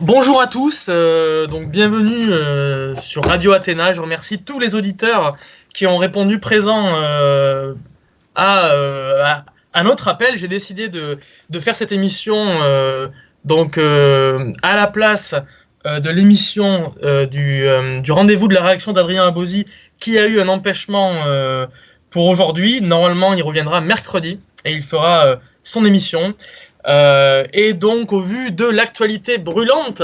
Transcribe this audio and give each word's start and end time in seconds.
Bonjour 0.00 0.40
à 0.40 0.46
tous, 0.46 0.86
euh, 0.88 1.46
donc 1.46 1.70
bienvenue 1.70 2.30
euh, 2.30 2.94
sur 2.96 3.24
Radio 3.24 3.52
Athéna. 3.52 3.92
Je 3.92 4.00
remercie 4.00 4.38
tous 4.38 4.58
les 4.58 4.74
auditeurs 4.74 5.36
qui 5.72 5.86
ont 5.86 5.96
répondu 5.96 6.38
présent 6.38 6.84
euh, 6.86 7.74
à, 8.34 9.44
à, 9.72 9.82
notre 9.84 10.08
appel. 10.08 10.36
J'ai 10.36 10.48
décidé 10.48 10.88
de, 10.88 11.18
de, 11.48 11.60
faire 11.60 11.76
cette 11.76 11.92
émission 11.92 12.36
donc 13.44 13.78
à 13.78 14.76
la 14.76 14.86
place 14.86 15.34
de 15.84 16.10
l'émission 16.10 16.94
du, 17.30 17.66
du 18.02 18.12
rendez-vous 18.12 18.48
de 18.48 18.54
la 18.54 18.64
réaction 18.64 18.92
d'Adrien 18.92 19.26
Abosi 19.26 19.64
qui 19.98 20.18
a 20.18 20.26
eu 20.26 20.40
un 20.40 20.48
empêchement 20.48 21.12
pour 22.10 22.26
aujourd'hui. 22.26 22.80
Normalement, 22.82 23.34
il 23.34 23.42
reviendra 23.42 23.80
mercredi 23.80 24.40
et 24.64 24.72
il 24.72 24.82
fera 24.82 25.36
son 25.62 25.84
émission. 25.84 26.34
Euh, 26.86 27.44
et 27.52 27.74
donc, 27.74 28.12
au 28.12 28.20
vu 28.20 28.52
de 28.52 28.64
l'actualité 28.64 29.38
brûlante 29.38 30.02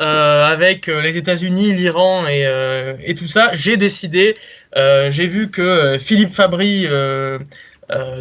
euh, 0.00 0.46
avec 0.46 0.88
euh, 0.88 1.00
les 1.00 1.16
États-Unis, 1.16 1.72
l'Iran 1.72 2.26
et, 2.28 3.14
tout 3.14 3.28
ça, 3.28 3.50
j'ai 3.54 3.76
décidé, 3.76 4.36
j'ai 4.76 5.26
vu 5.26 5.50
que 5.50 5.98
Philippe 5.98 6.32
Fabry, 6.32 6.86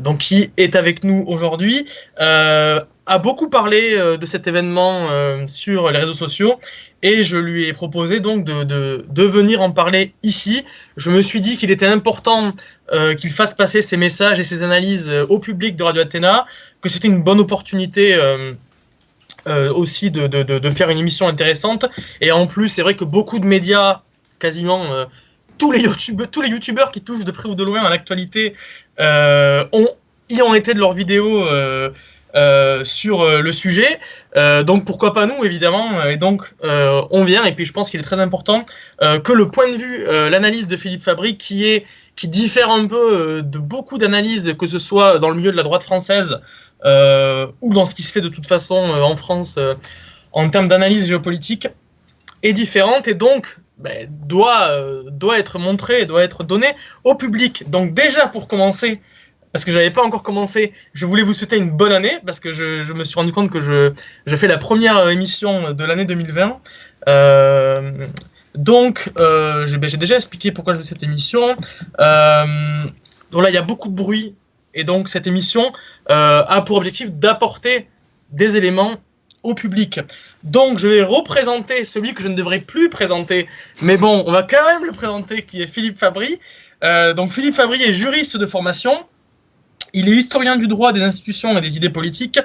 donc 0.01 0.19
qui 0.19 0.51
est 0.57 0.75
avec 0.75 1.03
nous 1.03 1.23
aujourd'hui, 1.27 1.85
a 2.17 3.17
beaucoup 3.19 3.49
parlé 3.49 3.97
de 4.19 4.25
cet 4.25 4.47
événement 4.47 5.07
sur 5.47 5.89
les 5.91 5.99
réseaux 5.99 6.13
sociaux 6.13 6.59
et 7.03 7.23
je 7.23 7.37
lui 7.37 7.67
ai 7.67 7.73
proposé 7.73 8.19
donc 8.19 8.43
de, 8.43 9.23
venir 9.23 9.61
en 9.61 9.71
parler 9.71 10.13
ici. 10.23 10.65
Je 10.97 11.09
me 11.09 11.21
suis 11.21 11.41
dit 11.41 11.57
qu'il 11.57 11.71
était 11.71 11.87
important 11.87 12.51
qu'il 13.17 13.31
fasse 13.31 13.53
passer 13.53 13.81
ses 13.81 13.97
messages 13.97 14.39
et 14.39 14.43
ses 14.43 14.61
analyses 14.61 15.09
au 15.29 15.39
public 15.39 15.75
de 15.77 15.83
Radio 15.83 16.01
Athéna, 16.01 16.45
que 16.81 16.89
c'était 16.89 17.07
une 17.07 17.21
bonne 17.21 17.39
opportunité 17.39 18.13
euh, 18.15 18.53
euh, 19.47 19.73
aussi 19.73 20.11
de, 20.11 20.69
faire 20.69 20.89
une 20.89 20.97
émission 20.97 21.27
intéressante. 21.27 21.85
Et 22.19 22.31
en 22.31 22.47
plus, 22.47 22.67
c'est 22.67 22.81
vrai 22.81 22.95
que 22.95 23.05
beaucoup 23.05 23.39
de 23.39 23.45
médias, 23.45 24.01
quasiment 24.39 24.83
tous 25.57 25.71
les 25.71 25.81
youtubeurs, 25.81 26.29
tous 26.29 26.41
les 26.41 26.49
youtubeurs 26.49 26.91
qui 26.91 27.01
touchent 27.01 27.25
de 27.25 27.31
près 27.31 27.47
ou 27.47 27.55
de 27.55 27.63
loin 27.63 27.81
à 27.81 27.89
l'actualité, 27.89 28.55
ont 28.99 29.89
y 30.29 30.41
ont 30.41 30.55
été 30.55 30.73
de 30.73 30.79
leurs 30.79 30.93
vidéos 30.93 31.43
euh, 32.35 32.85
sur 32.85 33.21
euh, 33.21 33.41
le 33.41 33.51
sujet. 33.51 33.99
Euh, 34.37 34.63
donc 34.63 34.85
pourquoi 34.85 35.13
pas 35.13 35.25
nous, 35.25 35.43
évidemment. 35.43 36.03
Et 36.05 36.15
donc 36.15 36.53
on 36.63 37.23
vient. 37.25 37.43
Et 37.45 37.51
puis 37.53 37.65
je 37.65 37.73
pense 37.73 37.89
qu'il 37.89 37.99
est 37.99 38.03
très 38.03 38.19
important 38.19 38.65
que 38.99 39.33
le 39.33 39.49
point 39.49 39.69
de 39.69 39.77
vue, 39.77 40.05
l'analyse 40.29 40.67
de 40.67 40.77
Philippe 40.77 41.03
Fabry, 41.03 41.37
qui 41.37 41.65
est 41.65 41.85
qui 42.21 42.27
diffère 42.27 42.69
un 42.69 42.85
peu 42.85 43.41
de 43.41 43.57
beaucoup 43.57 43.97
d'analyses, 43.97 44.53
que 44.59 44.67
ce 44.67 44.77
soit 44.77 45.17
dans 45.17 45.29
le 45.29 45.35
milieu 45.35 45.51
de 45.51 45.57
la 45.57 45.63
droite 45.63 45.81
française 45.81 46.37
ou 46.85 47.73
dans 47.73 47.87
ce 47.87 47.95
qui 47.95 48.03
se 48.03 48.11
fait 48.11 48.21
de 48.21 48.29
toute 48.29 48.45
façon 48.45 48.75
en 48.75 49.15
France 49.15 49.57
en 50.31 50.47
termes 50.51 50.67
d'analyse 50.67 51.07
géopolitique, 51.07 51.67
est 52.43 52.53
différente 52.53 53.07
et 53.07 53.15
donc 53.15 53.57
ben, 53.79 54.07
doit, 54.07 54.69
doit 55.09 55.39
être 55.39 55.57
montrée, 55.57 56.05
doit 56.05 56.21
être 56.21 56.43
donnée 56.43 56.75
au 57.03 57.15
public. 57.15 57.67
Donc 57.71 57.95
déjà 57.95 58.27
pour 58.27 58.47
commencer, 58.47 59.01
parce 59.51 59.65
que 59.65 59.71
je 59.71 59.77
n'avais 59.77 59.89
pas 59.89 60.03
encore 60.03 60.21
commencé, 60.21 60.73
je 60.93 61.07
voulais 61.07 61.23
vous 61.23 61.33
souhaiter 61.33 61.57
une 61.57 61.71
bonne 61.71 61.91
année, 61.91 62.19
parce 62.23 62.39
que 62.39 62.51
je, 62.53 62.93
me 62.93 63.03
suis 63.03 63.15
rendu 63.15 63.31
compte 63.31 63.49
que 63.49 63.61
je, 63.61 64.35
fais 64.35 64.47
la 64.47 64.59
première 64.59 65.09
émission 65.09 65.73
de 65.73 65.83
l'année 65.83 66.05
2020. 66.05 66.59
Euh, 67.07 68.07
donc, 68.55 69.11
euh, 69.17 69.65
j'ai 69.65 69.97
déjà 69.97 70.15
expliqué 70.15 70.51
pourquoi 70.51 70.73
je 70.73 70.79
fais 70.79 70.85
cette 70.85 71.03
émission. 71.03 71.55
Euh, 71.99 72.45
donc 73.31 73.43
là, 73.43 73.49
il 73.49 73.53
y 73.53 73.57
a 73.57 73.61
beaucoup 73.61 73.87
de 73.87 73.95
bruit, 73.95 74.35
et 74.73 74.83
donc 74.83 75.09
cette 75.09 75.27
émission 75.27 75.71
euh, 76.09 76.43
a 76.45 76.61
pour 76.61 76.77
objectif 76.77 77.11
d'apporter 77.11 77.87
des 78.31 78.57
éléments 78.57 78.95
au 79.43 79.55
public. 79.55 79.99
Donc, 80.43 80.77
je 80.77 80.87
vais 80.87 81.01
représenter 81.01 81.83
celui 81.85 82.13
que 82.13 82.21
je 82.21 82.27
ne 82.27 82.35
devrais 82.35 82.59
plus 82.59 82.89
présenter, 82.89 83.47
mais 83.81 83.97
bon, 83.97 84.23
on 84.27 84.31
va 84.31 84.43
quand 84.43 84.65
même 84.67 84.85
le 84.85 84.91
présenter, 84.91 85.41
qui 85.43 85.61
est 85.61 85.67
Philippe 85.67 85.97
Fabry. 85.97 86.39
Donc, 87.15 87.31
Philippe 87.31 87.55
Fabry 87.55 87.81
est 87.81 87.93
juriste 87.93 88.37
de 88.37 88.45
formation. 88.45 89.05
Il 89.93 90.07
est 90.09 90.15
historien 90.15 90.57
du 90.57 90.67
droit 90.67 90.93
des 90.93 91.01
institutions 91.01 91.57
et 91.57 91.61
des 91.61 91.75
idées 91.75 91.89
politiques 91.89 92.39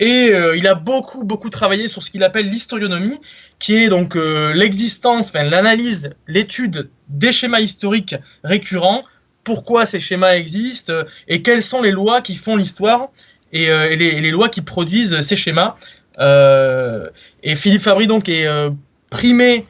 et 0.00 0.32
il 0.56 0.66
a 0.66 0.74
beaucoup 0.74 1.24
beaucoup 1.24 1.50
travaillé 1.50 1.88
sur 1.88 2.02
ce 2.02 2.10
qu'il 2.10 2.24
appelle 2.24 2.48
l'historionomie, 2.48 3.20
qui 3.60 3.76
est 3.76 3.88
donc 3.88 4.16
euh, 4.16 4.52
l'existence, 4.52 5.28
enfin 5.28 5.44
l'analyse, 5.44 6.10
l'étude 6.26 6.90
des 7.08 7.30
schémas 7.30 7.60
historiques 7.60 8.16
récurrents, 8.42 9.02
pourquoi 9.44 9.86
ces 9.86 10.00
schémas 10.00 10.34
existent 10.34 10.92
euh, 10.92 11.04
et 11.28 11.42
quelles 11.42 11.62
sont 11.62 11.82
les 11.82 11.92
lois 11.92 12.20
qui 12.20 12.34
font 12.34 12.56
l'histoire 12.56 13.10
et, 13.52 13.64
et, 13.64 13.96
les, 13.96 14.30
lois 14.30 14.48
qui 14.48 14.62
produisent 14.62 15.20
ces 15.22 15.34
schémas. 15.34 15.74
et 16.20 17.56
Philippe 17.56 17.82
Fabry 17.82 18.06
donc 18.06 18.28
est 18.28 18.46
primé 19.10 19.66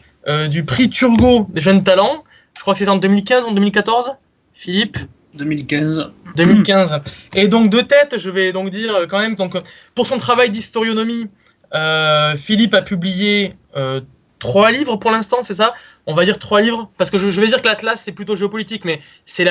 du 0.51 0.65
prix 0.65 0.91
Turgot 0.91 1.47
des 1.49 1.63
jeunes 1.63 1.83
talents. 1.83 2.25
Je 2.59 2.61
crois 2.61 2.75
que 2.75 2.79
c'est 2.79 2.89
en 2.89 2.99
2015 2.99 3.45
ou 3.45 3.47
en 3.47 3.53
2014. 3.53 4.13
Philippe? 4.53 4.99
2015. 5.35 6.11
2015. 6.37 7.01
Et 7.35 7.49
donc 7.49 7.71
de 7.71 7.81
tête, 7.81 8.19
je 8.19 8.31
vais 8.31 8.53
donc 8.53 8.71
dire 8.71 8.95
euh, 8.95 9.07
quand 9.07 9.19
même, 9.19 9.35
donc, 9.35 9.57
pour 9.95 10.07
son 10.07 10.19
travail 10.19 10.51
d'historionomie, 10.51 11.29
euh, 11.75 12.37
Philippe 12.37 12.75
a 12.75 12.83
publié 12.83 13.55
euh, 13.77 14.01
trois 14.39 14.71
livres 14.71 14.97
pour 14.97 15.11
l'instant, 15.11 15.39
c'est 15.43 15.55
ça? 15.55 15.75
On 16.07 16.15
va 16.15 16.25
dire 16.25 16.39
trois 16.39 16.61
livres, 16.61 16.91
parce 16.97 17.11
que 17.11 17.19
je, 17.19 17.31
je 17.31 17.41
vais 17.41 17.47
dire 17.47 17.63
que 17.63 17.69
l'Atlas 17.69 18.01
c'est 18.03 18.13
plutôt 18.13 18.37
géopolitique, 18.37 18.85
mais 18.85 19.01
c'est 19.25 19.45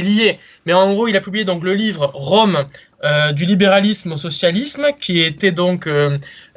lié. 0.00 0.38
Mais 0.66 0.72
en 0.72 0.92
gros, 0.92 1.08
il 1.08 1.16
a 1.16 1.20
publié 1.20 1.44
donc 1.44 1.64
le 1.64 1.74
livre 1.74 2.10
Rome 2.14 2.66
euh, 3.04 3.32
du 3.32 3.44
libéralisme 3.44 4.12
au 4.12 4.16
socialisme, 4.16 4.86
qui 5.00 5.20
était 5.20 5.52
donc 5.52 5.88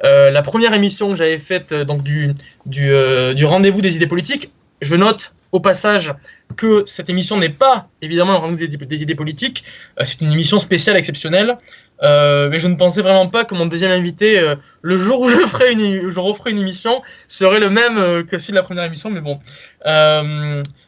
la 0.02 0.42
première 0.42 0.74
émission 0.74 1.10
que 1.10 1.16
j'avais 1.16 1.38
faite 1.38 1.74
donc 1.74 2.02
du, 2.02 2.34
du, 2.66 3.44
rendez-vous 3.44 3.80
des 3.80 3.96
idées 3.96 4.06
politiques. 4.06 4.52
Je 4.80 4.94
note 4.94 5.34
au 5.52 5.60
passage 5.60 6.14
que 6.56 6.84
cette 6.86 7.10
émission 7.10 7.36
n'est 7.36 7.48
pas 7.48 7.88
évidemment 8.02 8.32
le 8.32 8.38
rendez-vous 8.38 8.76
des, 8.76 8.86
des, 8.86 9.02
idées 9.02 9.14
politiques, 9.16 9.64
c'est 10.04 10.20
une 10.20 10.32
émission 10.32 10.58
spéciale, 10.58 10.96
exceptionnelle, 10.96 11.56
euh, 12.02 12.48
mais 12.48 12.58
je 12.58 12.68
ne 12.68 12.76
pensais 12.76 13.02
vraiment 13.02 13.28
pas 13.28 13.44
que 13.44 13.54
mon 13.54 13.66
deuxième 13.66 13.90
invité, 13.90 14.38
euh, 14.38 14.56
le 14.82 14.96
jour 14.96 15.20
où 15.20 15.28
je, 15.28 15.36
ferai 15.36 15.72
une, 15.72 16.10
je 16.10 16.20
referai 16.20 16.50
une 16.50 16.58
émission, 16.58 17.02
serait 17.28 17.60
le 17.60 17.68
même 17.68 17.98
euh, 17.98 18.22
que 18.22 18.38
celui 18.38 18.52
de 18.52 18.56
la 18.56 18.62
première 18.62 18.84
émission, 18.84 19.10
mais 19.10 19.20
bon. 19.20 19.38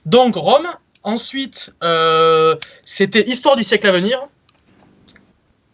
Donc 0.06 0.36
Rome, 0.36 0.68
ensuite 1.02 1.72
c'était 2.84 3.28
Histoire 3.28 3.56
du 3.56 3.64
siècle 3.64 3.86
à 3.86 3.92
venir. 3.92 4.20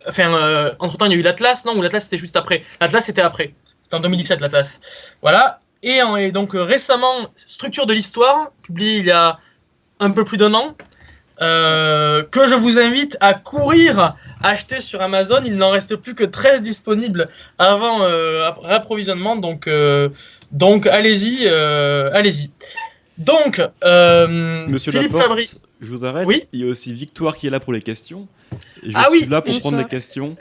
Enfin, 0.07 0.75
entre-temps, 0.79 1.07
il 1.07 1.13
y 1.13 1.15
a 1.15 1.19
eu 1.19 1.23
l'Atlas, 1.23 1.65
non 1.65 1.77
Ou 1.77 1.83
l'Atlas 1.83 2.05
c'était 2.05 2.19
juste 2.19 2.37
après 2.37 2.65
L'Atlas 2.81 3.05
c'était 3.05 3.23
après. 3.23 3.55
C'était 3.83 3.97
en 3.97 4.01
2017 4.01 4.41
l'Atlas. 4.41 4.81
Voilà. 5.23 5.61
Et, 5.83 6.01
donc 6.33 6.51
récemment, 6.55 7.33
Structure 7.47 7.87
de 7.87 7.95
l'histoire, 7.95 8.53
publié 8.63 8.99
il 8.99 9.07
y 9.07 9.11
a 9.11 9.39
un 10.01 10.11
peu 10.11 10.25
plus 10.25 10.37
d'un 10.37 10.55
an, 10.55 10.77
euh, 11.41 12.23
que 12.23 12.47
je 12.47 12.55
vous 12.55 12.79
invite 12.79 13.17
à 13.21 13.35
courir 13.35 14.17
acheter 14.43 14.81
sur 14.81 15.03
Amazon. 15.03 15.41
Il 15.45 15.57
n'en 15.57 15.71
reste 15.71 15.97
plus 15.97 16.15
que 16.15 16.25
13 16.25 16.63
disponibles 16.63 17.29
avant 17.59 18.03
euh, 18.03 18.51
réapprovisionnement, 18.63 19.37
donc, 19.37 19.67
euh, 19.67 20.09
donc 20.53 20.87
allez-y, 20.87 21.47
euh, 21.47 22.11
allez-y. 22.13 22.51
Donc, 23.19 23.61
Monsieur 23.83 24.93
Philippe 24.93 25.13
Laporte, 25.13 25.29
Fabry, 25.29 25.51
je 25.81 25.87
vous 25.87 26.05
arrête. 26.05 26.27
Oui 26.27 26.45
Il 26.53 26.61
y 26.61 26.67
a 26.67 26.71
aussi 26.71 26.93
Victoire 26.93 27.37
qui 27.37 27.47
est 27.49 27.51
là 27.51 27.61
pour 27.61 27.73
les 27.73 27.83
questions. 27.83 28.29
Et 28.83 28.91
je 28.91 28.97
Ah 28.97 29.07
suis 29.11 29.23
oui, 29.23 29.27
là 29.29 29.43
pour 29.43 29.59
prendre 29.59 29.79
les 29.79 29.85
questions. 29.85 30.37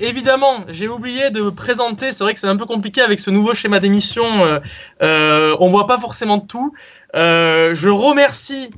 Évidemment, 0.00 0.64
j'ai 0.68 0.88
oublié 0.88 1.30
de 1.30 1.42
me 1.42 1.50
présenter. 1.50 2.12
C'est 2.12 2.24
vrai 2.24 2.32
que 2.32 2.40
c'est 2.40 2.46
un 2.46 2.56
peu 2.56 2.64
compliqué 2.64 3.02
avec 3.02 3.20
ce 3.20 3.30
nouveau 3.30 3.52
schéma 3.52 3.80
d'émission. 3.80 4.24
Euh, 4.44 4.58
euh, 5.02 5.56
on 5.60 5.68
voit 5.68 5.86
pas 5.86 5.98
forcément 5.98 6.38
tout. 6.38 6.72
Euh, 7.14 7.74
je 7.74 7.90
remercie 7.90 8.70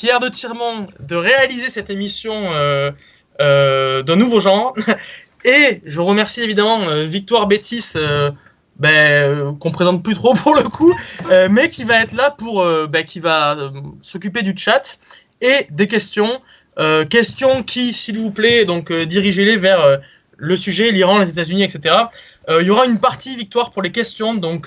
Pierre 0.00 0.18
de 0.18 0.30
Tirmont 0.30 0.86
de 0.98 1.14
réaliser 1.14 1.68
cette 1.68 1.90
émission 1.90 2.32
euh, 2.54 2.90
euh, 3.42 4.02
d'un 4.02 4.16
nouveau 4.16 4.40
genre. 4.40 4.72
Et 5.44 5.82
je 5.84 6.00
remercie 6.00 6.40
évidemment 6.40 6.88
euh, 6.88 7.04
Victoire 7.04 7.46
Bétis, 7.46 7.92
ben, 8.78 8.88
euh, 8.88 9.52
qu'on 9.52 9.70
présente 9.70 10.02
plus 10.02 10.14
trop 10.14 10.32
pour 10.32 10.54
le 10.54 10.62
coup, 10.62 10.94
mais 11.50 11.68
qui 11.68 11.84
va 11.84 12.00
être 12.00 12.12
là 12.12 12.30
pour, 12.30 12.66
ben, 12.88 13.04
qui 13.04 13.20
va 13.20 13.72
s'occuper 14.00 14.40
du 14.40 14.54
chat 14.56 14.98
et 15.42 15.66
des 15.70 15.86
questions. 15.86 16.40
Questions 17.10 17.62
qui, 17.62 17.92
s'il 17.92 18.18
vous 18.18 18.30
plaît, 18.30 18.64
donc 18.64 18.90
dirigez-les 18.90 19.58
vers 19.58 19.98
le 20.38 20.56
sujet, 20.56 20.92
l'Iran, 20.92 21.18
les 21.18 21.28
États-Unis, 21.28 21.64
etc. 21.64 21.94
Il 22.48 22.66
y 22.66 22.70
aura 22.70 22.86
une 22.86 22.98
partie 22.98 23.36
victoire 23.36 23.70
pour 23.72 23.82
les 23.82 23.92
questions, 23.92 24.32
donc 24.32 24.66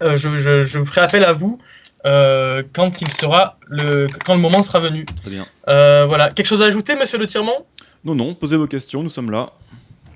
je, 0.00 0.62
je 0.62 0.84
ferai 0.84 1.02
appel 1.02 1.24
à 1.24 1.34
vous 1.34 1.58
euh, 2.06 2.62
quand 2.74 3.00
il 3.00 3.10
sera 3.10 3.58
le, 3.66 4.08
quand 4.24 4.34
le 4.34 4.40
moment 4.40 4.62
sera 4.62 4.78
venu. 4.80 5.04
Très 5.04 5.30
bien. 5.30 5.46
Euh, 5.68 6.06
voilà, 6.08 6.30
quelque 6.30 6.46
chose 6.46 6.62
à 6.62 6.66
ajouter, 6.66 6.94
Monsieur 6.94 7.18
Le 7.18 7.26
Tirmont 7.26 7.66
Non, 8.04 8.14
non, 8.14 8.34
posez 8.34 8.56
vos 8.56 8.66
questions, 8.66 9.02
nous 9.02 9.08
sommes 9.10 9.30
là. 9.30 9.50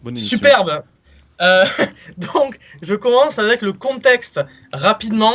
Bonne 0.03 0.17
émission. 0.17 0.37
Superbe. 0.37 0.83
Euh, 1.41 1.65
donc, 2.35 2.59
je 2.83 2.95
commence 2.95 3.39
avec 3.39 3.63
le 3.63 3.73
contexte 3.73 4.41
rapidement. 4.73 5.35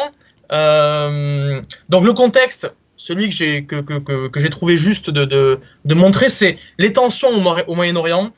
Donc, 0.50 2.06
le 2.06 2.14
contexte, 2.14 2.72
celui 2.96 3.30
que 3.30 3.36
j'ai 3.36 3.66
que, 3.66 3.82
que, 3.82 4.00
que, 4.00 4.28
que 4.28 4.48
trouvé 4.48 4.78
juste 4.78 5.10
de, 5.10 5.26
de, 5.26 5.60
de 5.84 5.94
montrer, 5.94 6.30
c'est 6.30 6.58
les 6.78 6.94
tensions 6.94 7.30
au, 7.30 7.40
Mo- 7.42 7.58
au 7.68 7.76
Moyen-Orient. 7.76 8.32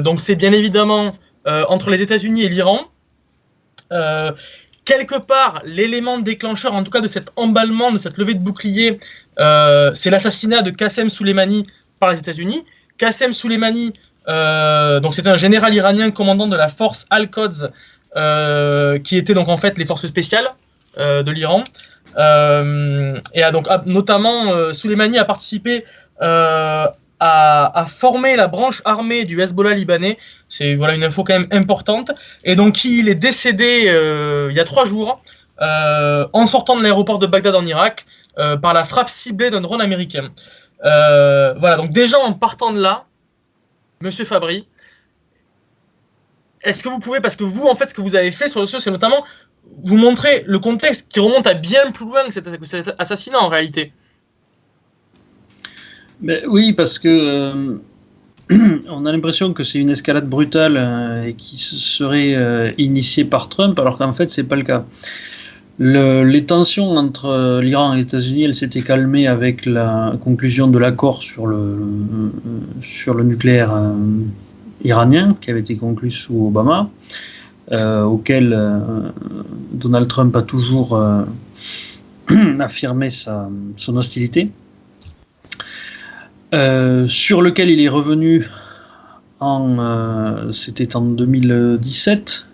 Donc, 0.00 0.20
c'est 0.20 0.36
bien 0.36 0.52
évidemment 0.52 1.10
entre 1.46 1.90
les 1.90 2.00
États-Unis 2.00 2.44
et 2.44 2.48
l'Iran. 2.48 2.80
Euh, 4.82 4.92
quelque 4.92 5.18
part, 5.18 5.62
l'élément 5.64 6.18
déclencheur, 6.18 6.74
en 6.74 6.82
tout 6.82 6.90
cas 6.90 7.00
de 7.00 7.08
cet 7.08 7.30
emballement, 7.36 7.92
de 7.92 7.98
cette 7.98 8.18
levée 8.18 8.34
de 8.34 8.40
bouclier, 8.40 8.98
euh, 9.38 9.90
c'est 9.94 10.10
l'assassinat 10.10 10.62
de 10.62 10.70
Qassem 10.70 11.10
Soleimani 11.10 11.66
par 12.00 12.10
les 12.10 12.18
États-Unis. 12.18 12.64
Qassem 12.98 13.32
Soleimani, 13.32 13.92
euh, 14.28 15.00
donc 15.00 15.14
c'est 15.14 15.26
un 15.26 15.36
général 15.36 15.74
iranien 15.74 16.10
commandant 16.10 16.46
de 16.46 16.56
la 16.56 16.68
force 16.68 17.06
Al-Quds, 17.10 17.70
euh, 18.16 18.98
qui 18.98 19.16
était 19.16 19.34
donc 19.34 19.48
en 19.48 19.56
fait 19.56 19.78
les 19.78 19.86
forces 19.86 20.06
spéciales 20.06 20.48
de 20.98 21.30
l'Iran. 21.30 21.64
et 22.18 23.42
a 23.42 23.50
donc 23.50 23.66
notamment 23.86 24.74
Soleimani 24.74 25.18
a 25.18 25.24
participé 25.24 25.86
à, 26.20 26.94
former 27.88 28.36
la 28.36 28.48
branche 28.48 28.82
armée 28.84 29.24
du 29.24 29.40
Hezbollah 29.40 29.74
libanais. 29.74 30.18
C'est 30.48 30.74
voilà 30.74 30.94
une 30.94 31.04
info 31.04 31.24
quand 31.24 31.38
même 31.38 31.48
importante. 31.50 32.10
Et 32.44 32.56
donc 32.56 32.84
il 32.84 33.08
est 33.08 33.14
décédé 33.14 33.84
euh, 33.86 34.48
il 34.50 34.56
y 34.56 34.60
a 34.60 34.64
trois 34.64 34.84
jours 34.84 35.22
euh, 35.60 36.26
en 36.32 36.46
sortant 36.46 36.76
de 36.76 36.82
l'aéroport 36.82 37.18
de 37.18 37.26
Bagdad 37.26 37.54
en 37.54 37.64
Irak 37.64 38.06
euh, 38.38 38.56
par 38.56 38.74
la 38.74 38.84
frappe 38.84 39.08
ciblée 39.08 39.50
d'un 39.50 39.60
drone 39.60 39.80
américain. 39.80 40.30
voilà 40.82 41.76
donc 41.76 41.92
déjà 41.92 42.18
en 42.18 42.32
partant 42.32 42.72
de 42.72 42.80
là, 42.80 43.04
Monsieur 44.00 44.24
Fabry, 44.24 44.66
est-ce 46.62 46.82
que 46.82 46.88
vous 46.88 46.98
pouvez, 46.98 47.20
parce 47.20 47.36
que 47.36 47.44
vous 47.44 47.66
en 47.66 47.76
fait 47.76 47.88
ce 47.88 47.94
que 47.94 48.00
vous 48.00 48.16
avez 48.16 48.32
fait 48.32 48.48
sur 48.48 48.60
le 48.60 48.66
c'est 48.66 48.90
notamment 48.90 49.24
vous 49.84 49.96
montrer 49.96 50.42
le 50.46 50.58
contexte 50.58 51.08
qui 51.08 51.20
remonte 51.20 51.46
à 51.46 51.54
bien 51.54 51.92
plus 51.92 52.06
loin 52.06 52.24
que 52.24 52.32
cet 52.32 52.48
assassinat 52.98 53.38
en 53.38 53.48
réalité 53.48 53.92
oui, 56.46 56.72
parce 56.72 56.98
que 56.98 57.08
euh, 57.08 57.76
on 58.88 59.06
a 59.06 59.12
l'impression 59.12 59.52
que 59.52 59.64
c'est 59.64 59.80
une 59.80 59.90
escalade 59.90 60.28
brutale 60.28 60.76
euh, 60.76 61.26
et 61.26 61.34
qui 61.34 61.56
serait 61.58 62.34
euh, 62.34 62.70
initiée 62.78 63.24
par 63.24 63.48
Trump, 63.48 63.78
alors 63.78 63.98
qu'en 63.98 64.12
fait, 64.12 64.30
c'est 64.30 64.44
pas 64.44 64.56
le 64.56 64.62
cas. 64.62 64.84
les 65.78 66.44
tensions 66.46 66.90
entre 66.96 67.60
l'Iran 67.60 67.92
et 67.92 67.96
les 67.96 68.02
États-Unis, 68.02 68.44
elles 68.44 68.54
s'étaient 68.54 68.82
calmées 68.82 69.26
avec 69.26 69.66
la 69.66 70.14
conclusion 70.20 70.68
de 70.68 70.78
l'accord 70.78 71.22
sur 71.22 71.46
le, 71.46 72.30
sur 72.80 73.14
le 73.14 73.24
nucléaire 73.24 73.72
iranien 74.84 75.36
qui 75.40 75.50
avait 75.50 75.60
été 75.60 75.76
conclu 75.76 76.10
sous 76.10 76.46
Obama, 76.48 76.88
auquel 78.04 78.56
Donald 79.72 80.06
Trump 80.08 80.36
a 80.36 80.42
toujours 80.42 81.00
affirmé 82.60 83.10
sa, 83.10 83.48
son 83.76 83.96
hostilité. 83.96 84.50
Euh, 86.54 87.08
sur 87.08 87.40
lequel 87.40 87.70
il 87.70 87.80
est 87.80 87.88
revenu 87.88 88.46
en, 89.40 89.76
euh, 89.78 90.52
c'était 90.52 90.96
en 90.96 91.00
2017 91.00 92.46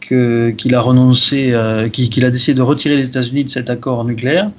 qu'il 0.00 0.74
a 0.74 0.80
renoncé, 0.82 1.52
euh, 1.52 1.88
qu'il 1.88 2.26
a 2.26 2.30
décidé 2.30 2.54
de 2.54 2.60
retirer 2.60 2.96
les 2.96 3.06
États-Unis 3.06 3.44
de 3.44 3.48
cet 3.48 3.70
accord 3.70 4.04
nucléaire. 4.04 4.50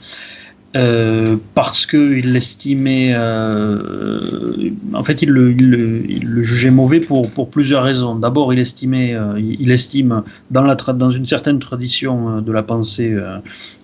parce 1.54 1.86
qu'il 1.86 2.34
l'estimait, 2.34 3.16
en 3.16 5.04
fait, 5.04 5.22
il 5.22 5.30
le, 5.30 6.42
jugeait 6.42 6.72
mauvais 6.72 7.00
pour, 7.00 7.50
plusieurs 7.50 7.84
raisons. 7.84 8.16
D'abord, 8.16 8.52
il 8.52 8.60
estimait, 8.60 9.16
il 9.38 9.72
estime 9.72 10.24
dans 10.50 11.12
une 11.12 11.26
certaine 11.28 11.60
tradition 11.60 12.42
de 12.42 12.52
la 12.52 12.64
pensée 12.64 13.16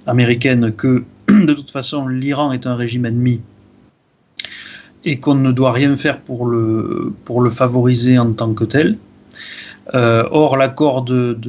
américaine 0.06 0.74
que 0.76 1.04
de 1.30 1.54
toute 1.54 1.70
façon 1.70 2.08
l'Iran 2.08 2.52
est 2.52 2.66
un 2.68 2.76
régime 2.76 3.06
ennemi 3.06 3.40
et 5.04 5.20
qu'on 5.20 5.36
ne 5.36 5.52
doit 5.52 5.72
rien 5.72 5.96
faire 5.98 6.20
pour 6.20 6.46
le, 6.46 7.14
pour 7.26 7.42
le 7.42 7.50
favoriser 7.50 8.18
en 8.20 8.32
tant 8.34 8.54
que 8.54 8.64
tel. 8.64 8.98
Euh, 9.94 10.24
or, 10.32 10.56
l'accord 10.58 11.04
d'Obama 11.04 11.48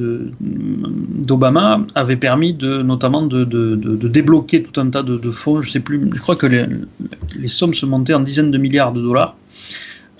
avait 1.95 2.17
permis 2.17 2.53
de, 2.53 2.81
notamment 2.81 3.21
de, 3.21 3.43
de, 3.45 4.07
débloquer 4.07 4.63
tout 4.63 4.81
un 4.81 4.89
tas 4.89 5.03
de, 5.03 5.31
fonds. 5.31 5.61
Je 5.61 5.71
sais 5.71 5.79
plus, 5.79 6.09
je 6.13 6.19
crois 6.19 6.35
que 6.35 6.47
les, 6.47 6.67
sommes 7.47 7.73
se 7.73 7.85
montaient 7.85 8.13
en 8.13 8.19
dizaines 8.19 8.51
de 8.51 8.57
milliards 8.57 8.91
de 8.91 9.01
dollars 9.01 9.37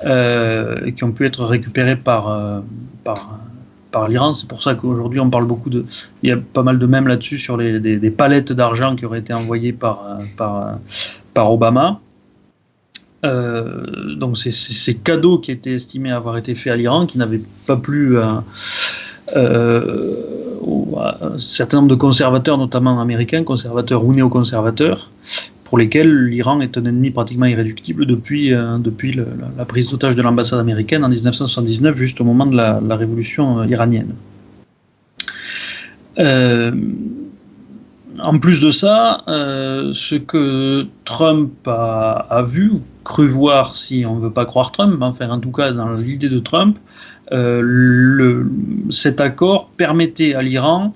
euh, 0.06 0.90
qui 0.92 1.04
ont 1.04 1.12
pu 1.12 1.26
être 1.26 1.44
récupérés 1.44 1.98
par, 1.98 2.30
euh, 2.30 2.62
par, 3.04 3.40
par 3.92 4.08
l'Iran. 4.08 4.34
C'est 4.34 4.48
pour 4.48 4.62
ça 4.64 4.76
qu'aujourd'hui 4.76 5.20
on 5.20 5.30
parle 5.30 5.46
beaucoup 5.46 5.70
de. 5.70 5.84
Il 6.22 6.30
y 6.30 6.32
a 6.32 6.38
pas 6.38 6.64
mal 6.64 6.80
de 6.80 6.86
mèmes 6.86 7.08
là-dessus 7.08 7.40
sur 7.40 7.58
les, 7.58 7.80
des, 7.80 8.12
palettes 8.12 8.54
d'argent 8.54 8.96
qui 8.96 9.06
auraient 9.06 9.20
été 9.20 9.34
envoyées 9.34 9.74
par, 9.74 10.20
par, 10.38 10.78
par 11.34 11.52
Obama. 11.52 12.00
Euh, 13.26 14.16
donc 14.16 14.38
c'est 14.38 14.52
ces 14.52 14.96
cadeaux 14.96 15.38
qui 15.38 15.52
étaient 15.52 15.74
estimés 15.74 16.12
avoir 16.12 16.38
été 16.38 16.56
faits 16.56 16.74
à 16.74 16.76
l'Iran, 16.76 17.06
qui 17.06 17.18
n'avaient 17.18 17.42
pas 17.66 17.78
plu 17.78 18.18
à, 18.18 18.44
euh, 19.36 20.16
un 21.22 21.38
certain 21.38 21.78
nombre 21.78 21.90
de 21.90 21.96
conservateurs, 21.96 22.58
notamment 22.58 23.00
américains, 23.00 23.44
conservateurs 23.44 24.04
ou 24.06 24.14
néoconservateurs, 24.14 25.10
pour 25.64 25.78
lesquels 25.78 26.26
l'Iran 26.28 26.60
est 26.62 26.78
un 26.78 26.84
ennemi 26.84 27.12
pratiquement 27.12 27.46
irréductible 27.46 28.06
depuis, 28.06 28.54
euh, 28.54 28.78
depuis 28.78 29.14
la, 29.58 29.66
prise 29.66 29.90
d'otage 29.90 30.16
de 30.16 30.22
l'ambassade 30.22 30.60
américaine 30.60 31.04
en 31.06 31.10
1979, 31.10 31.98
juste 31.98 32.20
au 32.22 32.26
moment 32.26 32.46
de 32.46 32.56
la, 32.56 32.96
révolution 32.96 33.64
iranienne. 33.64 34.14
En 38.24 38.40
plus 38.40 38.62
de 38.62 38.72
ça, 38.72 39.22
ce 39.28 40.16
que 40.16 40.88
Trump 41.06 41.52
a, 41.68 42.44
vu, 42.48 42.72
cru 43.04 43.28
voir, 43.28 43.76
si 43.76 44.06
on 44.06 44.16
ne 44.16 44.22
veut 44.22 44.32
pas 44.32 44.46
croire 44.46 44.72
Trump, 44.72 44.98
enfin 45.02 45.30
en 45.30 45.40
tout 45.40 45.52
cas 45.52 45.72
dans 45.72 45.94
l'idée 45.94 46.30
de 46.30 46.40
Trump, 46.40 46.78
euh, 47.32 48.44
cet 48.90 49.22
accord 49.22 49.70
permettait 49.78 50.36
à 50.36 50.42
l'Iran 50.42 50.94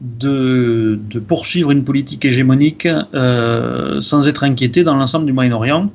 de, 0.00 0.98
poursuivre 1.26 1.70
une 1.70 1.84
politique 1.84 2.24
hégémonique 2.24 2.88
euh, 3.14 4.00
sans 4.00 4.28
être 4.28 4.44
inquiété 4.44 4.84
dans 4.84 4.94
l'ensemble 4.94 5.26
du 5.26 5.32
Moyen-Orient. 5.32 5.90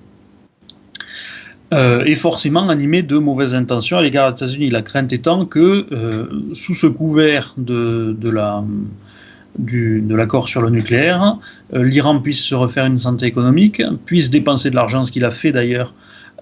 Euh, 1.73 2.03
et 2.05 2.13
forcément 2.13 2.69
animé 2.69 3.01
de 3.01 3.17
mauvaises 3.17 3.55
intentions 3.55 3.97
à 3.97 4.03
l'égard 4.03 4.31
des 4.31 4.43
États-Unis. 4.43 4.69
La 4.69 4.83
crainte 4.83 5.11
étant 5.11 5.45
que, 5.45 5.87
sous 6.53 6.75
ce 6.75 6.85
couvert 6.85 7.55
de 7.57 8.29
la, 8.29 8.63
de 9.59 10.15
l'accord 10.15 10.47
sur 10.47 10.61
le 10.61 10.69
nucléaire, 10.69 11.37
euh, 11.73 11.83
l'Iran 11.83 12.19
puisse 12.19 12.43
se 12.43 12.55
refaire 12.55 12.85
une 12.85 12.95
santé 12.95 13.25
économique, 13.27 13.81
puisse 14.05 14.29
dépenser 14.29 14.69
de 14.69 14.75
l'argent, 14.75 15.03
ce 15.03 15.11
qu'il 15.11 15.25
a 15.25 15.31
fait 15.31 15.51
d'ailleurs, 15.51 15.93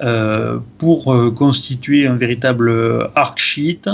euh, 0.02 0.58
pour 0.80 1.14
euh, 1.14 1.30
constituer 1.30 2.08
un 2.08 2.16
véritable 2.16 3.10
arc 3.16 3.38
chiite 3.38 3.90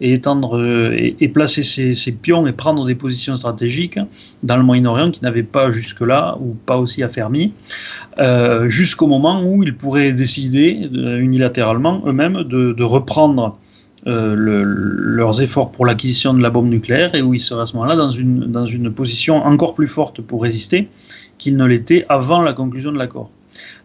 et 0.00 0.14
étendre 0.14 0.60
et, 0.96 1.28
placer 1.28 1.62
ses, 1.62 2.12
pions 2.12 2.46
et 2.46 2.52
prendre 2.52 2.84
des 2.84 2.94
positions 2.94 3.36
stratégiques 3.36 4.00
dans 4.42 4.56
le 4.56 4.64
Moyen-Orient 4.64 5.10
qui 5.10 5.22
n'avaient 5.22 5.42
pas 5.42 5.70
jusque-là 5.70 6.36
ou 6.40 6.54
pas 6.66 6.78
aussi 6.78 7.02
affermi, 7.02 7.52
jusqu'au 8.64 9.06
moment 9.06 9.42
où 9.44 9.62
ils 9.62 9.76
pourraient 9.76 10.12
décider 10.12 10.88
unilatéralement 10.92 12.02
eux-mêmes 12.06 12.42
de 12.42 12.82
reprendre 12.82 13.58
euh, 14.08 14.34
leurs 14.36 15.42
efforts 15.42 15.70
pour 15.70 15.86
l'acquisition 15.86 16.34
de 16.34 16.42
la 16.42 16.50
bombe 16.50 16.68
nucléaire 16.68 17.14
et 17.14 17.22
où 17.22 17.34
ils 17.34 17.40
seraient 17.40 17.62
à 17.62 17.66
ce 17.66 17.74
moment-là 17.74 17.94
dans 17.94 18.10
une, 18.10 18.50
dans 18.50 18.66
une 18.66 18.92
position 18.92 19.36
encore 19.36 19.76
plus 19.76 19.86
forte 19.86 20.20
pour 20.20 20.42
résister 20.42 20.88
qu'ils 21.38 21.56
ne 21.56 21.64
l'étaient 21.64 22.04
avant 22.08 22.42
la 22.42 22.52
conclusion 22.52 22.90
de 22.90 22.98
l'accord. 22.98 23.30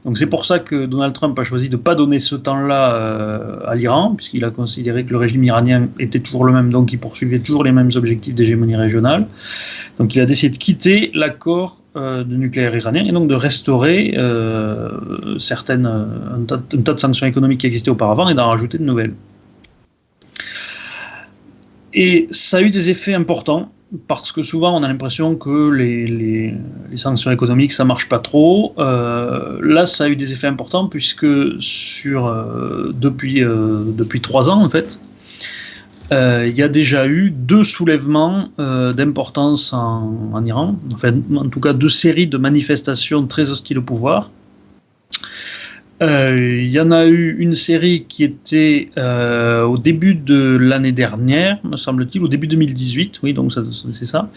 Donc 0.05 0.17
c'est 0.17 0.25
pour 0.25 0.45
ça 0.45 0.57
que 0.57 0.87
Donald 0.87 1.13
Trump 1.13 1.37
a 1.37 1.43
choisi 1.43 1.69
de 1.69 1.75
ne 1.75 1.81
pas 1.81 1.93
donner 1.93 2.17
ce 2.17 2.35
temps-là 2.35 2.95
euh, 2.95 3.59
à 3.67 3.75
l'Iran, 3.75 4.15
puisqu'il 4.15 4.43
a 4.43 4.49
considéré 4.49 5.05
que 5.05 5.11
le 5.11 5.17
régime 5.17 5.43
iranien 5.43 5.87
était 5.99 6.19
toujours 6.19 6.45
le 6.45 6.51
même, 6.51 6.71
donc 6.71 6.91
il 6.93 6.97
poursuivait 6.97 7.37
toujours 7.37 7.63
les 7.63 7.71
mêmes 7.71 7.91
objectifs 7.93 8.33
d'hégémonie 8.33 8.75
régionale. 8.75 9.27
Donc 9.99 10.15
il 10.15 10.21
a 10.21 10.25
décidé 10.25 10.51
de 10.51 10.57
quitter 10.57 11.11
l'accord 11.13 11.77
euh, 11.95 12.23
de 12.23 12.35
nucléaire 12.37 12.75
iranien 12.75 13.05
et 13.05 13.11
donc 13.11 13.27
de 13.27 13.35
restaurer 13.35 14.17
certaines, 15.37 15.85
un 15.85 16.41
tas, 16.47 16.59
un 16.73 16.81
tas 16.81 16.93
de 16.93 16.99
sanctions 16.99 17.27
économiques 17.27 17.59
qui 17.59 17.67
existaient 17.67 17.91
auparavant 17.91 18.29
et 18.29 18.33
d'en 18.33 18.49
rajouter 18.49 18.79
de 18.79 18.83
nouvelles. 18.83 19.13
Et 21.93 22.27
ça 22.31 22.57
a 22.57 22.61
eu 22.61 22.69
des 22.69 22.89
effets 22.89 23.13
importants 23.13 23.71
parce 24.07 24.31
que 24.31 24.43
souvent 24.43 24.77
on 24.77 24.83
a 24.83 24.87
l'impression 24.87 25.35
que 25.35 25.71
les, 25.71 26.53
sanctions 26.95 27.31
économiques 27.31 27.71
ça 27.71 27.85
marche 27.85 28.09
pas 28.09 28.19
trop. 28.19 28.73
Euh, 28.77 29.59
là, 29.61 29.85
ça 29.85 30.05
a 30.05 30.09
eu 30.09 30.15
des 30.15 30.33
effets 30.33 30.47
importants 30.47 30.87
puisque 30.87 31.27
sur 31.59 32.27
euh, 32.27 32.93
depuis 32.93 33.43
euh, 33.43 33.83
depuis 33.85 34.19
trois 34.19 34.49
ans 34.49 34.61
en 34.61 34.69
fait, 34.69 34.99
il 36.11 36.53
y 36.55 36.61
a 36.61 36.69
déjà 36.69 37.07
eu 37.07 37.31
deux 37.31 37.63
soulèvements 37.65 38.49
d'importance 38.57 39.73
en, 39.73 40.31
en, 40.33 40.45
Iran, 40.45 40.75
enfin 40.93 41.13
en 41.35 41.49
tout 41.49 41.59
cas 41.59 41.73
deux 41.73 41.89
séries 41.89 42.27
de 42.27 42.37
manifestations 42.37 43.27
très 43.27 43.49
hostiles 43.51 43.79
au 43.79 43.81
pouvoir 43.81 44.31
Euh, 46.03 46.61
il 46.61 46.69
y 46.69 46.79
en 46.79 46.91
a 46.91 47.07
eu 47.07 47.35
une 47.39 47.53
série 47.53 48.05
qui 48.07 48.23
était 48.23 48.91
euh, 48.99 49.63
au 49.63 49.79
début 49.79 50.13
de 50.13 50.55
l'année 50.55 50.91
dernière, 50.91 51.57
me 51.63 51.75
semble-t-il, 51.75 52.23
au 52.23 52.27
début 52.27 52.45
2018, 52.45 53.19
oui, 53.23 53.33
donc 53.33 53.51
c'est 53.51 54.05
ça. 54.05 54.29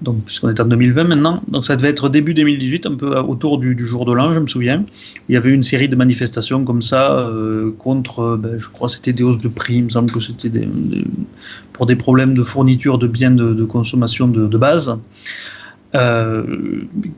Donc, 0.00 0.24
puisqu'on 0.24 0.48
est 0.48 0.60
en 0.60 0.66
2020 0.66 1.04
maintenant, 1.04 1.42
donc 1.48 1.64
ça 1.64 1.74
devait 1.74 1.88
être 1.88 2.08
début 2.08 2.34
2018, 2.34 2.86
un 2.86 2.94
peu 2.94 3.18
autour 3.18 3.58
du, 3.58 3.76
jour 3.84 4.04
de 4.04 4.12
l'an, 4.12 4.32
je 4.32 4.38
me 4.38 4.46
souviens. 4.46 4.84
Il 5.28 5.32
y 5.32 5.36
avait 5.36 5.50
une 5.50 5.64
série 5.64 5.88
de 5.88 5.96
manifestations 5.96 6.64
comme 6.64 6.82
ça 6.82 7.18
euh, 7.18 7.72
contre, 7.78 8.38
ben, 8.40 8.56
je 8.56 8.68
crois, 8.68 8.88
c'était 8.88 9.12
des 9.12 9.24
hausses 9.24 9.38
de 9.38 9.48
prix, 9.48 9.76
il 9.76 9.84
me 9.84 9.90
semble 9.90 10.12
que 10.12 10.20
c'était 10.20 10.52
pour 11.72 11.86
des 11.86 11.96
problèmes 11.96 12.34
de 12.34 12.44
fourniture 12.44 12.96
de 12.96 13.08
biens 13.08 13.32
de, 13.32 13.64
consommation 13.64 14.28
de, 14.28 14.46
de 14.46 14.58
base, 14.58 14.96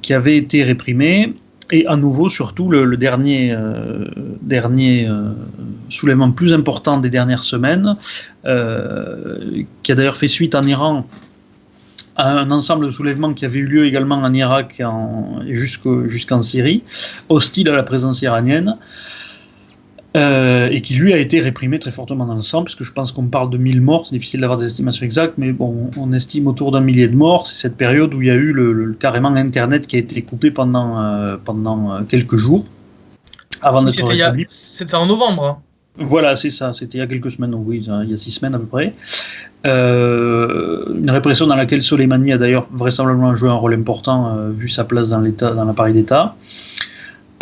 qui 0.00 0.14
avaient 0.14 0.36
été 0.38 0.64
réprimés. 0.64 1.34
Et 1.72 1.86
à 1.86 1.96
nouveau, 1.96 2.28
surtout, 2.28 2.68
le, 2.68 2.96
dernier, 2.96 3.52
euh, 3.52 4.04
dernier 4.42 5.08
euh, 5.08 5.30
soulèvement 5.88 6.32
plus 6.32 6.52
important 6.52 6.98
des 6.98 7.10
dernières 7.10 7.44
semaines, 7.44 7.96
euh, 8.44 9.62
qui 9.82 9.92
a 9.92 9.94
d'ailleurs 9.94 10.16
fait 10.16 10.28
suite 10.28 10.54
en 10.54 10.62
Iran 10.64 11.06
à 12.16 12.32
un 12.32 12.50
ensemble 12.50 12.86
de 12.86 12.90
soulèvements 12.90 13.32
qui 13.32 13.44
avait 13.44 13.60
eu 13.60 13.66
lieu 13.66 13.86
également 13.86 14.16
en 14.16 14.34
Irak 14.34 14.82
et 15.46 15.54
jusqu'en 15.54 16.42
Syrie, 16.42 16.82
hostile 17.28 17.68
à 17.70 17.76
la 17.76 17.82
présence 17.82 18.20
iranienne. 18.20 18.76
Euh, 20.16 20.68
et 20.72 20.80
qui 20.80 20.94
lui 20.94 21.12
a 21.12 21.18
été 21.18 21.38
réprimé 21.38 21.78
très 21.78 21.92
fortement 21.92 22.26
dans 22.26 22.34
le 22.34 22.40
sang, 22.40 22.64
puisque 22.64 22.82
je 22.82 22.92
pense 22.92 23.12
qu'on 23.12 23.26
parle 23.26 23.48
de 23.48 23.58
1000 23.58 23.80
morts, 23.80 24.06
c'est 24.06 24.16
difficile 24.16 24.40
d'avoir 24.40 24.58
des 24.58 24.64
estimations 24.64 25.04
exactes, 25.04 25.34
mais 25.38 25.52
bon, 25.52 25.88
on 25.96 26.12
estime 26.12 26.48
autour 26.48 26.72
d'un 26.72 26.80
millier 26.80 27.06
de 27.06 27.14
morts. 27.14 27.46
C'est 27.46 27.54
cette 27.54 27.76
période 27.76 28.12
où 28.12 28.20
il 28.20 28.26
y 28.26 28.30
a 28.30 28.34
eu 28.34 28.52
le, 28.52 28.92
carrément 28.98 29.28
Internet 29.28 29.86
qui 29.86 29.94
a 29.94 30.00
été 30.00 30.20
coupé 30.22 30.50
pendant, 30.50 31.00
euh, 31.00 31.36
pendant 31.44 31.92
euh, 31.92 32.00
quelques 32.08 32.34
jours, 32.34 32.64
avant 33.62 33.82
d'être 33.82 34.04
rétabli. 34.04 34.46
C'était 34.48 34.96
en 34.96 35.06
novembre. 35.06 35.44
Hein. 35.44 35.58
Voilà, 35.96 36.34
c'est 36.34 36.50
ça, 36.50 36.72
c'était 36.72 36.98
il 36.98 37.00
y 37.02 37.04
a 37.04 37.06
quelques 37.06 37.30
semaines, 37.30 37.52
donc 37.52 37.62
oui, 37.66 37.84
il 37.86 38.10
y 38.10 38.12
a 38.12 38.16
six 38.16 38.32
semaines 38.32 38.54
à 38.54 38.58
peu 38.58 38.66
près. 38.66 38.94
une 39.64 41.10
répression 41.10 41.46
dans 41.46 41.56
laquelle 41.56 41.82
Soleimani 41.82 42.32
a 42.32 42.38
d'ailleurs 42.38 42.66
vraisemblablement 42.72 43.36
joué 43.36 43.48
un 43.48 43.54
rôle 43.54 43.74
important, 43.74 44.48
vu 44.50 44.68
sa 44.68 44.84
place 44.84 45.10
dans 45.10 45.20
l'appareil 45.64 45.94
d'État. 45.94 46.34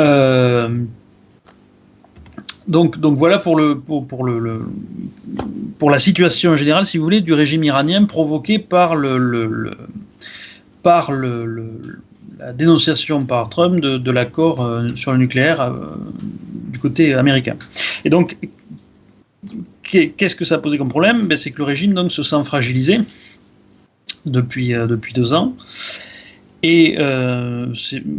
Euh, 0.00 0.68
donc, 2.68 2.98
donc 2.98 3.16
voilà 3.16 3.38
pour, 3.38 3.56
le, 3.56 3.80
pour, 3.80 4.06
pour, 4.06 4.24
le, 4.24 4.62
pour 5.78 5.90
la 5.90 5.98
situation 5.98 6.54
générale, 6.54 6.84
si 6.84 6.98
vous 6.98 7.04
voulez, 7.04 7.22
du 7.22 7.32
régime 7.32 7.64
iranien 7.64 8.04
provoquée 8.04 8.58
par, 8.58 8.94
le, 8.94 9.70
par 10.82 11.10
la 11.10 12.52
dénonciation 12.52 13.24
par 13.24 13.48
Trump 13.48 13.80
de, 13.80 14.10
l'accord 14.10 14.62
euh, 14.62 14.90
sur 14.94 15.12
le 15.12 15.18
nucléaire 15.18 15.62
euh, 15.62 15.96
du 16.70 16.78
côté 16.78 17.14
américain. 17.14 17.56
Et 18.04 18.10
donc, 18.10 18.36
qu'est-ce 19.82 20.36
que 20.36 20.44
ça 20.44 20.56
a 20.56 20.58
posé 20.58 20.76
comme 20.76 20.90
problème? 20.90 21.26
Ben, 21.26 21.38
C'est 21.38 21.50
que 21.50 21.58
le 21.58 21.64
régime 21.64 21.94
donc, 21.94 22.12
se 22.12 22.22
sent 22.22 22.44
fragilisé 22.44 23.00
depuis, 24.26 24.74
euh, 24.74 24.86
depuis 24.86 25.14
deux 25.14 25.32
ans. 25.32 25.54
Et 26.62 26.98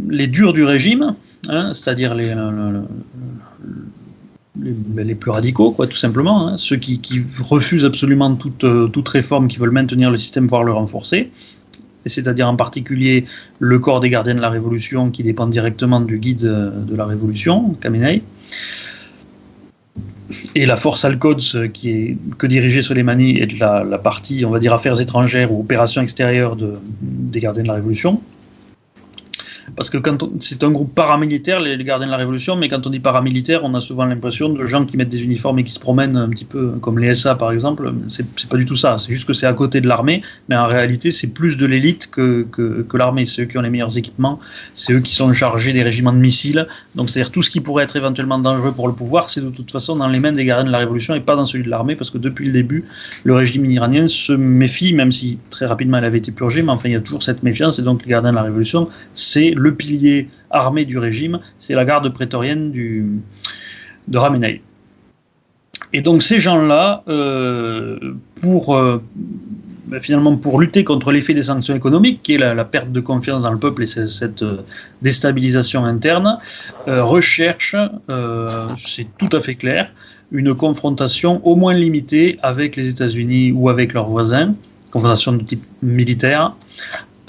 les 0.08 0.26
durs 0.26 0.54
du 0.54 0.64
régime, 0.64 1.14
hein, 1.50 1.74
c'est-à-dire 1.74 2.14
les, 2.14 2.34
les, 4.60 5.14
plus 5.14 5.30
radicaux, 5.30 5.72
quoi, 5.72 5.86
tout 5.86 5.96
simplement, 5.96 6.48
hein. 6.48 6.56
ceux 6.56 6.76
qui, 6.76 7.00
refusent 7.40 7.84
absolument 7.84 8.34
toute, 8.34 8.64
euh, 8.64 8.88
toute 8.88 9.08
réforme, 9.08 9.48
qui 9.48 9.58
veulent 9.58 9.70
maintenir 9.70 10.10
le 10.10 10.16
système, 10.16 10.46
voire 10.46 10.64
le 10.64 10.72
renforcer, 10.72 11.30
c'est-à-dire 12.06 12.48
en 12.48 12.56
particulier 12.56 13.26
le 13.58 13.78
corps 13.78 14.00
des 14.00 14.10
gardiens 14.10 14.34
de 14.34 14.40
la 14.40 14.50
Révolution, 14.50 15.10
qui 15.10 15.22
dépend 15.22 15.46
directement 15.46 16.00
du 16.00 16.18
guide 16.18 16.44
euh, 16.44 16.70
de 16.70 16.96
la 16.96 17.06
Révolution, 17.06 17.74
Khamenei, 17.80 18.22
et 20.54 20.64
la 20.64 20.76
force 20.76 21.04
Al-Quds, 21.04 21.68
qui 21.72 21.90
est 21.90 22.16
que 22.38 22.46
dirigeait 22.46 22.82
Soleimani, 22.82 23.38
et 23.38 23.46
de 23.46 23.58
la, 23.58 23.82
la, 23.82 23.98
partie, 23.98 24.44
on 24.44 24.50
va 24.50 24.58
dire, 24.60 24.72
affaires 24.72 25.00
étrangères 25.00 25.52
ou 25.52 25.60
opérations 25.60 26.02
extérieures 26.02 26.56
de, 26.56 26.74
des 27.00 27.40
gardiens 27.40 27.64
de 27.64 27.68
la 27.68 27.74
Révolution. 27.74 28.20
Parce 29.76 29.90
que 29.90 29.98
quand 29.98 30.28
c'est 30.40 30.62
un 30.64 30.70
groupe 30.70 30.94
paramilitaire, 30.94 31.60
les, 31.60 31.76
gardiens 31.84 32.06
de 32.06 32.12
la 32.12 32.16
Révolution, 32.16 32.56
mais 32.56 32.68
quand 32.68 32.86
on 32.86 32.90
dit 32.90 33.00
paramilitaire, 33.00 33.64
on 33.64 33.74
a 33.74 33.80
souvent 33.80 34.04
l'impression 34.04 34.48
de 34.48 34.66
gens 34.66 34.84
qui 34.84 34.96
mettent 34.96 35.08
des 35.08 35.24
uniformes 35.24 35.58
et 35.58 35.64
qui 35.64 35.72
se 35.72 35.80
promènent 35.80 36.16
un 36.16 36.28
petit 36.28 36.44
peu, 36.44 36.72
comme 36.80 36.98
les 36.98 37.14
SA 37.14 37.34
par 37.34 37.52
exemple. 37.52 37.92
C'est 38.08 38.48
pas 38.48 38.56
du 38.56 38.64
tout 38.64 38.76
ça. 38.76 38.98
C'est 38.98 39.12
juste 39.12 39.26
que 39.26 39.32
c'est 39.32 39.46
à 39.46 39.52
côté 39.52 39.80
de 39.80 39.88
l'armée, 39.88 40.22
mais 40.48 40.56
en 40.56 40.66
réalité, 40.66 41.10
c'est 41.10 41.28
plus 41.28 41.56
de 41.56 41.66
l'élite 41.66 42.10
que, 42.10 42.46
que, 42.50 42.82
que 42.82 42.96
l'armée. 42.96 43.26
C'est 43.26 43.42
eux 43.42 43.46
qui 43.46 43.58
ont 43.58 43.62
les 43.62 43.70
meilleurs 43.70 43.96
équipements, 43.96 44.38
c'est 44.74 44.92
eux 44.92 45.00
qui 45.00 45.14
sont 45.14 45.32
chargés 45.32 45.72
des 45.72 45.82
régiments 45.82 46.12
de 46.12 46.18
missiles. 46.18 46.66
Donc, 46.94 47.10
c'est-à-dire 47.10 47.30
tout 47.30 47.42
ce 47.42 47.50
qui 47.50 47.60
pourrait 47.60 47.84
être 47.84 47.96
éventuellement 47.96 48.38
dangereux 48.38 48.72
pour 48.72 48.88
le 48.88 48.94
pouvoir, 48.94 49.30
c'est 49.30 49.40
de 49.40 49.50
toute 49.50 49.70
façon 49.70 49.96
dans 49.96 50.08
les 50.08 50.20
mains 50.20 50.32
des 50.32 50.44
gardiens 50.44 50.66
de 50.66 50.72
la 50.72 50.78
Révolution 50.78 51.14
et 51.14 51.20
pas 51.20 51.36
dans 51.36 51.44
celui 51.44 51.64
de 51.64 51.70
l'armée, 51.70 51.96
parce 51.96 52.10
que 52.10 52.18
depuis 52.18 52.46
le 52.46 52.52
début, 52.52 52.84
le 53.24 53.34
régime 53.34 53.64
iranien 53.70 54.06
se 54.08 54.32
méfie, 54.32 54.92
même 54.92 55.12
si 55.12 55.38
très 55.50 55.66
rapidement 55.66 55.98
elle 55.98 56.04
avait 56.04 56.18
été 56.18 56.32
purgée, 56.32 56.62
mais 56.62 56.72
enfin, 56.72 56.88
il 56.88 56.92
y 56.92 56.96
a 56.96 57.00
toujours 57.00 57.22
cette 57.22 57.42
méfiance, 57.42 57.78
et 57.78 57.82
donc 57.82 58.04
les 58.04 58.10
gardiens 58.10 58.30
de 58.30 58.36
la 58.36 58.42
Révolution, 58.42 58.88
c'est 59.14 59.50
le 59.60 59.74
pilier 59.74 60.28
armé 60.50 60.84
du 60.84 60.98
régime, 60.98 61.38
c'est 61.58 61.74
la 61.74 61.84
garde 61.84 62.08
prétorienne 62.12 62.72
de 62.72 64.18
Ramenei. 64.18 64.62
Et 65.92 66.02
donc 66.02 66.22
ces 66.22 66.38
gens-là, 66.38 67.02
euh, 67.08 67.98
pour 68.40 68.76
euh, 68.76 69.02
ben, 69.86 70.00
finalement 70.00 70.36
pour 70.36 70.60
lutter 70.60 70.84
contre 70.84 71.10
l'effet 71.10 71.34
des 71.34 71.42
sanctions 71.42 71.74
économiques, 71.74 72.20
qui 72.22 72.34
est 72.34 72.38
la, 72.38 72.64
perte 72.64 72.92
de 72.92 73.00
confiance 73.00 73.42
dans 73.42 73.50
le 73.50 73.58
peuple 73.58 73.82
et 73.82 73.86
cette, 73.86 74.42
euh, 74.42 74.58
déstabilisation 75.02 75.84
interne, 75.84 76.38
recherchent, 76.86 77.76
c'est 78.76 79.06
tout 79.18 79.36
à 79.36 79.40
fait 79.40 79.56
clair, 79.56 79.92
une 80.32 80.54
confrontation 80.54 81.44
au 81.44 81.56
moins 81.56 81.74
limitée 81.74 82.38
avec 82.42 82.76
les 82.76 82.88
États-Unis 82.88 83.52
ou 83.52 83.68
avec 83.68 83.92
leurs 83.94 84.08
voisins, 84.08 84.54
confrontation 84.92 85.32
de 85.32 85.42
type 85.42 85.64
militaire, 85.82 86.54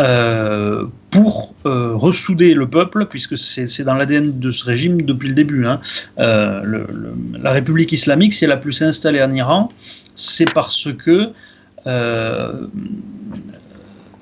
euh, 0.01 0.86
pour 1.12 1.53
euh, 1.65 1.91
ressouder 1.93 2.55
le 2.55 2.67
peuple, 2.67 3.05
puisque 3.05 3.38
c'est 3.38 3.84
dans 3.84 3.93
l'ADN 3.93 4.39
de 4.39 4.50
ce 4.50 4.65
régime 4.65 5.01
depuis 5.01 5.29
le 5.29 5.36
début. 5.36 5.67
Hein. 5.67 5.79
Euh, 6.20 6.86
la 7.39 7.51
République 7.51 7.91
islamique, 7.91 8.34
si 8.34 8.46
elle 8.46 8.51
a 8.51 8.58
pu 8.58 8.72
s'installer 8.72 9.22
en 9.22 9.31
Iran, 9.31 9.70
c'est 10.15 10.51
parce 10.51 10.88
que, 10.93 11.34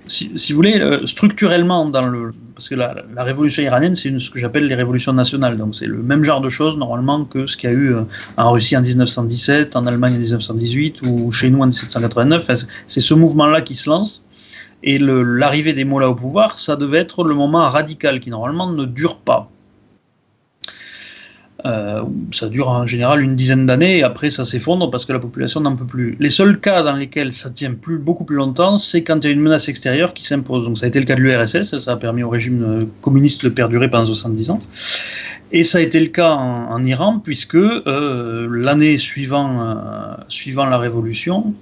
si, 0.07 0.51
vous 0.51 0.55
voulez, 0.55 0.81
structurellement, 1.05 1.85
dans 1.85 2.07
le, 2.07 2.31
parce 2.55 2.67
que 2.67 2.75
la, 2.75 3.23
révolution 3.23 3.63
iranienne, 3.63 3.95
c'est 3.95 4.17
ce 4.19 4.31
que 4.31 4.39
j'appelle 4.39 4.65
les 4.65 4.75
révolutions 4.75 5.13
nationales. 5.13 5.55
Donc 5.57 5.75
c'est 5.75 5.87
le 5.87 6.01
même 6.01 6.23
genre 6.23 6.41
de 6.41 6.49
choses 6.49 6.75
normalement 6.75 7.23
que 7.23 7.45
ce 7.45 7.55
qu'il 7.55 7.69
y 7.69 7.73
a 7.73 7.75
eu 7.75 7.95
en 8.35 8.51
Russie 8.51 8.75
en 8.75 8.81
1917, 8.81 9.75
en 9.77 9.85
Allemagne 9.85 10.15
en 10.15 10.19
1918 10.19 11.03
ou 11.03 11.31
chez 11.31 11.49
nous 11.51 11.61
en 11.61 11.67
1789. 11.67 12.49
c'est 12.87 12.99
ce 12.99 13.13
mouvement-là 13.13 13.61
qui 13.61 13.75
se 13.75 13.89
lance. 13.89 14.25
Et 14.83 14.97
l'arrivée 14.97 15.73
des 15.73 15.83
Mollahs 15.83 16.09
au 16.09 16.15
pouvoir, 16.15 16.57
ça 16.57 16.75
devait 16.75 16.99
être 16.99 17.23
le 17.23 17.35
moment 17.35 17.67
radical 17.69 18.19
qui 18.19 18.29
normalement 18.29 18.71
ne 18.71 18.85
dure 18.85 19.17
pas. 19.17 19.49
Euh, 21.65 22.03
ça 22.31 22.47
dure 22.47 22.69
en 22.69 22.85
général 22.85 23.21
une 23.21 23.35
dizaine 23.35 23.65
d'années 23.65 23.97
et 23.97 24.03
après 24.03 24.29
ça 24.29 24.45
s'effondre 24.45 24.89
parce 24.89 25.05
que 25.05 25.11
la 25.11 25.19
population 25.19 25.59
n'en 25.59 25.75
peut 25.75 25.85
plus. 25.85 26.15
Les 26.19 26.29
seuls 26.29 26.57
cas 26.61 26.83
dans 26.83 26.95
lesquels 26.95 27.33
ça 27.33 27.49
tient 27.49 27.75
beaucoup 27.99 28.23
plus 28.23 28.37
longtemps, 28.37 28.77
c'est 28.77 29.03
quand 29.03 29.25
il 29.25 29.27
y 29.27 29.29
a 29.29 29.33
une 29.33 29.41
menace 29.41 29.67
extérieure 29.67 30.13
qui 30.13 30.23
s'impose. 30.23 30.63
Donc 30.63 30.77
ça 30.77 30.85
a 30.85 30.87
été 30.87 30.99
le 30.99 31.05
cas 31.05 31.15
de 31.15 31.21
l'URSS, 31.21 31.79
ça 31.79 31.91
a 31.91 31.97
permis 31.97 32.23
au 32.23 32.29
régime 32.29 32.87
communiste 33.01 33.43
de 33.43 33.49
perdurer 33.49 33.89
pendant 33.89 34.05
70 34.05 34.51
ans. 34.51 34.61
Et 35.51 35.63
ça 35.63 35.79
a 35.79 35.81
été 35.81 35.99
le 35.99 36.07
cas 36.07 36.33
en, 36.33 36.83
Iran, 36.83 37.19
puisque 37.19 37.55
euh, 37.55 38.47
l'année 38.51 38.99
suivant, 38.99 39.59
euh, 39.61 40.13
suivant 40.27 40.65
la 40.65 40.77
révolution, 40.77 41.55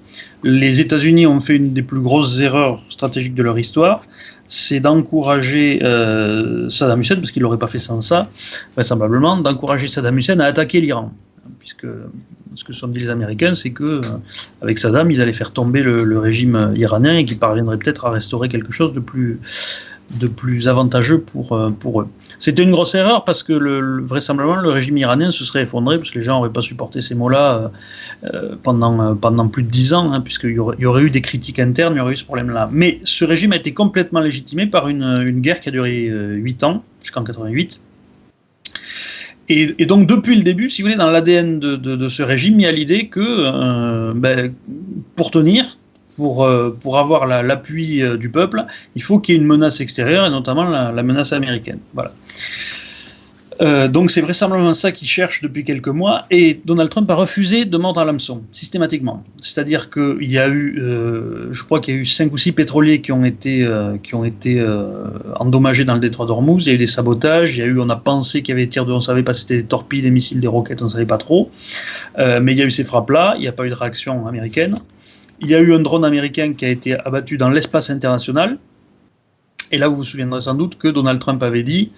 les 0.44 0.82
États-Unis 0.82 1.25
ont 1.25 1.39
fait 1.39 1.56
une 1.56 1.72
des 1.72 1.84
plus 1.84 2.01
grosses 2.01 2.39
erreurs 2.41 2.84
stratégiques 2.89 3.36
de 3.36 3.44
leur 3.44 3.58
histoire, 3.58 4.01
c'est 4.46 4.82
d'encourager 4.82 5.79
euh, 5.84 6.67
Saddam 6.67 7.00
Hussein, 7.00 7.15
parce 7.15 7.32
qu'il 7.32 7.44
n'aurait 7.44 7.58
pas 7.58 7.67
fait 7.67 7.77
sans 7.77 8.01
ça, 8.01 8.29
vraisemblablement, 8.75 9.38
d'encourager 9.38 9.88
Saddam 9.88 10.17
Hussein 10.17 10.39
à 10.41 10.46
attaquer 10.46 10.82
l'Iran. 10.82 11.13
Puisque 11.60 11.88
ce 12.56 12.63
que 12.65 12.74
sont 12.74 12.89
dit 12.89 13.00
les 13.00 13.10
Américains, 13.10 13.53
c'est 13.53 13.72
que 13.72 14.01
avec 14.62 14.79
Saddam, 14.79 15.10
ils 15.12 15.22
allaient 15.22 15.32
faire 15.32 15.51
tomber 15.51 15.82
le, 15.82 16.20
régime 16.20 16.74
iranien 16.75 17.17
et 17.17 17.25
qu'ils 17.25 17.39
parviendraient 17.39 17.77
peut-être 17.77 18.06
à 18.06 18.10
restaurer 18.10 18.50
quelque 18.50 18.72
chose 18.74 18.91
de 18.91 19.00
plus, 19.00 19.39
de 20.20 20.27
plus 20.27 20.67
avantageux 20.67 21.20
pour, 21.20 21.58
pour 21.79 22.01
eux. 22.01 22.08
C'était 22.39 22.63
une 22.63 22.72
grosse 22.72 22.94
erreur 22.94 23.25
parce 23.25 23.41
que 23.41 23.53
le, 23.53 24.03
vraisemblablement 24.03 24.58
le 24.58 24.70
régime 24.70 24.98
iranien 24.98 25.32
se 25.32 25.44
serait 25.44 25.63
effondré 25.63 25.98
parce 25.98 26.12
que 26.12 26.20
les 26.20 26.24
gens 26.24 26.38
n'auraient 26.38 26.53
pas 26.53 26.62
supporté 26.62 27.01
ces 27.01 27.15
mots-là 27.15 27.56
euh, 27.56 27.67
euh, 28.34 28.56
pendant, 28.62 29.01
euh, 29.01 29.13
pendant 29.15 29.48
plus 29.48 29.63
de 29.63 29.70
dix 29.70 29.94
ans, 29.94 30.12
hein, 30.12 30.22
puisqu'il 30.22 30.51
y, 30.51 30.60
aurait 30.60 31.03
eu 31.03 31.10
des 31.10 31.22
critiques 31.22 31.60
internes, 31.60 31.96
il 31.96 31.98
y 31.98 32.01
aurait 32.01 32.13
eu 32.13 32.17
ce 32.17 32.25
problème-là. 32.25 32.70
Mais 32.72 33.00
ce 33.03 33.25
régime 33.25 33.53
a 33.53 33.56
été 33.56 33.74
complètement 33.74 34.20
légitimé 34.20 34.67
par 34.67 34.88
une, 34.88 35.03
une 35.03 35.41
guerre 35.41 35.60
qui 35.60 35.70
a 35.70 35.72
duré 35.72 36.10
huit 36.36 36.63
ans, 36.63 36.84
jusqu'en 37.01 37.24
88. 37.24 37.82
Et, 39.50 39.86
donc 39.86 40.08
depuis 40.08 40.36
le 40.36 40.44
début, 40.44 40.70
si 40.70 40.82
vous 40.82 40.88
voulez, 40.88 40.98
dans 40.98 41.10
l'ADN 41.10 41.60
de, 41.60 42.10
ce 42.10 42.22
régime, 42.22 42.60
il 42.60 42.63
y 42.63 42.67
a 42.67 42.72
l'idée 42.72 43.08
que 43.08 44.12
ben, 44.13 44.53
pour 45.15 45.32
tenir, 45.32 45.77
pour, 46.18 46.44
euh, 46.44 46.76
pour 46.82 46.98
avoir 46.98 47.26
l'appui 47.28 48.02
euh, 48.02 48.18
du 48.18 48.30
peuple, 48.30 48.66
il 48.96 49.04
faut 49.04 49.20
qu'il 49.20 49.36
y 49.36 49.38
ait 49.38 49.42
une 49.42 49.48
menace 49.48 49.80
extérieure, 49.80 50.26
et 50.26 50.32
notamment 50.32 50.66
la, 50.66 51.04
menace 51.04 51.32
américaine. 51.32 51.80
Voilà. 51.94 52.12
Euh, 53.60 53.88
donc 53.88 54.12
c'est 54.12 54.22
vraisemblablement 54.22 54.76
ça 54.76 54.92
qu'il 54.92 55.08
cherche 55.08 55.42
depuis 55.42 55.64
quelques 55.64 55.88
mois 55.88 56.28
et 56.30 56.62
Donald 56.64 56.92
Trump 56.92 57.10
a 57.10 57.16
refusé 57.16 57.66
de 57.66 57.76
mordre 57.80 58.00
à 58.00 58.06
l'hameçon 58.06 58.44
systématiquement. 58.52 59.24
C'est-à-dire 59.42 59.90
qu'il 59.90 60.30
y 60.30 60.38
a 60.38 60.48
eu, 60.48 60.80
je 61.50 61.64
crois 61.64 61.80
qu'il 61.80 61.96
y 61.96 61.98
a 61.98 62.02
eu 62.02 62.06
cinq 62.06 62.32
ou 62.34 62.38
six 62.38 62.52
pétroliers 62.52 63.02
qui 63.02 63.12
ont 63.12 63.26
été, 63.26 63.68
qui 64.04 64.14
ont 64.14 64.24
été 64.24 64.64
endommagés 65.40 65.86
dans 65.86 65.96
le 65.96 66.00
détroit 66.00 66.28
d'Ormuz. 66.28 66.66
Il 66.66 66.68
y 66.68 66.72
a 66.72 66.76
eu 66.76 66.78
des 66.78 66.86
sabotages, 66.86 67.58
il 67.58 67.60
y 67.62 67.64
a 67.64 67.66
eu, 67.66 67.80
on 67.80 67.90
a 67.90 67.96
pensé 67.96 68.44
qu'il 68.44 68.50
y 68.50 68.54
avait 68.54 68.66
des 68.66 68.70
tirs 68.70 68.86
de, 68.86 68.94
on 68.94 69.02
savait 69.02 69.24
pas 69.24 69.34
si 69.34 69.42
c'était 69.42 69.58
des 69.58 69.66
torpilles, 69.66 70.04
des 70.04 70.12
missiles, 70.12 70.40
des 70.40 70.48
roquettes, 70.48 70.84
on 70.84 70.86
ne 70.86 70.92
savait 70.92 71.08
pas 71.08 71.18
trop. 71.18 71.50
mais 72.18 72.52
il 72.52 72.58
y 72.60 72.62
a 72.62 72.66
eu 72.66 72.72
ces 72.72 72.84
frappes-là, 72.84 73.34
il 73.38 73.42
n'y 73.42 73.48
a 73.48 73.54
pas 73.54 73.66
eu 73.66 73.70
de 73.70 73.76
réaction 73.76 74.28
américaine. 74.28 74.76
Il 75.39 75.50
y 75.50 75.56
a 75.56 75.60
eu 75.60 75.74
un 75.74 75.79
drone 75.79 76.06
américain 76.06 76.53
qui 76.53 76.65
a 76.65 76.70
été 76.70 77.00
abattu 77.00 77.38
dans 77.38 77.50
l'espace 77.50 77.89
international 77.89 78.58
et 79.72 79.77
là, 79.77 79.88
vous 79.88 79.98
vous 79.98 80.03
souviendrez 80.03 80.41
sans 80.41 80.56
doute 80.56 80.77
que 80.77 80.88
Donald 80.88 81.20
Trump 81.20 81.44
avait 81.44 81.63
dit, 81.63 81.91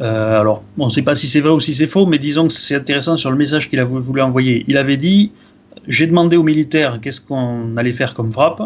euh, 0.00 0.40
alors 0.40 0.64
on 0.78 0.86
ne 0.86 0.90
sait 0.90 1.02
pas 1.02 1.14
si 1.14 1.28
c'est 1.28 1.40
vrai 1.40 1.50
ou 1.52 1.60
si 1.60 1.74
c'est 1.74 1.86
faux, 1.86 2.06
mais 2.06 2.18
disons 2.18 2.48
que 2.48 2.52
c'est 2.52 2.74
intéressant 2.74 3.16
sur 3.16 3.30
le 3.30 3.36
message 3.36 3.68
qu'il 3.68 3.78
a 3.78 3.84
voulu 3.84 4.20
envoyer. 4.20 4.64
Il 4.66 4.76
avait 4.76 4.96
dit, 4.96 5.30
j'ai 5.86 6.06
demandé 6.06 6.36
aux 6.36 6.42
militaires 6.42 6.98
qu'est-ce 7.00 7.20
qu'on 7.20 7.76
allait 7.76 7.92
faire 7.92 8.14
comme 8.14 8.32
frappe. 8.32 8.62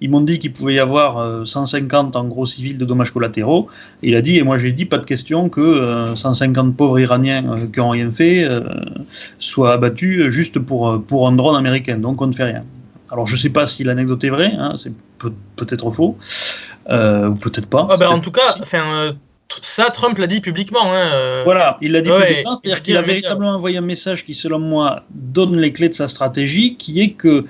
Ils 0.00 0.10
m'ont 0.10 0.20
dit 0.20 0.38
qu'il 0.38 0.52
pouvait 0.52 0.74
y 0.74 0.78
avoir 0.78 1.46
150 1.46 2.14
euh, 2.14 2.18
en 2.18 2.24
gros 2.26 2.46
civils 2.46 2.78
de 2.78 2.84
dommages 2.84 3.10
collatéraux. 3.10 3.66
il 4.02 4.14
a 4.14 4.22
dit, 4.22 4.38
et 4.38 4.42
moi 4.44 4.56
j'ai 4.56 4.70
dit, 4.70 4.84
pas 4.84 4.98
de 4.98 5.06
question 5.06 5.48
que 5.48 6.14
150 6.14 6.66
euh, 6.68 6.70
pauvres 6.70 7.00
Iraniens 7.00 7.56
qui 7.72 7.80
n'ont 7.80 7.90
rien 7.90 8.10
fait 8.12 8.46
soient 9.38 9.72
abattus 9.72 10.28
juste 10.28 10.60
pour, 10.60 11.02
pour 11.02 11.26
un 11.26 11.32
drone 11.32 11.56
américain. 11.56 11.96
Donc 11.96 12.22
on 12.22 12.28
ne 12.28 12.32
fait 12.32 12.44
rien. 12.44 12.62
Alors 13.10 13.26
je 13.26 13.34
ne 13.34 13.38
sais 13.38 13.50
pas 13.50 13.66
si 13.66 13.84
l'anecdote 13.84 14.22
est 14.24 14.30
vraie, 14.30 14.52
hein, 14.58 14.74
c'est 14.76 14.92
peut-être 15.18 15.90
faux, 15.90 16.16
euh, 16.90 17.28
ou 17.28 17.34
peut-être 17.36 17.66
pas. 17.66 17.86
Ah, 17.90 17.96
ben, 17.96 18.08
en 18.08 18.20
tout 18.20 18.32
cas, 18.32 18.54
euh, 18.74 19.12
ça, 19.62 19.90
Trump 19.90 20.18
l'a 20.18 20.26
dit 20.26 20.40
publiquement. 20.40 20.92
Hein, 20.92 21.10
euh. 21.14 21.42
Voilà, 21.44 21.78
il 21.80 21.92
l'a 21.92 22.00
dit 22.00 22.10
publiquement, 22.10 22.56
c'est-à-dire 22.56 22.82
qu'il 22.82 22.96
a 22.96 23.02
véritablement 23.02 23.54
envoyé 23.54 23.78
un 23.78 23.82
message 23.82 24.24
qui, 24.24 24.34
selon 24.34 24.58
moi, 24.58 25.04
donne 25.10 25.56
les 25.56 25.72
clés 25.72 25.88
de 25.88 25.94
sa 25.94 26.08
stratégie, 26.08 26.76
qui 26.76 27.00
est 27.00 27.10
que 27.10 27.44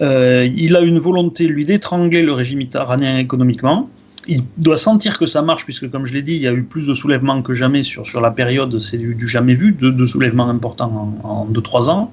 il 0.00 0.76
a 0.76 0.80
une 0.80 0.98
volonté, 0.98 1.46
lui, 1.46 1.64
d'étrangler 1.64 2.22
le 2.22 2.32
régime 2.32 2.60
iranien 2.60 3.18
économiquement. 3.18 3.88
Il 4.30 4.42
doit 4.58 4.76
sentir 4.76 5.18
que 5.18 5.24
ça 5.24 5.40
marche, 5.40 5.64
puisque, 5.64 5.90
comme 5.90 6.04
je 6.04 6.12
l'ai 6.12 6.20
dit, 6.20 6.34
il 6.34 6.42
y 6.42 6.46
a 6.46 6.52
eu 6.52 6.62
plus 6.62 6.86
de 6.86 6.92
soulèvements 6.92 7.40
que 7.40 7.54
jamais 7.54 7.82
sur, 7.82 8.06
sur 8.06 8.20
la 8.20 8.30
période, 8.30 8.78
c'est 8.78 8.98
du, 8.98 9.26
jamais 9.26 9.54
vu, 9.54 9.72
de, 9.72 9.88
de 9.88 10.04
soulèvements 10.04 10.50
importants 10.50 11.16
en 11.24 11.46
2-3 11.46 11.88
ans. 11.88 12.12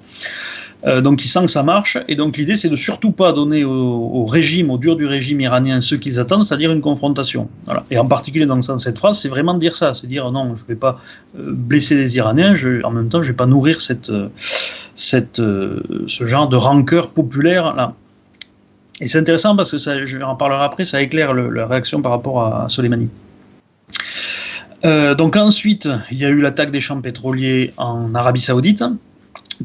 Euh, 0.86 1.02
donc 1.02 1.26
il 1.26 1.28
sent 1.28 1.42
que 1.42 1.52
ça 1.52 1.64
marche. 1.64 1.98
Et 2.08 2.16
donc 2.16 2.38
l'idée, 2.38 2.56
c'est 2.56 2.70
de 2.70 2.76
surtout 2.76 3.12
pas 3.12 3.34
donner 3.34 3.64
au, 3.64 4.26
régime, 4.26 4.70
au 4.70 4.78
dur 4.78 4.96
du 4.96 5.06
régime 5.06 5.42
iranien, 5.42 5.82
ce 5.82 5.96
qu'ils 5.96 6.20
attendent, 6.20 6.44
c'est-à-dire 6.44 6.72
une 6.72 6.82
confrontation. 6.82 7.50
Et 7.90 7.98
en 7.98 8.06
particulier 8.06 8.46
dans 8.46 8.62
cette 8.62 8.98
phrase, 8.98 9.20
c'est 9.20 9.30
vraiment 9.30 9.56
dire 9.56 9.76
ça, 9.76 9.94
c'est 9.94 10.08
dire 10.08 10.32
non, 10.32 10.56
je 10.56 10.64
ne 10.64 10.68
vais 10.68 10.76
pas 10.76 11.00
euh, 11.38 11.52
blesser 11.52 11.96
les 11.96 12.18
Iraniens, 12.18 12.54
en 12.84 12.92
même 12.92 13.10
temps, 13.10 13.22
je 13.22 13.28
ne 13.28 13.34
vais 13.34 13.38
pas 13.38 13.46
nourrir 13.46 13.80
euh, 13.90 14.30
ce 14.96 16.26
genre 16.26 16.50
de 16.50 16.56
rancœur 16.56 17.10
populaire 17.10 17.74
là. 17.76 17.94
Et 19.02 19.08
c'est 19.08 19.20
intéressant 19.20 19.58
parce 19.58 19.72
que 19.72 19.78
ça, 19.78 20.06
je 20.06 20.20
en 20.20 20.36
parlerai 20.36 20.64
après, 20.64 20.86
ça 20.86 21.02
éclaire 21.02 21.34
la 21.34 21.68
réaction 21.68 22.02
par 22.02 22.14
rapport 22.14 22.42
à, 22.42 22.70
Soleimani. 22.70 23.10
donc 25.18 25.36
ensuite, 25.36 25.90
il 26.12 26.18
y 26.18 26.24
a 26.24 26.30
eu 26.30 26.40
l'attaque 26.40 26.72
des 26.72 26.80
champs 26.80 27.02
pétroliers 27.02 27.74
en 27.76 28.16
Arabie 28.16 28.40
Saoudite 28.40 28.86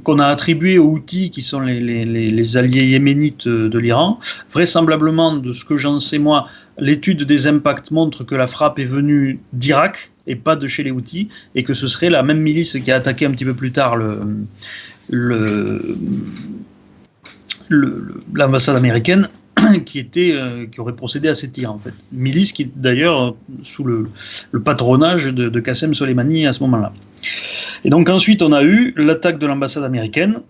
qu'on 0.02 0.18
a 0.18 0.26
attribué 0.26 0.78
aux 0.78 0.90
outils 0.90 1.30
qui 1.30 1.42
sont 1.42 1.60
les, 1.60 2.56
alliés 2.56 2.84
yéménites 2.84 3.48
de 3.48 3.78
l'Iran. 3.78 4.18
Vraisemblablement, 4.52 5.36
de 5.36 5.52
ce 5.52 5.64
que 5.64 5.76
j'en 5.76 5.98
sais 5.98 6.18
moi, 6.18 6.46
l'étude 6.78 7.24
des 7.24 7.46
impacts 7.46 7.90
montre 7.90 8.24
que 8.24 8.34
la 8.34 8.46
frappe 8.46 8.78
est 8.78 8.84
venue 8.84 9.40
d'Irak 9.52 10.12
et 10.26 10.36
pas 10.36 10.56
de 10.56 10.68
chez 10.68 10.82
les 10.82 10.92
outils, 10.92 11.28
et 11.54 11.64
que 11.64 11.74
ce 11.74 11.88
serait 11.88 12.10
la 12.10 12.22
même 12.22 12.40
milice 12.40 12.76
qui 12.84 12.92
a 12.92 12.96
attaqué 12.96 13.26
un 13.26 13.32
petit 13.32 13.44
peu 13.44 13.54
plus 13.54 13.72
tard 13.72 13.96
l'ambassade 18.32 18.76
américaine 18.76 19.28
qui 19.86 19.98
était 19.98 20.32
euh, 20.32 20.66
qui 20.66 20.80
aurait 20.80 20.94
procédé 20.94 21.28
à 21.28 21.34
ces 21.34 21.50
tirs 21.50 21.72
en 21.72 21.78
fait 21.78 21.94
milice 22.12 22.52
qui 22.52 22.70
d'ailleurs 22.74 23.34
sous 23.62 23.84
le, 23.84 24.08
patronage 24.64 25.26
de, 25.26 25.48
de 25.48 25.92
Soleimani 25.92 26.46
à 26.46 26.52
ce 26.52 26.62
moment-là 26.64 26.92
et 27.84 27.90
donc 27.90 28.08
ensuite, 28.08 28.42
on 28.42 28.52
a 28.52 28.62
eu 28.62 28.94
l'attaque 28.96 29.38
de 29.38 29.46
l'ambassade 29.46 29.84
américaine. 29.84 30.40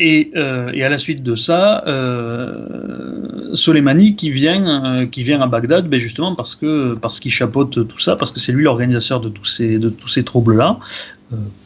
Et, 0.00 0.32
euh, 0.34 0.72
à 0.84 0.88
la 0.88 0.98
suite 0.98 1.22
de 1.22 1.36
ça, 1.36 1.84
euh, 1.86 3.54
Soleimani 3.54 4.16
qui 4.16 4.30
vient, 4.30 4.84
euh, 4.84 5.06
qui 5.06 5.22
vient 5.22 5.40
à 5.40 5.46
Bagdad, 5.46 5.86
ben 5.88 6.00
justement 6.00 6.34
parce 6.34 6.56
que 6.56 6.94
parce 6.94 7.20
qu'il 7.20 7.30
chapeaute 7.30 7.86
tout 7.86 7.98
ça, 7.98 8.16
parce 8.16 8.32
que 8.32 8.40
c'est 8.40 8.50
lui 8.50 8.64
l'organisateur 8.64 9.20
de 9.20 9.28
tous 9.28 9.44
ces 9.44 9.78
de 9.78 9.88
tous 9.88 10.08
ces 10.08 10.24
troubles 10.24 10.56
là. 10.56 10.78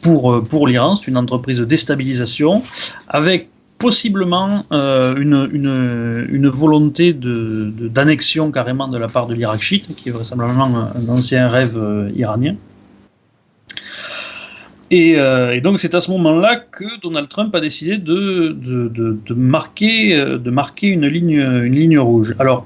Pour 0.01 0.43
pour 0.47 0.67
l'Iran, 0.67 0.95
c'est 0.95 1.07
une 1.07 1.17
entreprise 1.17 1.57
de 1.57 1.65
déstabilisation 1.65 2.61
avec 3.07 3.49
possiblement 3.79 4.65
une, 4.71 5.49
une, 5.51 6.49
volonté 6.49 7.13
de, 7.13 7.71
d'annexion 7.87 8.51
carrément 8.51 8.89
de 8.89 8.97
la 8.97 9.07
part 9.07 9.25
de 9.25 9.33
l'Irak 9.33 9.61
chiite, 9.61 9.95
qui 9.95 10.09
est 10.09 10.11
vraisemblablement 10.11 10.91
un 10.95 11.09
ancien 11.09 11.47
rêve 11.47 11.79
iranien. 12.15 12.55
Euh, 14.91 15.51
et, 15.51 15.61
donc 15.61 15.79
c'est 15.79 15.93
à 15.93 15.99
ce 15.99 16.09
moment-là 16.11 16.55
que 16.55 16.99
Donald 17.01 17.27
Trump 17.29 17.53
a 17.53 17.59
décidé 17.59 17.97
de, 17.97 18.55
de, 18.59 19.33
marquer, 19.33 20.19
euh, 20.19 20.37
de 20.37 20.49
marquer 20.49 20.87
une, 20.87 21.07
ligne, 21.07 21.39
une 21.39 21.75
ligne 21.75 21.99
rouge. 21.99 22.35
Alors, 22.39 22.65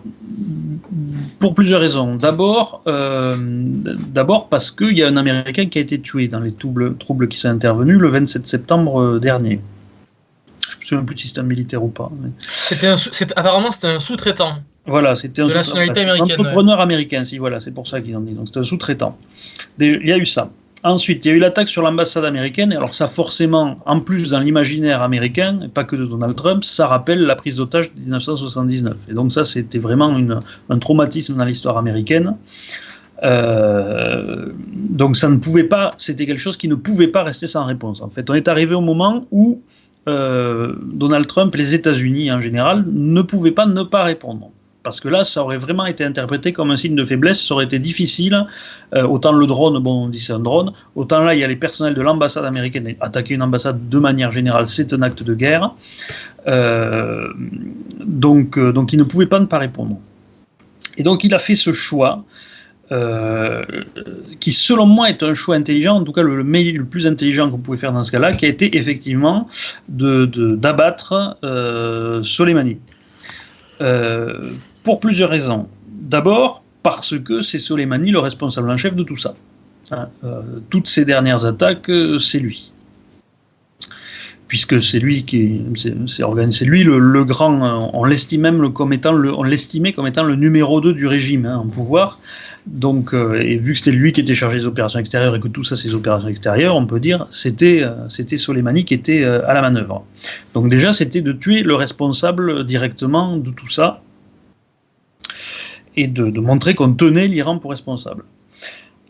pour 1.40 1.54
plusieurs 1.54 1.82
raisons. 1.82 2.16
D'abord, 2.16 2.82
euh, 2.88 3.36
d'abord 3.38 4.48
parce 4.48 4.72
qu'il 4.72 4.98
y 4.98 5.04
a 5.04 5.08
un 5.08 5.18
Américain 5.18 5.66
qui 5.66 5.80
a 5.80 5.82
été 5.82 6.00
tué 6.00 6.28
dans 6.30 6.40
les 6.40 6.54
troubles, 6.54 6.96
troubles 6.98 7.28
qui 7.28 7.38
sont 7.38 7.50
intervenus 7.50 7.98
le 7.98 8.08
27 8.08 8.48
septembre 8.48 9.20
dernier. 9.20 9.60
Je 10.62 10.76
ne 10.76 10.80
me 10.80 10.86
souviens 10.86 11.04
plus 11.04 11.18
si 11.18 11.28
c'était 11.28 11.42
un 11.42 11.44
militaire 11.44 11.84
ou 11.84 11.90
pas. 11.90 12.10
C'était 12.40 12.94
apparemment, 13.36 13.72
c'était 13.72 13.88
un 13.88 14.00
sous-traitant. 14.00 14.60
Voilà, 14.86 15.16
c'était 15.16 15.42
un, 15.42 15.48
entrepreneur 16.20 16.80
américain, 16.80 17.24
si 17.24 17.38
voilà, 17.38 17.62
c'est 17.62 17.72
pour 17.72 17.88
ça 17.88 18.02
qu'ils 18.02 18.16
ont 18.18 18.22
dit. 18.22 18.34
Donc 18.34 18.48
c'était 18.48 18.60
un 18.60 18.64
sous-traitant. 18.64 19.18
Il 19.80 20.08
y 20.08 20.12
a 20.12 20.18
eu 20.18 20.26
ça. 20.26 20.50
Ensuite, 20.84 21.24
il 21.24 21.30
y 21.30 21.32
a 21.32 21.36
eu 21.36 21.40
l'attaque 21.40 21.70
sur 21.70 21.82
l'ambassade 21.82 22.26
américaine. 22.26 22.74
Et 22.74 22.76
alors 22.76 22.94
ça, 22.94 23.08
forcément, 23.08 23.78
en 23.86 24.02
plus 24.02 24.32
dans 24.32 24.40
l'imaginaire 24.40 25.02
américain, 25.02 25.60
et 25.64 25.70
pas 25.70 25.86
que 25.86 25.96
de 25.96 26.06
Donald 26.06 26.36
Trump, 26.36 26.64
ça 26.64 26.88
rappelle 26.88 27.22
la 27.22 27.36
prise 27.36 27.56
d'otage 27.56 27.94
de 27.94 28.00
1979. 28.02 29.08
Et 29.10 29.14
donc 29.14 29.32
ça, 29.32 29.46
c'était 29.46 29.80
vraiment 29.80 30.14
un 30.70 30.80
traumatisme 30.80 31.36
dans 31.36 31.46
l'histoire 31.46 31.78
américaine. 31.78 32.36
Euh, 33.24 34.52
donc 34.74 35.16
ça 35.16 35.30
ne 35.30 35.38
pouvait 35.38 35.64
pas, 35.64 35.94
c'était 35.98 36.26
quelque 36.26 36.40
chose 36.40 36.58
qui 36.58 36.68
ne 36.68 36.76
pouvait 36.76 37.08
pas 37.08 37.24
rester 37.24 37.48
sans 37.48 37.64
réponse. 37.66 38.02
En 38.02 38.10
fait, 38.10 38.30
on 38.30 38.34
est 38.34 38.50
arrivé 38.50 38.76
au 38.76 38.82
moment 38.82 39.26
où 39.32 39.62
euh, 40.10 40.76
Donald 40.92 41.26
Trump, 41.28 41.56
les 41.56 41.74
États-Unis 41.74 42.30
en 42.32 42.42
général, 42.42 42.84
ne 42.92 43.22
pouvaient 43.22 43.52
pas 43.52 43.66
ne 43.66 43.84
pas 43.84 44.04
répondre 44.04 44.52
parce 44.84 45.00
que 45.00 45.08
là, 45.08 45.24
ça 45.24 45.42
aurait 45.42 45.58
vraiment 45.58 45.86
été 45.86 46.04
interprété 46.04 46.52
comme 46.52 46.70
un 46.70 46.78
signe 46.78 46.96
de 46.96 47.06
faiblesse, 47.06 47.42
ça 47.42 47.54
aurait 47.54 47.66
été 47.66 47.80
difficile. 47.80 48.46
Euh, 48.94 49.04
autant 49.04 49.32
le 49.32 49.48
drone, 49.48 49.80
bon, 49.80 50.04
on 50.06 50.10
dit 50.10 50.20
c'est 50.20 50.34
un 50.34 50.40
drone, 50.40 50.74
autant 50.96 51.24
là, 51.24 51.34
il 51.34 51.40
y 51.40 51.44
a 51.44 51.48
les 51.48 51.56
personnels 51.56 51.94
de 51.94 52.02
l'ambassade 52.02 52.46
américaine. 52.46 52.94
Attaquer 53.00 53.36
une 53.36 53.42
ambassade 53.42 53.90
de 53.90 54.00
manière 54.00 54.32
générale, 54.32 54.68
c'est 54.68 54.94
un 54.94 55.02
acte 55.02 55.24
de 55.24 55.34
guerre. 55.34 55.74
Euh, 56.48 57.30
donc, 58.06 58.58
euh, 58.58 58.74
donc, 58.74 58.92
il 58.92 59.00
ne 59.00 59.04
pouvait 59.04 59.26
pas 59.26 59.40
ne 59.40 59.46
pas 59.46 59.60
répondre. 59.60 59.98
Et 60.98 61.04
donc, 61.04 61.24
il 61.24 61.34
a 61.34 61.40
fait 61.40 61.56
ce 61.56 61.72
choix. 61.74 62.24
qui 64.40 64.52
selon 64.52 64.86
moi 64.86 65.10
est 65.10 65.24
un 65.24 65.34
choix 65.34 65.56
intelligent, 65.56 65.96
en 65.96 66.04
tout 66.04 66.12
cas 66.12 66.22
le, 66.22 66.44
plus 66.86 67.08
intelligent 67.08 67.50
vous 67.50 67.58
pouvez 67.58 67.80
faire 67.80 67.92
dans 67.92 68.04
ce 68.04 68.12
cas-là, 68.12 68.34
qui 68.34 68.46
a 68.46 68.50
été 68.50 68.78
effectivement 68.78 69.48
d'abattre 69.90 71.38
Soleimani 72.22 72.78
pour 74.84 75.00
plusieurs 75.00 75.30
raisons. 75.30 75.68
D'abord, 75.88 76.64
parce 76.84 77.18
que 77.18 77.42
c'est 77.42 77.58
Soleimani 77.58 78.12
le 78.12 78.20
responsable 78.20 78.70
en 78.70 78.78
chef 78.78 78.96
de 78.96 79.04
tout 79.04 79.16
ça. 79.16 79.36
Hein, 79.92 80.10
euh, 80.24 80.42
toutes 80.70 80.88
ces 80.88 81.06
dernières 81.06 81.46
attaques, 81.46 81.90
euh, 81.90 82.20
c'est 82.20 82.40
lui. 82.40 82.72
Puisque 84.48 84.80
c'est 84.82 85.00
lui 85.00 85.24
qui 85.24 85.62
c'est 86.06 86.22
organisé, 86.22 86.60
c'est 86.60 86.66
lui 86.66 86.84
le, 86.84 87.24
grand, 87.24 87.64
euh, 87.64 87.90
on 87.94 88.04
l'estime 88.04 88.42
même 88.42 88.72
comme 88.72 88.94
étant 88.94 89.14
le, 89.14 89.34
on 89.34 89.42
l'estimait 89.42 89.94
comme 89.94 90.06
étant 90.06 90.24
le 90.24 90.36
numéro 90.36 90.80
2 90.80 90.94
du 90.94 91.08
régime 91.08 91.46
hein, 91.48 91.58
en 91.58 91.68
pouvoir. 91.68 92.20
Donc, 92.68 93.14
et 93.14 93.58
vu 93.58 93.74
que 93.74 93.80
c'était 93.80 93.92
lui 93.92 94.14
qui 94.14 94.22
était 94.22 94.36
chargé 94.36 94.60
des 94.60 94.66
opérations 94.66 95.00
extérieures 95.00 95.36
et 95.36 95.40
que 95.40 95.50
tout 95.50 95.64
ça, 95.64 95.76
c'est 95.76 95.94
opérations 95.94 96.30
extérieures, 96.30 96.78
on 96.78 96.86
peut 96.86 97.00
dire 97.00 97.28
c'était 97.30 97.84
c'était 98.08 98.38
Soleimani 98.38 98.86
qui 98.86 98.94
était 98.94 99.26
à 99.26 99.54
la 99.54 99.62
manœuvre. 99.62 100.06
Donc 100.54 100.70
déjà, 100.70 100.94
c'était 100.94 101.22
de 101.22 101.34
tuer 101.34 101.64
le 101.64 101.76
responsable 101.76 102.64
directement 102.64 103.36
de 103.36 103.50
tout 103.50 103.68
ça, 103.68 104.03
et 105.96 106.08
de, 106.08 106.40
montrer 106.40 106.76
qu'on 106.76 106.94
tenait 106.94 107.28
l'Iran 107.28 107.60
pour 107.60 107.72
responsable. 107.72 108.24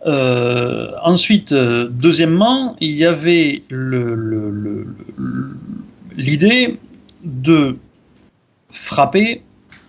Euh, 0.05 0.91
ensuite, 1.01 1.53
euh, 1.53 1.87
deuxièmement, 1.89 2.75
il 2.81 2.91
y 2.91 3.05
avait 3.05 3.63
l'idée 6.17 6.77
de 7.23 7.77
frapper 8.69 9.41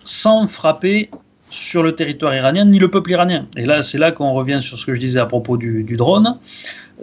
sans 0.03 0.47
frapper 0.47 1.09
sur 1.49 1.83
le 1.83 1.93
territoire 1.93 2.35
iranien 2.35 2.65
ni 2.65 2.79
le 2.79 2.89
peuple 2.89 3.11
iranien. 3.11 3.47
Et 3.55 3.65
là, 3.65 3.83
c'est 3.83 3.97
là 3.97 4.11
qu'on 4.11 4.33
revient 4.33 4.59
sur 4.61 4.77
ce 4.77 4.85
que 4.85 4.93
je 4.93 4.99
disais 4.99 5.19
à 5.19 5.25
propos 5.25 5.57
du, 5.57 5.83
drone, 5.95 6.37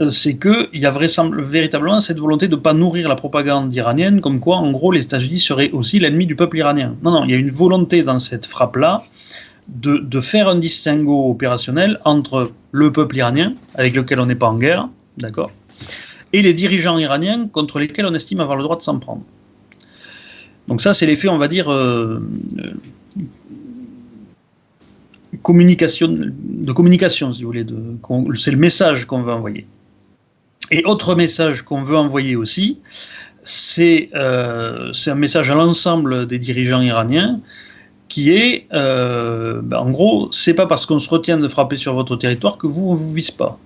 euh, 0.00 0.10
c'est 0.10 0.38
qu'il 0.38 0.68
y 0.80 0.86
a 0.86 0.90
véritablement 0.90 2.00
cette 2.00 2.18
volonté 2.18 2.48
de 2.48 2.56
ne 2.56 2.60
pas 2.60 2.74
nourrir 2.74 3.08
la 3.08 3.16
propagande 3.16 3.74
iranienne, 3.74 4.20
comme 4.20 4.40
quoi, 4.40 4.56
en 4.56 4.70
gros, 4.72 4.92
les 4.92 5.02
États-Unis 5.02 5.38
seraient 5.38 5.70
aussi 5.70 5.98
l'ennemi 5.98 6.26
du 6.26 6.36
peuple 6.36 6.58
iranien. 6.58 6.94
Non, 7.02 7.10
non, 7.10 7.24
il 7.24 7.30
y 7.30 7.34
a 7.34 7.36
une 7.36 7.50
volonté 7.50 8.02
dans 8.02 8.18
cette 8.18 8.46
frappe-là 8.46 9.04
de, 9.68 10.20
faire 10.20 10.48
un 10.48 10.56
distinguo 10.56 11.30
opérationnel 11.30 12.00
entre 12.04 12.52
le 12.72 12.92
peuple 12.92 13.16
iranien, 13.16 13.54
avec 13.74 13.94
lequel 13.94 14.20
on 14.20 14.26
n'est 14.26 14.34
pas 14.34 14.48
en 14.48 14.58
guerre, 14.58 14.88
d'accord, 15.18 15.50
et 16.32 16.42
les 16.42 16.54
dirigeants 16.54 16.98
iraniens 16.98 17.48
contre 17.48 17.78
lesquels 17.78 18.06
on 18.06 18.14
estime 18.14 18.40
avoir 18.40 18.56
le 18.56 18.62
droit 18.62 18.76
de 18.76 18.82
s'en 18.82 18.98
prendre. 18.98 19.22
Donc 20.68 20.80
ça, 20.80 20.94
c'est 20.94 21.06
l'effet, 21.06 21.28
on 21.28 21.38
va 21.38 21.48
dire, 21.48 21.70
euh, 21.70 22.20
communication, 25.42 26.08
de 26.08 26.72
communication, 26.72 27.32
si 27.32 27.42
vous 27.42 27.48
voulez. 27.48 27.66
C'est 28.36 28.52
le 28.52 28.56
message 28.56 29.06
qu'on 29.06 29.22
veut 29.22 29.32
envoyer. 29.32 29.66
Et 30.70 30.84
autre 30.84 31.14
message 31.14 31.62
qu'on 31.62 31.82
veut 31.82 31.96
envoyer 31.96 32.36
aussi, 32.36 32.78
c'est 33.42 34.08
euh, 34.14 34.92
un 35.06 35.14
message 35.14 35.50
à 35.50 35.54
l'ensemble 35.54 36.26
des 36.26 36.38
dirigeants 36.38 36.80
iraniens 36.80 37.40
qui 38.12 38.30
est, 38.30 38.66
euh, 38.74 39.62
ben, 39.62 39.78
en 39.78 39.90
gros, 39.90 40.28
c'est 40.32 40.52
pas 40.52 40.66
parce 40.66 40.84
qu'on 40.84 40.98
se 40.98 41.08
retient 41.08 41.38
de 41.38 41.48
frapper 41.48 41.76
sur 41.76 41.94
votre 41.94 42.14
territoire 42.14 42.58
que 42.58 42.66
vous, 42.66 42.90
on 42.90 42.94
vous 42.94 43.10
vise 43.10 43.30
pas. 43.30 43.58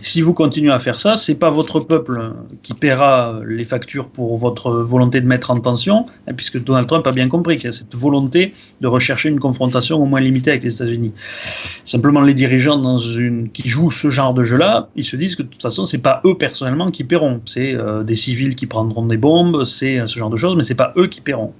Si 0.00 0.20
vous 0.22 0.34
continuez 0.34 0.72
à 0.72 0.80
faire 0.80 0.98
ça, 0.98 1.14
c'est 1.14 1.36
pas 1.36 1.50
votre 1.50 1.78
peuple 1.78 2.32
qui 2.64 2.74
paiera 2.74 3.40
les 3.46 3.64
factures 3.64 4.08
pour 4.08 4.36
votre 4.38 4.72
volonté 4.72 5.20
de 5.20 5.26
mettre 5.26 5.52
en 5.52 5.60
tension, 5.60 6.04
hein, 6.26 6.34
puisque 6.36 6.62
Donald 6.62 6.88
Trump 6.88 7.06
a 7.06 7.12
bien 7.12 7.28
compris 7.28 7.56
qu'il 7.56 7.66
y 7.66 7.68
a 7.68 7.72
cette 7.72 7.94
volonté 7.94 8.52
de 8.80 8.88
rechercher 8.88 9.28
une 9.28 9.38
confrontation 9.38 10.02
au 10.02 10.04
moins 10.04 10.20
limitée 10.20 10.50
avec 10.50 10.64
les 10.64 10.74
États-Unis. 10.74 11.12
Simplement, 11.84 12.22
les 12.22 12.34
dirigeants 12.34 12.98
qui 13.52 13.68
jouent 13.68 13.92
ce 13.92 14.10
genre 14.10 14.34
de 14.34 14.42
jeu-là, 14.42 14.88
ils 14.96 15.04
se 15.04 15.14
disent 15.14 15.36
que 15.36 15.44
de 15.44 15.48
toute 15.48 15.62
façon, 15.62 15.86
c'est 15.86 15.98
pas 15.98 16.20
eux 16.26 16.36
personnellement 16.36 16.90
qui 16.90 17.04
paieront, 17.04 17.40
c'est 17.46 17.76
euh, 17.76 18.02
des 18.02 18.16
civils 18.16 18.56
qui 18.56 18.66
prendront 18.66 19.06
des 19.06 19.16
bombes, 19.16 19.64
c'est 19.64 20.00
euh, 20.00 20.08
ce 20.08 20.18
genre 20.18 20.30
de 20.30 20.36
choses, 20.36 20.56
mais 20.56 20.64
c'est 20.64 20.74
pas 20.74 20.92
eux 20.96 21.06
qui 21.06 21.20
paieront. 21.20 21.52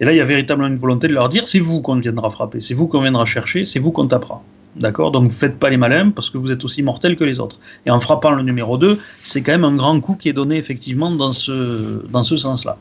Et 0.00 0.04
là, 0.04 0.12
il 0.12 0.16
y 0.16 0.20
a 0.20 0.24
véritablement 0.24 0.68
une 0.68 0.76
volonté 0.78 1.08
de 1.08 1.14
leur 1.14 1.28
dire 1.28 1.46
c'est 1.46 1.58
vous 1.58 1.80
qu'on 1.80 1.96
viendra 1.96 2.30
frapper, 2.30 2.60
c'est 2.60 2.74
vous 2.74 2.86
qu'on 2.86 3.00
viendra 3.00 3.24
chercher, 3.24 3.64
c'est 3.64 3.78
vous 3.78 3.92
qu'on 3.92 4.06
tapera. 4.06 4.42
D'accord? 4.76 5.10
Donc 5.10 5.32
faites 5.32 5.58
pas 5.58 5.68
les 5.68 5.76
malins 5.76 6.10
parce 6.10 6.30
que 6.30 6.38
vous 6.38 6.50
êtes 6.50 6.64
aussi 6.64 6.82
mortels 6.82 7.16
que 7.16 7.24
les 7.24 7.40
autres. 7.40 7.58
Et 7.84 7.90
en 7.90 8.00
frappant 8.00 8.30
le 8.30 8.42
numéro 8.42 8.78
2, 8.78 8.98
c'est 9.22 9.42
quand 9.42 9.52
même 9.52 9.64
un 9.64 9.76
grand 9.76 10.00
coup 10.00 10.14
qui 10.14 10.28
est 10.30 10.32
donné 10.32 10.56
effectivement 10.56 11.10
dans 11.10 11.32
ce, 11.32 12.06
dans 12.08 12.24
ce 12.24 12.36
sens-là. 12.36 12.78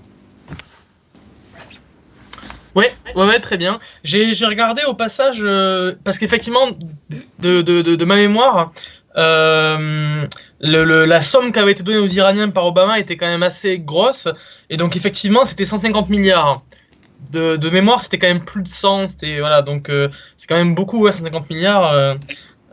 Oui, 2.76 2.86
ouais, 3.16 3.40
très 3.40 3.58
bien. 3.58 3.80
J'ai 4.04 4.34
regardé 4.46 4.84
au 4.88 4.94
passage, 4.94 5.40
euh, 5.42 5.94
parce 6.04 6.18
qu'effectivement, 6.18 6.70
de, 7.40 7.62
de, 7.62 7.82
de, 7.82 8.06
ma 8.06 8.16
mémoire, 8.16 8.72
euh, 9.18 10.26
le, 10.62 11.06
la 11.06 11.22
somme 11.22 11.52
qui 11.52 11.60
avait 11.60 11.74
été 11.74 11.84
donnée 11.84 11.98
aux 11.98 12.08
Iraniens 12.08 12.50
par 12.50 12.66
Obama 12.66 13.00
était 13.00 13.18
quand 13.18 13.28
même 13.28 13.44
assez 13.44 13.78
grosse. 13.80 14.30
Et 14.70 14.78
donc, 14.78 14.96
effectivement, 14.96 15.46
c'était 15.46 15.66
150 15.66 16.10
milliards 16.10 16.64
de, 17.29 17.69
mémoire, 17.69 18.01
c'était 18.01 18.17
quand 18.17 18.27
même 18.27 18.43
plus 18.43 18.63
de 18.63 18.67
100. 18.67 19.10
C'était 19.10 19.39
voilà, 19.39 19.62
donc 19.62 19.89
euh, 19.89 20.10
c'est 20.38 20.47
quand 20.47 20.55
même 20.55 20.75
beaucoup, 20.75 21.10
150 21.10 21.49
milliards. 21.49 21.91
Euh, 21.91 22.15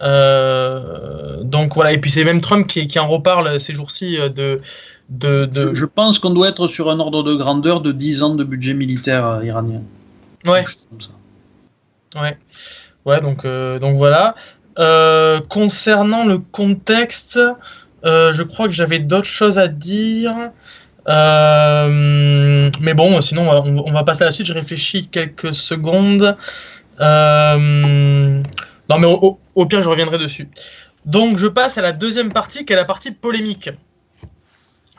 euh, 0.01 1.43
donc 1.43 1.75
voilà, 1.75 1.93
et 1.93 1.99
puis 1.99 2.11
c'est 2.11 2.25
même 2.25 2.41
Trump 2.41 2.67
qui, 2.67 2.87
qui, 2.87 2.99
en 2.99 3.09
reparle 3.09 3.59
ces 3.61 3.73
jours-ci 3.73 4.17
de, 4.17 4.61
de, 5.09 5.75
Je, 5.75 5.85
pense 5.85 6.19
qu'on 6.19 6.31
doit 6.31 6.49
être 6.49 6.67
sur 6.67 6.91
un 6.91 7.01
ordre 7.01 7.23
de 7.23 7.35
grandeur 7.35 7.81
de 7.81 7.93
10 7.93 8.23
ans 8.23 8.35
de 8.35 8.45
budget 8.45 8.75
militaire 8.75 9.41
iranien. 9.43 9.83
Ouais. 10.47 10.65
Ouais. 12.15 12.39
Ouais, 13.05 13.21
donc, 13.21 13.45
donc 13.81 13.97
voilà. 13.97 14.35
concernant 15.49 16.25
le 16.25 16.39
contexte, 16.39 17.41
je 18.05 18.43
crois 18.45 18.67
que 18.67 18.75
j'avais 18.75 19.01
d'autres 19.01 19.29
choses 19.29 19.59
à 19.59 19.67
dire. 19.67 20.53
Euh, 21.09 22.71
mais 22.81 22.95
bon, 22.95 23.21
sinon, 23.21 23.51
on, 23.51 23.93
va 23.93 24.05
passer 24.05 24.23
à 24.23 24.27
la 24.27 24.33
suite. 24.33 24.47
Je 24.47 24.53
réfléchis 24.53 25.09
quelques 25.09 25.55
secondes. 25.55 26.37
Euh, 27.01 28.43
non, 28.91 28.99
mais 28.99 29.07
au, 29.07 29.67
pire, 29.67 29.83
je 29.83 29.89
reviendrai 29.89 30.19
dessus. 30.19 30.49
Donc, 31.07 31.39
je 31.39 31.47
passe 31.47 31.79
à 31.79 31.83
la 31.83 31.93
deuxième 31.93 32.33
partie, 32.33 32.65
qui 32.65 32.73
est 32.73 32.77
la 32.77 32.85
partie 32.85 33.13
polémique. 33.13 33.71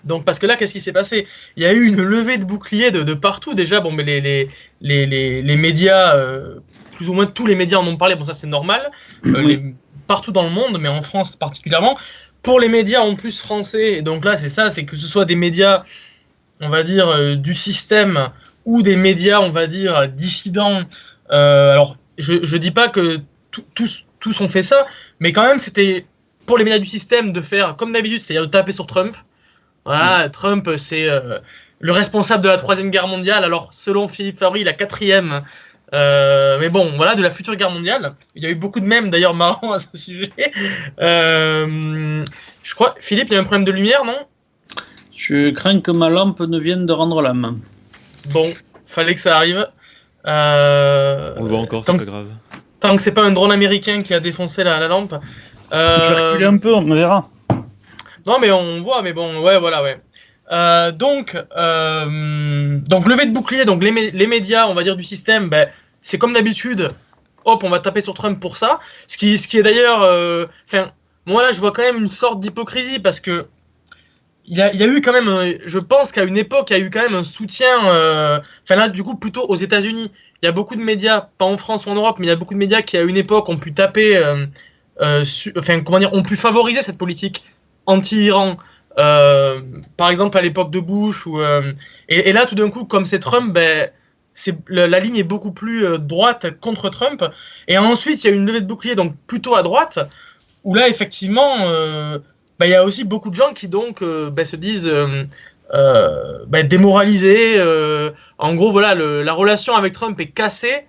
Donc, 0.03 0.25
parce 0.25 0.39
que 0.39 0.47
là, 0.47 0.55
qu'est-ce 0.55 0.73
qui 0.73 0.79
s'est 0.79 0.93
passé? 0.93 1.27
Il 1.57 1.63
y 1.63 1.65
a 1.65 1.73
eu 1.73 1.85
une 1.85 2.01
levée 2.01 2.37
de 2.37 2.45
boucliers 2.45 2.91
de, 2.91 3.13
partout. 3.13 3.53
Déjà, 3.53 3.81
bon, 3.81 3.91
mais 3.91 4.03
les, 4.03 4.21
les, 4.21 4.47
les, 5.05 5.41
les, 5.41 5.57
médias, 5.57 6.15
euh, 6.15 6.55
plus 6.93 7.09
ou 7.09 7.13
moins 7.13 7.25
tous 7.25 7.45
les 7.45 7.55
médias 7.55 7.77
en 7.77 7.87
ont 7.87 7.97
parlé. 7.97 8.15
Bon, 8.15 8.23
ça, 8.23 8.33
c'est 8.33 8.47
normal. 8.47 8.89
partout 10.07 10.31
dans 10.31 10.43
le 10.43 10.49
monde, 10.49 10.79
mais 10.79 10.89
en 10.89 11.03
France 11.03 11.35
particulièrement 11.35 11.95
pour 12.41 12.59
les 12.59 12.69
médias 12.69 13.01
en 13.01 13.15
plus 13.15 13.39
français, 13.39 14.01
donc 14.01 14.25
là 14.25 14.35
c'est 14.35 14.49
ça, 14.49 14.69
c'est 14.69 14.85
que 14.85 14.95
ce 14.95 15.07
soit 15.07 15.25
des 15.25 15.35
médias, 15.35 15.83
on 16.61 16.69
va 16.69 16.83
dire, 16.83 17.07
euh, 17.09 17.35
du 17.35 17.53
système 17.53 18.29
ou 18.65 18.81
des 18.81 18.95
médias, 18.95 19.39
on 19.39 19.49
va 19.49 19.67
dire, 19.67 20.07
dissidents. 20.07 20.83
Euh, 21.31 21.71
alors, 21.71 21.97
je 22.17 22.33
ne 22.33 22.57
dis 22.57 22.71
pas 22.71 22.89
que 22.89 23.19
tous, 23.73 24.05
tous 24.19 24.41
ont 24.41 24.47
fait 24.47 24.63
ça, 24.63 24.85
mais 25.19 25.31
quand 25.31 25.43
même, 25.43 25.59
c'était 25.59 26.05
pour 26.45 26.57
les 26.57 26.63
médias 26.63 26.79
du 26.79 26.85
système 26.85 27.31
de 27.31 27.41
faire 27.41 27.75
comme 27.75 27.91
d'habitude, 27.93 28.19
c'est-à-dire 28.19 28.47
de 28.47 28.51
taper 28.51 28.71
sur 28.71 28.87
Trump. 28.87 29.15
Voilà, 29.85 30.27
mm. 30.27 30.31
Trump, 30.31 30.69
c'est 30.77 31.09
euh, 31.09 31.39
le 31.79 31.91
responsable 31.91 32.43
de 32.43 32.49
la 32.49 32.57
Troisième 32.57 32.89
Guerre 32.91 33.07
mondiale. 33.07 33.43
Alors, 33.43 33.69
selon 33.71 34.07
Philippe 34.07 34.39
Favry, 34.39 34.63
la 34.63 34.73
quatrième. 34.73 35.41
Euh, 35.93 36.57
mais 36.59 36.69
bon, 36.69 36.93
voilà, 36.95 37.15
de 37.15 37.21
la 37.21 37.31
future 37.31 37.55
guerre 37.55 37.71
mondiale. 37.71 38.13
Il 38.35 38.43
y 38.43 38.45
a 38.45 38.49
eu 38.49 38.55
beaucoup 38.55 38.79
de 38.79 38.85
mèmes 38.85 39.09
d'ailleurs 39.09 39.33
marrants 39.33 39.71
à 39.73 39.79
ce 39.79 39.87
sujet. 39.95 40.31
Euh, 40.99 42.23
je 42.63 42.75
crois, 42.75 42.95
Philippe, 42.99 43.29
il 43.29 43.33
y 43.33 43.37
a 43.37 43.39
un 43.39 43.43
problème 43.43 43.65
de 43.65 43.71
lumière, 43.71 44.05
non? 44.05 44.17
Je 45.15 45.49
crains 45.49 45.81
que 45.81 45.91
ma 45.91 46.09
lampe 46.09 46.39
ne 46.41 46.59
vienne 46.59 46.85
de 46.85 46.93
rendre 46.93 47.21
la 47.21 47.33
main. 47.33 47.57
Bon, 48.31 48.53
fallait 48.85 49.15
que 49.15 49.21
ça 49.21 49.35
arrive. 49.35 49.67
Euh, 50.27 51.33
on 51.37 51.43
le 51.43 51.49
voit 51.49 51.59
encore, 51.59 51.83
c'est 51.85 51.97
pas 51.97 52.05
grave. 52.05 52.27
Tant 52.79 52.95
que 52.95 53.01
c'est 53.01 53.11
pas 53.11 53.23
un 53.23 53.31
drone 53.31 53.51
américain 53.51 54.01
qui 54.01 54.13
a 54.13 54.19
défoncé 54.19 54.63
la, 54.63 54.87
lampe. 54.87 55.15
Euh, 55.73 55.99
je 56.03 56.13
vais 56.13 56.27
reculer 56.29 56.45
un 56.45 56.57
peu, 56.57 56.73
on 56.73 56.83
verra. 56.93 57.29
Non, 58.25 58.39
mais 58.39 58.51
on 58.51 58.81
voit, 58.81 59.01
mais 59.01 59.13
bon, 59.13 59.41
ouais, 59.41 59.59
voilà, 59.59 59.81
ouais. 59.83 59.99
Euh, 60.51 60.91
donc, 60.91 61.37
euh, 61.57 62.79
donc 62.79 63.07
levé 63.07 63.25
de 63.25 63.33
bouclier, 63.33 63.65
donc 63.65 63.83
les, 63.83 64.11
les, 64.11 64.27
médias, 64.27 64.67
on 64.67 64.73
va 64.73 64.83
dire 64.83 64.95
du 64.95 65.03
système, 65.03 65.47
ben, 65.47 65.69
c'est 66.01 66.17
comme 66.17 66.33
d'habitude. 66.33 66.89
Hop, 67.45 67.63
on 67.63 67.69
va 67.69 67.79
taper 67.79 68.01
sur 68.01 68.13
Trump 68.13 68.39
pour 68.39 68.57
ça. 68.57 68.79
Ce 69.07 69.17
qui, 69.17 69.37
ce 69.37 69.47
qui 69.47 69.59
est 69.59 69.63
d'ailleurs, 69.63 70.01
euh, 70.01 70.45
enfin, 70.67 70.91
moi 71.25 71.43
là, 71.43 71.51
je 71.51 71.59
vois 71.59 71.71
quand 71.71 71.83
même 71.83 71.97
une 71.97 72.07
sorte 72.07 72.39
d'hypocrisie 72.39 72.99
parce 72.99 73.19
que 73.19 73.45
il 74.45 74.55
y, 74.55 74.57
y, 74.57 74.83
a, 74.83 74.87
eu 74.87 74.99
quand 75.01 75.13
même, 75.13 75.59
je 75.63 75.77
pense 75.77 76.11
qu'à 76.11 76.23
une 76.23 76.37
époque, 76.37 76.71
il 76.71 76.77
y 76.77 76.81
a 76.81 76.83
eu 76.83 76.89
quand 76.89 77.03
même 77.03 77.13
un 77.13 77.23
soutien. 77.23 77.77
Enfin 77.83 78.75
là, 78.75 78.89
du 78.89 79.03
coup, 79.03 79.15
plutôt 79.15 79.43
aux 79.43 79.55
États-Unis. 79.55 80.11
Il 80.41 80.45
y 80.45 80.49
a 80.49 80.51
beaucoup 80.51 80.75
de 80.75 80.81
médias, 80.81 81.27
pas 81.37 81.45
en 81.45 81.57
France 81.57 81.85
ou 81.85 81.89
en 81.89 81.95
Europe, 81.95 82.17
mais 82.17 82.25
il 82.25 82.29
y 82.29 82.31
a 82.31 82.35
beaucoup 82.35 82.55
de 82.55 82.59
médias 82.59 82.81
qui 82.81 82.97
à 82.97 83.03
une 83.03 83.17
époque 83.17 83.47
ont 83.47 83.57
pu 83.57 83.75
taper, 83.75 84.19
enfin 84.99 85.81
comment 85.81 85.99
dire, 85.99 86.11
ont 86.13 86.23
pu 86.23 86.35
favoriser 86.35 86.81
cette 86.81 86.97
politique 86.97 87.43
anti-Iran. 87.85 88.57
Euh, 88.99 89.61
par 89.97 90.09
exemple, 90.09 90.37
à 90.37 90.41
l'époque 90.41 90.71
de 90.71 90.79
Bush. 90.79 91.25
Ou, 91.25 91.39
euh, 91.39 91.73
et, 92.09 92.31
là, 92.33 92.45
tout 92.45 92.55
d'un 92.55 92.69
coup, 92.69 92.85
comme 92.85 93.05
c'est 93.05 93.19
Trump, 93.19 93.53
ben, 93.53 93.89
la, 94.67 94.87
la, 94.87 94.99
ligne 94.99 95.15
est 95.15 95.23
beaucoup 95.23 95.51
plus 95.51 95.85
euh, 95.85 95.97
droite 95.97 96.59
contre 96.59 96.89
Trump. 96.89 97.23
Et 97.67 97.77
ensuite, 97.77 98.23
il 98.23 98.27
y 98.27 98.29
a 98.33 98.35
une 98.35 98.45
levée 98.45 98.61
de 98.61 98.67
bouclier, 98.67 98.95
donc 98.95 99.15
plutôt 99.27 99.55
à 99.55 99.63
droite, 99.63 99.99
où 100.63 100.75
là, 100.75 100.89
effectivement, 100.89 101.57
ben, 102.59 102.65
il 102.65 102.69
y 102.69 102.75
a 102.75 102.83
aussi 102.83 103.05
beaucoup 103.05 103.29
de 103.29 103.35
gens 103.35 103.53
qui 103.53 103.69
donc 103.69 104.03
ben, 104.03 104.45
se 104.45 104.57
disent 104.57 104.91
ben, 105.71 106.67
démoralisés. 106.67 107.63
en 108.37 108.53
gros, 108.55 108.71
voilà, 108.71 108.93
la 108.95 109.33
relation 109.33 109.73
avec 109.75 109.93
Trump 109.93 110.19
est 110.19 110.31
cassée 110.31 110.85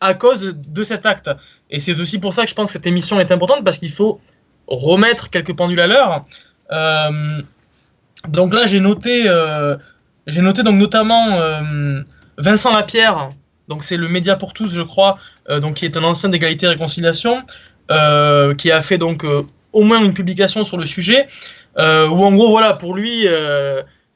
à 0.00 0.12
cause 0.12 0.54
de, 0.54 0.82
cet 0.82 1.06
acte. 1.06 1.30
Et 1.70 1.80
c'est 1.80 1.98
aussi 1.98 2.18
pour 2.18 2.34
ça 2.34 2.42
que 2.44 2.50
je 2.50 2.54
pense 2.54 2.66
que 2.66 2.72
cette 2.74 2.86
émission 2.86 3.18
est 3.18 3.32
importante, 3.32 3.64
parce 3.64 3.78
qu'il 3.78 3.92
faut 3.92 4.20
remettre 4.66 5.30
quelques 5.30 5.56
pendules 5.56 5.80
à 5.80 5.86
l'heure. 5.86 6.24
Donc 8.28 8.54
là, 8.54 8.66
j'ai 8.66 8.80
noté, 8.80 9.24
euh, 9.26 9.76
j'ai 10.26 10.40
noté 10.40 10.62
donc 10.62 10.76
notamment 10.76 11.26
euh, 11.32 12.02
Vincent 12.38 12.72
Lapierre, 12.72 13.30
donc 13.68 13.84
c'est 13.84 13.96
le 13.96 14.08
média 14.08 14.36
pour 14.36 14.52
tous, 14.52 14.70
je 14.70 14.82
crois, 14.82 15.18
donc 15.48 15.74
qui 15.74 15.84
est 15.84 15.96
un 15.96 16.04
ancien 16.04 16.28
d'égalité 16.28 16.66
et 16.66 16.70
réconciliation, 16.70 17.42
qui 17.88 18.70
a 18.70 18.82
fait 18.82 18.98
donc 18.98 19.24
au 19.72 19.82
moins 19.82 20.02
une 20.04 20.12
publication 20.12 20.64
sur 20.64 20.76
le 20.76 20.84
sujet, 20.84 21.28
où 21.78 21.80
en 22.24 22.32
gros, 22.32 22.50
voilà, 22.50 22.74
pour 22.74 22.94
lui, 22.94 23.26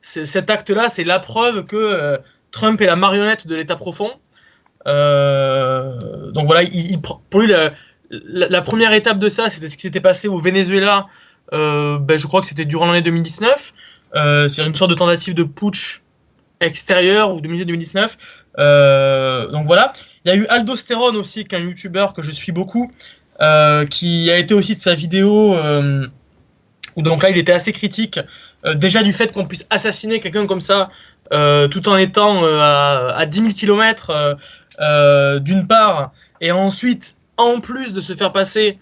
cet 0.03 0.51
acte-là, 0.51 0.91
c'est 0.91 1.05
la 1.05 1.19
preuve 1.19 1.65
que 1.65 2.19
Trump 2.51 2.79
est 2.83 2.87
la 2.87 2.97
marionnette 2.97 3.47
de 3.47 3.55
l'État 3.55 3.77
profond. 3.77 4.11
donc 4.85 6.47
voilà, 6.47 6.63
il, 6.65 7.01
pour 7.01 7.41
lui, 7.41 7.49
la, 7.49 7.71
la, 8.11 8.61
première 8.61 8.93
étape 8.93 9.17
de 9.17 9.31
ça, 9.31 9.49
c'était 9.49 9.71
ce 9.71 9.77
qui 9.77 9.83
s'était 9.83 10.01
passé 10.01 10.29
au 10.29 10.39
Venezuela 10.39 11.07
euh, 11.55 11.99
ben, 11.99 12.19
je 12.19 12.27
crois 12.27 12.41
que 12.41 12.47
c'était 12.47 12.65
durant 12.65 12.87
l'année 12.87 13.03
2019. 13.03 13.73
Euh, 14.15 14.49
c'est 14.49 14.65
une 14.65 14.75
sorte 14.75 14.91
de 14.91 14.97
tentative 14.97 15.35
de 15.35 15.45
putsch 15.45 16.03
extérieur 16.61 17.35
ou 17.35 17.41
de 17.41 17.49
milieu 17.49 17.65
2019. 17.65 18.17
Euh, 18.59 19.49
donc 19.49 19.67
voilà. 19.67 19.93
Il 20.25 20.29
y 20.29 20.31
a 20.33 20.37
eu 20.37 20.47
Aldostérone 20.47 21.17
aussi, 21.17 21.45
qui 21.45 21.55
est 21.55 21.59
un 21.59 21.63
youtubeur 21.63 22.13
que 22.13 22.23
je 22.23 22.31
suis 22.31 22.53
beaucoup, 22.53 22.91
qui 23.91 24.31
a 24.31 24.37
été 24.37 24.55
aussi 24.55 24.75
de 24.75 24.81
sa 24.81 24.95
vidéo 24.95 25.55
où 26.97 27.03
donc 27.03 27.23
là 27.23 27.31
il 27.31 27.39
était 27.39 27.53
assez 27.53 27.73
critique 27.73 28.19
déjà 28.75 29.05
du 29.05 29.13
fait 29.13 29.33
qu'on 29.33 29.47
puisse 29.47 29.65
assassiner 29.71 30.19
quelqu'un 30.19 30.47
comme 30.47 30.61
ça 30.61 30.91
tout 31.31 31.89
en 31.89 31.97
étant 31.97 32.45
à, 32.45 33.15
à, 33.17 33.27
10 33.27 33.39
000 33.39 33.53
km 33.53 34.37
d'une 35.41 35.69
part 35.69 36.11
et 36.41 36.51
ensuite 36.51 37.15
en 37.37 37.61
plus 37.61 37.93
de 37.93 38.01
se 38.01 38.17
faire 38.17 38.33
passer 38.33 38.81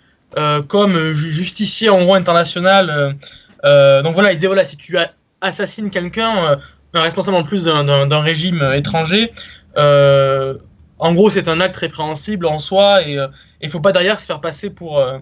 comme 0.69 1.11
justicier 1.11 1.91
en 1.91 2.03
gros 2.03 2.15
international 2.15 3.15
donc 3.63 4.15
voilà 4.15 4.33
il 4.33 4.37
disait 4.37 4.47
voilà 4.47 4.65
si 4.65 4.79
tu 4.79 4.97
assassines 5.41 5.91
quelqu'un 5.91 6.59
un 6.97 7.03
responsable 7.03 7.37
en 7.37 7.43
plus 7.43 7.65
d'un 7.65 8.21
régime 8.21 8.63
étranger, 8.75 9.33
euh, 9.77 10.55
en 10.99 11.13
gros, 11.13 11.31
c'est 11.31 11.49
un 11.49 11.61
acte 11.61 11.77
répréhensible 11.77 12.47
en 12.47 12.59
soi 12.59 13.03
et 13.07 13.13
il 13.13 13.19
euh, 13.19 13.29
ne 13.63 13.69
faut 13.69 13.81
pas 13.81 13.93
derrière 13.93 14.19
se 14.19 14.27
faire 14.27 14.41
passer 14.41 14.71
pour, 14.71 14.99
euh, 14.99 15.19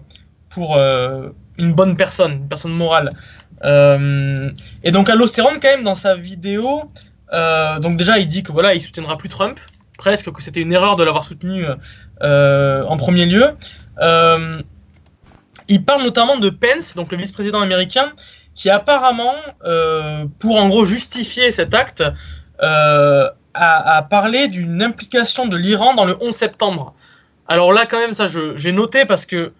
pour 0.49 0.77
une 1.57 1.73
bonne 1.73 1.97
personne, 1.97 2.31
une 2.33 2.47
personne 2.47 2.73
morale. 2.73 3.13
et 3.63 4.91
donc, 4.91 5.09
Allostérone, 5.09 5.59
quand 5.61 5.69
même, 5.69 5.83
dans 5.83 5.95
sa 5.95 6.15
vidéo, 6.15 6.91
donc 7.81 7.97
déjà, 7.97 8.17
il 8.19 8.27
dit 8.27 8.43
que 8.43 8.51
voilà, 8.51 8.73
il 8.73 8.81
soutiendra 8.81 9.17
plus 9.17 9.29
Trump, 9.29 9.59
presque 9.97 10.31
que 10.31 10.41
c'était 10.41 10.61
une 10.61 10.73
erreur 10.73 10.95
de 10.95 11.03
l'avoir 11.03 11.25
soutenu 11.25 11.65
en 12.21 12.97
premier 12.97 13.25
lieu. 13.25 13.49
il 15.67 15.83
parle 15.83 16.03
notamment 16.03 16.37
de 16.37 16.49
Pence, 16.49 16.95
donc 16.95 17.11
le 17.11 17.17
vice-président 17.17 17.59
américain, 17.59 18.13
qui 18.55 18.69
apparemment, 18.69 19.35
euh, 19.65 20.25
pour 20.39 20.55
en 20.55 20.69
gros 20.69 20.85
justifier 20.85 21.51
cet 21.51 21.73
acte, 21.75 22.03
euh, 22.63 23.29
a, 23.53 24.01
parlé 24.09 24.47
d'une 24.47 24.81
implication 24.81 25.45
de 25.45 25.57
l'Iran 25.57 25.93
dans 25.93 26.05
le 26.05 26.17
11 26.21 26.33
septembre. 26.33 26.93
Alors 27.47 27.73
là, 27.73 27.85
quand 27.85 27.99
même, 27.99 28.13
ça, 28.13 28.27
j'ai 28.27 28.71
noté 28.71 29.05
parce 29.05 29.25
que 29.25 29.51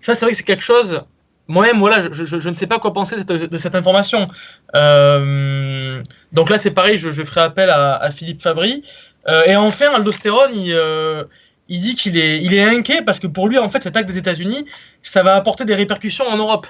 ça, 0.00 0.14
c'est 0.14 0.24
vrai 0.24 0.32
que 0.32 0.36
c'est 0.36 0.44
quelque 0.44 0.62
chose. 0.62 1.02
Moi-même, 1.48 1.78
voilà, 1.78 2.00
je, 2.00 2.48
ne 2.48 2.54
sais 2.54 2.66
pas 2.66 2.78
quoi 2.78 2.92
penser 2.92 3.22
de 3.24 3.58
cette 3.58 3.74
information. 3.74 4.26
Euh, 4.74 6.02
donc 6.32 6.48
là, 6.48 6.56
c'est 6.56 6.70
pareil, 6.70 6.96
je, 6.96 7.10
ferai 7.10 7.42
appel 7.42 7.68
à, 7.70 8.10
Philippe 8.12 8.42
Fabry. 8.42 8.82
et 9.46 9.56
enfin, 9.56 9.94
Aldostérone, 9.94 10.52
il, 10.54 11.80
dit 11.80 11.94
qu'il 11.96 12.16
est, 12.16 12.42
il 12.42 12.54
est 12.54 12.64
inquiet 12.64 13.02
parce 13.02 13.18
que 13.18 13.26
pour 13.26 13.48
lui, 13.48 13.58
en 13.58 13.68
fait, 13.68 13.82
cet 13.82 13.96
acte 13.96 14.08
des 14.08 14.16
États-Unis, 14.16 14.64
ça 15.02 15.22
va 15.22 15.34
apporter 15.34 15.66
des 15.66 15.74
répercussions 15.74 16.26
en 16.26 16.36
Europe. 16.36 16.66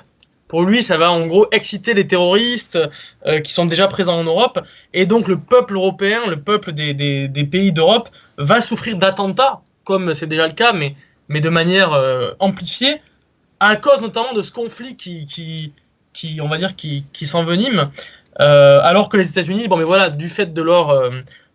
Pour 0.54 0.62
lui, 0.62 0.84
ça 0.84 0.96
va 0.98 1.10
en 1.10 1.26
gros 1.26 1.48
exciter 1.50 1.94
les 1.94 2.06
terroristes 2.06 2.78
euh, 3.26 3.40
qui 3.40 3.52
sont 3.52 3.66
déjà 3.66 3.88
présents 3.88 4.20
en 4.20 4.22
Europe. 4.22 4.60
Et 4.92 5.04
donc 5.04 5.26
le 5.26 5.36
peuple 5.36 5.74
européen, 5.74 6.20
le 6.28 6.36
peuple 6.40 6.70
des, 6.70 7.48
pays 7.50 7.72
d'Europe 7.72 8.08
va 8.38 8.60
souffrir 8.60 8.96
d'attentats, 8.96 9.62
comme 9.82 10.14
c'est 10.14 10.28
déjà 10.28 10.46
le 10.46 10.52
cas, 10.52 10.72
mais, 10.72 10.94
de 11.28 11.48
manière 11.48 11.92
euh, 11.92 12.34
amplifiée, 12.38 13.00
à 13.58 13.74
cause 13.74 14.00
notamment 14.00 14.32
de 14.32 14.42
ce 14.42 14.52
conflit 14.52 14.94
qui, 14.94 15.72
on 16.40 16.46
va 16.46 16.58
dire, 16.58 16.76
qui, 16.76 17.04
s'envenime. 17.22 17.90
Euh, 18.38 18.78
alors 18.84 19.08
que 19.08 19.16
les 19.16 19.28
États-Unis, 19.28 19.66
bon, 19.66 19.76
mais 19.76 19.82
voilà, 19.82 20.08
du 20.08 20.28
fait 20.28 20.54
de 20.54 20.62
leur 20.62 21.10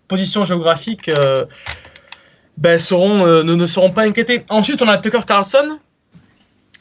position 0.09 0.43
géographique, 0.43 1.09
ben, 2.57 2.77
ne, 2.77 3.43
ne 3.43 3.65
seront 3.65 3.91
pas 3.91 4.01
inquiétés. 4.01 4.43
Ensuite, 4.49 4.81
on 4.81 4.89
a 4.89 4.97
Tucker 4.97 5.21
Carlson, 5.25 5.79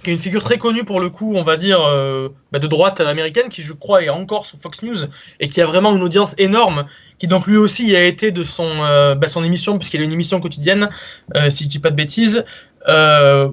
qui 0.02 0.10
est 0.10 0.12
une 0.12 0.18
figure 0.18 0.42
très 0.44 0.58
connue 0.58 0.84
pour 0.84 1.00
le 1.00 1.10
coup, 1.10 1.34
on 1.34 1.42
va 1.42 1.56
dire, 1.56 1.80
euh, 1.82 2.28
bah, 2.52 2.58
de 2.58 2.66
droite 2.66 3.00
américaine, 3.00 3.48
qui 3.48 3.62
je 3.62 3.72
crois 3.72 4.02
est 4.02 4.08
encore 4.08 4.46
sur 4.46 4.58
Fox 4.58 4.82
News 4.82 4.96
et 5.40 5.48
qui 5.48 5.60
a 5.60 5.66
vraiment 5.66 5.94
une 5.94 6.02
audience 6.02 6.34
énorme, 6.38 6.86
qui 7.18 7.26
donc 7.26 7.46
lui 7.46 7.56
aussi 7.56 7.94
a 7.96 8.04
été 8.04 8.30
de 8.30 8.44
son, 8.44 8.68
euh, 8.82 9.14
bah, 9.14 9.26
émission, 9.44 9.78
puisqu'il 9.78 10.00
a 10.00 10.04
une 10.04 10.12
émission 10.12 10.40
quotidienne, 10.40 10.88
euh, 11.36 11.50
si 11.50 11.64
je 11.64 11.68
dis 11.68 11.78
pas 11.78 11.90
de 11.90 11.96
bêtises, 11.96 12.44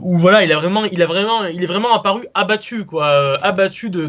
où 0.02 0.18
voilà, 0.18 0.44
il 0.44 0.54
a 0.54 0.56
vraiment, 0.56 0.86
est 0.86 1.66
vraiment 1.66 1.94
apparu 1.94 2.26
abattu, 2.34 2.86
quoi, 2.86 3.38
abattu 3.44 3.90
de 3.90 4.08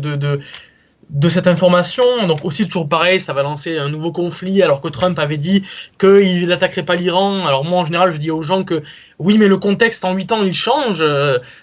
de 1.11 1.29
cette 1.29 1.47
information. 1.47 2.05
Donc 2.27 2.45
aussi 2.45 2.67
toujours 2.67 2.89
pareil, 2.89 3.21
ça 3.21 3.33
va 3.33 3.43
lancer 3.43 3.79
un 3.79 3.89
nouveau 3.89 4.13
conflit 4.13 4.63
alors 4.63 4.81
que 4.81 4.89
Trump 4.89 5.19
avait 5.19 5.37
dit 5.37 5.63
qu'il 5.99 6.49
n'attaquerait 6.49 6.83
pas 6.83 6.97
l'Iran. 6.97 7.47
Alors 7.47 7.65
moi 7.65 7.81
en 7.81 7.85
général 7.85 8.13
je 8.13 8.19
dis 8.19 8.31
aux 8.31 8.43
gens 8.43 8.65
que 8.65 8.83
oui 9.19 9.39
mais 9.39 9.49
le 9.49 9.57
contexte 9.57 10.05
en 10.05 10.15
8 10.15 10.33
ans 10.33 10.43
il 10.43 10.55
change. 10.55 11.05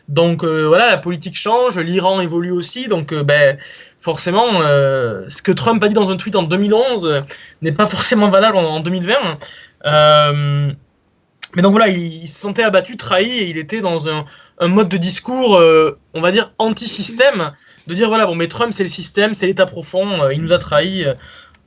Donc 0.08 0.43
euh, 0.43 0.67
voilà, 0.67 0.88
la 0.89 0.97
politique 0.97 1.38
change, 1.38 1.77
l'Iran 1.77 2.21
évolue 2.21 2.51
aussi. 2.51 2.88
Donc 2.88 3.12
euh, 3.12 3.23
ben, 3.23 3.58
forcément 3.99 4.62
euh, 4.62 5.25
ce 5.27 5.41
que 5.41 5.51
Trump 5.51 5.84
a 5.84 5.88
dit 5.88 5.93
dans 5.93 6.10
un 6.10 6.17
tweet 6.17 6.36
en 6.36 6.43
2011 6.43 7.23
n'est 7.62 7.71
pas 7.71 7.88
forcément 7.88 8.29
valable 8.29 8.58
en, 8.58 8.79
2020. 8.79 9.13
mais 11.56 11.62
donc 11.62 11.71
voilà, 11.71 11.89
il, 11.89 12.27
se 12.27 12.39
sentait 12.39 12.63
abattu, 12.63 12.95
trahi 12.97 13.29
et 13.29 13.49
il 13.49 13.58
était 13.58 13.82
dans 13.82 14.08
un, 14.08 14.25
un 14.60 14.67
mode 14.67 14.89
de 14.89 14.97
discours, 14.97 15.62
on 16.13 16.21
va 16.21 16.32
dire, 16.32 16.51
anti-système 16.58 17.53
de 17.88 17.93
dire 17.93 18.08
voilà, 18.08 18.26
bon, 18.26 18.36
mais 18.36 18.48
Trump, 18.48 18.74
c'est 18.74 18.84
le 18.84 18.89
système, 18.89 19.34
c'est 19.34 19.48
l'État 19.48 19.65
profond, 19.65 20.24
euh, 20.24 20.34
il 20.34 20.41
nous 20.41 20.54
a 20.54 20.58
trahis. 20.58 21.06
Euh. 21.06 21.13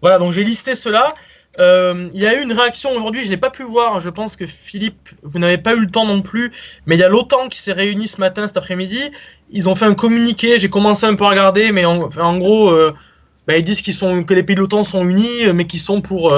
voilà, 0.01 0.19
donc 0.19 0.33
j'ai 0.33 0.45
listé 0.45 0.75
cela. 0.75 1.15
Euh, 1.59 2.09
il 2.13 2.21
y 2.21 2.27
a 2.27 2.39
eu 2.39 2.43
une 2.43 2.53
réaction 2.53 2.91
aujourd'hui, 2.91 3.25
je 3.25 3.31
n'ai 3.31 3.39
pas 3.39 3.49
pu 3.49 3.63
voir, 3.63 4.01
je 4.01 4.11
pense 4.11 4.37
que 4.37 4.47
Philippe, 4.47 5.09
vous 5.23 5.39
n'avez 5.39 5.57
pas 5.57 5.73
eu 5.73 5.81
le 5.81 5.87
temps 5.87 6.05
non 6.05 6.21
plus, 6.21 6.53
mais 6.85 6.97
il 6.97 6.99
y 6.99 7.03
a 7.03 7.09
l'OTAN 7.09 7.49
qui 7.49 7.63
s'est 7.63 7.73
réuni 7.73 8.09
ce 8.09 8.21
matin, 8.21 8.47
cet 8.47 8.59
après-midi. 8.59 9.11
Ils 9.51 9.69
ont 9.69 9.75
fait 9.75 9.87
un 9.87 9.95
communiqué, 9.95 10.59
j'ai 10.59 10.69
commencé 10.69 11.07
un 11.07 11.15
peu 11.15 11.25
à 11.25 11.31
regarder, 11.31 11.73
mais 11.73 11.87
en, 11.87 12.39
gros, 12.39 12.77
bah, 13.47 13.57
ils 13.57 13.65
disent 13.65 13.83
sont, 13.97 14.23
que 14.25 14.35
les 14.35 14.43
pays 14.43 14.55
de 14.55 14.61
l'OTAN 14.61 14.85
sont 14.85 15.09
unis, 15.09 15.51
mais 15.55 15.67
qu'ils 15.67 15.81
sont 15.81 16.03
pour, 16.03 16.35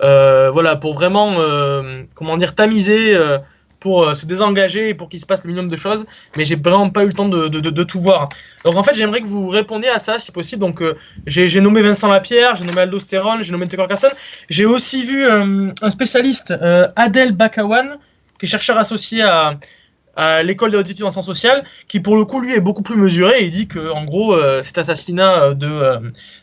voilà, 0.00 0.76
pour 0.76 0.94
vraiment, 0.94 1.36
comment 2.14 2.38
dire, 2.38 2.54
tamiser 2.54 3.14
pour 3.80 4.02
euh, 4.02 4.14
se 4.14 4.26
désengager 4.26 4.90
et 4.90 4.94
pour 4.94 5.08
qu'il 5.08 5.20
se 5.20 5.26
passe 5.26 5.42
le 5.44 5.48
minimum 5.48 5.70
de 5.70 5.76
choses, 5.76 6.06
mais 6.36 6.44
j'ai 6.44 6.56
vraiment 6.56 6.90
pas 6.90 7.02
eu 7.02 7.06
le 7.06 7.12
temps 7.12 7.28
de, 7.28 7.48
de, 7.48 7.82
tout 7.84 8.00
voir. 8.00 8.28
Donc 8.64 8.74
en 8.76 8.82
fait, 8.82 8.94
j'aimerais 8.94 9.20
que 9.20 9.26
vous 9.26 9.48
répondiez 9.48 9.90
à 9.90 9.98
ça 9.98 10.18
si 10.18 10.32
possible. 10.32 10.60
Donc 10.60 10.82
euh, 10.82 10.96
j'ai 11.26 11.60
nommé 11.60 11.82
Vincent 11.82 12.08
Lapierre, 12.08 12.56
j'ai 12.56 12.64
nommé 12.64 12.82
Aldostérone, 12.82 13.42
j'ai 13.42 13.52
nommé 13.52 13.68
Tucker 13.68 13.86
Carlson. 13.86 14.08
J'ai 14.48 14.64
aussi 14.64 15.02
vu 15.02 15.24
euh, 15.26 15.70
un 15.82 15.90
spécialiste, 15.90 16.54
Adel 16.96 17.32
Bakawan, 17.32 17.98
qui 18.38 18.46
est 18.46 18.48
chercheur 18.48 18.78
associé 18.78 19.22
à, 19.22 19.58
l'école 20.42 20.74
études 20.74 21.02
en 21.02 21.10
sciences 21.10 21.26
sociales, 21.26 21.62
qui 21.88 22.00
pour 22.00 22.16
le 22.16 22.24
coup 22.24 22.40
lui 22.40 22.54
est 22.54 22.60
beaucoup 22.60 22.82
plus 22.82 22.96
mesuré. 22.96 23.44
il 23.44 23.50
dit 23.50 23.68
que 23.68 23.90
en 23.90 24.04
gros 24.06 24.34
cet 24.62 24.78
assassinat 24.78 25.52
de, 25.52 26.00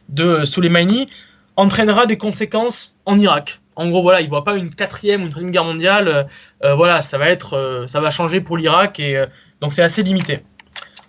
de 0.09 0.45
Soleimani 0.45 1.07
entraînera 1.55 2.05
des 2.05 2.17
conséquences 2.17 2.93
en 3.07 3.17
Irak. 3.17 3.62
En 3.75 3.89
gros, 3.89 4.01
voilà, 4.01 4.21
il 4.21 4.29
voit 4.29 4.43
pas 4.43 4.55
une 4.55 4.73
quatrième 4.73 5.21
ou 5.21 5.25
une 5.25 5.29
troisième 5.29 5.51
guerre 5.51 5.65
mondiale. 5.65 6.07
Euh, 6.07 6.23
euh, 6.63 6.75
voilà, 6.75 7.01
ça 7.01 7.17
va 7.17 7.29
être, 7.29 7.53
euh, 7.53 7.87
ça 7.87 7.99
va 8.01 8.11
changer 8.11 8.41
pour 8.41 8.57
l'Irak 8.57 8.99
et 8.99 9.19
donc 9.61 9.73
c'est 9.73 9.81
assez 9.81 10.03
limité. 10.03 10.39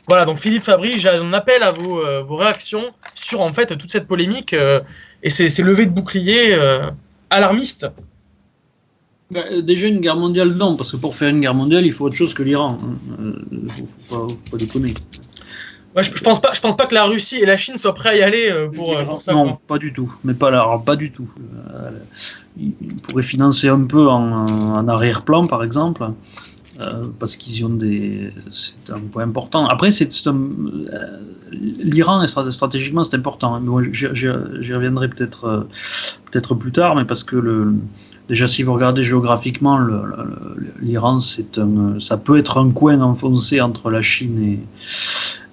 Voilà, 0.07 0.24
donc 0.24 0.38
Philippe 0.38 0.64
Fabry, 0.64 0.98
j'en 0.98 1.33
appelle 1.33 1.62
à 1.62 1.70
vos, 1.70 2.37
réactions 2.37 2.90
sur 3.14 3.40
en 3.40 3.53
fait 3.53 3.77
toute 3.77 3.90
cette 3.90 4.07
polémique 4.07 4.55
et 5.22 5.31
ces, 5.31 5.62
levées 5.62 5.87
de 5.87 5.92
boucliers 5.92 6.59
alarmistes. 7.31 7.87
Bah, 9.31 9.62
déjà 9.62 9.87
une 9.87 10.00
guerre 10.00 10.16
mondiale, 10.16 10.50
non, 10.50 10.77
parce 10.77 10.92
que 10.92 10.98
pour 10.98 11.14
faire 11.16 11.31
une 11.31 11.40
guerre 11.40 11.55
mondiale, 11.55 11.87
il 11.87 11.92
faut 11.92 12.05
autre 12.05 12.16
chose 12.16 12.35
que 12.35 12.42
l'Iran. 12.42 12.77
Il 13.50 13.64
ne 13.64 13.68
faut, 14.09 14.27
pas 14.50 14.57
déconner 14.59 14.92
je, 16.02 16.22
pense 16.22 16.40
pas, 16.40 16.52
je 16.52 16.61
pense 16.61 16.76
pas 16.76 16.87
que 16.87 16.94
la 16.94 17.04
Russie 17.04 17.37
et 17.37 17.46
la 17.46 17.57
Chine 17.57 17.76
soient 17.76 17.94
prêts 17.94 18.11
à 18.11 18.16
y 18.16 18.22
aller 18.22 18.50
euh, 18.50 18.68
pour, 18.68 18.96
euh, 18.96 19.04
ça. 19.20 19.33
Non, 19.33 19.59
pas 19.66 19.78
du 19.78 19.92
tout. 19.92 20.12
Mais 20.24 20.35
pas 20.35 20.50
là, 20.50 20.66
pas 20.85 20.96
du 20.96 21.12
tout. 21.12 21.28
Euh, 21.72 21.90
ils 22.59 22.96
pourraient 23.02 23.22
financer 23.22 23.68
un 23.68 23.83
peu 23.83 24.09
en, 24.09 24.88
arrière-plan, 24.88 25.46
par 25.46 25.62
exemple, 25.62 26.04
parce 27.18 27.37
qu'ils 27.37 27.64
ont 27.64 27.70
des. 27.70 28.33
C'est 28.50 28.90
un 28.90 29.00
point 29.00 29.22
important. 29.22 29.66
Après, 29.66 29.90
c'est 29.90 30.11
l'Iran 31.52 32.26
stratégiquement 32.26 33.04
c'est 33.04 33.16
important. 33.16 33.62
J'y 33.92 34.74
reviendrai 34.74 35.09
peut-être 35.09 35.66
peut-être 36.30 36.54
plus 36.57 36.72
tard, 36.72 36.96
mais 36.96 37.04
parce 37.04 37.22
que 37.22 37.37
le. 37.37 37.74
Déjà, 38.28 38.48
si 38.48 38.62
vous 38.62 38.72
regardez 38.72 39.02
géographiquement, 39.02 39.78
l'Iran, 40.80 41.20
c'est 41.20 41.61
ça 41.98 42.16
peut 42.16 42.38
être 42.38 42.59
un 42.59 42.70
coin 42.70 43.00
enfoncé 43.00 43.61
entre 43.61 43.90
la 43.90 44.00
Chine 44.00 44.42
et, 44.42 44.61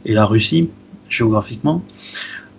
et 0.05 0.13
la 0.13 0.25
Russie, 0.25 0.69
géographiquement, 1.09 1.83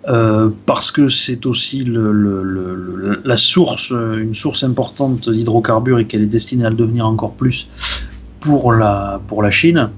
euh, 0.07 0.49
parce 0.65 0.91
que 0.91 1.07
c'est 1.07 1.45
aussi 1.45 1.85
la 1.85 3.37
source, 3.37 3.91
une 3.91 4.35
source 4.35 4.63
importante 4.63 5.29
d'hydrocarbures 5.29 5.99
et 5.99 6.05
qu'elle 6.05 6.23
est 6.23 6.25
destinée 6.25 6.65
à 6.65 6.69
le 6.69 6.75
devenir 6.75 7.07
encore 7.07 7.33
plus 7.33 7.67
pour 8.41 8.73
la, 8.73 9.21
pour 9.27 9.41
la 9.41 9.49
Chine. 9.49 9.89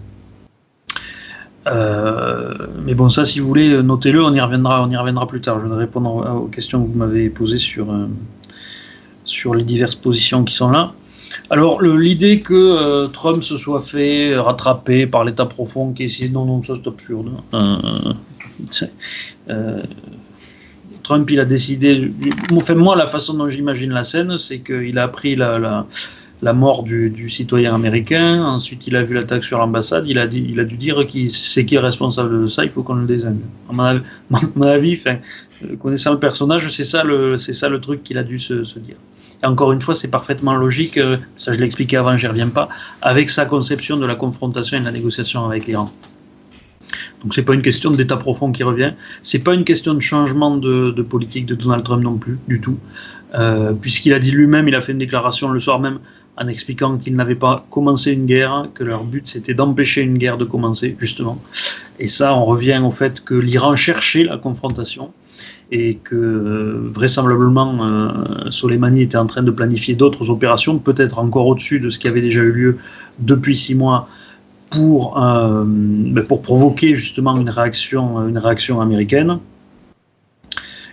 Euh, 1.67 2.53
mais 2.85 2.93
bon, 2.93 3.09
ça, 3.09 3.25
si 3.25 3.39
vous 3.39 3.47
voulez, 3.47 3.81
notez-le, 3.81 4.23
on 4.23 4.33
y 4.33 4.39
reviendra, 4.39 4.83
on 4.83 4.89
y 4.91 4.97
reviendra 4.97 5.25
plus 5.27 5.41
tard. 5.41 5.59
Je 5.59 5.65
vais 5.65 5.75
répondre 5.75 6.43
aux 6.43 6.47
questions 6.47 6.83
que 6.83 6.91
vous 6.91 6.97
m'avez 6.97 7.29
posées 7.29 7.57
sur, 7.57 7.91
euh, 7.91 8.05
sur 9.23 9.55
les 9.55 9.63
diverses 9.63 9.95
positions 9.95 10.43
qui 10.43 10.53
sont 10.53 10.69
là. 10.69 10.93
Alors, 11.49 11.81
l'idée 11.81 12.39
que 12.39 12.53
euh, 12.53 13.07
Trump 13.07 13.43
se 13.43 13.57
soit 13.57 13.81
fait 13.81 14.35
rattraper 14.37 15.07
par 15.07 15.23
l'État 15.23 15.45
profond 15.45 15.93
qui 15.93 16.03
est 16.03 16.31
non, 16.31 16.45
non, 16.45 16.63
ça 16.63 16.73
c'est 16.75 16.87
absurde. 16.87 17.31
Euh, 17.53 17.77
euh, 19.49 19.83
Trump, 21.03 21.29
il 21.29 21.39
a 21.39 21.45
décidé. 21.45 22.11
Enfin, 22.51 22.75
moi, 22.75 22.95
la 22.95 23.07
façon 23.07 23.35
dont 23.35 23.49
j'imagine 23.49 23.91
la 23.91 24.03
scène, 24.03 24.37
c'est 24.37 24.59
qu'il 24.59 24.97
a 24.97 25.07
pris 25.07 25.35
la, 25.35 25.85
la 26.41 26.53
mort 26.53 26.83
du, 26.83 27.29
citoyen 27.29 27.73
américain. 27.73 28.43
Ensuite, 28.43 28.87
il 28.87 28.95
a 28.95 29.03
vu 29.03 29.13
l'attaque 29.13 29.43
sur 29.43 29.57
l'ambassade. 29.57 30.05
Il 30.07 30.19
a, 30.19 30.25
il 30.25 30.59
a 30.59 30.63
dû 30.63 30.77
dire 30.77 31.05
qui 31.07 31.29
c'est 31.29 31.65
qui 31.65 31.75
est 31.75 31.79
responsable 31.79 32.41
de 32.43 32.47
ça. 32.47 32.63
Il 32.63 32.69
faut 32.69 32.83
qu'on 32.83 32.95
le 32.95 33.07
désigne. 33.07 33.39
À 33.69 33.73
mon 33.73 34.67
avis, 34.67 34.99
connaissant 35.81 36.11
le 36.11 36.19
personnage, 36.19 36.71
c'est 36.71 36.83
ça 36.83 37.03
le, 37.03 37.37
c'est 37.37 37.53
ça 37.53 37.69
le 37.69 37.79
truc 37.79 38.03
qu'il 38.03 38.17
a 38.17 38.23
dû 38.23 38.39
se, 38.39 38.79
dire. 38.79 38.97
Encore 39.43 39.71
une 39.71 39.81
fois, 39.81 39.95
c'est 39.95 40.09
parfaitement 40.09 40.55
logique. 40.55 40.97
Euh, 40.97 41.17
ça, 41.37 41.51
je 41.51 41.59
l'ai 41.59 41.65
expliqué 41.65 41.97
avant, 41.97 42.15
j'y 42.17 42.27
reviens 42.27 42.49
pas. 42.49 42.69
Avec 43.01 43.29
sa 43.29 43.45
conception 43.45 43.97
de 43.97 44.05
la 44.05 44.15
confrontation 44.15 44.77
et 44.77 44.79
de 44.79 44.85
la 44.85 44.91
négociation 44.91 45.45
avec 45.45 45.67
l'Iran. 45.67 45.91
Donc 47.21 47.33
c'est 47.33 47.43
pas 47.43 47.53
une 47.53 47.61
question 47.61 47.91
d'état 47.91 48.17
profond 48.17 48.51
qui 48.51 48.63
revient. 48.63 48.93
C'est 49.21 49.39
pas 49.39 49.53
une 49.53 49.63
question 49.63 49.93
de 49.93 49.99
changement 49.99 50.57
de, 50.57 50.91
politique 51.01 51.45
de 51.45 51.55
Donald 51.55 51.83
Trump 51.83 52.03
non 52.03 52.17
plus, 52.17 52.37
du 52.47 52.61
tout. 52.61 52.77
Euh, 53.33 53.73
puisqu'il 53.73 54.13
a 54.13 54.19
dit 54.19 54.31
lui-même, 54.31 54.67
il 54.67 54.75
a 54.75 54.81
fait 54.81 54.91
une 54.91 54.99
déclaration 54.99 55.49
le 55.49 55.59
soir 55.59 55.79
même 55.79 55.99
en 56.37 56.47
expliquant 56.47 56.97
qu'ils 56.97 57.15
n'avaient 57.15 57.35
pas 57.35 57.65
commencé 57.69 58.11
une 58.11 58.25
guerre, 58.25 58.67
que 58.73 58.83
leur 58.83 59.03
but 59.03 59.25
c'était 59.27 59.53
d'empêcher 59.53 60.01
une 60.01 60.17
guerre 60.17 60.37
de 60.37 60.45
commencer, 60.45 60.95
justement. 60.99 61.41
Et 61.99 62.07
ça, 62.07 62.35
on 62.35 62.43
revient 62.43 62.81
au 62.83 62.91
fait 62.91 63.23
que 63.23 63.33
l'Iran 63.33 63.75
cherchait 63.75 64.23
la 64.23 64.37
confrontation 64.37 65.11
et 65.71 65.95
que 65.95 66.15
euh, 66.15 66.89
vraisemblablement 66.91 67.77
euh, 67.81 68.51
Soleimani 68.51 69.01
était 69.01 69.17
en 69.17 69.25
train 69.25 69.43
de 69.43 69.51
planifier 69.51 69.95
d'autres 69.95 70.29
opérations, 70.29 70.77
peut-être 70.77 71.19
encore 71.19 71.47
au-dessus 71.47 71.79
de 71.79 71.89
ce 71.89 71.99
qui 71.99 72.07
avait 72.07 72.21
déjà 72.21 72.41
eu 72.41 72.51
lieu 72.51 72.77
depuis 73.19 73.55
six 73.55 73.75
mois 73.75 74.07
pour, 74.69 75.15
ben, 75.15 76.23
pour 76.27 76.41
provoquer 76.41 76.95
justement 76.95 77.37
une 77.37 77.49
réaction, 77.49 78.27
une 78.27 78.37
réaction 78.37 78.81
américaine. 78.81 79.39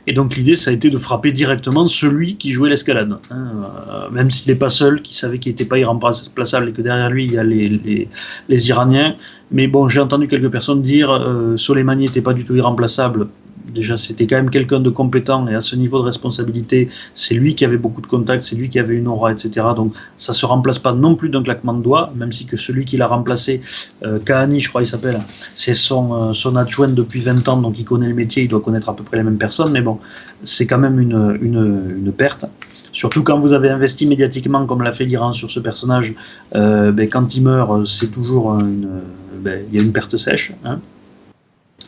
Et 0.06 0.12
donc 0.12 0.34
l'idée, 0.34 0.56
ça 0.56 0.70
a 0.70 0.74
été 0.74 0.90
de 0.90 0.98
frapper 0.98 1.30
directement 1.30 1.86
celui 1.86 2.36
qui 2.36 2.50
jouait 2.50 2.68
l'escalade. 2.68 3.16
Hein, 3.30 3.50
euh, 3.88 4.10
même 4.10 4.30
s'il 4.30 4.50
n'est 4.50 4.58
pas 4.58 4.70
seul, 4.70 5.00
qui 5.00 5.14
savait 5.14 5.38
qu'il 5.38 5.52
n'était 5.52 5.64
pas 5.64 5.78
irremplaçable 5.78 6.68
et 6.68 6.72
que 6.72 6.82
derrière 6.82 7.08
lui, 7.08 7.24
il 7.24 7.32
y 7.32 7.38
a 7.38 7.44
les, 7.44 8.08
les, 8.48 8.68
Iraniens. 8.68 9.14
Mais 9.52 9.68
bon, 9.68 9.88
j'ai 9.88 10.00
entendu 10.00 10.26
quelques 10.26 10.50
personnes 10.50 10.82
dire 10.82 11.10
euh, 11.10 11.56
Soleimani 11.56 12.06
n'était 12.06 12.20
pas 12.20 12.34
du 12.34 12.44
tout 12.44 12.56
irremplaçable 12.56 13.28
déjà 13.74 13.96
c'était 13.96 14.26
quand 14.26 14.36
même 14.36 14.50
quelqu'un 14.50 14.80
de 14.80 14.90
compétent 14.90 15.46
et 15.48 15.54
à 15.54 15.60
ce 15.60 15.76
niveau 15.76 15.98
de 15.98 16.04
responsabilité, 16.04 16.88
c'est 17.14 17.34
lui 17.34 17.54
qui 17.54 17.64
avait 17.64 17.76
beaucoup 17.76 18.00
de 18.00 18.06
contacts, 18.06 18.44
c'est 18.44 18.56
lui 18.56 18.68
qui 18.68 18.78
avait 18.78 18.94
une 18.94 19.08
aura, 19.08 19.32
etc. 19.32 19.66
Donc 19.76 19.94
ça 20.16 20.32
se 20.32 20.46
remplace 20.46 20.78
pas 20.78 20.92
non 20.92 21.14
plus 21.14 21.28
d'un 21.28 21.42
claquement 21.42 21.74
de 21.74 21.82
doigts, 21.82 22.12
même 22.14 22.32
si 22.32 22.46
que 22.46 22.56
celui 22.56 22.84
qui 22.84 22.96
l'a 22.96 23.06
remplacé, 23.06 23.60
euh, 24.04 24.18
Kahani, 24.18 24.60
je 24.60 24.68
crois 24.68 24.82
il 24.82 24.86
s'appelle, 24.86 25.20
c'est 25.54 25.74
son, 25.74 26.32
euh, 26.32 26.56
adjoint 26.56 26.88
depuis 26.88 27.20
20 27.20 27.48
ans, 27.48 27.56
donc 27.56 27.78
il 27.78 27.84
connaît 27.84 28.08
le 28.08 28.14
métier, 28.14 28.44
il 28.44 28.48
doit 28.48 28.60
connaître 28.60 28.88
à 28.88 28.96
peu 28.96 29.04
près 29.04 29.16
les 29.16 29.22
mêmes 29.22 29.38
personnes, 29.38 29.72
mais 29.72 29.80
bon, 29.80 29.98
c'est 30.44 30.66
quand 30.66 30.78
même 30.78 30.98
une, 30.98 32.12
perte. 32.16 32.44
Surtout 32.92 33.22
quand 33.22 33.38
vous 33.38 33.54
avez 33.54 33.70
investi 33.70 34.06
médiatiquement, 34.06 34.66
comme 34.66 34.82
l'a 34.82 34.92
fait 34.92 35.06
l'Iran 35.06 35.32
sur 35.32 35.50
ce 35.50 35.60
personnage, 35.60 36.14
euh, 36.54 36.92
ben, 36.92 37.08
quand 37.08 37.34
il 37.34 37.42
meurt, 37.42 37.86
c'est 37.86 38.10
toujours 38.10 38.52
une, 38.58 39.00
ben, 39.40 39.64
il 39.70 39.78
y 39.78 39.80
a 39.80 39.82
une 39.82 39.92
perte 39.92 40.16
sèche. 40.18 40.52
Hein 40.64 40.78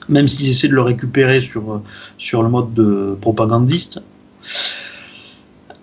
même 0.08 0.28
s'ils 0.28 0.50
essaient 0.50 0.68
de 0.68 0.74
le 0.74 0.82
récupérer 0.82 1.40
sur, 1.40 1.82
sur 2.18 2.42
le 2.42 2.48
mode 2.48 2.74
de 2.74 3.16
propagandiste. 3.20 4.00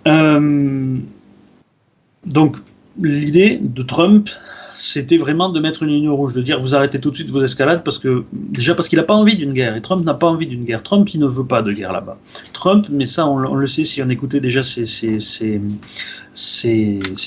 Euh, 0.06 0.98
donc, 2.26 2.56
l'idée 3.00 3.58
de 3.60 3.82
Trump, 3.82 4.28
c'était 4.74 5.18
vraiment 5.18 5.48
de 5.48 5.60
mettre 5.60 5.82
une 5.82 5.90
ligne 5.90 6.08
rouge, 6.08 6.32
de 6.32 6.42
dire 6.42 6.60
vous 6.60 6.74
arrêtez 6.74 6.98
tout 7.00 7.10
de 7.10 7.16
suite 7.16 7.30
vos 7.30 7.42
escalades 7.42 7.84
parce 7.84 7.98
que 7.98 8.24
déjà 8.32 8.74
parce 8.74 8.88
qu'il 8.88 8.98
n'a 8.98 9.04
pas 9.04 9.14
envie 9.14 9.36
d'une 9.36 9.52
guerre 9.52 9.76
et 9.76 9.82
Trump 9.82 10.04
n'a 10.04 10.14
pas 10.14 10.26
envie 10.26 10.46
d'une 10.46 10.64
guerre. 10.64 10.82
Trump 10.82 11.12
il 11.14 11.20
ne 11.20 11.26
veut 11.26 11.44
pas 11.44 11.62
de 11.62 11.72
guerre 11.72 11.92
là-bas. 11.92 12.18
Trump, 12.52 12.86
mais 12.90 13.06
ça 13.06 13.28
on, 13.28 13.54
le 13.54 13.66
sait 13.66 13.84
si 13.84 14.02
on 14.02 14.08
écoutait 14.08 14.40
déjà 14.40 14.62
ses, 14.62 14.86
ses, 14.86 15.60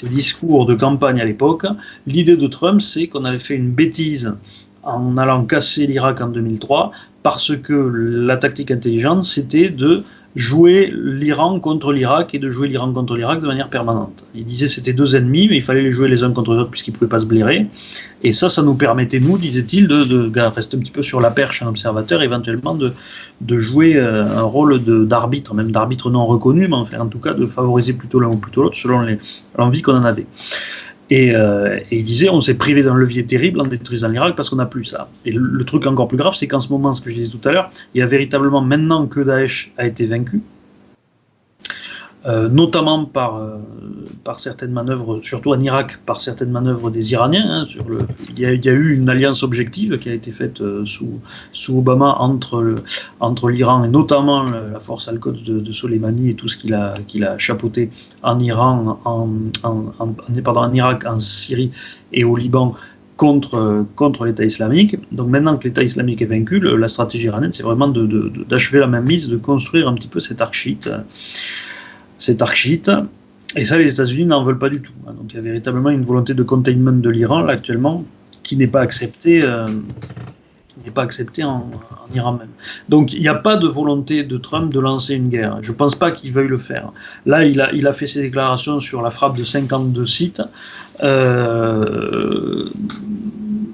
discours 0.09 0.65
de 0.65 0.75
campagne 0.75 1.21
à 1.21 1.25
l'époque. 1.25 1.65
L'idée 2.07 2.35
de 2.35 2.47
Trump 2.47 2.81
c'est 2.81 3.07
qu'on 3.07 3.25
avait 3.25 3.39
fait 3.39 3.55
une 3.55 3.71
bêtise 3.71 4.35
en 4.85 5.17
allant 5.17 5.43
casser 5.45 5.87
l'Irak 5.87 6.21
en 6.21 6.27
2003, 6.27 6.91
parce 7.23 7.55
que 7.57 7.73
la 7.73 8.37
tactique 8.37 8.71
intelligente, 8.71 9.23
c'était 9.23 9.69
de 9.69 10.03
jouer 10.35 10.93
l'Iran 10.93 11.59
contre 11.61 11.93
l'Irak 11.93 12.35
et 12.35 12.39
de 12.39 12.49
jouer 12.49 12.67
l'Iran 12.67 12.91
contre 12.91 13.15
l'Irak 13.15 13.41
de 13.41 13.47
manière 13.47 13.69
permanente. 13.69 14.25
Il 14.35 14.43
disait 14.43 14.67
c'était 14.67 14.91
deux 14.91 15.15
ennemis, 15.15 15.47
mais 15.47 15.57
il 15.57 15.61
fallait 15.61 15.81
les 15.81 15.91
jouer 15.91 16.09
les 16.09 16.23
uns 16.23 16.31
contre 16.31 16.53
les 16.53 16.59
autres 16.59 16.71
puisqu'ils 16.71 16.91
ne 16.91 16.97
pouvaient 16.97 17.09
pas 17.09 17.19
se 17.19 17.25
blairer. 17.25 17.67
Et 18.21 18.33
ça, 18.33 18.49
ça 18.49 18.61
nous 18.61 18.75
permettait, 18.75 19.19
nous, 19.19 19.37
disait-il, 19.37 19.87
de, 19.87 20.03
de, 20.03 20.39
rester 20.41 20.75
un 20.75 20.81
petit 20.81 20.91
peu 20.91 21.01
sur 21.01 21.21
la 21.21 21.31
perche 21.31 21.63
un 21.63 21.67
observateur, 21.67 22.21
éventuellement 22.21 22.75
de, 22.75 22.91
de 23.41 23.59
jouer 23.59 23.95
euh, 23.95 24.25
un 24.25 24.43
rôle 24.43 24.79
d'arbitre, 25.07 25.53
même 25.53 25.71
d'arbitre 25.71 26.09
non 26.09 26.25
reconnu, 26.25 26.67
mais 26.67 26.97
en 26.97 27.07
tout 27.07 27.19
cas 27.19 27.33
de 27.33 27.45
favoriser 27.45 27.93
plutôt 27.93 28.19
l'un 28.19 28.27
ou 28.27 28.37
plutôt 28.37 28.63
l'autre 28.63 28.77
selon 28.77 29.05
l'envie 29.57 29.81
qu'on 29.81 29.95
en 29.95 30.03
avait. 30.03 30.25
Euh, 31.11 31.79
et, 31.91 31.99
il 31.99 32.03
disait, 32.03 32.29
on 32.29 32.41
s'est 32.41 32.55
privé 32.55 32.81
d'un 32.83 32.95
levier 32.95 33.25
terrible 33.25 33.61
en 33.61 33.65
détruisant 33.65 34.09
l'Irak 34.09 34.35
parce 34.35 34.49
qu'on 34.49 34.55
n'a 34.55 34.65
plus 34.65 34.85
ça. 34.85 35.09
Et 35.25 35.31
le, 35.31 35.63
truc 35.63 35.85
encore 35.87 36.07
plus 36.07 36.17
grave, 36.17 36.33
c'est 36.35 36.47
qu'en 36.47 36.59
ce 36.59 36.69
moment, 36.69 36.93
ce 36.93 37.01
que 37.01 37.09
je 37.09 37.15
disais 37.15 37.29
tout 37.29 37.47
à 37.47 37.51
l'heure, 37.51 37.69
il 37.93 37.99
y 37.99 38.01
a 38.01 38.07
véritablement 38.07 38.61
maintenant 38.61 39.07
que 39.07 39.19
Daesh 39.19 39.71
a 39.77 39.85
été 39.85 40.05
vaincu, 40.05 40.41
euh, 42.27 42.49
notamment 42.49 43.05
par, 43.05 43.35
euh, 43.35 43.57
par 44.23 44.39
certaines 44.39 44.71
manœuvres, 44.71 45.19
surtout 45.21 45.53
en 45.53 45.59
Irak, 45.59 45.99
par 46.07 46.19
certaines 46.19 46.49
manœuvres 46.49 46.89
des 46.89 47.11
Iraniens. 47.11 47.45
Hein, 47.47 47.67
il, 48.35 48.39
y 48.39 48.45
a, 48.47 48.71
eu 48.71 48.95
une 48.95 49.09
alliance 49.09 49.43
objective 49.43 49.99
qui 49.99 50.09
a 50.09 50.13
été 50.13 50.31
faite 50.31 50.59
euh, 50.59 50.83
sous, 50.85 51.19
sous 51.51 51.77
Obama 51.77 52.15
entre, 52.17 52.73
entre 53.19 53.49
l'Iran 53.51 53.83
et 53.83 53.89
notamment 53.89 54.43
la 54.43 54.79
force 54.79 55.07
al-Quds 55.07 55.43
de, 55.43 55.71
Soleimani 55.71 56.31
et 56.31 56.33
tout 56.33 56.47
ce 56.47 56.57
qu'il 56.57 56.73
a, 56.73 56.95
qu'il 57.05 57.25
a 57.25 57.37
chapeauté 57.37 57.91
en 58.23 58.39
Iran, 58.39 58.99
en, 59.05 59.29
pardon, 60.43 60.61
en 60.61 60.73
Irak, 60.73 61.05
en 61.05 61.19
Syrie 61.19 61.69
et 62.11 62.23
au 62.23 62.35
Liban 62.37 62.73
contre, 63.17 63.85
contre 63.95 64.25
l'État 64.25 64.45
islamique. 64.45 64.97
Donc 65.11 65.29
maintenant 65.29 65.57
que 65.57 65.67
l'État 65.67 65.83
islamique 65.83 66.23
est 66.23 66.25
vaincu, 66.25 66.59
la 66.59 66.87
stratégie 66.87 67.25
iranienne, 67.25 67.53
c'est 67.53 67.63
vraiment 67.63 67.87
d'achever 67.87 68.79
la 68.79 68.87
même 68.87 69.05
mise, 69.05 69.27
de 69.27 69.37
construire 69.37 69.87
un 69.87 69.93
petit 69.93 70.07
peu 70.07 70.19
cette 70.19 70.41
archite 70.41 70.89
c'est 72.17 72.41
archite. 72.41 72.91
Et 73.55 73.63
ça, 73.63 73.77
les 73.77 73.93
États-Unis 73.93 74.25
n'en 74.25 74.43
veulent 74.43 74.59
pas 74.59 74.69
du 74.69 74.81
tout. 74.81 74.93
Hein. 75.07 75.13
Donc 75.17 75.33
il 75.33 75.35
y 75.37 75.39
a 75.39 75.41
véritablement 75.41 75.89
une 75.89 76.03
volonté 76.03 76.33
de 76.33 76.43
containment 76.43 76.91
de 76.91 77.09
l'Iran, 77.09 77.41
là, 77.41 77.53
actuellement, 77.53 78.03
qui 78.43 78.57
n'est 78.57 78.67
pas 78.67 78.81
acceptée. 78.81 79.41
Euh, 79.43 79.67
n'est 80.85 80.91
pas 80.91 81.03
acceptée 81.03 81.43
en, 81.43 81.69
Iran 82.13 82.33
même. 82.33 82.49
Donc 82.89 83.13
il 83.13 83.21
n'y 83.21 83.27
a 83.27 83.35
pas 83.35 83.57
de 83.57 83.67
volonté 83.67 84.23
de 84.23 84.37
Trump 84.37 84.71
de 84.71 84.79
lancer 84.79 85.15
une 85.15 85.29
guerre. 85.29 85.57
Je 85.61 85.71
ne 85.71 85.77
pense 85.77 85.95
pas 85.95 86.11
qu'il 86.11 86.31
veuille 86.31 86.47
le 86.47 86.57
faire. 86.57 86.91
Là, 87.25 87.43
il 87.43 87.59
a, 87.61 87.73
il 87.73 87.87
a 87.87 87.93
fait 87.93 88.05
ses 88.05 88.21
déclarations 88.21 88.79
sur 88.79 89.01
la 89.01 89.09
frappe 89.09 89.35
de 89.37 89.43
52 89.43 90.05
sites. 90.05 90.41
Euh, 91.03 92.69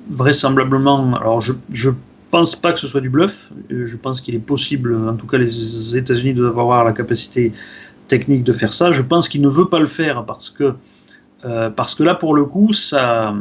vraisemblablement, 0.09 1.13
alors 1.15 1.41
je, 1.41 1.53
je 1.71 1.89
pense 2.31 2.55
pas 2.55 2.71
que 2.71 2.79
ce 2.79 2.87
soit 2.87 3.01
du 3.01 3.09
bluff. 3.09 3.51
Je 3.69 3.97
pense 3.97 4.21
qu'il 4.21 4.35
est 4.35 4.39
possible, 4.39 4.95
en 5.07 5.15
tout 5.15 5.27
cas 5.27 5.37
les 5.37 5.97
États-Unis 5.97 6.33
doivent 6.33 6.59
avoir 6.59 6.83
la 6.83 6.93
capacité 6.93 7.51
technique 8.11 8.43
de 8.43 8.53
faire 8.61 8.73
ça. 8.73 8.91
Je 8.91 9.03
pense 9.11 9.25
qu'il 9.29 9.41
ne 9.41 9.51
veut 9.59 9.69
pas 9.73 9.79
le 9.79 9.91
faire 9.99 10.17
parce 10.25 10.49
que, 10.49 10.67
euh, 11.45 11.69
parce 11.79 11.93
que 11.95 12.03
là, 12.03 12.13
pour 12.23 12.33
le 12.39 12.45
coup, 12.53 12.73
ça, 12.73 13.33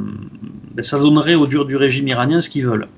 ben, 0.75 0.83
ça 0.91 0.97
donnerait 0.99 1.39
au 1.43 1.47
dur 1.53 1.63
du 1.67 1.77
régime 1.77 2.07
iranien 2.15 2.41
ce 2.41 2.49
qu'ils 2.53 2.67
veulent. 2.71 2.89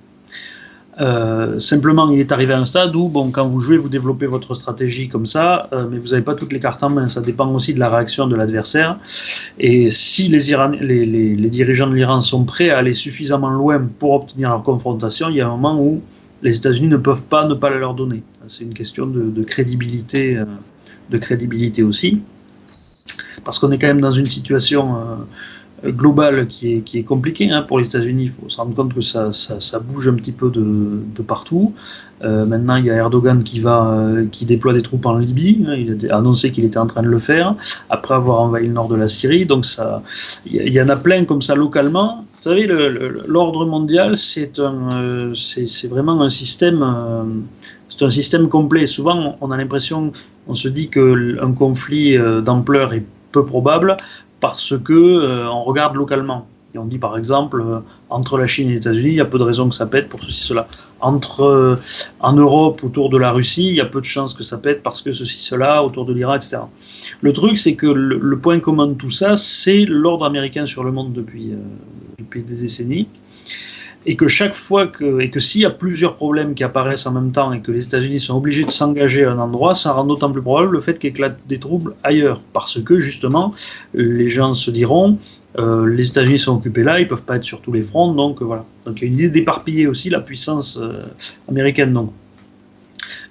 Euh, 1.01 1.59
simplement, 1.59 2.05
il 2.11 2.21
est 2.21 2.33
arrivé 2.37 2.53
à 2.53 2.61
un 2.65 2.67
stade 2.67 2.95
où, 2.95 3.09
bon, 3.09 3.31
quand 3.31 3.47
vous 3.47 3.61
jouez, 3.65 3.79
vous 3.79 3.89
développez 3.89 4.27
votre 4.27 4.53
stratégie 4.53 5.09
comme 5.09 5.25
ça, 5.25 5.47
euh, 5.73 5.89
mais 5.91 5.99
vous 6.03 6.11
n'avez 6.13 6.27
pas 6.31 6.35
toutes 6.35 6.53
les 6.53 6.61
cartes 6.61 6.83
en 6.83 6.91
main. 6.91 7.09
Ça 7.09 7.23
dépend 7.23 7.49
aussi 7.59 7.73
de 7.73 7.81
la 7.81 7.89
réaction 7.89 8.27
de 8.27 8.37
l'adversaire. 8.37 8.99
Et 9.59 9.91
si 9.91 10.29
les, 10.29 10.45
les, 10.91 11.07
les, 11.15 11.35
les 11.45 11.51
dirigeants 11.59 11.89
de 11.89 11.95
l'Iran 11.95 12.21
sont 12.21 12.45
prêts 12.45 12.69
à 12.69 12.77
aller 12.83 12.93
suffisamment 12.93 13.49
loin 13.49 13.81
pour 13.99 14.13
obtenir 14.13 14.51
leur 14.51 14.63
confrontation, 14.63 15.31
il 15.31 15.37
y 15.37 15.41
a 15.41 15.47
un 15.47 15.57
moment 15.57 15.77
où 15.81 16.03
les 16.43 16.55
États-Unis 16.59 16.89
ne 16.89 16.99
peuvent 16.99 17.27
pas 17.35 17.47
ne 17.47 17.55
pas 17.55 17.71
la 17.71 17.79
leur 17.79 17.95
donner. 17.95 18.23
C'est 18.47 18.65
une 18.65 18.75
question 18.75 19.07
de 19.07 19.43
crédibilité 19.45 20.37
de 21.11 21.19
crédibilité 21.19 21.83
aussi, 21.83 22.21
parce 23.45 23.59
qu'on 23.59 23.71
est 23.71 23.79
quand 23.79 23.89
même 23.89 24.01
dans 24.01 24.13
une 24.13 24.27
situation 24.27 24.97
euh, 24.97 25.91
globale 25.91 26.47
qui 26.47 26.75
est, 26.75 26.81
qui 26.81 26.99
est 26.99 27.03
compliquée 27.03 27.51
hein, 27.51 27.63
pour 27.63 27.79
les 27.79 27.87
États-Unis. 27.87 28.25
Il 28.25 28.31
faut 28.31 28.49
se 28.49 28.57
rendre 28.57 28.75
compte 28.75 28.95
que 28.95 29.01
ça, 29.01 29.33
ça, 29.33 29.79
bouge 29.81 30.09
un 30.09 30.15
petit 30.15 30.33
peu 30.33 30.51
de, 30.51 31.01
de 31.15 31.23
partout. 31.23 31.75
Euh, 32.23 32.45
maintenant, 32.47 32.77
il 32.77 32.85
y 32.85 32.91
a 32.91 32.95
Erdogan 32.95 33.43
qui, 33.43 33.61
va, 33.61 33.91
euh, 33.91 34.27
qui 34.31 34.47
déploie 34.47 34.73
des 34.73 34.83
troupes 34.83 35.07
en 35.07 35.19
Libye. 35.19 35.65
Hein, 35.67 35.75
il 35.75 36.11
a 36.11 36.17
annoncé 36.17 36.53
qu'il 36.53 36.65
était 36.65 36.79
en 36.79 36.87
train 36.87 37.03
de 37.03 37.09
le 37.09 37.19
faire, 37.19 37.57
après 37.91 38.15
avoir 38.15 38.41
envahi 38.41 38.67
le 38.67 38.73
nord 38.73 38.89
de 38.89 38.97
la 38.97 39.09
Syrie. 39.09 39.45
Donc, 39.45 39.65
ça, 39.65 40.03
il 40.47 40.73
y, 40.73 40.81
en 40.81 40.89
a 40.89 40.97
plein 40.97 41.25
comme 41.25 41.43
ça 41.43 41.55
localement. 41.55 42.25
Vous 42.43 42.51
savez, 42.51 42.67
l'ordre 42.67 43.67
mondial, 43.67 44.17
c'est 44.17 44.59
un, 44.59 45.33
c'est 45.33 45.87
vraiment 45.87 46.21
un 46.23 46.31
système 46.31 46.83
c'est 47.93 48.05
un 48.05 48.11
système 48.11 48.49
complet. 48.49 48.87
Souvent, 48.87 49.37
on 49.41 49.51
a 49.51 49.57
l'impression, 49.57 50.13
on 50.49 50.55
se 50.55 50.69
dit 50.69 50.89
qu'un 50.89 51.53
conflit 51.53 52.17
euh, 52.17 52.41
d'ampleur 52.41 52.95
est 52.95 53.05
peu 53.33 53.45
probable 53.45 53.97
parce 54.41 54.75
que 54.79 54.93
euh, 54.93 55.51
on 55.51 55.63
regarde 55.63 55.95
localement. 55.95 56.47
Et 56.75 56.79
on 56.79 56.87
dit 56.87 56.99
par 56.99 57.19
exemple, 57.19 57.61
euh, 57.61 57.81
entre 58.09 58.39
la 58.39 58.47
Chine 58.47 58.69
et 58.69 58.73
les 58.73 58.79
États-Unis, 58.79 59.11
il 59.11 59.15
y 59.17 59.21
a 59.21 59.27
peu 59.27 59.39
de 59.39 59.43
raisons 59.43 59.69
que 59.69 59.75
ça 59.75 59.85
pète 59.85 60.09
pour 60.09 60.23
ceci, 60.23 60.41
cela. 60.41 60.67
Entre, 61.03 61.43
euh, 61.43 61.77
en 62.21 62.33
Europe, 62.33 62.83
autour 62.85 63.11
de 63.11 63.19
la 63.19 63.33
Russie, 63.33 63.69
il 63.69 63.75
y 63.75 63.81
a 63.81 63.85
peu 63.85 64.01
de 64.01 64.07
chances 64.07 64.35
que 64.35 64.43
ça 64.43 64.57
pète 64.57 64.83
parce 64.83 65.03
que 65.03 65.13
ceci, 65.13 65.41
cela, 65.41 65.85
autour 65.85 66.05
de 66.07 66.13
l'Iran, 66.13 66.35
etc. 66.37 66.59
Le 67.21 67.33
truc, 67.33 67.59
c'est 67.59 67.75
que 67.75 67.87
le, 67.87 68.39
point 68.39 68.61
commun 68.61 68.87
de 68.87 68.95
tout 68.95 69.11
ça, 69.11 69.37
c'est 69.37 69.85
l'ordre 69.85 70.25
américain 70.25 70.67
sur 70.67 70.85
le 70.85 70.93
monde 70.93 71.13
depuis, 71.13 71.53
depuis 72.19 72.43
des 72.43 72.55
décennies 72.55 73.09
et 74.07 74.17
que 74.17 74.29
chaque 74.29 74.55
fois 74.55 74.87
que, 74.87 75.21
et 75.21 75.31
que 75.31 75.41
s'il 75.41 75.61
y 75.61 75.65
a 75.65 75.71
plusieurs 75.71 76.17
problèmes 76.17 76.55
qui 76.55 76.65
apparaissent 76.65 77.07
en 77.07 77.13
même 77.13 77.33
temps 77.33 77.53
et 77.53 77.61
que 77.61 77.71
les 77.71 77.85
États-Unis 77.85 78.21
sont 78.21 78.37
obligés 78.37 78.65
de 78.65 78.71
s'engager 78.71 79.25
à 79.25 79.33
un 79.33 79.39
endroit, 79.39 79.75
ça 79.75 79.93
rend 79.93 80.05
d'autant 80.05 80.31
plus 80.33 80.43
probable 80.43 80.73
le 80.73 80.81
fait 80.81 80.99
qu'éclatent 80.99 81.39
des 81.47 81.59
troubles 81.59 81.95
ailleurs. 82.03 82.41
Parce 82.53 82.83
que 82.83 82.99
justement, 82.99 83.55
les 83.95 84.29
gens 84.29 84.55
se 84.55 84.71
diront, 84.71 85.19
euh, 85.59 85.87
les 85.87 86.09
États-Unis 86.09 86.39
sont 86.39 86.57
occupés 86.57 86.83
là, 86.83 87.01
ils 87.01 87.09
peuvent 87.09 87.25
pas 87.25 87.37
être 87.37 87.45
sur 87.45 87.61
tous 87.61 87.73
les 87.73 87.83
fronts, 87.83 88.15
donc 88.15 88.43
voilà. 88.43 88.65
Donc 88.87 89.01
il 89.01 89.03
y 89.03 89.05
a 89.05 89.09
une 89.09 89.15
idée 89.15 89.29
d'éparpiller 89.29 89.87
aussi 89.87 90.11
la 90.11 90.21
puissance 90.21 90.79
euh, 90.81 91.03
américaine. 91.49 91.93
Donc 91.93 92.13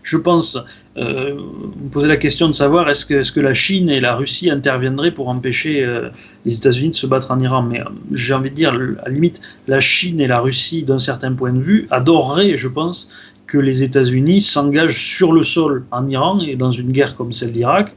je 0.04 0.18
pense, 0.18 0.58
euh, 0.98 1.36
vous 1.38 1.90
posez 1.90 2.08
la 2.08 2.18
question 2.18 2.48
de 2.48 2.54
savoir 2.54 2.90
est-ce 2.90 3.06
que, 3.06 3.14
est 3.16 3.34
que, 3.34 3.40
la 3.40 3.54
Chine 3.54 3.90
et 3.90 4.00
la 4.00 4.16
Russie 4.16 4.50
interviendraient 4.50 5.12
pour 5.12 5.30
empêcher 5.30 5.84
euh, 5.84 6.10
les 6.46 6.56
États-Unis 6.58 6.90
de 6.90 6.96
se 6.96 7.08
battre 7.08 7.32
en 7.32 7.40
Iran? 7.40 7.62
Mais 7.64 7.82
euh, 7.82 7.86
j'ai 8.12 8.34
envie 8.34 8.50
de 8.50 8.56
dire, 8.56 8.74
à 8.74 8.78
la 8.78 9.10
limite, 9.10 9.42
la 9.68 9.80
Chine 9.80 10.20
et 10.20 10.28
la 10.28 10.40
Russie, 10.40 10.84
d'un 10.84 11.00
certain 11.00 11.34
point 11.34 11.54
de 11.54 11.60
vue, 11.60 11.88
adoreraient, 11.92 12.58
je 12.58 12.68
pense, 12.68 13.10
les 13.58 13.84
États-Unis 13.84 14.42
s'engagent 14.42 15.04
sur 15.04 15.34
le 15.34 15.44
sol 15.44 15.86
en 15.92 16.08
Iran 16.08 16.40
et 16.40 16.56
dans 16.56 16.72
une 16.72 16.92
guerre 16.92 17.16
comme 17.16 17.34
celle 17.34 17.52
d'Irak 17.52 17.94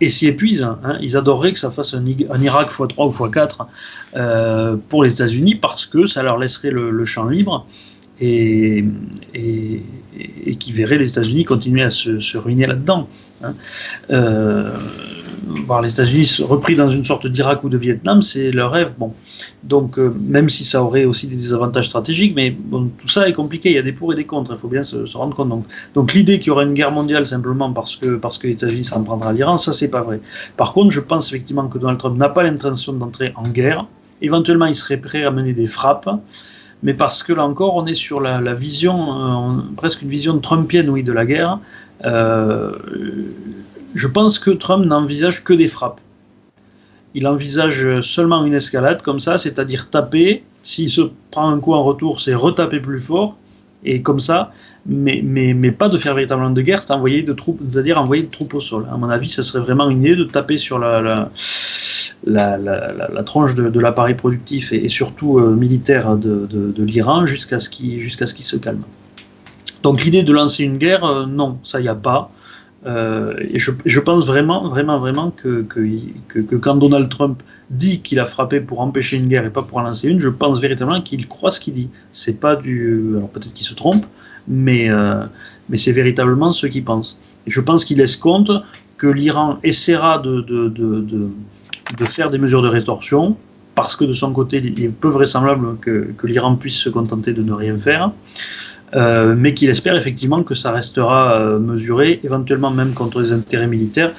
et 0.00 0.08
s'y 0.08 0.28
épuisent. 0.28 0.62
Hein. 0.62 0.98
Ils 1.00 1.16
adoreraient 1.16 1.52
que 1.52 1.58
ça 1.58 1.70
fasse 1.70 1.94
un, 1.94 2.04
Irak 2.06 2.70
x3 2.70 2.92
ou 2.98 3.10
x4 3.10 4.78
pour 4.88 5.02
les 5.02 5.12
États-Unis 5.12 5.56
parce 5.56 5.86
que 5.86 6.06
ça 6.06 6.22
leur 6.22 6.38
laisserait 6.38 6.70
le 6.70 7.04
champ 7.04 7.28
libre 7.28 7.66
et, 8.20 8.84
et, 9.34 9.82
qui 10.58 10.72
verrait 10.72 10.98
les 10.98 11.10
États-Unis 11.10 11.44
continuer 11.44 11.82
à 11.82 11.90
se, 11.90 12.36
ruiner 12.36 12.66
là-dedans. 12.66 13.08
Hein. 13.42 13.54
Euh, 14.10 14.70
voir 15.46 15.82
les 15.82 15.92
États-Unis 15.92 16.38
repris 16.42 16.76
dans 16.76 16.90
une 16.90 17.04
sorte 17.04 17.26
d'Irak 17.26 17.64
ou 17.64 17.68
de 17.68 17.78
Vietnam, 17.78 18.22
c'est 18.22 18.50
leur 18.50 18.72
rêve. 18.72 18.92
Bon, 18.98 19.12
donc 19.62 19.98
euh, 19.98 20.12
même 20.20 20.48
si 20.48 20.64
ça 20.64 20.82
aurait 20.82 21.04
aussi 21.04 21.26
des 21.26 21.36
désavantages 21.36 21.86
stratégiques, 21.86 22.34
mais 22.34 22.50
bon, 22.50 22.90
tout 22.98 23.08
ça 23.08 23.28
est 23.28 23.32
compliqué. 23.32 23.70
Il 23.70 23.76
y 23.76 23.78
a 23.78 23.82
des 23.82 23.92
pour 23.92 24.12
et 24.12 24.16
des 24.16 24.24
contre. 24.24 24.52
Il 24.52 24.58
faut 24.58 24.68
bien 24.68 24.82
se, 24.82 25.16
rendre 25.16 25.34
compte. 25.34 25.48
Donc, 25.48 25.64
donc 25.94 26.12
l'idée 26.12 26.38
qu'il 26.38 26.48
y 26.48 26.50
aurait 26.50 26.64
une 26.64 26.74
guerre 26.74 26.92
mondiale 26.92 27.26
simplement 27.26 27.72
parce 27.72 27.96
que 27.96 28.16
parce 28.16 28.38
que 28.38 28.46
les 28.46 28.54
États-Unis 28.54 28.84
s'en 28.84 29.02
prendra 29.02 29.30
à 29.30 29.32
l'Iran, 29.32 29.58
ça 29.58 29.72
c'est 29.72 29.88
pas 29.88 30.02
vrai. 30.02 30.20
Par 30.56 30.72
contre, 30.72 30.90
je 30.90 31.00
pense 31.00 31.28
effectivement 31.28 31.68
que 31.68 31.78
Donald 31.78 31.98
Trump 31.98 32.18
n'a 32.18 32.28
pas 32.28 32.42
l'intention 32.42 32.92
d'entrer 32.92 33.32
en 33.36 33.48
guerre. 33.48 33.86
Éventuellement, 34.22 34.66
il 34.66 34.74
serait 34.74 34.98
prêt 34.98 35.24
à 35.24 35.30
mener 35.30 35.52
des 35.54 35.66
frappes 35.66 36.08
mais 36.82 36.94
parce 36.94 37.22
que 37.22 37.32
là 37.32 37.44
encore, 37.44 37.76
on 37.76 37.86
est 37.86 37.94
sur 37.94 38.20
la, 38.20 38.54
vision, 38.54 39.58
euh, 39.58 39.62
presque 39.76 40.02
une 40.02 40.08
vision 40.08 40.38
trumpienne, 40.38 40.88
oui, 40.88 41.02
de 41.02 41.12
la 41.12 41.26
guerre. 41.26 41.58
Euh, 42.04 42.72
je 43.94 44.06
pense 44.08 44.38
que 44.38 44.50
Trump 44.50 44.84
n'envisage 44.86 45.44
que 45.44 45.52
des 45.52 45.68
frappes. 45.68 46.00
Il 47.14 47.26
envisage 47.26 48.00
seulement 48.02 48.44
une 48.44 48.54
escalade 48.54 49.02
comme 49.02 49.18
ça, 49.18 49.36
c'est-à-dire 49.38 49.90
taper. 49.90 50.44
S'il 50.62 50.90
se 50.90 51.02
prend 51.30 51.48
un 51.48 51.58
coup 51.58 51.74
en 51.74 51.82
retour, 51.82 52.20
c'est 52.20 52.34
retaper 52.34 52.80
plus 52.80 53.00
fort, 53.00 53.36
et 53.84 54.02
comme 54.02 54.20
ça, 54.20 54.52
mais, 54.86 55.22
mais, 55.24 55.54
mais 55.54 55.72
pas 55.72 55.88
de 55.88 55.96
faire 55.96 56.14
véritablement 56.14 56.50
de 56.50 56.62
guerre, 56.62 56.82
c'est-à-dire 56.82 58.00
envoyer 58.00 58.22
de 58.22 58.30
troupes 58.30 58.54
au 58.54 58.60
sol. 58.60 58.86
À 58.92 58.96
mon 58.96 59.08
avis, 59.08 59.28
ce 59.28 59.42
serait 59.42 59.60
vraiment 59.60 59.88
une 59.88 60.00
idée 60.04 60.16
de 60.16 60.24
taper 60.24 60.56
sur 60.56 60.78
la 60.78 61.30
la, 62.24 62.58
la, 62.58 63.22
tranche 63.22 63.54
de, 63.54 63.80
l'appareil 63.80 64.14
productif 64.14 64.72
et, 64.72 64.88
surtout 64.88 65.38
euh, 65.38 65.54
militaire 65.54 66.16
de, 66.16 66.46
de, 66.50 66.84
l'Iran 66.84 67.26
jusqu'à 67.26 67.58
ce 67.58 67.70
qu'il 67.70 67.98
jusqu'à 67.98 68.26
ce 68.26 68.42
se 68.42 68.56
calme. 68.56 68.82
Donc 69.82 70.04
l'idée 70.04 70.22
de 70.22 70.32
lancer 70.32 70.64
une 70.64 70.78
guerre, 70.78 71.04
euh, 71.04 71.26
non, 71.26 71.58
ça 71.62 71.80
y 71.80 71.88
a 71.88 71.94
pas. 71.94 72.30
Euh, 72.86 73.34
et 73.40 73.58
je, 73.58 74.00
pense 74.00 74.24
vraiment, 74.26 74.68
vraiment, 74.68 74.98
vraiment 74.98 75.30
que, 75.30 75.66
quand 76.60 76.76
Donald 76.76 77.08
Trump 77.10 77.42
dit 77.68 78.00
qu'il 78.00 78.18
a 78.20 78.26
frappé 78.26 78.60
pour 78.60 78.80
empêcher 78.80 79.18
une 79.18 79.28
guerre 79.28 79.44
et 79.44 79.50
pas 79.50 79.62
pour 79.62 79.78
en 79.78 79.82
lancer 79.82 80.08
une, 80.08 80.18
je 80.18 80.30
pense 80.30 80.60
véritablement 80.60 81.02
qu'il 81.02 81.28
croit 81.28 81.50
ce 81.50 81.60
qu'il 81.60 81.74
dit. 81.74 81.90
C'est 82.12 82.40
pas 82.40 82.56
du, 82.56 83.16
alors 83.16 83.28
peut-être 83.28 83.52
qu'il 83.52 83.66
se 83.66 83.74
trompe, 83.74 84.06
mais 84.48 84.88
mais 85.68 85.76
c'est 85.76 85.92
véritablement 85.92 86.52
ce 86.52 86.66
qu'il 86.66 86.84
pense. 86.84 87.20
Et 87.46 87.50
je 87.50 87.60
pense 87.60 87.84
qu'il 87.84 87.98
laisse 87.98 88.16
compte 88.16 88.50
que 88.96 89.06
l'Iran 89.06 89.58
essaiera 89.62 90.18
de, 90.18 90.40
de, 90.40 90.68
de 90.68 91.30
de 91.98 92.04
faire 92.04 92.30
des 92.30 92.38
mesures 92.38 92.62
de 92.62 92.68
rétorsion, 92.68 93.36
parce 93.74 93.96
que 93.96 94.04
de 94.04 94.12
son 94.12 94.32
côté, 94.32 94.58
il 94.58 94.84
est 94.84 94.88
peu 94.88 95.08
vraisemblable 95.08 95.76
que 95.80 96.26
l'Iran 96.26 96.56
puisse 96.56 96.76
se 96.76 96.88
contenter 96.88 97.32
de 97.32 97.42
ne 97.42 97.52
rien 97.52 97.76
faire, 97.78 98.12
euh, 98.94 99.34
mais 99.36 99.54
qu'il 99.54 99.70
espère 99.70 99.96
effectivement 99.96 100.42
que 100.42 100.54
ça 100.54 100.72
restera 100.72 101.34
euh, 101.34 101.58
mesuré, 101.58 102.20
éventuellement 102.24 102.70
même 102.70 102.92
contre 102.92 103.20
les 103.20 103.32
intérêts 103.32 103.68
militaires, 103.68 104.12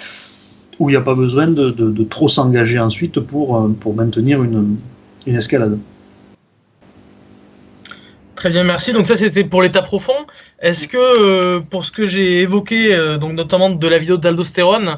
où 0.80 0.90
il 0.90 0.94
n'y 0.94 0.98
a 0.98 1.02
pas 1.02 1.16
besoin 1.16 1.48
de, 1.48 2.04
trop 2.04 2.28
s'engager 2.28 2.80
ensuite 2.80 3.20
pour, 3.20 3.58
euh, 3.58 3.76
pour 3.80 3.96
maintenir 3.96 4.44
une, 4.44 4.78
une 5.28 5.36
escalade. 5.36 5.78
Très 8.36 8.50
bien, 8.50 8.64
merci. 8.64 8.94
Donc 8.94 9.06
ça, 9.06 9.18
c'était 9.18 9.44
pour 9.44 9.62
l'état 9.62 9.82
profond. 9.82 10.26
Est-ce 10.60 10.88
que, 10.88 11.60
pour 11.60 11.86
ce 11.86 11.92
que 11.92 12.08
j'ai 12.08 12.42
évoqué, 12.42 12.98
donc 13.20 13.34
notamment 13.34 13.70
de 13.70 13.88
la 13.88 14.00
vidéo 14.00 14.18
d'aldostérone, 14.18 14.98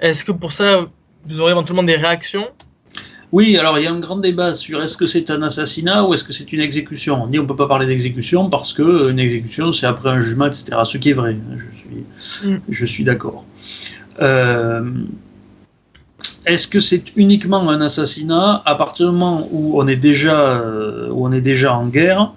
est-ce 0.00 0.24
que 0.24 0.32
pour 0.32 0.52
ça, 0.52 0.86
vous 1.26 1.40
aurez 1.40 1.52
éventuellement 1.52 1.84
des 1.84 1.96
réactions? 1.96 2.48
Oui, 3.32 3.56
alors 3.56 3.78
il 3.78 3.84
y 3.84 3.86
a 3.86 3.92
un 3.92 3.98
grand 3.98 4.16
débat 4.16 4.54
sur 4.54 4.82
est-ce 4.82 4.96
que 4.96 5.06
c'est 5.06 5.30
un 5.30 5.42
assassinat 5.42 6.04
ou 6.04 6.14
est-ce 6.14 6.22
que 6.22 6.32
c'est 6.32 6.52
une 6.52 6.60
exécution. 6.60 7.22
On 7.22 7.26
dit 7.26 7.38
on 7.38 7.42
ne 7.42 7.48
peut 7.48 7.56
pas 7.56 7.66
parler 7.66 7.86
d'exécution 7.86 8.50
parce 8.50 8.72
que 8.72 8.82
euh, 8.82 9.10
une 9.10 9.18
exécution 9.18 9.72
c'est 9.72 9.86
après 9.86 10.10
un 10.10 10.20
jugement, 10.20 10.46
etc. 10.46 10.78
Ce 10.84 10.98
qui 10.98 11.10
est 11.10 11.14
vrai, 11.14 11.36
je 11.56 11.76
suis, 11.76 12.50
mm. 12.50 12.60
je 12.68 12.86
suis 12.86 13.04
d'accord. 13.04 13.44
Euh, 14.20 14.82
est-ce 16.44 16.66
que 16.66 16.80
c'est 16.80 17.16
uniquement 17.16 17.70
un 17.70 17.80
assassinat 17.80 18.62
à 18.66 18.74
partir 18.74 19.06
du 19.06 19.12
moment 19.12 19.46
où 19.52 19.80
on 19.80 19.86
est 19.86 19.96
déjà, 19.96 20.40
euh, 20.40 21.08
où 21.10 21.26
on 21.26 21.32
est 21.32 21.40
déjà 21.40 21.74
en 21.74 21.86
guerre? 21.86 22.32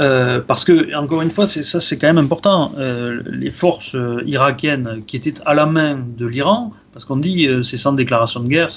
Euh, 0.00 0.40
Parce 0.44 0.64
que, 0.64 0.94
encore 0.96 1.22
une 1.22 1.30
fois, 1.30 1.46
ça 1.46 1.80
c'est 1.80 1.96
quand 1.96 2.08
même 2.08 2.18
important. 2.18 2.72
Euh, 2.76 3.22
les 3.26 3.52
forces 3.52 3.96
irakiennes 4.26 5.02
qui 5.06 5.16
étaient 5.16 5.34
à 5.46 5.54
la 5.54 5.66
main 5.66 5.98
de 6.18 6.26
l'Iran, 6.26 6.72
parce 6.96 7.04
qu'on 7.04 7.18
dit 7.18 7.46
c'est 7.62 7.76
sans 7.76 7.92
déclaration 7.92 8.40
de 8.40 8.48
guerre, 8.48 8.68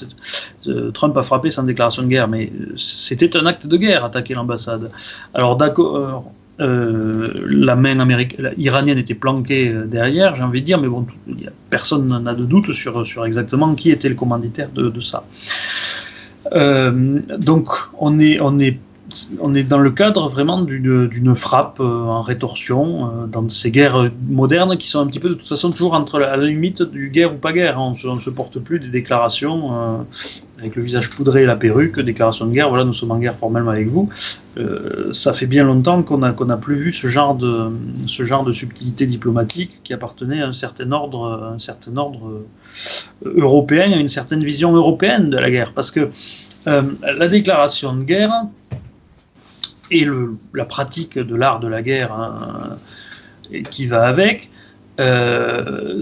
Trump 0.92 1.16
a 1.16 1.22
frappé 1.22 1.48
sans 1.48 1.62
déclaration 1.62 2.02
de 2.02 2.08
guerre, 2.08 2.28
mais 2.28 2.52
c'était 2.76 3.34
un 3.34 3.46
acte 3.46 3.66
de 3.66 3.76
guerre, 3.78 4.04
attaquer 4.04 4.34
l'ambassade. 4.34 4.90
Alors 5.32 5.56
d'accord 5.56 6.30
euh, 6.60 7.32
la 7.46 7.74
main 7.74 8.06
iranienne 8.58 8.98
était 8.98 9.14
planquée 9.14 9.70
euh, 9.70 9.86
derrière, 9.86 10.34
j'ai 10.34 10.42
envie 10.42 10.60
de 10.60 10.66
dire, 10.66 10.78
mais 10.78 10.88
bon, 10.88 11.06
personne 11.70 12.06
n'a 12.22 12.34
de 12.34 12.44
doute 12.44 12.72
sur, 12.72 13.06
sur 13.06 13.24
exactement 13.24 13.74
qui 13.74 13.90
était 13.90 14.10
le 14.10 14.14
commanditaire 14.14 14.68
de, 14.74 15.00
ça. 15.00 15.24
Euh, 16.52 17.18
donc, 17.38 17.68
on 17.98 18.18
est, 18.18 18.40
on, 18.40 18.58
est, 18.58 18.78
on 19.40 19.54
est 19.54 19.64
dans 19.64 19.78
le 19.78 19.90
cadre 19.90 20.28
vraiment 20.28 20.60
d'une 20.62 21.34
frappe 21.34 21.80
en 21.80 22.22
rétorsion, 22.22 23.26
dans 23.30 23.48
ces 23.48 23.70
guerres 23.70 24.10
modernes 24.28 24.76
qui 24.76 24.88
sont 24.88 25.00
un 25.00 25.06
petit 25.06 25.20
peu 25.20 25.30
de 25.30 25.34
toute 25.34 25.48
façon 25.48 25.70
toujours 25.70 25.94
entre 25.94 26.18
la, 26.18 26.36
la 26.36 26.46
limite 26.46 26.82
du 26.82 27.08
guerre 27.10 27.34
ou 27.34 27.36
pas 27.36 27.52
guerre. 27.52 27.78
On 27.80 27.90
ne 27.90 28.20
se 28.20 28.30
porte 28.30 28.58
plus 28.58 28.80
des 28.80 28.88
déclarations 28.88 30.04
avec 30.60 30.76
le 30.76 30.82
visage 30.82 31.10
poudré 31.10 31.42
et 31.42 31.46
la 31.46 31.56
perruque, 31.56 31.98
déclaration 32.00 32.46
de 32.46 32.52
guerre, 32.52 32.68
voilà, 32.68 32.84
nous 32.84 32.92
sommes 32.92 33.10
en 33.10 33.18
guerre 33.18 33.34
formellement 33.34 33.70
avec 33.70 33.88
vous. 33.88 34.10
Euh, 34.58 35.12
ça 35.12 35.32
fait 35.32 35.46
bien 35.46 35.64
longtemps 35.64 36.02
qu'on 36.02 36.18
n'a 36.18 36.56
plus 36.56 36.74
vu 36.74 36.92
ce 36.92 37.06
genre, 37.06 37.34
de, 37.34 37.70
ce 38.06 38.24
genre 38.24 38.44
de 38.44 38.52
subtilité 38.52 39.06
diplomatique 39.06 39.80
qui 39.82 39.94
appartenait 39.94 40.42
à 40.42 40.48
un 40.48 40.52
certain 40.52 40.92
ordre, 40.92 41.52
un 41.54 41.58
certain 41.58 41.96
ordre 41.96 42.28
euh, 42.28 43.32
européen, 43.36 43.92
à 43.92 43.96
une 43.96 44.08
certaine 44.08 44.44
vision 44.44 44.74
européenne 44.74 45.30
de 45.30 45.38
la 45.38 45.50
guerre. 45.50 45.72
Parce 45.72 45.90
que 45.90 46.10
euh, 46.66 46.82
la 47.02 47.28
déclaration 47.28 47.96
de 47.96 48.04
guerre 48.04 48.32
et 49.90 50.06
la 50.54 50.64
pratique 50.64 51.18
de 51.18 51.36
l'art 51.36 51.60
de 51.60 51.68
la 51.68 51.82
guerre 51.82 52.12
hein, 52.12 52.76
qui 53.70 53.86
va 53.86 54.06
avec, 54.06 54.50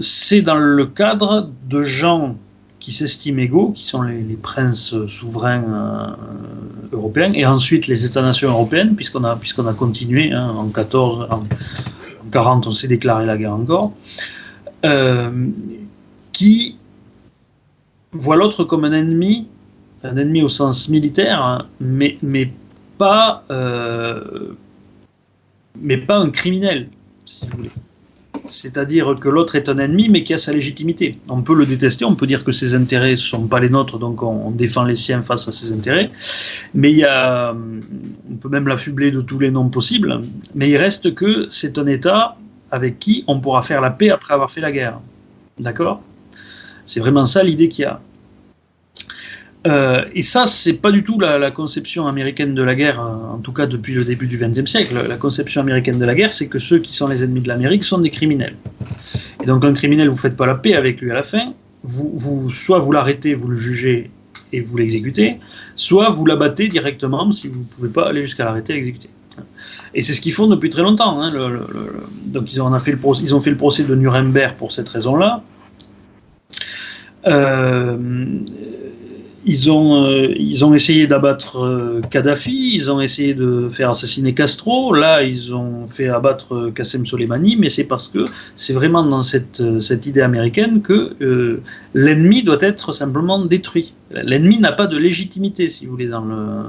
c'est 0.01 0.41
dans 0.41 0.57
le 0.57 0.85
cadre 0.85 1.49
de 1.69 1.83
gens 1.83 2.35
qui 2.79 2.91
s'estiment 2.91 3.39
égaux, 3.39 3.71
qui 3.71 3.85
sont 3.85 4.01
les, 4.01 4.37
princes 4.41 4.95
souverains 5.07 5.63
euh, 5.63 6.95
européens, 6.95 7.33
et 7.33 7.45
ensuite 7.45 7.87
les 7.87 8.05
États-nations 8.05 8.49
européennes, 8.49 8.95
puisqu'on 8.95 9.23
a, 9.25 9.35
puisqu'on 9.35 9.67
a 9.67 9.73
continué 9.73 10.31
hein, 10.31 10.49
en 10.49 10.69
14, 10.69 11.27
en, 11.29 11.43
40, 12.31 12.67
on 12.67 12.71
s'est 12.71 12.87
déclaré 12.87 13.25
la 13.25 13.37
guerre 13.37 13.53
encore, 13.53 13.93
euh, 14.85 15.47
qui 16.31 16.77
voient 18.13 18.37
l'autre 18.37 18.63
comme 18.63 18.85
un 18.85 18.93
ennemi, 18.93 19.47
un 20.03 20.15
ennemi 20.15 20.41
au 20.41 20.49
sens 20.49 20.87
militaire, 20.89 21.43
hein, 21.43 21.65
mais, 21.81 22.17
mais, 22.23 22.51
pas, 22.99 23.43
euh, 23.49 24.53
mais 25.79 25.97
pas 25.97 26.17
un 26.17 26.29
criminel, 26.29 26.89
si 27.25 27.45
vous 27.47 27.57
voulez. 27.57 27.71
c'est-à-dire 28.45 29.15
que 29.19 29.29
l'autre 29.29 29.55
est 29.55 29.69
un 29.69 29.77
ennemi, 29.77 30.09
mais 30.09 30.23
qui 30.23 30.33
a 30.33 30.37
sa 30.37 30.51
légitimité. 30.51 31.17
On 31.29 31.41
peut 31.41 31.55
le 31.55 31.65
détester, 31.65 32.03
on 32.05 32.15
peut 32.15 32.27
dire 32.27 32.43
que 32.43 32.51
ses 32.51 32.75
intérêts 32.75 33.11
ne 33.11 33.15
sont 33.15 33.47
pas 33.47 33.59
les 33.59 33.69
nôtres, 33.69 33.97
donc 33.97 34.21
on, 34.21 34.51
défend 34.51 34.83
les 34.83 34.95
siens 34.95 35.21
face 35.21 35.47
à 35.47 35.51
ses 35.51 35.71
intérêts. 35.71 36.11
Mais 36.73 36.91
il 36.91 36.97
y 36.97 37.05
a, 37.05 37.55
on 38.31 38.35
peut 38.35 38.49
même 38.49 38.67
l'affubler 38.67 39.11
de 39.11 39.21
tous 39.21 39.39
les 39.39 39.49
noms 39.49 39.69
possibles, 39.69 40.21
mais 40.53 40.69
il 40.69 40.77
reste 40.77 41.15
que 41.15 41.47
c'est 41.49 41.77
un 41.79 41.87
État 41.87 42.37
avec 42.69 42.99
qui 42.99 43.23
on 43.27 43.39
pourra 43.39 43.61
faire 43.61 43.81
la 43.81 43.89
paix 43.89 44.09
après 44.11 44.33
avoir 44.33 44.51
fait 44.51 44.61
la 44.61 44.71
guerre. 44.71 44.99
D'accord? 45.59 46.01
C'est 46.85 46.99
vraiment 46.99 47.25
ça 47.25 47.43
l'idée 47.43 47.69
qu'il 47.69 47.83
y 47.83 47.85
a. 47.85 48.01
Euh, 49.67 50.05
et 50.15 50.23
ça, 50.23 50.45
c'est 50.45 50.73
pas 50.73 50.91
du 50.91 51.03
tout 51.03 51.19
la, 51.19 51.51
conception 51.51 52.07
américaine 52.07 52.55
de 52.55 52.63
la 52.63 52.75
guerre, 52.75 53.01
euh, 53.01 53.33
en 53.35 53.39
tout 53.39 53.51
cas 53.51 53.65
depuis 53.65 53.93
le 53.93 54.05
début 54.05 54.27
du 54.27 54.37
XXe 54.37 54.69
siècle. 54.69 54.95
La 55.07 55.17
conception 55.17 55.61
américaine 55.61 55.99
de 55.99 56.05
la 56.05 56.15
guerre, 56.15 56.31
c'est 56.31 56.47
que 56.47 56.59
ceux 56.59 56.79
qui 56.79 56.93
sont 56.93 57.07
les 57.07 57.23
ennemis 57.23 57.41
de 57.41 57.49
l'Amérique 57.49 57.83
sont 57.83 57.97
des 57.97 58.09
criminels. 58.09 58.55
Et 59.43 59.45
donc 59.45 59.65
un 59.65 59.73
criminel, 59.73 60.09
vous 60.09 60.17
faites 60.17 60.37
pas 60.37 60.45
la 60.45 60.55
paix 60.55 60.75
avec 60.75 61.01
lui 61.01 61.11
à 61.11 61.13
la 61.13 61.23
fin. 61.23 61.53
Vous, 61.83 62.49
soit 62.51 62.79
vous 62.79 62.91
l'arrêtez, 62.91 63.33
vous 63.33 63.47
le 63.47 63.55
jugez 63.55 64.11
et 64.51 64.61
vous 64.61 64.77
l'exécutez, 64.77 65.39
soit 65.75 66.09
vous 66.09 66.25
l'abattez 66.25 66.67
directement 66.67 67.31
si 67.31 67.47
vous 67.47 67.59
ne 67.59 67.65
pouvez 67.65 67.89
pas 67.89 68.09
aller 68.09 68.21
jusqu'à 68.21 68.45
l'arrêter 68.45 68.73
et 68.73 68.77
l'exécuter. 68.77 69.09
Et 69.93 70.01
c'est 70.01 70.13
ce 70.13 70.21
qu'ils 70.21 70.33
font 70.33 70.47
depuis 70.47 70.69
très 70.69 70.81
longtemps. 70.81 71.21
Hein, 71.21 71.31
donc 72.25 72.51
ils 72.53 72.61
ont, 72.61 72.79
fait 72.79 72.91
le 72.91 72.99
ils 73.21 73.35
ont 73.35 73.41
fait 73.41 73.49
le 73.49 73.57
procès 73.57 73.83
de 73.83 73.95
Nuremberg 73.95 74.55
pour 74.55 74.71
cette 74.71 74.89
raison-là. 74.89 75.41
Euh, 77.27 77.97
ils 79.49 79.71
ont, 79.71 80.05
euh, 80.05 80.31
ils 80.37 80.63
ont 80.63 80.75
essayé 80.75 81.07
d'abattre 81.07 81.57
euh, 81.57 82.01
Kadhafi, 82.11 82.75
ils 82.75 82.91
ont 82.91 83.01
essayé 83.01 83.33
de 83.33 83.67
faire 83.67 83.89
assassiner 83.89 84.35
Castro, 84.35 84.93
là 84.93 85.23
ils 85.23 85.55
ont 85.55 85.87
fait 85.87 86.07
abattre 86.07 86.53
euh, 86.53 86.71
Qassem 86.71 87.03
Soleimani, 87.03 87.55
mais 87.55 87.69
c'est 87.69 87.83
parce 87.83 88.09
que 88.09 88.25
c'est 88.55 88.73
vraiment 88.73 89.03
dans 89.03 89.23
cette, 89.23 89.63
cette 89.81 90.05
idée 90.05 90.21
américaine 90.21 90.83
que 90.83 91.15
l'ennemi 91.95 92.43
doit 92.43 92.61
être 92.61 92.93
simplement 92.93 93.43
détruit. 93.43 93.93
L'ennemi 94.11 94.59
n'a 94.59 94.71
pas 94.71 94.85
de 94.85 94.97
légitimité, 94.97 95.67
si 95.69 95.85
vous 95.85 95.93
voulez, 95.93 96.07
dans, 96.07 96.25
le, 96.25 96.65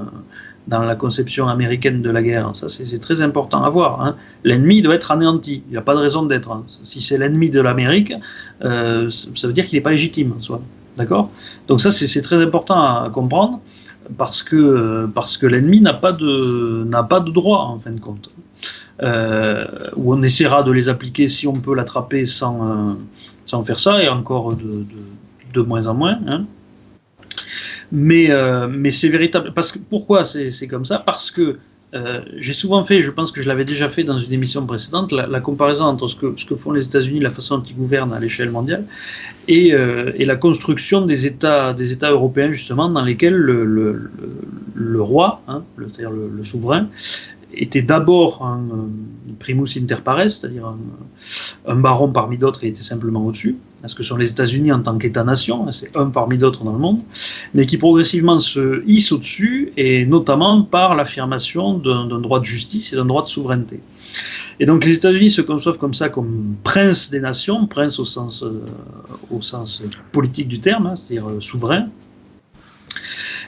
dans 0.67 0.81
la 0.81 0.95
conception 0.95 1.47
américaine 1.47 2.01
de 2.01 2.09
la 2.09 2.23
guerre. 2.23 2.55
Ça 2.55 2.67
c'est 2.67 2.99
très 2.99 3.21
important 3.21 3.63
à 3.63 3.69
voir. 3.69 4.01
Hein. 4.03 4.15
L'ennemi 4.43 4.81
doit 4.81 4.95
être 4.95 5.11
anéanti, 5.11 5.61
il 5.67 5.71
n'y 5.71 5.77
a 5.77 5.81
pas 5.81 5.93
de 5.93 5.99
raison 5.99 6.23
d'être. 6.23 6.51
Hein. 6.51 6.63
Si 6.67 6.99
c'est 6.99 7.19
l'ennemi 7.19 7.51
de 7.51 7.61
l'Amérique, 7.61 8.13
ça 8.59 9.47
veut 9.47 9.53
dire 9.53 9.67
qu'il 9.67 9.77
n'est 9.77 9.83
pas 9.83 9.91
légitime 9.91 10.33
en 10.35 10.41
soi. 10.41 10.61
D'accord? 11.01 11.31
Donc 11.67 11.81
ça, 11.81 11.89
c'est 11.89 12.21
très 12.21 12.39
important 12.43 12.79
à 12.79 13.09
comprendre 13.09 13.59
parce 14.19 14.43
que, 14.43 15.07
parce 15.15 15.35
que 15.35 15.47
l'ennemi 15.47 15.81
n'a 15.81 15.95
pas, 15.95 16.11
de, 16.11 16.85
pas 17.09 17.19
de 17.19 17.31
droit, 17.31 17.61
en 17.73 17.79
fin 17.79 17.89
de 17.89 17.99
compte. 17.99 18.29
Euh, 19.01 19.65
on 19.97 20.21
essaiera 20.21 20.61
de 20.61 20.71
les 20.71 20.89
appliquer 20.89 21.27
si 21.27 21.47
on 21.47 21.53
peut 21.53 21.73
l'attraper 21.73 22.25
sans, 22.27 22.55
euh, 22.61 22.93
sans 23.47 23.63
faire 23.63 23.79
ça, 23.79 24.03
et 24.03 24.09
encore 24.09 24.55
de, 24.55 24.85
de, 25.55 25.61
moins 25.61 25.87
en 25.87 25.95
moins. 25.95 26.19
Hein. 26.27 26.45
Mais, 27.91 28.29
euh, 28.29 28.67
mais 28.67 28.91
c'est 28.91 29.09
véritable. 29.09 29.53
Parce 29.55 29.71
que, 29.71 29.79
pourquoi 29.79 30.23
c'est 30.25 30.67
comme 30.67 30.85
ça? 30.85 30.99
Parce 30.99 31.31
que 31.31 31.57
euh, 31.93 32.21
j'ai 32.37 32.53
souvent 32.53 32.83
fait, 32.85 33.01
je 33.01 33.11
pense 33.11 33.31
que 33.31 33.41
je 33.41 33.49
l'avais 33.49 33.65
déjà 33.65 33.89
fait 33.89 34.03
dans 34.03 34.17
une 34.17 34.31
émission 34.31 34.65
précédente, 34.65 35.11
la, 35.11 35.41
comparaison 35.41 35.85
entre 35.85 36.07
ce 36.07 36.15
que, 36.15 36.55
font 36.55 36.71
les 36.71 36.87
États-Unis, 36.87 37.19
la 37.19 37.31
façon 37.31 37.57
dont 37.57 37.63
ils 37.63 37.75
gouvernent 37.75 38.13
à 38.13 38.19
l'échelle 38.19 38.49
mondiale, 38.49 38.85
et, 39.49 39.73
euh, 39.73 40.11
la 40.17 40.35
construction 40.37 41.01
des 41.01 41.25
États, 41.25 41.73
européens, 42.09 42.51
justement, 42.51 42.87
dans 42.89 43.03
lesquels 43.03 43.35
le, 43.35 45.01
roi, 45.01 45.41
hein, 45.49 45.63
c'est-à-dire 45.77 46.11
le, 46.11 46.43
souverain, 46.43 46.87
était 47.53 47.81
d'abord 47.81 48.45
un, 48.45 48.63
primus 49.39 49.77
inter 49.77 50.01
pares, 50.01 50.29
c'est-à-dire 50.29 50.73
un, 51.67 51.75
baron 51.75 52.09
parmi 52.09 52.37
d'autres 52.37 52.63
et 52.63 52.69
était 52.69 52.83
simplement 52.83 53.25
au-dessus, 53.25 53.57
ce 53.87 53.95
que 53.95 54.03
sont 54.03 54.17
les 54.17 54.29
États-Unis 54.29 54.71
en 54.71 54.81
tant 54.81 54.97
qu'État-nation, 54.97 55.67
hein, 55.67 55.71
c'est 55.71 55.95
un 55.95 56.07
parmi 56.07 56.37
d'autres 56.37 56.63
dans 56.63 56.73
le 56.73 56.79
monde, 56.79 56.99
mais 57.53 57.65
qui 57.65 57.77
progressivement 57.77 58.39
se 58.39 58.83
hisse 58.85 59.11
au-dessus, 59.11 59.73
et 59.77 60.05
notamment 60.05 60.61
par 60.63 60.95
l'affirmation 60.95 61.77
d'un 61.77 62.19
droit 62.19 62.39
de 62.39 62.45
justice 62.45 62.93
et 62.93 62.95
d'un 62.95 63.05
droit 63.05 63.23
de 63.23 63.27
souveraineté. 63.27 63.79
Et 64.59 64.65
donc 64.65 64.85
les 64.85 64.95
États-Unis 64.95 65.31
se 65.31 65.41
conçoivent 65.41 65.77
comme 65.77 65.93
ça, 65.93 66.09
comme 66.09 66.55
prince 66.63 67.09
des 67.09 67.19
nations, 67.19 67.65
prince 67.65 67.97
au 67.99 68.05
sens, 68.05 68.43
euh, 68.43 68.61
politique 70.11 70.47
du 70.47 70.59
terme, 70.59 70.87
hein, 70.87 70.95
c'est-à-dire 70.95 71.29
euh, 71.29 71.39
souverain, 71.39 71.87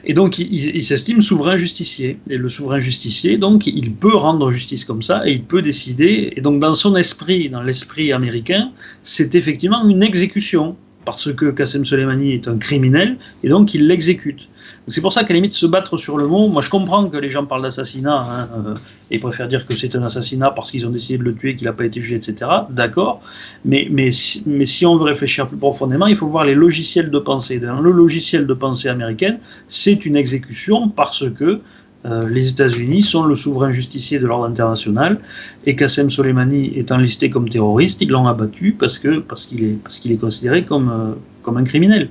et 0.06 0.14
donc, 0.14 0.38
il, 0.38 0.84
s'estime 0.84 1.22
souverain 1.22 1.56
justicier. 1.56 2.20
Et 2.30 2.38
le 2.38 2.50
souverain 2.50 2.80
justicier, 2.80 3.38
donc, 3.38 3.68
il 3.68 3.94
peut 3.94 4.16
rendre 4.16 4.52
justice 4.52 4.84
comme 4.84 5.02
ça 5.02 5.26
et 5.26 5.32
il 5.32 5.44
peut 5.44 5.62
décider. 5.62 6.34
Et 6.36 6.42
donc, 6.42 6.60
dans 6.60 6.74
son 6.74 6.96
esprit, 6.96 7.50
dans 7.50 7.62
l'esprit 7.62 8.12
américain, 8.12 8.72
c'est 9.02 9.36
effectivement 9.36 9.88
une 9.88 10.04
exécution 10.04 10.76
parce 11.06 11.34
que 11.34 11.52
Qassem 11.52 11.86
Soleimani 11.86 12.34
est 12.34 12.48
un 12.48 12.58
criminel 12.58 13.18
et 13.44 13.50
donc 13.50 13.74
il 13.74 13.88
l'exécute. 13.88 14.50
C'est 14.88 15.02
pour 15.02 15.14
ça 15.14 15.24
qu'à 15.24 15.34
la 15.34 15.36
limite 15.36 15.54
se 15.54 15.66
battre 15.66 15.98
sur 15.98 16.18
le 16.18 16.28
mot, 16.28 16.48
moi 16.48 16.62
je 16.62 16.70
comprends 16.70 17.08
que 17.10 17.18
les 17.18 17.30
gens 17.30 17.46
parlent 17.46 17.64
d'assassinat 17.64 18.26
hein, 18.30 18.50
euh, 18.56 18.76
et 19.12 19.20
préfèrent 19.20 19.48
dire 19.48 19.66
que 19.66 19.76
c'est 19.76 19.96
un 19.96 20.04
assassinat 20.04 20.52
parce 20.52 20.72
qu'ils 20.72 20.86
ont 20.88 20.90
décidé 20.90 21.18
de 21.18 21.24
le 21.24 21.36
tuer, 21.36 21.56
qu'il 21.56 21.66
n'a 21.66 21.74
pas 21.74 21.86
été 21.86 22.00
jugé, 22.00 22.16
etc. 22.16 22.50
D'accord, 22.70 23.22
mais, 23.66 23.88
mais, 23.92 24.10
mais 24.46 24.66
si 24.66 24.86
on 24.86 24.98
veut 24.98 25.06
réfléchir 25.06 25.48
plus 25.48 25.58
profondément, 25.58 26.08
il 26.08 26.16
faut 26.16 26.28
voir 26.28 26.44
les 26.44 26.56
logiciels 26.56 27.12
de 27.12 27.20
pensée. 27.20 27.60
Dans 27.60 27.82
le 27.82 27.92
logiciel 27.92 28.48
de 28.48 28.54
pensée 28.54 28.90
américaine, 28.90 29.40
c'est 29.68 30.06
une 30.06 30.16
exécution 30.16 30.90
parce 30.90 31.30
que 31.32 31.62
euh, 32.06 32.28
les 32.28 32.50
États-Unis 32.50 33.02
sont 33.02 33.26
le 33.26 33.36
souverain 33.36 33.72
justicier 33.72 34.20
de 34.20 34.28
l'ordre 34.28 34.46
international 34.46 35.20
et 35.66 35.76
Qassem 35.76 36.10
Soleimani 36.10 36.78
étant 36.78 36.98
listé 36.98 37.30
comme 37.30 37.48
terroriste, 37.48 38.02
ils 38.02 38.10
l'ont 38.10 38.28
abattu 38.28 38.76
parce 38.78 39.00
que 39.00 39.20
parce 39.20 39.46
qu'il 39.46 39.64
est 39.64 39.82
parce 39.82 40.00
qu'il 40.00 40.12
est 40.12 40.18
considéré 40.18 40.66
comme 40.66 40.90
euh, 40.90 41.14
comme 41.44 41.58
un 41.58 41.64
criminel. 41.64 42.10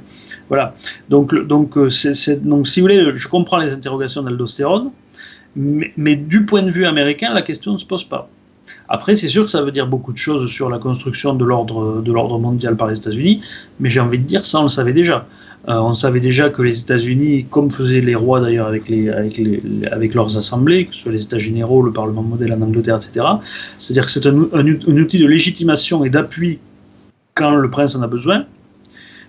Voilà. 0.48 0.74
Donc 1.10 1.34
donc 1.46 1.76
euh, 1.76 1.90
c'est, 1.90 2.42
donc 2.42 2.66
si 2.66 2.80
vous 2.80 2.84
voulez, 2.86 3.12
je 3.14 3.28
comprends 3.28 3.58
les 3.58 3.72
interrogations 3.72 4.22
d'aldostérone, 4.22 4.90
mais, 5.56 5.92
mais, 5.98 6.16
du 6.16 6.46
point 6.46 6.62
de 6.62 6.70
vue 6.70 6.86
américain, 6.86 7.34
la 7.34 7.42
question 7.42 7.74
ne 7.74 7.78
se 7.78 7.84
pose 7.84 8.04
pas. 8.04 8.30
Après, 8.88 9.14
c'est 9.14 9.28
sûr 9.28 9.44
que 9.44 9.50
ça 9.50 9.62
veut 9.62 9.72
dire 9.72 9.86
beaucoup 9.86 10.12
de 10.12 10.18
choses 10.18 10.50
sur 10.50 10.68
la 10.68 10.78
construction 10.78 11.34
de 11.34 11.44
l'ordre 11.44 12.38
mondial 12.38 12.76
par 12.76 12.88
les 12.88 12.98
États-Unis, 12.98 13.40
mais 13.80 13.88
j'ai 13.88 14.00
envie 14.00 14.18
de 14.18 14.24
dire 14.24 14.44
ça, 14.44 14.60
on 14.60 14.64
le 14.64 14.68
savait 14.68 14.92
déjà. 14.92 15.26
Euh, 15.68 15.74
on 15.74 15.94
savait 15.94 16.20
déjà 16.20 16.50
que 16.50 16.60
les 16.60 16.80
États-Unis, 16.80 17.46
comme 17.48 17.70
faisaient 17.70 18.00
les 18.00 18.16
rois 18.16 18.40
d'ailleurs 18.40 18.66
avec 18.66 20.14
leurs 20.14 20.36
assemblées, 20.36 20.86
que 20.86 20.94
ce 20.94 21.02
soit 21.02 21.12
les 21.12 21.22
États 21.22 21.38
généraux, 21.38 21.82
le 21.82 21.92
Parlement 21.92 22.22
modèle 22.22 22.52
en 22.52 22.60
Angleterre, 22.62 22.96
etc., 22.96 23.26
c'est-à-dire 23.78 24.06
que 24.06 24.10
c'est 24.10 24.26
un, 24.26 24.36
outil 24.36 25.18
de 25.18 25.26
légitimation 25.26 26.04
et 26.04 26.10
d'appui 26.10 26.58
quand 27.34 27.54
le 27.54 27.70
prince 27.70 27.94
en 27.94 28.02
a 28.02 28.08
besoin, 28.08 28.44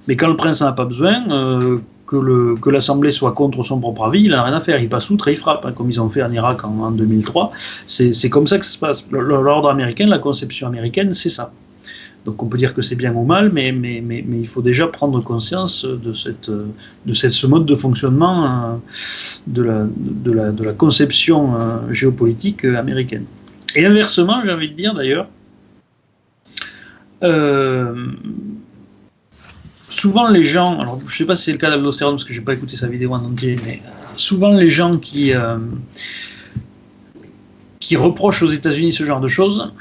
mais 0.08 0.16
quand 0.16 0.28
le 0.28 0.36
prince 0.36 0.62
n'en 0.62 0.68
a 0.68 0.74
pas 0.74 0.86
besoin, 0.86 1.24
euh, 1.30 1.78
que 2.20 2.70
l'Assemblée 2.70 3.11
soit 3.11 3.32
contre 3.32 3.64
son 3.64 3.80
propre 3.80 4.05
avis, 4.05 4.22
il 4.22 4.32
n'a 4.32 4.43
rien 4.43 4.55
à 4.55 4.61
faire. 4.61 4.82
Il 4.82 4.89
passe 4.89 5.09
outre 5.09 5.28
et 5.28 5.32
il 5.34 5.38
frappe, 5.38 5.66
hein, 5.66 5.72
comme 5.72 5.89
ils 5.89 5.99
ont 5.99 6.09
fait 6.09 6.24
en 6.24 6.32
Irak 6.32 6.64
en, 6.64 6.80
en 6.80 6.91
2003. 6.91 7.51
C'est 7.86 8.30
comme 8.30 8.47
ça 8.47 8.59
que 8.59 8.66
ça 8.66 8.72
se 8.72 8.80
passe. 8.80 9.05
L'ordre 9.11 9.70
américain, 9.70 10.07
la 10.07 10.20
conception 10.20 10.68
américaine, 10.68 11.14
c'est 11.14 11.30
ça. 11.30 11.51
Donc 12.26 12.41
on 12.41 12.47
peut 12.47 12.57
dire 12.57 12.74
que 12.74 12.82
c'est 12.82 12.95
bien 12.95 13.14
ou 13.14 13.26
mal, 13.26 13.51
mais, 13.51 13.70
il 13.70 14.47
faut 14.47 14.61
déjà 14.61 14.88
prendre 14.88 15.22
conscience 15.22 15.86
de, 15.86 16.14
ce 16.14 17.47
mode 17.47 17.66
de 17.66 17.76
fonctionnement 17.76 18.80
euh, 19.57 19.86
de 20.16 20.64
la 20.64 20.74
conception 20.74 21.55
euh, 21.55 21.78
géopolitique 21.91 22.64
américaine. 22.66 23.26
Et 23.76 23.86
inversement, 23.86 24.41
j'ai 24.43 24.51
envie 24.51 24.70
de 24.70 24.76
dire 24.76 24.93
d'ailleurs, 24.93 25.28
euh, 27.24 27.93
souvent 29.96 30.28
les 30.28 30.44
gens, 30.44 30.80
alors 30.80 31.00
je 31.00 31.14
ne 31.14 31.18
sais 31.18 31.26
pas 31.26 31.36
si 31.36 31.44
c'est 31.46 31.52
le 31.52 31.58
cas 31.58 31.70
d'Aldostérone 31.70 32.16
parce 32.16 32.26
que 32.26 32.34
je 32.34 32.39
n'ai 32.39 32.46
pas 32.46 32.54
écouté 32.54 32.76
sa 32.76 32.88
vidéo 32.88 33.14
en 33.14 33.24
entier, 33.24 33.56
mais 33.66 33.82
souvent 34.16 34.54
les 34.54 34.70
gens 34.70 34.98
qui, 34.98 35.32
qui 37.80 37.96
reprochent 37.96 38.41
aux 38.44 38.52
États-Unis 38.52 38.91
ce 38.91 39.04
genre 39.06 39.22
de 39.22 39.28
choses, 39.28 39.72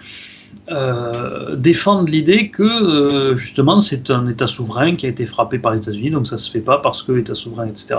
euh, 0.73 1.55
défendent 1.55 2.09
l'idée 2.09 2.49
que 2.49 2.63
euh, 2.63 3.37
justement 3.37 3.79
c'est 3.79 4.11
un 4.11 4.27
État 4.27 4.47
souverain 4.47 4.97
qui 4.97 5.05
a 5.05 5.09
été 5.11 5.27
frappé 5.27 5.59
par 5.59 5.73
les 5.73 5.79
États-Unis, 5.79 6.11
donc 6.11 6.27
ça 6.27 6.39
se 6.39 6.51
fait 6.51 6.61
pas 6.61 6.79
parce 6.79 7.03
que 7.03 7.13
l'État 7.13 7.35
souverain, 7.35 7.67
etc. 7.67 7.97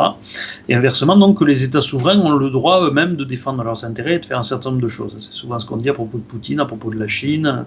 Et 0.69 0.74
inversement, 0.74 1.15
donc 1.15 1.39
que 1.39 1.43
les 1.43 1.63
États 1.63 1.82
souverains 1.82 2.19
ont 2.19 2.32
le 2.32 2.49
droit 2.49 2.84
eux-mêmes 2.88 3.15
de 3.15 3.26
défendre 3.26 3.63
leurs 3.63 3.86
intérêts 3.86 4.15
et 4.15 4.19
de 4.19 4.26
faire 4.26 4.39
un 4.39 4.43
certain 4.43 4.71
nombre 4.71 4.82
de 4.82 4.88
choses. 4.88 5.15
C'est 5.19 5.34
souvent 5.34 5.59
ce 5.59 5.67
qu'on 5.67 5.78
dit 5.78 5.89
à 5.89 5.93
propos 5.93 6.17
de 6.17 6.24
Poutine, 6.24 6.59
à 6.61 6.65
propos 6.65 6.89
de 6.89 6.97
la 6.97 7.07
Chine. 7.07 7.65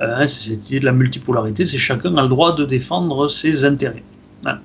Euh, 0.00 0.26
c'est 0.26 0.50
cette 0.50 0.70
idée 0.70 0.80
de 0.80 0.86
la 0.86 0.92
multipolarité, 0.92 1.66
c'est 1.66 1.76
chacun 1.76 2.16
a 2.16 2.22
le 2.22 2.28
droit 2.28 2.54
de 2.54 2.64
défendre 2.64 3.28
ses 3.28 3.64
intérêts. 3.64 4.04
Hein. 4.46 4.60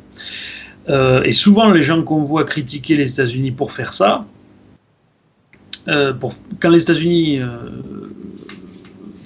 et 1.25 1.31
souvent, 1.31 1.71
les 1.71 1.81
gens 1.81 2.03
qu'on 2.03 2.21
voit 2.21 2.43
critiquer 2.43 2.95
les 2.95 3.09
États-Unis 3.11 3.51
pour 3.51 3.73
faire 3.73 3.91
ça, 3.91 4.25
quand 5.85 6.69
les 6.69 6.81
États-Unis 6.81 7.41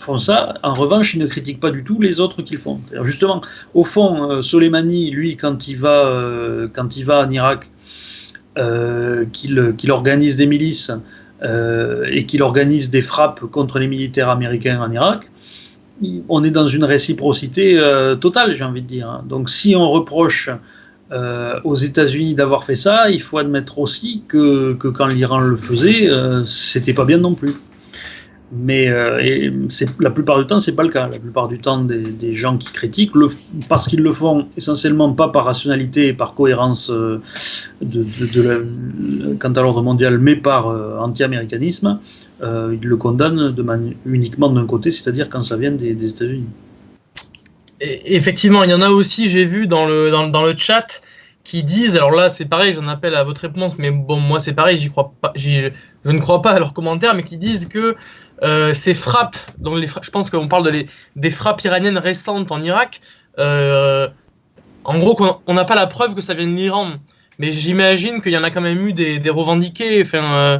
font 0.07 0.19
ça. 0.19 0.53
En 0.63 0.73
revanche, 0.73 1.13
ils 1.15 1.19
ne 1.19 1.27
critiquent 1.27 1.59
pas 1.59 1.69
du 1.69 1.83
tout 1.83 1.99
les 1.99 2.19
autres 2.21 2.41
qu'ils 2.41 2.57
font. 2.57 2.79
Justement, 3.03 3.41
au 3.73 3.83
fond, 3.83 4.11
euh, 4.31 4.41
Soleimani, 4.41 5.11
lui, 5.11 5.35
quand 5.35 5.67
il 5.67 5.77
va, 5.77 5.97
euh, 6.05 6.69
quand 6.73 6.95
il 6.95 7.03
va 7.03 7.25
en 7.25 7.29
Irak, 7.29 7.69
euh, 8.57 9.25
qu'il 9.33 9.91
organise 9.91 10.35
des 10.37 10.47
milices 10.47 10.91
et 12.15 12.25
qu'il 12.25 12.41
organise 12.41 12.89
des 12.89 13.03
frappes 13.03 13.41
contre 13.57 13.77
les 13.77 13.87
militaires 13.87 14.29
américains 14.29 14.81
en 14.81 14.91
Irak, 14.91 15.29
on 16.29 16.43
est 16.43 16.55
dans 16.59 16.65
une 16.77 16.83
réciprocité 16.83 17.65
totale, 18.19 18.55
j'ai 18.55 18.63
envie 18.63 18.81
de 18.81 18.87
dire. 18.87 19.21
Donc 19.31 19.51
si 19.51 19.75
on 19.75 19.87
reproche 19.91 20.49
aux 21.63 21.75
États-Unis 21.75 22.33
d'avoir 22.33 22.63
fait 22.63 22.79
ça, 22.87 23.11
il 23.11 23.21
faut 23.21 23.37
admettre 23.37 23.77
aussi 23.77 24.23
que, 24.27 24.73
que 24.73 24.87
quand 24.87 25.05
l'Iran 25.05 25.41
le 25.41 25.57
faisait, 25.57 26.09
c'était 26.43 26.95
pas 26.95 27.05
bien 27.05 27.19
non 27.19 27.35
plus. 27.35 27.53
Mais 28.51 28.87
euh, 28.87 29.67
la 29.99 30.09
plupart 30.09 30.39
du 30.39 30.47
temps, 30.47 30.61
c'est 30.61 30.75
pas 30.75 30.83
le 30.83 30.89
cas. 30.89 31.09
La 31.09 31.19
plupart 31.19 31.49
du 31.49 31.59
temps, 31.59 31.83
des, 31.83 32.33
gens 32.33 32.57
qui 32.57 32.71
critiquent, 32.71 33.13
le, 33.13 33.27
parce 33.67 33.87
qu'ils 33.87 34.01
le 34.01 34.13
font 34.13 34.47
essentiellement 34.55 35.11
pas 35.11 35.27
par 35.27 35.43
rationalité 35.43 36.07
et 36.07 36.13
par 36.13 36.33
cohérence 36.33 36.89
euh, 36.89 37.21
de, 37.81 38.65
quant 39.37 39.51
à 39.51 39.61
l'ordre 39.61 39.81
mondial, 39.81 40.17
mais 40.17 40.37
par 40.37 40.67
euh, 40.67 40.97
anti-américanisme, 40.99 41.99
ils 42.41 42.79
le 42.81 42.97
condamnent 42.97 43.51
de 43.51 43.65
uniquement 44.05 44.49
d'un 44.49 44.65
côté, 44.65 44.91
c'est-à-dire 44.91 45.27
quand 45.27 45.43
ça 45.43 45.57
vient 45.57 45.71
des, 45.71 46.09
États-Unis. 46.09 46.47
Effectivement, 47.81 48.63
il 48.63 48.69
y 48.69 48.73
en 48.73 48.81
a 48.81 48.89
aussi, 48.89 49.27
j'ai 49.27 49.43
vu 49.43 49.67
dans 49.67 49.85
le, 49.85 50.09
dans, 50.09 50.43
le 50.43 50.55
chat, 50.55 51.01
qui 51.43 51.63
disent, 51.63 51.95
alors 51.95 52.11
là 52.11 52.29
c'est 52.29 52.45
pareil, 52.45 52.73
j'en 52.73 52.87
appelle 52.87 53.15
à 53.15 53.23
votre 53.23 53.41
réponse, 53.41 53.77
mais 53.77 53.89
bon, 53.89 54.17
moi 54.17 54.39
c'est 54.39 54.53
pareil, 54.53 54.87
crois 54.89 55.13
pas, 55.19 55.33
je 55.35 55.71
ne 56.05 56.19
crois 56.19 56.41
pas 56.41 56.51
à 56.51 56.59
leurs 56.59 56.73
commentaires, 56.73 57.15
mais 57.15 57.23
qui 57.23 57.37
disent 57.37 57.67
que 57.67 57.95
euh, 58.43 58.73
ces 58.73 58.93
frappes, 58.93 59.37
donc 59.57 59.83
je 60.01 60.11
pense 60.11 60.29
qu'on 60.29 60.47
parle 60.47 60.71
des 61.15 61.31
frappes 61.31 61.61
iraniennes 61.63 61.97
récentes 61.97 62.51
en 62.51 62.61
Irak. 62.61 63.01
Euh, 63.39 64.07
en 64.83 64.99
gros, 64.99 65.41
on 65.47 65.53
n'a 65.53 65.65
pas 65.65 65.75
la 65.75 65.87
preuve 65.87 66.15
que 66.15 66.21
ça 66.21 66.33
vient 66.33 66.47
de 66.47 66.55
l'Iran, 66.55 66.93
mais 67.39 67.51
j'imagine 67.51 68.21
qu'il 68.21 68.31
y 68.31 68.37
en 68.37 68.43
a 68.43 68.51
quand 68.51 68.61
même 68.61 68.85
eu 68.87 68.93
des, 68.93 69.29
revendiqués. 69.29 70.01
Enfin, 70.01 70.23
euh, 70.33 70.57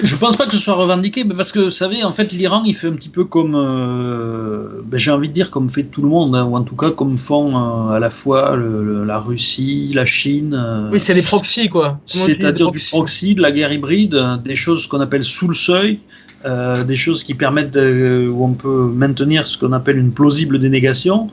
Je 0.00 0.16
pense 0.16 0.36
pas 0.36 0.46
que 0.46 0.52
ce 0.52 0.58
soit 0.58 0.74
revendiqué, 0.74 1.24
mais 1.24 1.34
parce 1.34 1.50
que 1.50 1.58
vous 1.58 1.70
savez, 1.70 2.04
en 2.04 2.12
fait, 2.12 2.32
l'Iran, 2.32 2.62
il 2.64 2.74
fait 2.74 2.86
un 2.86 2.92
petit 2.92 3.08
peu 3.08 3.24
comme, 3.24 3.54
euh, 3.56 4.80
ben, 4.84 4.96
j'ai 4.96 5.10
envie 5.10 5.28
de 5.28 5.32
dire, 5.32 5.50
comme 5.50 5.68
fait 5.68 5.82
tout 5.82 6.02
le 6.02 6.08
monde, 6.08 6.36
hein, 6.36 6.44
ou 6.44 6.56
en 6.56 6.62
tout 6.62 6.76
cas 6.76 6.90
comme 6.90 7.18
font 7.18 7.56
euh, 7.56 7.96
à 7.96 7.98
la 7.98 8.10
fois 8.10 8.56
la 8.56 9.18
Russie, 9.18 9.90
la 9.94 10.04
Chine. 10.04 10.54
Euh, 10.56 10.90
oui, 10.92 11.00
c'est 11.00 11.14
les 11.14 11.22
proxys, 11.22 11.68
quoi. 11.68 11.98
C'est-à-dire 12.04 12.70
du 12.70 12.80
proxy, 12.90 13.34
de 13.34 13.42
la 13.42 13.50
guerre 13.50 13.72
hybride, 13.72 14.16
des 14.44 14.56
choses 14.56 14.86
qu'on 14.86 15.00
appelle 15.00 15.24
sous 15.24 15.48
le 15.48 15.54
seuil, 15.54 16.00
des 16.44 16.96
choses 16.96 17.24
qui 17.24 17.34
permettent 17.34 17.76
où 17.76 18.44
on 18.44 18.52
peut 18.52 18.90
maintenir 18.94 19.48
ce 19.48 19.58
qu'on 19.58 19.72
appelle 19.72 19.98
une 19.98 20.12
plausible 20.12 20.60
dénégation. 20.60 21.26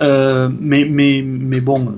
mais, 0.00 0.84
mais, 0.84 1.24
mais 1.26 1.60
bon, 1.60 1.94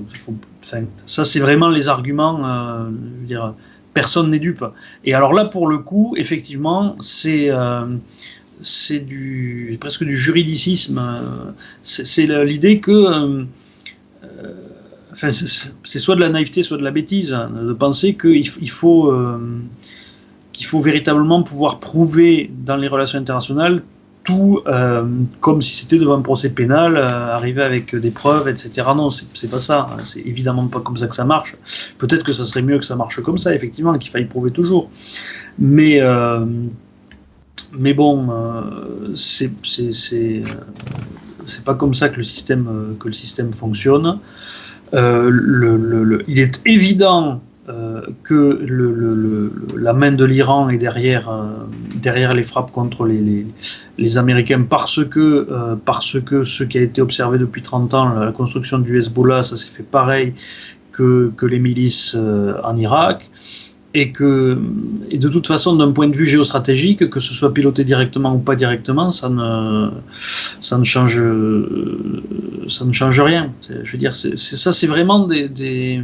ça, 1.05 1.23
c'est 1.23 1.39
vraiment 1.39 1.69
les 1.69 1.87
arguments, 1.87 2.41
je 2.41 3.19
veux 3.19 3.27
dire 3.27 3.53
personne 3.93 4.29
n'est 4.29 4.39
dupe. 4.39 4.65
Et 5.05 5.13
alors 5.13 5.33
là, 5.33 5.45
pour 5.45 5.67
le 5.67 5.77
coup, 5.77 6.15
effectivement, 6.17 6.95
c'est 6.99 7.49
euh, 7.49 7.85
du 9.05 9.77
presque 9.79 10.03
du 10.03 10.15
juridicisme. 10.15 11.01
C'est 11.81 12.27
l'idée 12.45 12.79
que 12.79 12.91
euh, 12.91 13.43
enfin, 15.11 15.29
c'est 15.29 15.99
soit 15.99 16.15
de 16.15 16.21
la 16.21 16.29
naïveté, 16.29 16.63
soit 16.63 16.77
de 16.77 16.83
la 16.83 16.91
bêtise, 16.91 17.33
hein, 17.33 17.51
de 17.55 17.73
penser 17.73 18.15
qu'il 18.15 18.45
il 18.61 18.69
faut 18.69 19.11
euh, 19.11 19.39
qu'il 20.53 20.65
faut 20.65 20.79
véritablement 20.79 21.43
pouvoir 21.43 21.79
prouver 21.79 22.51
dans 22.65 22.77
les 22.77 22.87
relations 22.87 23.19
internationales 23.19 23.83
tout 24.23 24.61
euh, 24.67 25.05
comme 25.41 25.61
si 25.61 25.75
c'était 25.75 25.97
devant 25.97 26.17
un 26.17 26.21
procès 26.21 26.49
pénal, 26.49 26.95
euh, 26.95 27.35
arriver 27.35 27.61
avec 27.61 27.95
des 27.95 28.11
preuves, 28.11 28.47
etc. 28.47 28.87
Non, 28.95 29.09
c'est 29.09 29.49
pas 29.49 29.59
ça. 29.59 29.97
C'est 30.03 30.21
évidemment 30.21 30.67
pas 30.67 30.79
comme 30.79 30.97
ça 30.97 31.07
que 31.07 31.15
ça 31.15 31.25
marche. 31.25 31.55
Peut-être 31.97 32.23
que 32.23 32.33
ça 32.33 32.45
serait 32.45 32.61
mieux 32.61 32.79
que 32.79 32.85
ça 32.85 32.95
marche 32.95 33.21
comme 33.21 33.37
ça, 33.37 33.53
effectivement, 33.53 33.93
qu'il 33.93 34.11
faille 34.11 34.25
prouver 34.25 34.51
toujours. 34.51 34.89
Mais, 35.59 35.99
euh, 35.99 36.45
mais 37.77 37.93
bon, 37.93 38.29
c'est 39.15 39.51
pas 41.65 41.75
comme 41.75 41.93
ça 41.93 42.09
que 42.09 42.17
le 42.17 42.23
système, 42.23 42.95
que 42.99 43.07
le 43.07 43.13
système 43.13 43.51
fonctionne. 43.51 44.19
Il 44.93 46.39
est 46.39 46.61
évident 46.65 47.41
que 48.23 48.59
le, 48.61 49.53
la 49.77 49.93
main 49.93 50.11
de 50.11 50.25
l'Iran 50.25 50.69
est 50.69 50.77
derrière, 50.77 51.29
euh, 51.29 51.45
derrière 51.95 52.33
les 52.33 52.43
frappes 52.43 52.71
contre 52.71 53.05
les, 53.05 53.45
les, 53.97 54.17
Américains 54.17 54.63
parce 54.69 55.05
que, 55.05 55.47
euh, 55.49 55.75
parce 55.85 56.19
que 56.19 56.43
ce 56.43 56.65
qui 56.65 56.77
a 56.77 56.81
été 56.81 57.01
observé 57.01 57.37
depuis 57.37 57.61
30 57.61 57.93
ans, 57.93 58.13
la 58.19 58.33
construction 58.33 58.79
du 58.79 58.97
Hezbollah, 58.97 59.43
ça 59.43 59.55
s'est 59.55 59.69
fait 59.69 59.83
pareil 59.83 60.33
que, 60.91 61.31
que 61.37 61.45
les 61.45 61.59
milices 61.59 62.17
en 62.63 62.75
Irak. 62.75 63.29
Et 63.95 64.11
que, 64.11 64.57
et 65.11 65.19
de 65.19 65.29
toute 65.29 65.45
façon, 65.45 65.75
d'un 65.75 65.91
point 65.91 66.07
de 66.07 66.17
vue 66.17 66.25
géostratégique, 66.25 67.11
que 67.11 67.19
ce 67.19 67.31
soit 67.31 67.53
piloté 67.53 67.83
directement 67.83 68.33
ou 68.33 68.39
pas 68.39 68.55
directement, 68.55 69.11
ça 69.11 69.29
ne, 69.29 69.91
ça 70.11 70.79
ne 70.79 70.83
change, 70.83 71.23
ça 72.67 72.85
ne 72.85 72.91
change 72.91 73.21
rien. 73.21 73.53
Je 73.83 73.91
veux 73.91 73.99
dire, 73.99 74.15
c'est, 74.15 74.35
ça, 74.35 74.71
c'est 74.71 74.87
vraiment 74.87 75.27
des 75.27 76.01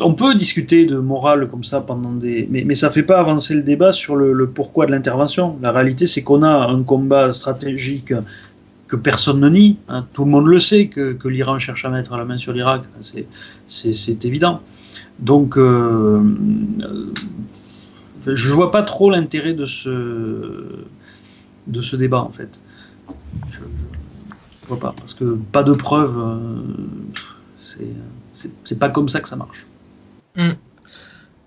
on 0.00 0.14
peut 0.14 0.34
discuter 0.34 0.86
de 0.86 0.98
morale 0.98 1.48
comme 1.48 1.64
ça 1.64 1.80
pendant 1.80 2.12
des. 2.12 2.48
Mais, 2.50 2.74
ça 2.74 2.88
ne 2.88 2.92
fait 2.92 3.02
pas 3.02 3.18
avancer 3.18 3.54
le 3.54 3.62
débat 3.62 3.92
sur 3.92 4.16
le, 4.16 4.48
pourquoi 4.48 4.86
de 4.86 4.92
l'intervention. 4.92 5.56
La 5.62 5.72
réalité, 5.72 6.06
c'est 6.06 6.22
qu'on 6.22 6.42
a 6.42 6.68
un 6.68 6.82
combat 6.82 7.32
stratégique 7.32 8.12
que 8.86 8.96
personne 8.96 9.40
ne 9.40 9.48
nie. 9.48 9.78
Hein. 9.88 10.06
Tout 10.12 10.24
le 10.24 10.30
monde 10.30 10.46
le 10.46 10.60
sait 10.60 10.88
que, 10.88 11.16
l'Iran 11.26 11.58
cherche 11.58 11.84
à 11.84 11.90
mettre 11.90 12.16
la 12.16 12.24
main 12.24 12.38
sur 12.38 12.52
l'Irak. 12.52 12.82
C'est 13.66 14.24
évident. 14.24 14.60
Donc, 15.18 15.56
euh, 15.56 16.20
je 18.26 18.48
ne 18.48 18.54
vois 18.54 18.70
pas 18.70 18.82
trop 18.82 19.10
l'intérêt 19.10 19.54
de 19.54 19.64
ce, 19.64 19.88
de 21.66 21.80
ce 21.80 21.96
débat, 21.96 22.20
en 22.20 22.30
fait. 22.30 22.62
Je 23.48 23.60
ne 23.60 23.66
vois 24.68 24.80
pas. 24.80 24.94
Parce 24.96 25.14
que 25.14 25.38
pas 25.52 25.62
de 25.62 25.72
preuves, 25.72 26.18
euh, 26.18 26.36
c'est 28.64 28.78
pas 28.78 28.88
comme 28.88 29.08
ça 29.08 29.20
que 29.20 29.28
ça 29.28 29.36
marche. 29.36 29.66
Mm. 30.40 30.56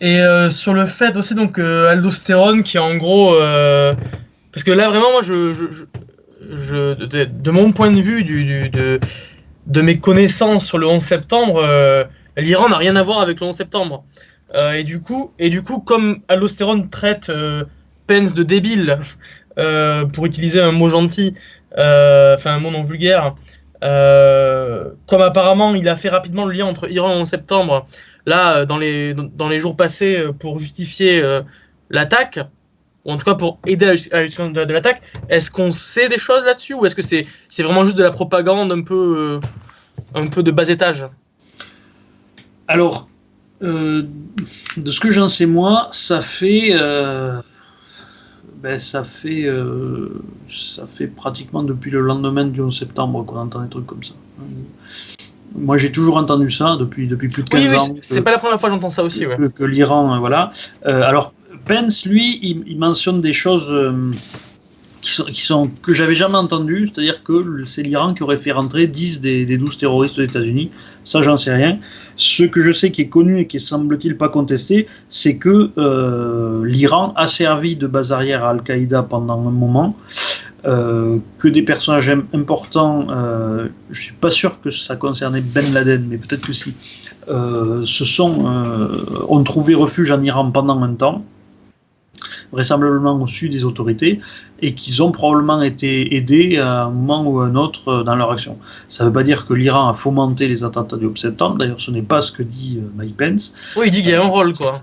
Et 0.01 0.19
euh, 0.19 0.49
sur 0.49 0.73
le 0.73 0.85
fait 0.85 1.15
aussi, 1.17 1.33
donc, 1.33 1.57
euh, 1.57 1.89
aldostérone, 1.89 2.63
qui 2.63 2.77
est 2.77 2.81
en 2.81 2.95
gros. 2.95 3.35
Euh, 3.35 3.93
parce 4.51 4.63
que 4.63 4.71
là, 4.71 4.89
vraiment, 4.89 5.11
moi, 5.11 5.21
je, 5.21 5.75
de, 6.41 7.51
mon 7.51 7.71
point 7.71 7.89
de 7.89 8.01
vue, 8.01 8.23
du, 8.23 8.69
de, 8.69 8.99
de, 9.67 9.81
mes 9.81 9.97
connaissances 9.99 10.65
sur 10.65 10.77
le 10.77 10.87
11 10.87 11.01
septembre, 11.01 11.63
l'Iran 12.37 12.69
n'a 12.69 12.77
rien 12.77 12.95
à 12.95 13.03
voir 13.03 13.21
avec 13.21 13.39
le 13.39 13.47
11 13.47 13.55
septembre. 13.55 14.03
et, 14.75 14.83
du 14.83 15.01
coup, 15.01 15.31
et 15.39 15.49
du 15.49 15.63
coup, 15.63 15.79
comme 15.79 16.19
aldostérone 16.27 16.89
traite 16.89 17.31
Pence 18.05 18.33
de 18.35 18.43
débile, 18.43 18.99
pour 20.13 20.25
utiliser 20.25 20.61
un 20.61 20.73
mot 20.73 20.89
gentil, 20.89 21.33
enfin 21.75 22.55
un 22.55 22.59
mot 22.59 22.69
non 22.69 22.83
vulgaire, 22.83 23.35
comme 23.81 25.21
apparemment 25.21 25.73
il 25.73 25.89
a 25.89 25.95
fait 25.95 26.09
rapidement 26.09 26.45
le 26.45 26.51
lien 26.51 26.65
entre 26.65 26.91
Iran 26.91 27.13
et 27.13 27.21
11 27.21 27.27
septembre, 27.27 27.87
là, 28.25 28.57
euh, 28.57 28.65
dans 28.65 28.77
les, 28.77 29.13
dans 29.13 29.49
les 29.49 29.59
jours 29.59 29.75
passés, 29.75 30.17
euh, 30.17 30.31
pour 30.31 30.59
justifier 30.59 31.21
euh, 31.21 31.41
l'attaque, 31.89 32.39
ou 33.05 33.11
en 33.11 33.17
tout 33.17 33.25
cas 33.25 33.35
pour 33.35 33.59
aider 33.65 33.85
à 34.11 34.21
la 34.21 34.27
de, 34.27 34.73
l'attaque, 34.73 35.01
est-ce 35.29 35.51
qu'on 35.51 35.71
sait 35.71 36.09
des 36.09 36.17
choses 36.17 36.43
là-dessus 36.45 36.73
ou 36.73 36.85
est-ce 36.85 36.95
que 36.95 37.01
c'est 37.01 37.25
c'est 37.49 37.63
vraiment 37.63 37.83
juste 37.83 37.97
de 37.97 38.03
la 38.03 38.11
propagande 38.11 38.71
un 38.71 38.81
peu, 38.81 39.41
un 40.15 40.27
peu 40.27 40.41
de 40.41 40.51
bas 40.51 40.69
étage? 40.69 41.05
Alors, 42.69 43.09
de 43.59 44.07
ce 44.85 44.99
que 45.01 45.11
j'en 45.11 45.27
sais 45.27 45.45
moi, 45.45 45.89
ça 45.91 46.21
fait, 46.21 46.71
ben, 48.61 48.77
ça 48.77 49.03
fait, 49.03 49.49
ça 50.47 50.87
fait 50.87 51.07
pratiquement 51.07 51.63
depuis 51.63 51.91
le 51.91 51.99
lendemain 51.99 52.45
du 52.45 52.61
11 52.61 52.79
septembre 52.79 53.25
qu'on 53.25 53.39
entend 53.39 53.61
des 53.61 53.69
trucs 53.69 53.85
comme 53.85 54.03
ça. 54.03 54.13
Moi, 55.55 55.77
j'ai 55.77 55.91
toujours 55.91 56.17
entendu 56.17 56.49
ça 56.49 56.77
depuis, 56.79 57.07
depuis 57.07 57.27
plus 57.27 57.43
de 57.43 57.49
15 57.49 57.61
oui, 57.61 57.77
ans. 57.77 57.95
C'est 58.01 58.21
pas 58.21 58.31
la 58.31 58.37
première 58.37 58.59
fois 58.59 58.69
que 58.69 58.75
j'entends 58.75 58.89
ça 58.89 59.03
aussi. 59.03 59.21
Que, 59.21 59.47
que 59.47 59.63
l'Iran, 59.63 60.15
euh, 60.15 60.19
voilà. 60.19 60.51
Euh, 60.85 61.03
alors, 61.03 61.33
Pence, 61.65 62.05
lui, 62.05 62.39
il, 62.41 62.77
mentionne 62.77 63.21
des 63.21 63.33
choses 63.33 63.71
euh, 63.71 64.11
qui, 65.01 65.11
sont, 65.11 65.23
qui, 65.25 65.41
sont, 65.41 65.69
que 65.81 65.93
j'avais 65.93 66.15
jamais 66.15 66.37
entendues, 66.37 66.89
c'est-à-dire 66.91 67.23
que 67.23 67.63
c'est 67.65 67.83
l'Iran 67.83 68.13
qui 68.13 68.23
aurait 68.23 68.37
fait 68.37 68.51
rentrer 68.51 68.87
10 68.87 69.21
des, 69.21 69.45
des 69.45 69.57
12 69.57 69.77
terroristes 69.77 70.17
des 70.17 70.25
États-Unis. 70.25 70.71
Ça, 71.03 71.21
j'en 71.21 71.37
sais 71.37 71.53
rien. 71.53 71.77
Ce 72.15 72.43
que 72.43 72.59
je 72.59 72.71
sais 72.71 72.91
qui 72.91 73.03
est 73.03 73.09
connu 73.09 73.39
et 73.39 73.47
qui 73.47 73.59
semble-t-il 73.59 74.17
pas 74.17 74.29
contesté, 74.29 74.87
c'est 75.07 75.37
que 75.37 75.71
l'Iran 76.65 77.13
a 77.15 77.27
servi 77.27 77.75
de 77.75 77.87
base 77.87 78.11
arrière 78.11 78.43
à 78.43 78.49
Al-Qaïda 78.49 79.03
pendant 79.03 79.47
un 79.47 79.51
moment. 79.51 79.95
Euh, 80.65 81.17
que 81.39 81.49
des 81.49 81.61
personnages 81.61 82.09
importants, 82.33 83.07
euh, 83.09 83.67
je 83.91 84.01
suis 84.01 84.13
pas 84.13 84.29
sûr 84.29 84.61
que 84.61 84.69
ça 84.69 84.95
concernait 84.95 85.41
Ben 85.41 85.73
Laden, 85.73 86.05
mais 86.07 86.17
peut-être 86.17 86.47
que 86.47 86.53
si, 86.53 86.73
euh, 87.27 87.85
se 87.85 88.05
sont, 88.05 88.45
euh, 88.47 89.03
ont 89.27 89.43
trouvé 89.43 89.75
refuge 89.75 90.11
en 90.11 90.21
Iran 90.21 90.49
pendant 90.51 90.81
un 90.81 90.93
temps, 90.93 91.25
vraisemblablement 92.53 93.21
au 93.21 93.27
sud 93.27 93.51
des 93.51 93.65
autorités, 93.65 94.21
et 94.61 94.73
qu'ils 94.73 95.03
ont 95.03 95.11
probablement 95.11 95.61
été 95.61 96.15
aidés 96.15 96.57
à 96.59 96.83
un 96.83 96.91
moment 96.91 97.29
ou 97.29 97.39
à 97.41 97.47
un 97.47 97.55
autre 97.55 98.03
dans 98.03 98.15
leur 98.15 98.31
action. 98.31 98.57
Ça 98.87 99.03
ne 99.03 99.09
veut 99.09 99.13
pas 99.13 99.23
dire 99.23 99.45
que 99.45 99.53
l'Iran 99.53 99.89
a 99.89 99.93
fomenté 99.93 100.47
les 100.47 100.63
attentats 100.63 100.95
du 100.95 101.07
11 101.07 101.17
septembre, 101.17 101.57
d'ailleurs 101.57 101.81
ce 101.81 101.91
n'est 101.91 102.01
pas 102.01 102.21
ce 102.21 102.31
que 102.31 102.43
dit 102.43 102.79
Mike 102.95 103.17
Pence. 103.17 103.53
Oui, 103.75 103.87
il 103.87 103.91
dit 103.91 104.01
qu'il 104.01 104.11
y 104.11 104.15
a 104.15 104.23
un 104.23 104.27
rôle, 104.27 104.53
quoi. 104.53 104.75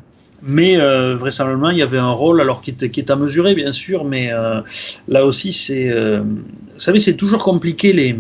Mais 0.43 0.81
euh, 0.81 1.17
vraisemblablement, 1.17 1.71
il 1.71 1.79
y 1.79 1.83
avait 1.83 1.99
un 1.99 2.11
rôle, 2.11 2.41
alors 2.41 2.63
qui 2.63 2.71
est, 2.71 2.91
qui 2.91 3.01
est 3.01 3.11
à 3.11 3.17
mesurer, 3.17 3.55
bien 3.55 3.73
sûr, 3.73 4.05
mais 4.05 4.33
euh, 4.33 4.61
là 5.09 5.27
aussi, 5.27 5.53
c'est. 5.53 5.91
Euh, 5.91 6.21
vous 6.21 6.79
savez, 6.79 6.99
c'est 6.99 7.17
toujours 7.17 7.45
compliqué 7.45 7.93
les. 7.93 8.19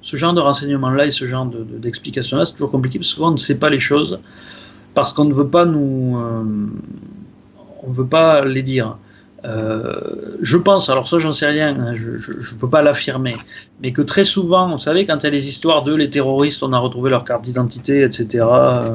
Ce 0.00 0.16
genre 0.16 0.32
de 0.32 0.40
renseignement-là 0.40 1.06
et 1.06 1.10
ce 1.10 1.26
genre 1.26 1.46
d'explication-là, 1.46 2.46
c'est 2.46 2.52
toujours 2.52 2.70
compliqué 2.70 2.98
parce 2.98 3.10
que 3.10 3.14
souvent 3.16 3.28
on 3.28 3.32
ne 3.32 3.36
sait 3.36 3.58
pas 3.58 3.68
les 3.68 3.80
choses, 3.80 4.20
parce 4.94 5.12
qu'on 5.12 5.26
ne 5.26 5.34
veut 5.34 5.48
pas 5.48 5.66
nous. 5.66 6.18
on 7.82 7.90
veut 7.90 8.06
pas 8.06 8.42
les 8.44 8.62
dire. 8.62 8.96
Euh, 9.48 10.36
je 10.42 10.58
pense, 10.58 10.90
alors 10.90 11.08
ça 11.08 11.18
j'en 11.18 11.32
sais 11.32 11.46
rien, 11.46 11.74
hein, 11.80 11.92
je 11.94 12.10
ne 12.10 12.58
peux 12.58 12.68
pas 12.68 12.82
l'affirmer, 12.82 13.34
mais 13.82 13.92
que 13.92 14.02
très 14.02 14.24
souvent, 14.24 14.70
vous 14.70 14.78
savez, 14.78 15.06
quand 15.06 15.16
il 15.22 15.24
y 15.24 15.26
a 15.26 15.30
les 15.30 15.48
histoires 15.48 15.84
de 15.84 15.94
les 15.94 16.10
terroristes, 16.10 16.62
on 16.62 16.72
a 16.72 16.78
retrouvé 16.78 17.08
leur 17.08 17.24
carte 17.24 17.44
d'identité, 17.44 18.02
etc. 18.02 18.44
Euh, 18.44 18.92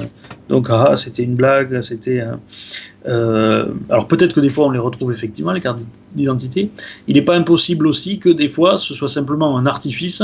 donc 0.49 0.67
ah, 0.69 0.93
c'était 0.95 1.23
une 1.23 1.35
blague, 1.35 1.81
c'était... 1.81 2.23
Euh, 3.07 3.65
alors 3.89 4.07
peut-être 4.07 4.33
que 4.33 4.39
des 4.39 4.49
fois 4.49 4.67
on 4.67 4.69
les 4.69 4.79
retrouve 4.79 5.11
effectivement, 5.11 5.53
les 5.53 5.61
cartes 5.61 5.81
d'identité. 6.13 6.69
Il 7.07 7.15
n'est 7.15 7.23
pas 7.23 7.35
impossible 7.35 7.87
aussi 7.87 8.19
que 8.19 8.29
des 8.29 8.47
fois 8.47 8.77
ce 8.77 8.93
soit 8.93 9.09
simplement 9.09 9.57
un 9.57 9.65
artifice 9.65 10.21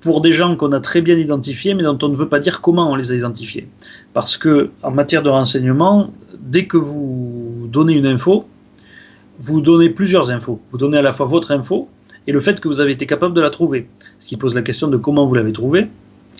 pour 0.00 0.20
des 0.20 0.32
gens 0.32 0.56
qu'on 0.56 0.72
a 0.72 0.80
très 0.80 1.02
bien 1.02 1.16
identifiés, 1.16 1.74
mais 1.74 1.82
dont 1.82 1.98
on 2.02 2.08
ne 2.08 2.14
veut 2.14 2.28
pas 2.28 2.38
dire 2.38 2.60
comment 2.60 2.90
on 2.90 2.94
les 2.94 3.12
a 3.12 3.16
identifiés. 3.16 3.68
Parce 4.14 4.38
que 4.38 4.70
en 4.82 4.92
matière 4.92 5.22
de 5.22 5.30
renseignement, 5.30 6.10
dès 6.40 6.66
que 6.66 6.76
vous 6.76 7.68
donnez 7.70 7.94
une 7.94 8.06
info, 8.06 8.46
vous 9.38 9.60
donnez 9.60 9.90
plusieurs 9.90 10.30
infos. 10.30 10.60
Vous 10.70 10.78
donnez 10.78 10.98
à 10.98 11.02
la 11.02 11.12
fois 11.12 11.26
votre 11.26 11.50
info 11.52 11.88
et 12.26 12.32
le 12.32 12.40
fait 12.40 12.60
que 12.60 12.68
vous 12.68 12.80
avez 12.80 12.92
été 12.92 13.06
capable 13.06 13.34
de 13.34 13.40
la 13.40 13.50
trouver. 13.50 13.88
Ce 14.18 14.26
qui 14.26 14.36
pose 14.36 14.54
la 14.54 14.62
question 14.62 14.88
de 14.88 14.96
comment 14.96 15.26
vous 15.26 15.34
l'avez 15.34 15.52
trouvée. 15.52 15.88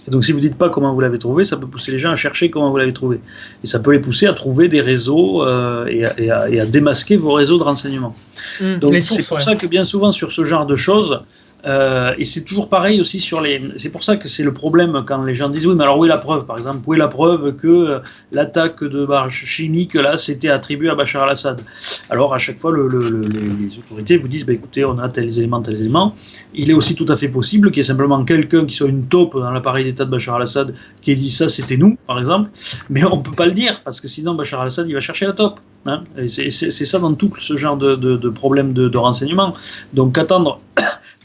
Et 0.06 0.10
donc 0.10 0.24
si 0.24 0.32
vous 0.32 0.38
ne 0.38 0.42
dites 0.42 0.56
pas 0.56 0.68
comment 0.68 0.92
vous 0.92 1.00
l'avez 1.00 1.18
trouvé, 1.18 1.44
ça 1.44 1.56
peut 1.56 1.66
pousser 1.66 1.90
les 1.90 1.98
gens 1.98 2.12
à 2.12 2.16
chercher 2.16 2.48
comment 2.48 2.70
vous 2.70 2.76
l'avez 2.76 2.92
trouvé. 2.92 3.20
Et 3.64 3.66
ça 3.66 3.80
peut 3.80 3.92
les 3.92 3.98
pousser 3.98 4.26
à 4.26 4.32
trouver 4.32 4.68
des 4.68 4.80
réseaux 4.80 5.42
euh, 5.44 5.86
et, 5.86 6.30
à, 6.30 6.66
démasquer 6.66 7.16
vos 7.16 7.32
réseaux 7.32 7.58
de 7.58 7.64
renseignement. 7.64 8.14
Mmh, 8.60 8.76
donc 8.76 8.94
c'est 9.02 9.26
pour 9.26 9.40
ça 9.40 9.56
que 9.56 9.66
bien 9.66 9.84
souvent 9.84 10.12
sur 10.12 10.30
ce 10.32 10.44
genre 10.44 10.66
de 10.66 10.76
choses, 10.76 11.20
euh, 11.66 12.14
et 12.16 12.24
c'est 12.24 12.44
toujours 12.44 12.68
pareil 12.68 13.00
aussi 13.00 13.18
sur 13.18 13.40
les. 13.40 13.60
C'est 13.76 13.90
pour 13.90 14.04
ça 14.04 14.16
que 14.16 14.28
c'est 14.28 14.44
le 14.44 14.52
problème 14.52 15.02
quand 15.04 15.24
les 15.24 15.34
gens 15.34 15.48
disent 15.48 15.66
oui, 15.66 15.74
mais 15.74 15.82
alors 15.82 15.98
où 15.98 16.04
est 16.04 16.08
la 16.08 16.18
preuve 16.18 16.46
Par 16.46 16.58
exemple, 16.58 16.80
où 16.86 16.94
est 16.94 16.98
la 16.98 17.08
preuve 17.08 17.56
que 17.56 17.66
euh, 17.66 17.98
l'attaque 18.30 18.84
de 18.84 19.04
barge 19.04 19.44
chimique 19.44 19.94
là, 19.94 20.16
c'était 20.16 20.48
attribué 20.48 20.88
à 20.90 20.94
Bachar 20.94 21.24
al-Assad? 21.24 21.60
Alors 22.08 22.34
à 22.34 22.38
chaque 22.38 22.58
fois, 22.58 22.70
le, 22.70 22.88
les 22.88 23.78
autorités 23.78 24.16
vous 24.16 24.28
disent 24.28 24.46
bah, 24.46 24.52
écoutez, 24.52 24.84
on 24.84 24.98
a 24.98 25.08
tels 25.08 25.38
éléments, 25.38 25.60
tels 25.60 25.80
éléments. 25.80 26.14
Il 26.54 26.70
est 26.70 26.74
aussi 26.74 26.94
tout 26.94 27.06
à 27.08 27.16
fait 27.16 27.28
possible 27.28 27.70
qu'il 27.70 27.78
y 27.78 27.80
ait 27.80 27.88
simplement 27.88 28.24
quelqu'un 28.24 28.64
qui 28.64 28.74
soit 28.74 28.88
une 28.88 29.06
taupe 29.06 29.34
dans 29.34 29.50
l'appareil 29.50 29.84
d'État 29.84 30.04
de 30.04 30.10
Bachar 30.10 30.36
al-Assad 30.36 30.72
qui 31.00 31.10
ait 31.10 31.16
dit 31.16 31.30
ça, 31.30 31.48
c'était 31.48 31.76
nous, 31.76 31.98
par 32.06 32.20
exemple. 32.20 32.50
Mais 32.90 33.04
on 33.04 33.16
ne 33.16 33.22
peut 33.22 33.32
pas 33.32 33.46
le 33.46 33.52
dire 33.52 33.80
parce 33.82 34.00
que 34.00 34.06
sinon 34.06 34.34
Bachar 34.34 34.60
al-Assad 34.60 34.88
il 34.88 34.94
va 34.94 35.00
chercher 35.00 35.26
la 35.26 35.32
taupe. 35.32 35.58
Hein 35.86 36.02
c'est 36.26 36.50
ça 36.50 36.98
dans 36.98 37.14
tout 37.14 37.30
ce 37.38 37.56
genre 37.56 37.76
de 37.76 38.28
problème 38.28 38.72
de, 38.72 38.88
de 38.88 38.98
renseignement. 38.98 39.52
Donc 39.94 40.16
attendre 40.18 40.60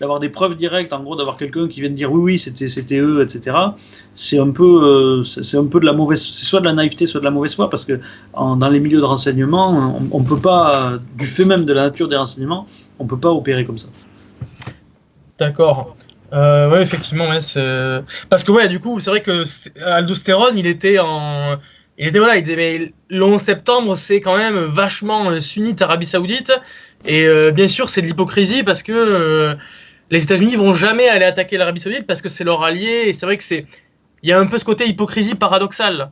d'avoir 0.01 0.17
des 0.17 0.29
preuves 0.29 0.55
directes, 0.55 0.93
en 0.93 1.03
gros, 1.03 1.15
d'avoir 1.15 1.37
quelqu'un 1.37 1.67
qui 1.67 1.79
vient 1.79 1.89
de 1.91 1.95
dire 1.95 2.11
oui, 2.11 2.21
oui, 2.33 2.39
c'était, 2.39 2.97
eux, 2.97 3.21
etc. 3.21 3.55
C'est 4.15 4.39
un 4.39 4.49
peu, 4.49 4.81
euh, 4.83 5.23
c'est 5.23 5.57
un 5.57 5.65
peu 5.65 5.79
de 5.79 5.85
la 5.85 5.93
mauvaise, 5.93 6.19
c'est 6.19 6.45
soit 6.45 6.59
de 6.59 6.65
la 6.65 6.73
naïveté, 6.73 7.05
soit 7.05 7.19
de 7.19 7.25
la 7.25 7.31
mauvaise 7.31 7.55
foi, 7.55 7.69
parce 7.69 7.85
que 7.85 7.99
dans 8.33 8.69
les 8.69 8.79
milieux 8.79 8.99
de 8.99 9.05
renseignement, 9.05 9.95
on, 10.11 10.19
ne 10.19 10.25
peut 10.25 10.39
pas, 10.39 10.93
du 11.15 11.27
fait 11.27 11.45
même 11.45 11.65
de 11.65 11.73
la 11.73 11.83
nature 11.83 12.09
des 12.09 12.17
renseignements, 12.17 12.65
on 12.97 13.05
peut 13.05 13.19
pas 13.19 13.29
opérer 13.29 13.63
comme 13.63 13.77
ça. 13.77 13.89
D'accord. 15.37 15.95
Euh, 16.33 16.71
ouais, 16.71 16.81
effectivement, 16.81 17.29
ouais, 17.29 17.39
parce 18.27 18.43
que 18.43 18.51
ouais, 18.51 18.67
du 18.67 18.79
coup, 18.79 18.99
c'est 18.99 19.11
vrai 19.11 19.21
que 19.21 19.45
Aldostérone, 19.85 20.57
il 20.57 20.65
était 20.65 20.97
en, 20.97 21.57
il 21.99 22.07
était 22.07 22.17
voilà, 22.17 22.37
il 22.37 22.43
disait 22.43 22.55
mais 22.55 22.93
le 23.09 23.23
11 23.23 23.39
septembre, 23.39 23.95
c'est 23.95 24.19
quand 24.19 24.35
même 24.35 24.57
vachement 24.57 25.39
sunnite 25.41 25.79
Arabie 25.83 26.07
Saoudite, 26.07 26.53
et 27.05 27.27
euh, 27.27 27.51
bien 27.51 27.67
sûr, 27.67 27.89
c'est 27.89 28.01
de 28.01 28.07
l'hypocrisie 28.07 28.63
parce 28.63 28.81
que 28.81 29.55
les 30.11 30.23
États-Unis 30.23 30.57
vont 30.57 30.73
jamais 30.73 31.07
aller 31.07 31.25
attaquer 31.25 31.57
l'Arabie 31.57 31.79
Saoudite 31.79 32.05
parce 32.05 32.21
que 32.21 32.29
c'est 32.29 32.43
leur 32.43 32.61
allié. 32.63 33.05
Et 33.07 33.13
c'est 33.13 33.25
vrai 33.25 33.37
que 33.37 33.43
c'est, 33.43 33.65
il 34.21 34.29
y 34.29 34.33
a 34.33 34.39
un 34.39 34.45
peu 34.45 34.57
ce 34.57 34.65
côté 34.65 34.87
hypocrisie 34.87 35.35
paradoxale. 35.35 36.11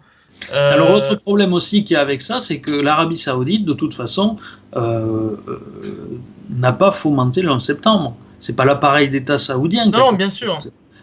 Euh, 0.54 0.74
Alors, 0.74 0.92
autre 0.92 1.16
problème 1.16 1.54
aussi 1.54 1.84
qu'il 1.84 1.96
y 1.96 1.98
a 1.98 2.02
avec 2.02 2.22
ça, 2.22 2.40
c'est 2.40 2.60
que 2.60 2.72
l'Arabie 2.72 3.18
Saoudite, 3.18 3.66
de 3.66 3.74
toute 3.74 3.94
façon, 3.94 4.38
euh, 4.78 5.36
euh, 5.48 5.60
n'a 6.50 6.72
pas 6.72 6.92
fomenté 6.92 7.42
le 7.42 7.52
11 7.52 7.64
septembre. 7.64 8.16
C'est 8.40 8.56
pas 8.56 8.64
l'appareil 8.64 9.10
d'État 9.10 9.38
saoudien. 9.38 9.88
Non, 9.88 10.14
bien 10.14 10.30
sûr. 10.30 10.60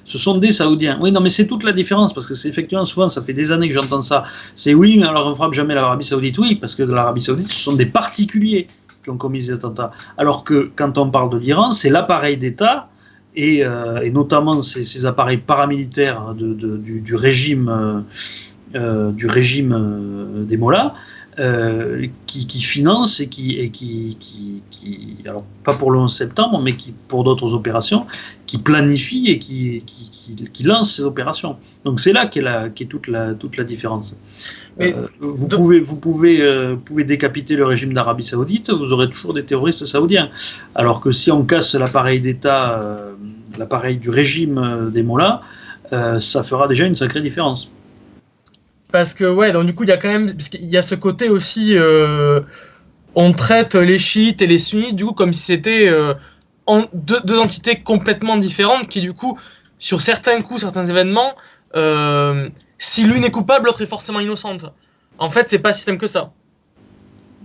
Ce 0.06 0.18
sont 0.18 0.38
des 0.38 0.52
Saoudiens. 0.52 0.98
Oui, 1.00 1.10
non, 1.10 1.20
mais 1.20 1.28
c'est 1.28 1.48
toute 1.48 1.64
la 1.64 1.72
différence 1.72 2.14
parce 2.14 2.26
que 2.26 2.36
c'est 2.36 2.48
effectivement 2.48 2.84
souvent, 2.84 3.08
ça 3.10 3.22
fait 3.22 3.32
des 3.32 3.50
années 3.50 3.68
que 3.68 3.74
j'entends 3.74 4.02
ça. 4.02 4.22
C'est 4.54 4.72
oui, 4.72 4.96
mais 4.98 5.06
alors 5.06 5.26
on 5.26 5.34
frappe 5.34 5.52
jamais 5.52 5.74
l'Arabie 5.74 6.04
Saoudite. 6.04 6.38
Oui, 6.38 6.54
parce 6.54 6.76
que 6.76 6.84
l'Arabie 6.84 7.20
Saoudite, 7.20 7.48
ce 7.48 7.60
sont 7.60 7.74
des 7.74 7.86
particuliers 7.86 8.68
qui 9.06 9.10
ont 9.10 9.16
commis 9.16 9.38
des 9.38 9.52
attentats. 9.52 9.92
Alors 10.18 10.42
que 10.42 10.72
quand 10.74 10.98
on 10.98 11.10
parle 11.10 11.30
de 11.30 11.38
l'Iran, 11.38 11.70
c'est 11.70 11.90
l'appareil 11.90 12.36
d'État 12.36 12.88
et, 13.36 13.64
euh, 13.64 14.10
notamment 14.10 14.60
ces, 14.60 15.06
appareils 15.06 15.38
paramilitaires 15.38 16.34
du, 16.34 17.14
régime, 17.14 17.68
euh, 17.68 18.00
euh, 18.74 19.12
du 19.12 19.28
régime 19.28 20.44
des 20.48 20.56
Mollahs 20.56 20.92
qui, 22.26 22.46
qui 22.46 22.60
financent 22.60 23.20
et 23.20 23.28
qui, 23.28 24.18
alors 25.24 25.44
pas 25.62 25.74
pour 25.74 25.92
le 25.92 25.98
11 25.98 26.12
septembre, 26.12 26.60
mais 26.60 26.74
qui 26.74 26.94
pour 27.06 27.22
d'autres 27.22 27.52
opérations, 27.54 28.06
qui 28.46 28.58
planifient 28.58 29.28
et 29.28 29.38
qui, 29.38 29.84
qui, 29.84 30.62
lancent 30.64 30.96
ces 30.96 31.02
opérations. 31.02 31.56
Donc 31.84 32.00
c'est 32.00 32.12
là 32.12 32.26
qu'est, 32.26 32.86
toute 32.86 33.06
la 33.06 33.64
différence. 33.64 34.16
Euh, 34.80 35.08
vous, 35.20 35.48
pouvez, 35.48 35.80
vous 35.80 35.96
pouvez, 35.96 36.42
euh, 36.42 36.76
pouvez 36.76 37.04
décapiter 37.04 37.56
le 37.56 37.64
régime 37.64 37.94
d'Arabie 37.94 38.24
Saoudite, 38.24 38.70
vous 38.70 38.92
aurez 38.92 39.08
toujours 39.08 39.32
des 39.32 39.44
terroristes 39.44 39.86
saoudiens. 39.86 40.30
Alors 40.74 41.00
que 41.00 41.10
si 41.12 41.30
on 41.30 41.44
casse 41.44 41.74
l'appareil 41.74 42.20
d'État, 42.20 42.80
euh, 42.80 43.14
l'appareil 43.58 43.96
du 43.96 44.10
régime 44.10 44.90
des 44.92 45.02
Mollahs, 45.02 45.40
ça 46.18 46.42
fera 46.42 46.68
déjà 46.68 46.84
une 46.84 46.96
sacrée 46.96 47.22
différence. 47.22 47.70
Parce 48.92 49.14
que, 49.14 49.24
ouais, 49.24 49.52
donc 49.52 49.66
du 49.66 49.74
coup, 49.74 49.84
il 49.84 49.88
y 49.88 49.92
a 49.92 49.96
quand 49.96 50.08
même. 50.08 50.32
Parce 50.32 50.48
qu'il 50.48 50.64
y 50.64 50.76
a 50.76 50.82
ce 50.82 50.94
côté 50.94 51.28
aussi. 51.28 51.76
on 53.14 53.32
traite 53.32 53.74
les 53.74 53.98
chiites 53.98 54.42
et 54.42 54.46
les 54.46 54.58
sunnites, 54.58 54.96
du 54.96 55.06
coup, 55.06 55.12
comme 55.12 55.32
si 55.32 55.42
c'était 55.42 55.90
deux, 56.92 57.20
deux, 57.24 57.38
entités 57.38 57.76
complètement 57.76 58.36
différentes 58.36 58.88
qui, 58.88 59.00
du 59.00 59.14
coup, 59.14 59.38
sur 59.78 60.02
certains 60.02 60.40
coups, 60.42 60.60
certains 60.60 60.86
événements, 60.86 61.34
si 62.78 63.04
l'une 63.04 63.24
est 63.24 63.30
coupable, 63.30 63.66
l'autre 63.66 63.82
est 63.82 63.86
forcément 63.86 64.20
innocente. 64.20 64.66
En 65.18 65.30
fait, 65.30 65.46
c'est 65.48 65.58
pas 65.58 65.72
si 65.72 65.82
simple 65.82 65.98
que 65.98 66.06
ça. 66.06 66.32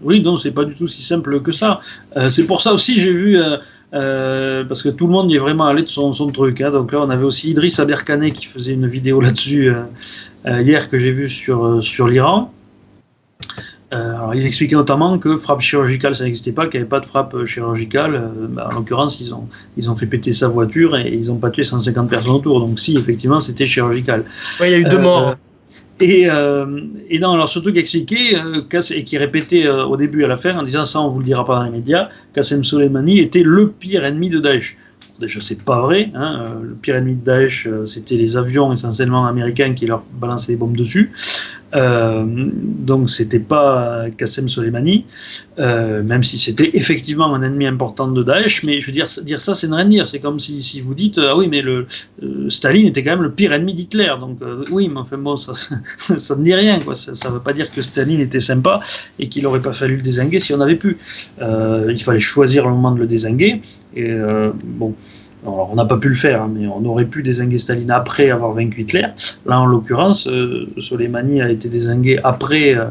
Oui, 0.04 0.22
non, 0.22 0.36
c'est 0.36 0.52
pas 0.52 0.66
du 0.66 0.76
tout 0.76 0.88
si 0.88 1.04
simple 1.04 1.42
que 1.42 1.52
ça. 1.52 1.80
Euh, 2.18 2.30
c'est 2.30 2.46
pour 2.46 2.62
ça 2.62 2.74
aussi, 2.74 3.00
j'ai 3.00 3.14
vu, 3.14 3.38
euh, 3.38 3.58
euh, 3.94 4.64
parce 4.66 4.82
que 4.82 4.90
tout 4.90 5.06
le 5.06 5.14
monde 5.14 5.32
y 5.32 5.36
est 5.36 5.40
vraiment 5.40 5.66
allé 5.66 5.84
de 5.84 5.90
son, 5.90 6.12
truc. 6.32 6.60
Hein. 6.62 6.72
Donc 6.72 6.92
là, 6.92 7.02
on 7.02 7.10
avait 7.10 7.24
aussi 7.24 7.52
Idriss 7.52 7.80
Aberkane 7.80 8.32
qui 8.32 8.48
faisait 8.48 8.74
une 8.74 8.88
vidéo 8.88 9.22
là-dessus 9.22 9.72
hier 10.46 10.90
que 10.90 10.98
j'ai 10.98 11.12
vu 11.12 11.30
sur 11.30 12.08
l'Iran. 12.08 12.52
Euh, 13.94 14.16
alors, 14.16 14.36
il 14.36 14.46
expliquait 14.46 14.76
notamment 14.76 15.18
que 15.18 15.38
frappe 15.38 15.62
chirurgicale, 15.62 16.16
ça 16.16 16.24
n'existait 16.24 16.54
pas, 16.54 16.68
qu'il 16.68 16.80
n'y 16.80 16.84
avait 16.84 16.89
pas 16.89 17.02
de 17.02 17.06
frappe 17.06 17.46
chirurgicale. 17.46 18.16
Euh, 18.16 18.48
bah, 18.50 18.70
en 18.72 18.76
l'occurrence, 18.76 19.20
ils 19.20 19.34
ont, 19.34 19.48
ils 19.78 19.89
ont 19.89 19.96
fait 19.96 20.06
péter 20.06 20.32
sa 20.32 20.48
voiture 20.48 20.98
et 20.98 21.14
ils 21.14 21.28
n'ont 21.28 21.36
pas 21.36 21.50
tué 21.50 21.64
150 21.64 22.10
personnes 22.10 22.36
autour. 22.36 22.60
Donc, 22.60 22.80
si, 22.80 22.98
effectivement, 22.98 23.39
c'était 23.39 23.66
chirurgical. 23.66 24.24
Oui, 24.60 24.68
il 24.68 24.72
y 24.72 24.76
a 24.76 24.80
eu 24.80 24.86
deux 24.86 25.00
morts. 25.00 25.36
Euh, 26.02 26.82
et, 27.10 27.20
non, 27.20 27.34
alors 27.34 27.48
surtout 27.48 27.72
qui 27.72 27.80
expliquait 27.80 28.36
et 28.96 29.04
qui 29.04 29.18
répétait 29.18 29.68
au 29.68 29.96
début 29.98 30.22
et 30.22 30.26
à 30.26 30.28
la 30.28 30.38
fin 30.38 30.58
en 30.58 30.64
disant 30.64 30.86
ça, 30.86 31.00
on 31.00 31.10
vous 31.10 31.20
le 31.20 31.26
dira 31.26 31.46
pas 31.46 31.58
dans 31.58 31.64
les 31.64 31.70
médias, 31.70 32.10
Qassem 32.34 32.64
Soleimani 32.64 33.20
était 33.20 33.44
le 33.44 33.70
pire 33.70 34.04
ennemi 34.04 34.30
de 34.30 34.39
Daesh. 34.39 34.78
Déjà, 35.22 35.40
c'est 35.40 35.62
pas 35.62 35.80
vrai. 35.80 36.12
Hein. 36.16 36.56
Le 36.62 36.74
pire 36.74 36.96
ennemi 36.96 37.16
de 37.16 37.24
Daesh, 37.24 37.70
c'était 37.86 38.16
les 38.16 38.36
avions 38.36 38.74
essentiellement 38.74 39.26
américains 39.28 39.74
qui 39.74 39.86
leur 39.86 40.04
balançaient 40.20 40.54
des 40.54 40.58
bombes 40.58 40.76
dessus. 40.76 41.12
Euh, 41.74 42.26
donc 42.26 43.10
c'était 43.10 43.40
pas 43.40 44.06
Qassem 44.18 44.50
Soleimani, 44.50 45.06
euh, 45.60 46.04
même 46.04 46.24
si 46.24 46.38
c'était 46.38 46.72
effectivement 46.74 47.34
un 47.34 47.42
ennemi 47.44 47.66
important 47.66 48.08
de 48.08 48.24
Daesh. 48.24 48.64
Mais 48.64 48.80
je 48.80 48.88
veux 48.88 48.92
dire, 48.92 49.08
dire 49.24 49.40
ça, 49.40 49.54
c'est 49.56 49.68
ne 49.68 49.76
rien 49.76 49.86
dire. 49.86 50.08
C'est 50.08 50.20
comme 50.20 50.40
si, 50.40 50.82
vous 50.82 50.94
dites 50.94 51.20
ah 51.20 51.38
oui, 51.38 51.48
mais 51.50 51.62
le 51.62 51.86
euh, 52.24 52.50
Staline 52.50 52.88
était 52.88 53.04
quand 53.04 53.12
même 53.12 53.24
le 53.24 53.32
pire 53.32 53.54
ennemi 53.54 53.74
d'Hitler. 53.74 54.14
Donc 54.20 54.40
oui, 54.72 54.90
mais 54.90 55.00
enfin 55.00 55.18
bon, 55.18 55.38
ça, 55.38 55.54
ça 55.98 56.36
ne 56.36 56.44
dit 56.44 56.54
rien. 56.54 56.80
Quoi. 56.80 56.96
Ça 56.96 57.30
ne 57.30 57.34
veut 57.34 57.40
pas 57.40 57.54
dire 57.54 57.72
que 57.72 57.82
Staline 57.82 58.20
était 58.20 58.40
sympa 58.40 58.82
et 59.20 59.30
qu'il 59.30 59.44
n'aurait 59.44 59.62
pas 59.62 59.74
fallu 59.74 59.98
le 59.98 60.02
désinguer 60.02 60.40
si 60.40 60.54
on 60.54 60.62
avait 60.62 60.76
pu. 60.76 60.98
il 61.40 62.04
fallait 62.04 62.20
choisir 62.20 62.66
le 62.66 62.72
moment 62.72 62.92
de 62.92 63.00
le 63.00 63.08
désinguer. 63.08 63.62
Et 63.96 64.14
bon 64.64 64.96
on 65.44 65.76
n'a 65.76 65.86
pas 65.86 65.98
pu 65.98 66.10
le 66.10 66.16
faire, 66.16 66.44
hein, 66.44 66.52
mais 66.54 66.68
on 66.68 66.86
aurait 66.86 67.06
pu 67.06 67.24
désinguer 67.24 67.58
Staline 67.58 67.92
après 67.92 68.30
avoir 68.30 68.52
vaincu 68.54 68.82
Hitler. 68.82 69.08
Là, 69.46 69.60
en 69.60 69.66
l'occurrence, 69.66 70.28
euh, 70.28 70.68
Soleimani 70.78 71.42
a 71.42 71.50
été 71.50 71.68
désingué 71.68 72.20
après 72.24 72.76
euh, 72.76 72.86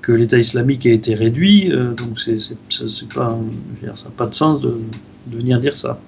que 0.00 0.12
l'État 0.12 0.38
islamique 0.38 0.86
ait 0.86 0.94
été 0.94 1.14
réduit. 1.14 1.72
Euh, 1.72 1.92
donc, 1.94 2.20
c'est, 2.20 2.36
pas, 3.08 3.36
ça 3.94 4.04
n'a 4.04 4.14
pas 4.16 4.26
de 4.26 4.34
sens 4.34 4.60
de, 4.60 4.80
venir 5.26 5.58
dire 5.58 5.76
ça. 5.76 5.98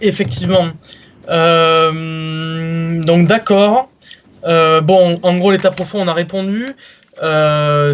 effectivement. 0.00 0.68
donc, 3.06 3.26
d'accord. 3.26 3.90
bon, 4.42 5.20
en 5.22 5.36
gros, 5.36 5.52
l'état 5.52 5.70
profond, 5.70 6.00
on 6.00 6.08
a 6.08 6.14
répondu. 6.14 6.68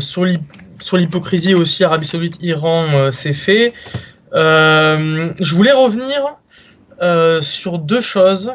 sur 0.00 0.96
l'hypocrisie 0.96 1.54
aussi, 1.54 1.82
Arabie 1.82 2.06
Saoudite, 2.06 2.38
Iran, 2.40 3.10
c'est 3.10 3.34
fait. 3.34 3.74
Je 4.32 5.54
voulais 5.54 5.72
revenir 5.72 6.36
sur 7.42 7.78
deux 7.78 8.00
choses. 8.00 8.52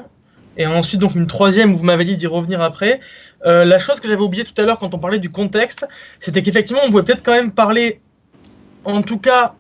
Et 0.55 0.67
ensuite, 0.67 0.99
donc, 0.99 1.15
une 1.15 1.25
troisième, 1.25 1.73
vous 1.73 1.83
m'avez 1.83 2.05
dit 2.05 2.15
d'y 2.15 2.27
revenir 2.27 2.61
après. 2.61 2.99
la 3.43 3.79
chose 3.79 3.99
que 3.99 4.07
j'avais 4.07 4.21
oubliée 4.21 4.43
tout 4.43 4.59
à 4.61 4.65
l'heure 4.65 4.77
quand 4.77 4.93
on 4.93 4.99
parlait 4.99 5.19
du 5.19 5.29
contexte, 5.29 5.87
c'était 6.19 6.41
qu'effectivement, 6.41 6.81
on 6.85 6.91
pouvait 6.91 7.03
peut-être 7.03 7.23
quand 7.23 7.33
même 7.33 7.51
parler, 7.51 8.01
en 8.85 9.01
tout 9.01 9.17
cas, 9.17 9.55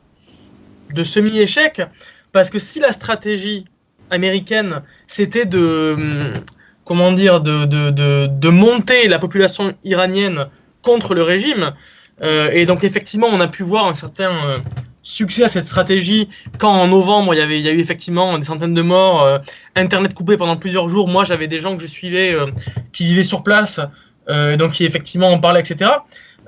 de 0.93 1.03
semi-échec, 1.03 1.81
parce 2.31 2.49
que 2.49 2.59
si 2.59 2.79
la 2.79 2.91
stratégie 2.91 3.65
américaine, 4.09 4.81
c'était 5.07 5.45
de, 5.45 5.93
hum, 5.95 6.33
comment 6.85 7.11
dire, 7.11 7.41
de, 7.41 7.65
de, 7.65 8.27
de, 8.27 8.49
monter 8.49 9.07
la 9.07 9.19
population 9.19 9.73
iranienne 9.83 10.47
contre 10.81 11.13
le 11.15 11.23
régime, 11.23 11.73
euh, 12.21 12.49
et 12.51 12.65
donc 12.65 12.83
effectivement, 12.83 13.27
on 13.31 13.39
a 13.39 13.47
pu 13.47 13.63
voir 13.63 13.87
un 13.87 13.95
certain 13.95 14.31
euh, 14.45 14.59
succès 15.03 15.43
à 15.43 15.47
cette 15.47 15.65
stratégie 15.65 16.29
quand 16.57 16.71
en 16.71 16.87
novembre, 16.87 17.35
il 17.35 17.37
y, 17.37 17.41
avait, 17.41 17.59
il 17.59 17.65
y 17.65 17.69
a 17.69 17.71
eu 17.71 17.79
effectivement 17.79 18.37
des 18.37 18.45
centaines 18.45 18.73
de 18.73 18.81
morts, 18.81 19.21
euh, 19.23 19.37
Internet 19.75 20.13
coupé 20.13 20.37
pendant 20.37 20.57
plusieurs 20.57 20.89
jours. 20.89 21.07
Moi, 21.07 21.23
j'avais 21.23 21.47
des 21.47 21.59
gens 21.59 21.75
que 21.75 21.81
je 21.83 21.87
suivais 21.87 22.35
qui 22.91 23.05
vivaient 23.05 23.23
sur 23.23 23.43
place, 23.43 23.79
donc 24.27 24.71
qui 24.71 24.85
effectivement 24.85 25.29
en 25.31 25.39
parlaient, 25.39 25.59
etc. 25.59 25.91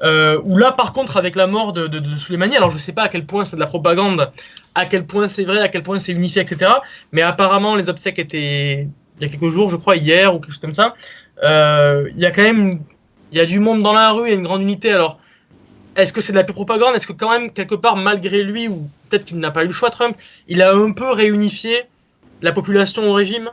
Euh, 0.03 0.39
où 0.43 0.57
là, 0.57 0.71
par 0.71 0.93
contre, 0.93 1.17
avec 1.17 1.35
la 1.35 1.47
mort 1.47 1.73
de, 1.73 1.87
de, 1.87 1.99
de 1.99 2.55
alors 2.55 2.71
je 2.71 2.77
sais 2.77 2.91
pas 2.91 3.03
à 3.03 3.09
quel 3.09 3.25
point 3.25 3.45
c'est 3.45 3.55
de 3.55 3.61
la 3.61 3.67
propagande, 3.67 4.31
à 4.73 4.85
quel 4.85 5.05
point 5.05 5.27
c'est 5.27 5.45
vrai, 5.45 5.59
à 5.59 5.67
quel 5.69 5.83
point 5.83 5.99
c'est 5.99 6.11
unifié, 6.11 6.41
etc. 6.41 6.71
Mais 7.11 7.21
apparemment, 7.21 7.75
les 7.75 7.89
obsèques 7.89 8.19
étaient 8.19 8.87
il 9.17 9.23
y 9.23 9.25
a 9.25 9.29
quelques 9.29 9.49
jours, 9.49 9.69
je 9.69 9.77
crois, 9.77 9.95
hier 9.95 10.35
ou 10.35 10.39
quelque 10.39 10.51
chose 10.51 10.59
comme 10.59 10.73
ça. 10.73 10.95
Euh, 11.43 12.09
il 12.13 12.21
y 12.21 12.25
a 12.25 12.31
quand 12.31 12.41
même 12.41 12.81
il 13.31 13.37
y 13.37 13.41
a 13.41 13.45
du 13.45 13.59
monde 13.59 13.81
dans 13.81 13.93
la 13.93 14.11
rue, 14.11 14.27
il 14.27 14.29
y 14.29 14.33
a 14.33 14.35
une 14.35 14.43
grande 14.43 14.61
unité. 14.61 14.91
Alors, 14.91 15.19
est-ce 15.95 16.13
que 16.13 16.21
c'est 16.21 16.33
de 16.33 16.37
la 16.37 16.43
propagande? 16.43 16.95
Est-ce 16.95 17.07
que 17.07 17.13
quand 17.13 17.29
même, 17.29 17.51
quelque 17.51 17.75
part, 17.75 17.95
malgré 17.95 18.43
lui, 18.43 18.67
ou 18.67 18.87
peut-être 19.09 19.25
qu'il 19.25 19.39
n'a 19.39 19.51
pas 19.51 19.63
eu 19.63 19.67
le 19.67 19.71
choix, 19.71 19.89
Trump, 19.89 20.15
il 20.47 20.61
a 20.61 20.73
un 20.73 20.91
peu 20.91 21.11
réunifié 21.11 21.83
la 22.41 22.51
population 22.51 23.09
au 23.09 23.13
régime? 23.13 23.49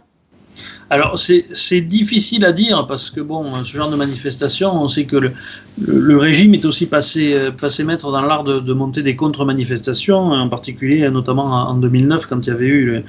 Alors 0.91 1.19
c'est 1.19 1.81
difficile 1.81 2.45
à 2.45 2.53
dire 2.53 2.87
parce 2.87 3.09
que 3.09 3.23
bon, 3.23 3.65
ce 3.65 3.75
genre 3.75 3.91
de 3.91 3.97
manifestation, 3.97 4.83
on 4.83 4.89
sait 4.89 5.05
que 5.05 5.17
le, 5.17 6.19
régime 6.19 6.53
est 6.53 6.67
aussi 6.67 6.85
passé, 6.85 7.35
maître 7.87 8.13
dans 8.13 8.21
l'art 8.21 8.45
de, 8.45 8.73
monter 8.75 9.03
des 9.03 9.15
contre-manifestations, 9.15 10.33
en 10.33 10.49
particulier 10.51 11.09
notamment 11.09 11.45
en 11.45 11.75
2009 11.75 12.27
quand 12.27 12.47
il 12.47 12.51
y 12.51 12.53
avait 12.53 12.67
eu 12.67 13.03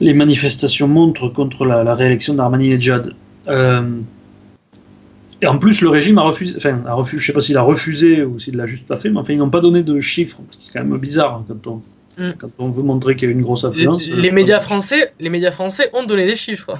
les 0.00 0.14
manifestations 0.14 0.88
montres 0.88 1.32
contre 1.32 1.64
la, 1.64 1.94
réélection 1.94 2.34
d'Armani-Nedjad. 2.34 3.14
Euh, 3.46 3.82
et 5.40 5.46
en 5.46 5.58
plus, 5.58 5.80
le 5.80 5.88
régime 5.88 6.18
a 6.18 6.22
refusé, 6.22 6.56
enfin, 6.56 6.82
a 6.86 6.94
refusé, 6.94 7.18
je 7.18 7.22
ne 7.22 7.26
sais 7.26 7.32
pas 7.32 7.40
s'il 7.40 7.56
a 7.56 7.62
refusé 7.62 8.24
ou 8.24 8.38
s'il 8.38 8.56
l'a 8.56 8.66
juste 8.66 8.86
pas 8.86 8.96
fait, 8.96 9.10
mais 9.10 9.18
enfin, 9.18 9.32
ils 9.32 9.38
n'ont 9.38 9.50
pas 9.50 9.60
donné 9.60 9.82
de 9.82 10.00
chiffres, 10.00 10.38
ce 10.50 10.58
qui 10.58 10.68
est 10.68 10.72
quand 10.72 10.84
même 10.84 10.98
bizarre 10.98 11.34
hein, 11.34 11.44
quand 11.46 11.66
on, 11.66 11.82
Mm. 12.18 12.32
Quand 12.38 12.50
on 12.58 12.68
veut 12.68 12.82
montrer 12.82 13.14
qu'il 13.14 13.28
y 13.28 13.32
a 13.32 13.34
une 13.34 13.42
grosse 13.42 13.64
affluence. 13.64 14.08
Les, 14.08 14.28
euh, 14.28 14.32
médias 14.32 14.60
français, 14.60 15.12
les 15.20 15.30
médias 15.30 15.52
français 15.52 15.90
ont 15.92 16.04
donné 16.04 16.26
des 16.26 16.36
chiffres. 16.36 16.78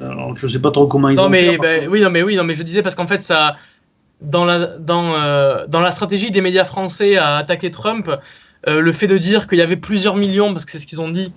Alors, 0.00 0.36
je 0.36 0.46
sais 0.46 0.60
pas 0.60 0.70
trop 0.70 0.86
comment 0.86 1.08
ils 1.08 1.16
non, 1.16 1.24
ont 1.24 1.28
mais, 1.28 1.58
ben, 1.58 1.88
oui, 1.88 2.00
non, 2.00 2.10
mais 2.10 2.22
oui, 2.22 2.36
non, 2.36 2.44
mais 2.44 2.54
je 2.54 2.62
disais 2.62 2.82
parce 2.82 2.94
qu'en 2.94 3.06
fait, 3.06 3.20
ça, 3.20 3.56
dans 4.20 4.44
la, 4.44 4.66
dans, 4.78 5.14
euh, 5.14 5.66
dans 5.66 5.80
la 5.80 5.90
stratégie 5.90 6.30
des 6.30 6.40
médias 6.40 6.64
français 6.64 7.16
à 7.16 7.36
attaquer 7.36 7.70
Trump, 7.70 8.10
euh, 8.68 8.80
le 8.80 8.92
fait 8.92 9.06
de 9.06 9.18
dire 9.18 9.46
qu'il 9.46 9.58
y 9.58 9.62
avait 9.62 9.76
plusieurs 9.76 10.16
millions, 10.16 10.52
parce 10.52 10.64
que 10.64 10.72
c'est 10.72 10.78
ce 10.78 10.86
qu'ils 10.86 11.00
ont 11.00 11.08
dit, 11.08 11.32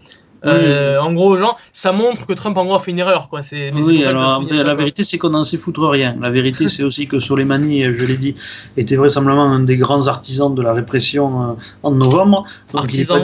euh, 0.45 0.99
en 0.99 1.13
gros, 1.13 1.37
gens, 1.37 1.55
ça 1.71 1.91
montre 1.91 2.25
que 2.25 2.33
Trump 2.33 2.57
en 2.57 2.65
gros 2.65 2.75
a 2.75 2.79
fait 2.79 2.91
une 2.91 2.99
erreur. 2.99 3.29
Quoi. 3.29 3.41
oui, 3.51 4.03
alors 4.03 4.43
la 4.49 4.75
vérité, 4.75 5.03
c'est 5.03 5.17
qu'on 5.17 5.29
n'en 5.29 5.43
sait 5.43 5.57
foutre 5.57 5.87
rien. 5.87 6.15
La 6.19 6.29
vérité, 6.29 6.67
c'est 6.67 6.83
aussi 6.83 7.07
que 7.07 7.19
Soleimani, 7.19 7.83
je 7.93 8.05
l'ai 8.05 8.17
dit, 8.17 8.35
était 8.77 8.95
vraisemblablement 8.95 9.45
un 9.45 9.59
des 9.59 9.77
grands 9.77 10.07
artisans 10.07 10.53
de 10.53 10.61
la 10.61 10.73
répression 10.73 11.51
euh, 11.51 11.53
en 11.83 11.91
novembre. 11.91 12.45
Artisan. 12.73 13.23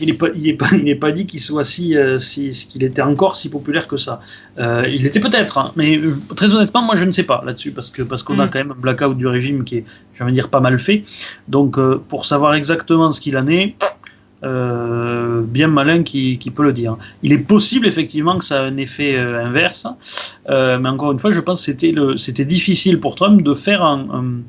il 0.00 0.06
n'est 0.06 0.14
pas, 0.14 0.28
il 0.34 0.56
pas, 0.56 0.66
il 0.72 0.98
pas, 0.98 1.12
dit 1.12 1.26
qu'il 1.26 1.40
soit 1.40 1.64
si, 1.64 1.96
euh, 1.96 2.18
si 2.18 2.50
qu'il 2.50 2.82
était 2.82 3.02
encore 3.02 3.36
si 3.36 3.48
populaire 3.50 3.86
que 3.86 3.96
ça. 3.96 4.20
il 4.58 5.02
l'était 5.02 5.20
peut-être, 5.20 5.58
hein, 5.58 5.72
mais 5.76 6.00
très 6.34 6.54
honnêtement, 6.54 6.82
moi 6.82 6.96
je 6.96 7.04
ne 7.04 7.12
sais 7.12 7.22
pas 7.24 7.42
là-dessus 7.44 7.72
parce 7.72 7.90
que 7.90 8.02
parce 8.02 8.22
qu'on 8.22 8.38
a 8.38 8.46
mm. 8.46 8.50
quand 8.50 8.58
même 8.58 8.72
un 8.72 8.80
blackout 8.80 9.16
du 9.16 9.26
régime 9.26 9.64
qui 9.64 9.78
est, 9.78 9.84
je 10.14 10.24
veux 10.24 10.32
dire, 10.32 10.48
pas 10.48 10.60
mal 10.60 10.78
fait. 10.78 11.04
Donc 11.48 11.78
pour 12.08 12.24
savoir 12.24 12.54
exactement 12.54 13.12
ce 13.12 13.20
qu'il 13.20 13.36
en 13.36 13.46
est, 13.48 13.76
euh, 14.44 15.42
bien 15.42 15.68
malin 15.68 16.02
qui, 16.02 16.38
peut 16.54 16.64
le 16.64 16.72
dire. 16.72 16.96
Il 17.22 17.32
est 17.32 17.38
possible 17.38 17.86
effectivement 17.86 18.38
que 18.38 18.44
ça 18.44 18.60
a 18.60 18.64
un 18.64 18.76
effet 18.76 19.16
euh, 19.16 19.42
inverse, 19.42 19.86
euh, 20.50 20.78
mais 20.78 20.88
encore 20.90 21.12
une 21.12 21.18
fois, 21.18 21.30
je 21.30 21.40
pense 21.40 21.64
que 21.64 21.72
c'était, 22.18 22.44
difficile 22.44 23.00
pour 23.00 23.14
Trump 23.14 23.42
de 23.42 23.54
faire 23.54 23.82
une 23.84 24.44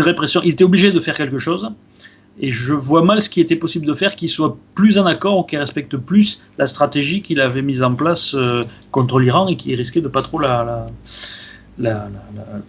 répression. 0.00 0.40
Il 0.42 0.50
était 0.50 0.64
obligé 0.64 0.90
de 0.90 0.98
faire 0.98 1.16
quelque 1.16 1.38
chose, 1.38 1.70
et 2.40 2.50
je 2.50 2.74
vois 2.74 3.02
mal 3.02 3.22
ce 3.22 3.28
qui 3.28 3.40
était 3.40 3.56
possible 3.56 3.86
de 3.86 3.94
faire 3.94 4.16
qui 4.16 4.26
soit 4.26 4.56
plus 4.74 4.98
en 4.98 5.06
accord 5.06 5.38
ou 5.38 5.42
qui 5.44 5.56
respecte 5.56 5.96
plus 5.96 6.40
la 6.56 6.66
stratégie 6.66 7.22
qu'il 7.22 7.40
avait 7.40 7.62
mise 7.62 7.82
en 7.84 7.94
place 7.94 8.36
contre 8.90 9.20
l'Iran 9.20 9.46
et 9.46 9.56
qui 9.56 9.74
risquait 9.76 10.00
de 10.00 10.08
pas 10.08 10.22
trop 10.22 10.40
la, 10.40 10.88
la, 11.78 12.08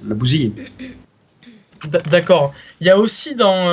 la 0.08 0.16
bousiller. 0.16 0.54
D'accord. 2.12 2.54
Il 2.82 2.88
y 2.88 2.90
a 2.90 3.00
aussi 3.00 3.36
dans 3.36 3.66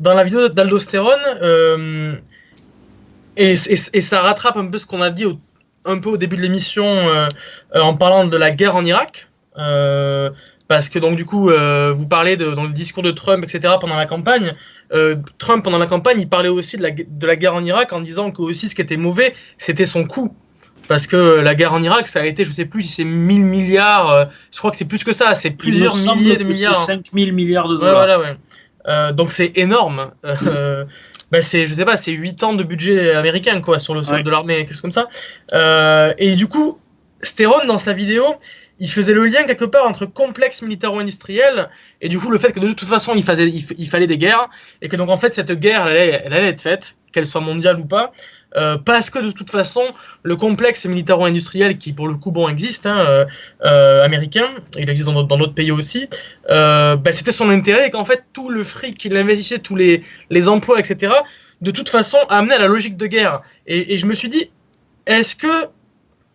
dans 0.00 0.14
la 0.14 0.24
vidéo 0.24 0.48
d'aldostérone, 0.48 1.20
euh, 1.42 2.14
et, 3.36 3.54
ça 3.56 4.20
rattrape 4.20 4.56
un 4.56 4.66
peu 4.66 4.78
ce 4.78 4.86
qu'on 4.86 5.00
a 5.00 5.10
dit 5.10 5.24
un 5.84 5.98
peu 5.98 6.10
au 6.10 6.16
début 6.16 6.36
de 6.36 6.42
l'émission 6.42 6.86
euh, 6.86 7.26
en 7.74 7.94
parlant 7.94 8.26
de 8.26 8.36
la 8.36 8.50
guerre 8.50 8.76
en 8.76 8.84
Irak. 8.84 9.28
Euh, 9.58 10.30
parce 10.68 10.88
que 10.88 10.98
donc 10.98 11.16
du 11.16 11.26
coup, 11.26 11.50
vous 11.50 12.08
parlez 12.08 12.36
de, 12.36 12.52
dans 12.52 12.64
le 12.64 12.70
discours 12.70 13.02
de 13.02 13.10
Trump, 13.10 13.44
etc. 13.44 13.74
pendant 13.80 13.96
la 13.96 14.06
campagne. 14.06 14.54
Trump 15.38 15.64
pendant 15.64 15.78
la 15.78 15.86
campagne, 15.86 16.18
il 16.18 16.28
parlait 16.28 16.48
aussi 16.48 16.78
de 16.78 16.82
la, 16.82 16.90
de 16.90 17.26
la 17.26 17.36
guerre 17.36 17.54
en 17.54 17.64
Irak 17.64 17.92
en 17.92 18.00
disant 18.00 18.30
que 18.30 18.40
aussi 18.40 18.70
ce 18.70 18.74
qui 18.74 18.80
était 18.80 18.96
mauvais, 18.96 19.34
c'était 19.58 19.84
son 19.84 20.06
coût. 20.06 20.34
Parce 20.88 21.06
que 21.06 21.16
la 21.16 21.54
guerre 21.54 21.74
en 21.74 21.82
Irak, 21.82 22.06
ça 22.06 22.20
a 22.20 22.24
été, 22.24 22.44
je 22.44 22.52
sais 22.52 22.64
plus 22.64 22.82
si 22.82 22.88
c'est 22.88 23.04
1000 23.04 23.44
milliards, 23.44 24.30
je 24.50 24.58
crois 24.58 24.70
que 24.70 24.76
c'est 24.78 24.86
plus 24.86 25.04
que 25.04 25.12
ça, 25.12 25.34
c'est 25.34 25.50
plusieurs 25.50 25.94
milliers 25.94 26.36
de 26.36 26.44
milliards. 26.44 26.74
C'est 26.74 26.94
5000 26.94 27.34
milliards 27.34 27.68
de 27.68 27.76
dollars. 27.76 27.94
voilà, 27.94 28.18
ouais. 28.18 28.36
Euh, 28.88 29.12
donc 29.12 29.32
c'est 29.32 29.52
énorme. 29.56 30.12
Euh, 30.24 30.84
bah, 31.30 31.42
c'est, 31.42 31.66
je 31.66 31.74
sais 31.74 31.84
pas, 31.84 31.96
c'est 31.96 32.12
8 32.12 32.42
ans 32.42 32.52
de 32.54 32.64
budget 32.64 33.14
américain 33.14 33.60
quoi, 33.60 33.78
sur 33.78 33.94
le 33.94 34.02
sol 34.02 34.22
de 34.22 34.30
l'armée, 34.30 34.56
quelque 34.56 34.72
chose 34.72 34.80
comme 34.80 34.90
ça. 34.90 35.08
Euh, 35.52 36.12
et 36.18 36.36
du 36.36 36.46
coup, 36.46 36.78
Stéron, 37.22 37.64
dans 37.66 37.78
sa 37.78 37.92
vidéo, 37.92 38.36
il 38.78 38.90
faisait 38.90 39.14
le 39.14 39.24
lien 39.26 39.44
quelque 39.44 39.64
part 39.64 39.86
entre 39.86 40.06
complexe 40.06 40.62
militaro-industriel 40.62 41.68
et 42.00 42.08
du 42.08 42.18
coup 42.18 42.30
le 42.30 42.38
fait 42.38 42.52
que 42.52 42.58
de 42.58 42.72
toute 42.72 42.88
façon 42.88 43.14
il, 43.14 43.24
il, 43.78 43.88
fallait 43.88 44.06
des 44.08 44.18
guerres 44.18 44.48
et 44.80 44.88
que 44.88 44.96
donc 44.96 45.08
en 45.08 45.18
fait 45.18 45.32
cette 45.34 45.52
guerre 45.52 45.86
elle 45.86 46.32
allait 46.32 46.48
être 46.48 46.62
faite, 46.62 46.96
qu'elle 47.12 47.26
soit 47.26 47.42
mondiale 47.42 47.78
ou 47.78 47.84
pas, 47.84 48.12
euh, 48.56 48.76
parce 48.76 49.10
que 49.10 49.18
de 49.18 49.30
toute 49.30 49.50
façon, 49.50 49.82
le 50.22 50.36
complexe 50.36 50.84
militaro-industriel 50.86 51.78
qui, 51.78 51.92
pour 51.92 52.08
le 52.08 52.16
coup, 52.16 52.30
bon, 52.30 52.48
existe, 52.48 52.86
hein, 52.86 52.94
euh, 52.96 53.24
euh, 53.64 54.04
américain, 54.04 54.48
il 54.76 54.88
existe 54.90 55.08
dans 55.08 55.24
d'autres 55.24 55.54
pays 55.54 55.70
aussi, 55.70 56.08
bah, 56.48 57.12
c'était 57.12 57.32
son 57.32 57.50
intérêt 57.50 57.88
et 57.88 57.90
qu'en 57.90 58.04
fait, 58.04 58.24
tout 58.32 58.50
le 58.50 58.62
fric 58.62 58.98
qu'il 58.98 59.16
investissait, 59.16 59.58
tous 59.58 59.76
les, 59.76 60.02
emplois, 60.48 60.78
etc., 60.80 61.12
de 61.60 61.70
toute 61.70 61.88
façon, 61.88 62.18
amenait 62.28 62.56
à 62.56 62.58
la 62.58 62.68
logique 62.68 62.96
de 62.96 63.06
guerre. 63.06 63.42
Et, 63.66 63.96
je 63.96 64.06
me 64.06 64.14
suis 64.14 64.28
dit, 64.28 64.50
est-ce 65.06 65.34
que 65.34 65.68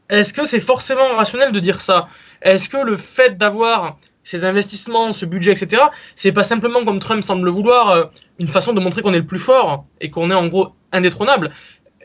est-ce 0.09 0.31
que 0.31 0.45
c'est 0.45 0.61
forcément 0.61 1.17
rationnel 1.17 1.51
de 1.51 1.59
dire 1.59 1.81
ça? 1.81 2.07
Est-ce 2.41 2.69
que 2.69 2.77
le 2.77 2.95
fait 2.95 3.37
d'avoir 3.37 3.97
ces 4.23 4.45
investissements, 4.45 5.11
ce 5.11 5.25
budget, 5.25 5.51
etc., 5.51 5.81
c'est 6.15 6.31
pas 6.31 6.45
simplement, 6.45 6.85
comme 6.85 6.99
Trump 6.99 7.25
semble 7.25 7.43
le 7.43 7.51
vouloir, 7.51 8.11
une 8.39 8.47
façon 8.47 8.71
de 8.71 8.79
montrer 8.79 9.01
qu'on 9.01 9.13
est 9.13 9.19
le 9.19 9.25
plus 9.25 9.39
fort 9.39 9.85
et 9.99 10.09
qu'on 10.09 10.31
est 10.31 10.33
en 10.33 10.47
gros 10.47 10.69
indétrônable? 10.93 11.51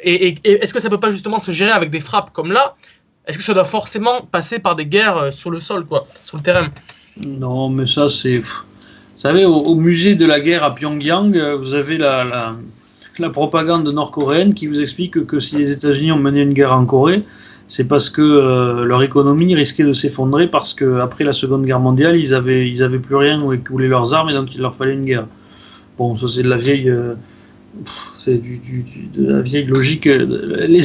Et, 0.03 0.35
est-ce 0.45 0.73
que 0.73 0.81
ça 0.81 0.91
peut 0.91 1.01
pas 1.01 1.11
justement 1.11 1.39
se 1.39 1.51
gérer 1.51 1.71
avec 1.71 1.91
des 1.91 2.01
frappes 2.01 2.33
comme 2.33 2.53
là? 2.53 2.75
Est-ce 3.27 3.39
que 3.39 3.45
ça 3.45 3.55
doit 3.55 3.65
forcément 3.65 4.21
passer 4.21 4.59
par 4.59 4.75
des 4.75 4.87
guerres 4.87 5.17
euh, 5.17 5.31
sur 5.31 5.51
le 5.51 5.61
sol, 5.61 5.85
quoi, 5.85 6.07
sur 6.25 6.37
le 6.37 6.43
terrain? 6.43 6.69
Non, 7.25 7.69
mais 7.69 7.87
ça 7.87 8.09
c'est. 8.09 8.39
Vous 8.39 8.49
savez, 9.15 9.45
au, 9.45 9.75
musée 9.75 10.15
de 10.15 10.27
la 10.27 10.41
guerre 10.41 10.65
à 10.65 10.75
Pyongyang, 10.75 11.37
euh, 11.37 11.55
vous 11.55 11.75
avez 11.75 11.99
la, 11.99 12.57
propagande 13.33 13.87
nord-coréenne 13.87 14.55
qui 14.55 14.67
vous 14.67 14.81
explique 14.81 15.27
que, 15.27 15.39
si 15.39 15.57
les 15.57 15.71
États-Unis 15.71 16.13
ont 16.13 16.19
mené 16.19 16.41
une 16.41 16.55
guerre 16.55 16.73
en 16.73 16.85
Corée, 16.87 17.23
c'est 17.69 17.85
parce 17.85 18.11
que 18.11 18.23
euh, 18.23 18.85
leur 18.85 19.03
économie 19.03 19.55
risquait 19.55 19.85
de 19.85 19.93
s'effondrer 19.93 20.49
parce 20.49 20.75
qu'après 20.75 21.23
la 21.23 21.33
Seconde 21.33 21.65
Guerre 21.65 21.79
mondiale, 21.79 22.17
ils 22.17 22.35
avaient, 22.35 22.69
ils 22.69 22.83
avaient 22.83 22.99
plus 22.99 23.15
rien 23.15 23.41
où 23.41 23.53
écouler 23.53 23.87
leurs 23.87 24.13
armes 24.15 24.31
et 24.31 24.33
donc 24.33 24.55
il 24.55 24.61
leur 24.63 24.75
fallait 24.75 24.95
une 24.95 25.05
guerre. 25.05 25.27
Bon, 25.97 26.17
ça 26.17 26.27
c'est 26.27 26.43
de 26.43 26.49
la 26.49 26.57
vieille 26.57 26.93
c'est 28.17 28.39
du, 28.39 28.61
de 29.15 29.29
la 29.29 29.41
vieille 29.41 29.67
logique. 29.67 30.05
Les, 30.05 30.83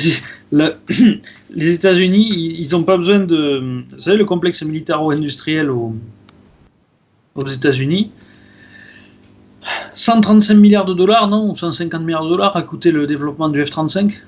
les 1.56 1.74
États-Unis, 1.74 2.56
ils 2.60 2.70
n'ont 2.72 2.84
pas 2.84 2.98
besoin 2.98 3.20
de. 3.20 3.84
Vous 3.92 4.00
savez, 4.00 4.18
le 4.18 4.26
complexe 4.26 4.64
militaro-industriel 4.64 5.70
aux, 5.70 5.94
aux 7.36 7.48
États-Unis, 7.48 8.12
135 9.94 10.56
milliards 10.56 10.86
de 10.86 10.94
dollars, 10.94 11.28
non 11.28 11.54
150 11.54 12.02
milliards 12.02 12.24
de 12.24 12.30
dollars 12.30 12.56
a 12.56 12.62
coûté 12.62 12.92
le 12.92 13.08
développement 13.08 13.50
du 13.50 13.64
F-35 13.64 14.22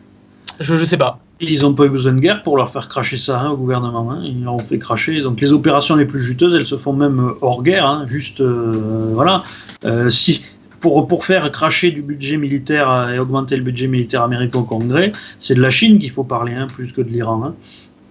Je 0.60 0.76
ne 0.76 0.86
sais 0.86 0.98
pas. 0.98 1.20
Ils 1.42 1.62
n'ont 1.62 1.74
pas 1.74 1.86
eu 1.86 1.90
besoin 1.90 2.14
de 2.14 2.20
guerre 2.20 2.44
pour 2.44 2.58
leur 2.58 2.70
faire 2.70 2.90
cracher 2.90 3.16
ça 3.16 3.40
hein, 3.40 3.52
au 3.52 3.58
gouvernement. 3.58 4.12
Hein. 4.12 4.22
Ils 4.26 4.44
leur 4.44 4.56
ont 4.56 4.60
fait 4.60 4.78
cracher. 4.78 5.22
Donc 5.22 5.40
les 5.40 5.54
opérations 5.54 5.96
les 5.96 6.06
plus 6.06 6.20
juteuses, 6.20 6.54
elles 6.54 6.66
se 6.66 6.76
font 6.76 6.94
même 6.94 7.34
hors 7.42 7.64
guerre. 7.64 7.86
Hein. 7.86 8.04
Juste, 8.08 8.42
euh, 8.42 9.12
voilà. 9.14 9.44
Euh, 9.86 10.10
si, 10.10 10.44
pour, 10.80 11.08
pour 11.08 11.26
faire 11.26 11.52
cracher 11.52 11.92
du 11.92 12.02
budget 12.02 12.38
militaire 12.38 13.10
et 13.14 13.20
augmenter 13.20 13.56
le 13.58 13.64
budget 13.64 13.88
militaire 13.88 14.24
américain 14.24 14.60
au 14.60 14.64
Congrès, 14.64 15.12
c'est 15.38 15.56
de 15.56 15.62
la 15.62 15.70
Chine 15.70 16.00
qu'il 16.00 16.12
faut 16.12 16.24
parler, 16.24 16.54
plus 16.74 16.94
que 16.94 17.02
de 17.02 17.10
l'Iran. 17.10 17.54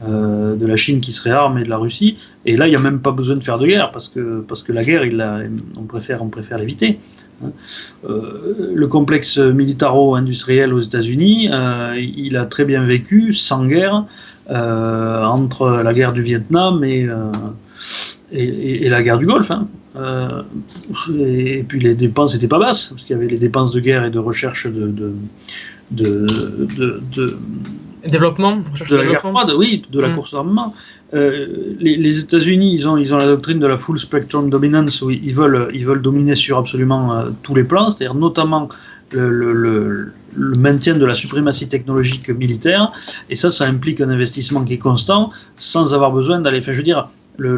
Euh, 0.07 0.55
de 0.55 0.65
la 0.65 0.77
Chine 0.77 1.01
qui 1.01 1.11
serait 1.11 1.31
armée 1.31 1.63
et 1.63 1.65
de 1.65 1.71
la 1.71 1.77
Russie. 1.77 2.19
Et 2.47 2.57
là, 2.57 2.69
il 2.69 2.71
n'y 2.71 2.77
a 2.77 2.81
même 2.81 3.01
pas 3.01 3.11
besoin 3.11 3.35
de 3.35 3.43
faire 3.43 3.59
de 3.59 3.67
guerre, 3.67 3.91
parce 3.91 4.09
que, 4.09 4.45
parce 4.47 4.63
que 4.63 4.73
la 4.73 4.85
guerre, 4.85 5.05
il 5.05 5.21
on 5.77 5.85
préfère, 5.85 6.23
on 6.23 6.29
préfère 6.29 6.59
l'éviter. 6.59 7.01
Hein. 7.45 7.51
Euh, 8.09 8.73
le 8.75 8.87
complexe 8.87 9.39
militaro-industriel 9.39 10.73
aux 10.73 10.79
États-Unis, 10.79 11.49
euh, 11.53 11.97
il 11.99 12.37
a 12.37 12.47
très 12.47 12.65
bien 12.65 12.85
vécu 12.85 13.33
sans 13.33 13.67
guerre 13.67 14.05
euh, 14.51 15.25
entre 15.25 15.83
la 15.83 15.93
guerre 15.93 16.13
du 16.13 16.23
Vietnam 16.23 16.85
et, 16.85 17.09
et, 18.31 18.89
la 18.89 19.03
guerre 19.03 19.19
du 19.19 19.27
Golfe. 19.27 19.51
Hein. 19.51 19.67
Et 19.97 21.65
puis 21.67 21.81
les 21.81 21.95
dépenses 21.95 22.35
n'étaient 22.35 22.49
pas 22.49 22.59
basses, 22.59 22.89
parce 22.89 23.05
qu'il 23.05 23.17
y 23.17 23.19
avait 23.19 23.29
les 23.29 23.39
dépenses 23.39 23.73
de 23.73 23.81
guerre 23.81 24.05
et 24.05 24.11
de 24.11 24.19
recherche 24.19 24.67
de, 24.67 24.89
de, 24.89 25.15
de, 25.91 27.37
développement 28.07 28.63
de 28.89 28.97
la 28.97 29.05
guerre 29.05 29.21
froide, 29.21 29.53
oui, 29.57 29.83
de 29.91 30.01
la 30.01 30.09
mmh. 30.09 30.15
course 30.15 30.33
d'armement. 30.33 30.75
Euh, 31.15 31.47
les, 31.81 32.19
États-Unis, 32.19 32.75
ils 32.75 32.87
ont, 32.87 32.99
ils 32.99 33.15
ont 33.15 33.17
la 33.17 33.27
doctrine 33.27 33.59
de 33.59 33.67
la 33.67 33.79
full 33.79 33.99
spectrum 33.99 34.51
dominance 34.51 35.01
où 35.01 35.11
ils 35.11 35.35
veulent, 35.35 35.71
ils 35.73 35.87
veulent 35.87 36.03
dominer 36.03 36.35
sur 36.35 36.59
absolument 36.59 37.15
euh, 37.15 37.31
tous 37.43 37.55
les 37.55 37.65
plans, 37.65 37.89
c'est-à-dire 37.89 38.15
notamment 38.15 38.69
le, 39.11 39.53
le, 39.53 40.13
maintien 40.59 40.95
de 40.95 41.05
la 41.07 41.15
suprématie 41.15 41.67
technologique 41.67 42.29
militaire. 42.29 42.93
Et 43.31 43.37
ça, 43.37 43.49
ça 43.49 43.65
implique 43.65 44.01
un 44.03 44.11
investissement 44.11 44.63
qui 44.65 44.75
est 44.75 44.79
constant 44.79 45.31
sans 45.57 45.95
avoir 45.95 46.13
besoin 46.13 46.41
d'aller. 46.41 46.59
Enfin, 46.59 46.73
je 46.73 46.77
veux 46.77 46.83
dire, 46.83 47.09
le, 47.39 47.57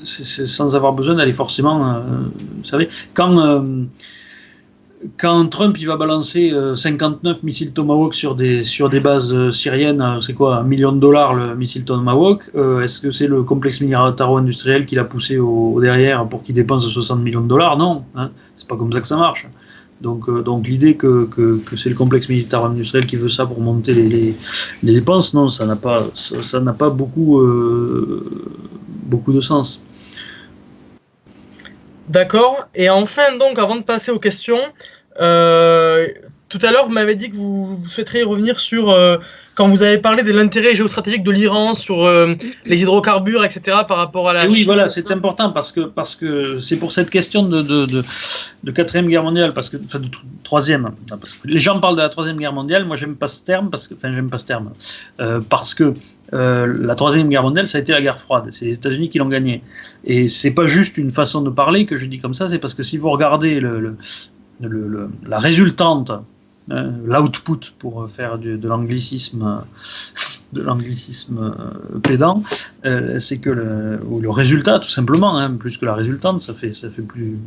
euh, 0.00 0.46
sans 0.46 0.76
avoir 0.76 0.92
besoin 0.92 1.14
d'aller 1.14 1.32
forcément. 1.32 2.00
vous 2.56 2.64
savez, 2.64 2.88
quand 3.14 3.88
quand 5.16 5.46
Trump 5.46 5.76
il 5.78 5.86
va 5.86 5.96
balancer 5.96 6.52
59 6.74 7.36
euh, 7.36 7.40
missiles 7.42 7.72
Tomahawk 7.72 8.14
sur 8.14 8.34
des, 8.34 8.64
sur 8.64 8.90
des 8.90 9.00
bases 9.00 9.32
euh, 9.32 9.50
syriennes, 9.50 10.02
euh, 10.02 10.20
c'est 10.20 10.34
quoi, 10.34 10.58
un 10.58 10.62
million 10.62 10.92
de 10.92 11.00
dollars 11.00 11.34
le 11.34 11.56
missile 11.56 11.84
Tomahawk, 11.84 12.50
est-ce 12.82 13.00
que 13.00 13.10
c'est 13.10 13.26
le 13.26 13.42
complexe 13.42 13.80
militaro-industriel 13.80 14.86
qui 14.86 14.94
l'a 14.94 15.04
poussé 15.04 15.38
au, 15.38 15.80
derrière 15.80 16.26
pour 16.28 16.42
qu'il 16.42 16.54
dépense 16.54 16.86
60 16.86 17.20
millions 17.20 17.40
de 17.40 17.48
dollars? 17.48 17.76
Non, 17.78 18.04
hein, 18.14 18.30
c'est 18.56 18.66
pas 18.66 18.76
comme 18.76 18.92
ça 18.92 19.00
que 19.00 19.06
ça 19.06 19.16
marche. 19.16 19.48
Donc, 20.00 20.30
donc 20.44 20.66
l'idée 20.66 20.96
que, 20.96 21.26
que, 21.26 21.76
c'est 21.76 21.90
le 21.90 21.94
complexe 21.94 22.28
militaro-industriel 22.30 23.04
qui 23.04 23.16
veut 23.16 23.28
ça 23.28 23.44
pour 23.44 23.60
monter 23.60 23.92
les, 23.92 24.34
les, 24.82 24.92
dépenses, 24.94 25.34
non, 25.34 25.48
ça 25.48 25.66
n'a 25.66 25.76
pas, 25.76 26.06
ça, 26.14 26.60
pas 26.60 26.88
beaucoup, 26.88 27.42
beaucoup 29.04 29.32
de 29.32 29.40
sens. 29.40 29.84
D'accord. 32.10 32.68
Et 32.74 32.90
enfin, 32.90 33.36
donc, 33.38 33.60
avant 33.60 33.76
de 33.76 33.82
passer 33.82 34.10
aux 34.10 34.18
questions, 34.18 34.58
euh, 35.20 36.08
tout 36.48 36.58
à 36.62 36.72
l'heure, 36.72 36.84
vous 36.84 36.92
m'avez 36.92 37.14
dit 37.14 37.30
que 37.30 37.36
vous, 37.36 37.80
souhaiteriez 37.88 38.24
revenir 38.24 38.58
sur 38.58 38.90
euh, 38.90 39.16
quand 39.54 39.68
vous 39.68 39.84
avez 39.84 39.98
parlé 39.98 40.24
de 40.24 40.32
l'intérêt 40.32 40.74
géostratégique 40.74 41.22
de 41.22 41.30
l'Iran 41.30 41.72
sur 41.74 42.04
euh, 42.04 42.34
les 42.64 42.82
hydrocarbures, 42.82 43.44
etc., 43.44 43.78
par 43.86 43.98
rapport 43.98 44.28
à 44.28 44.32
la. 44.32 44.48
oui, 44.48 44.64
voilà, 44.64 44.88
c'est 44.88 45.12
important 45.12 45.52
parce 45.52 45.70
que 45.70 45.82
parce 45.82 46.16
que 46.16 46.58
c'est 46.58 46.78
pour 46.80 46.90
cette 46.90 47.10
question 47.10 47.44
de, 47.44 47.62
de, 47.62 47.86
de, 47.86 48.70
quatrième 48.72 49.06
guerre 49.06 49.22
mondiale, 49.22 49.54
parce 49.54 49.70
que 49.70 49.76
enfin 49.76 50.00
de 50.00 50.08
troisième. 50.42 50.90
les 51.44 51.60
gens 51.60 51.78
parlent 51.78 51.96
de 51.96 52.02
la 52.02 52.08
troisième 52.08 52.38
guerre 52.38 52.52
mondiale. 52.52 52.86
Moi, 52.86 52.96
j'aime 52.96 53.14
pas 53.14 53.28
ce 53.28 53.44
terme 53.44 53.70
parce 53.70 53.86
que 53.86 53.94
enfin 53.94 54.12
j'aime 54.12 54.30
pas 54.30 54.38
ce 54.38 54.46
terme 54.46 54.72
parce 55.48 55.74
que 55.74 55.94
euh, 56.32 56.66
la 56.80 56.94
troisième 56.94 57.28
guerre 57.28 57.42
mondiale, 57.42 57.66
ça 57.66 57.78
a 57.78 57.80
été 57.80 57.92
la 57.92 58.00
guerre 58.00 58.18
froide. 58.18 58.48
C'est 58.50 58.64
les 58.64 58.74
États-Unis 58.74 59.08
qui 59.08 59.18
l'ont 59.18 59.28
gagnée. 59.28 59.62
Et 60.04 60.28
c'est 60.28 60.52
pas 60.52 60.66
juste 60.66 60.98
une 60.98 61.10
façon 61.10 61.42
de 61.42 61.50
parler 61.50 61.86
que 61.86 61.96
je 61.96 62.06
dis 62.06 62.18
comme 62.18 62.34
ça, 62.34 62.48
c'est 62.48 62.58
parce 62.58 62.74
que 62.74 62.82
si 62.82 62.98
vous 62.98 63.10
regardez 63.10 63.60
la 63.60 65.38
résultante, 65.38 66.12
hein, 66.70 66.92
l'output 67.04 67.74
pour 67.78 68.08
faire 68.08 68.38
de 68.38 68.68
l'anglicisme, 68.68 69.62
de 70.52 70.62
l'anglicisme 70.62 71.54
euh, 71.54 71.98
pédant, 72.00 72.42
euh, 72.84 73.18
c'est 73.18 73.38
que 73.38 73.50
le, 73.50 74.00
le 74.20 74.30
résultat, 74.30 74.78
tout 74.78 74.88
simplement, 74.88 75.38
hein, 75.38 75.50
plus 75.54 75.76
que 75.76 75.84
la 75.84 75.94
résultante, 75.94 76.40
ça 76.40 76.52
fait, 76.52 76.72
ça 76.72 76.90
fait 76.90 77.02
plus, 77.02 77.38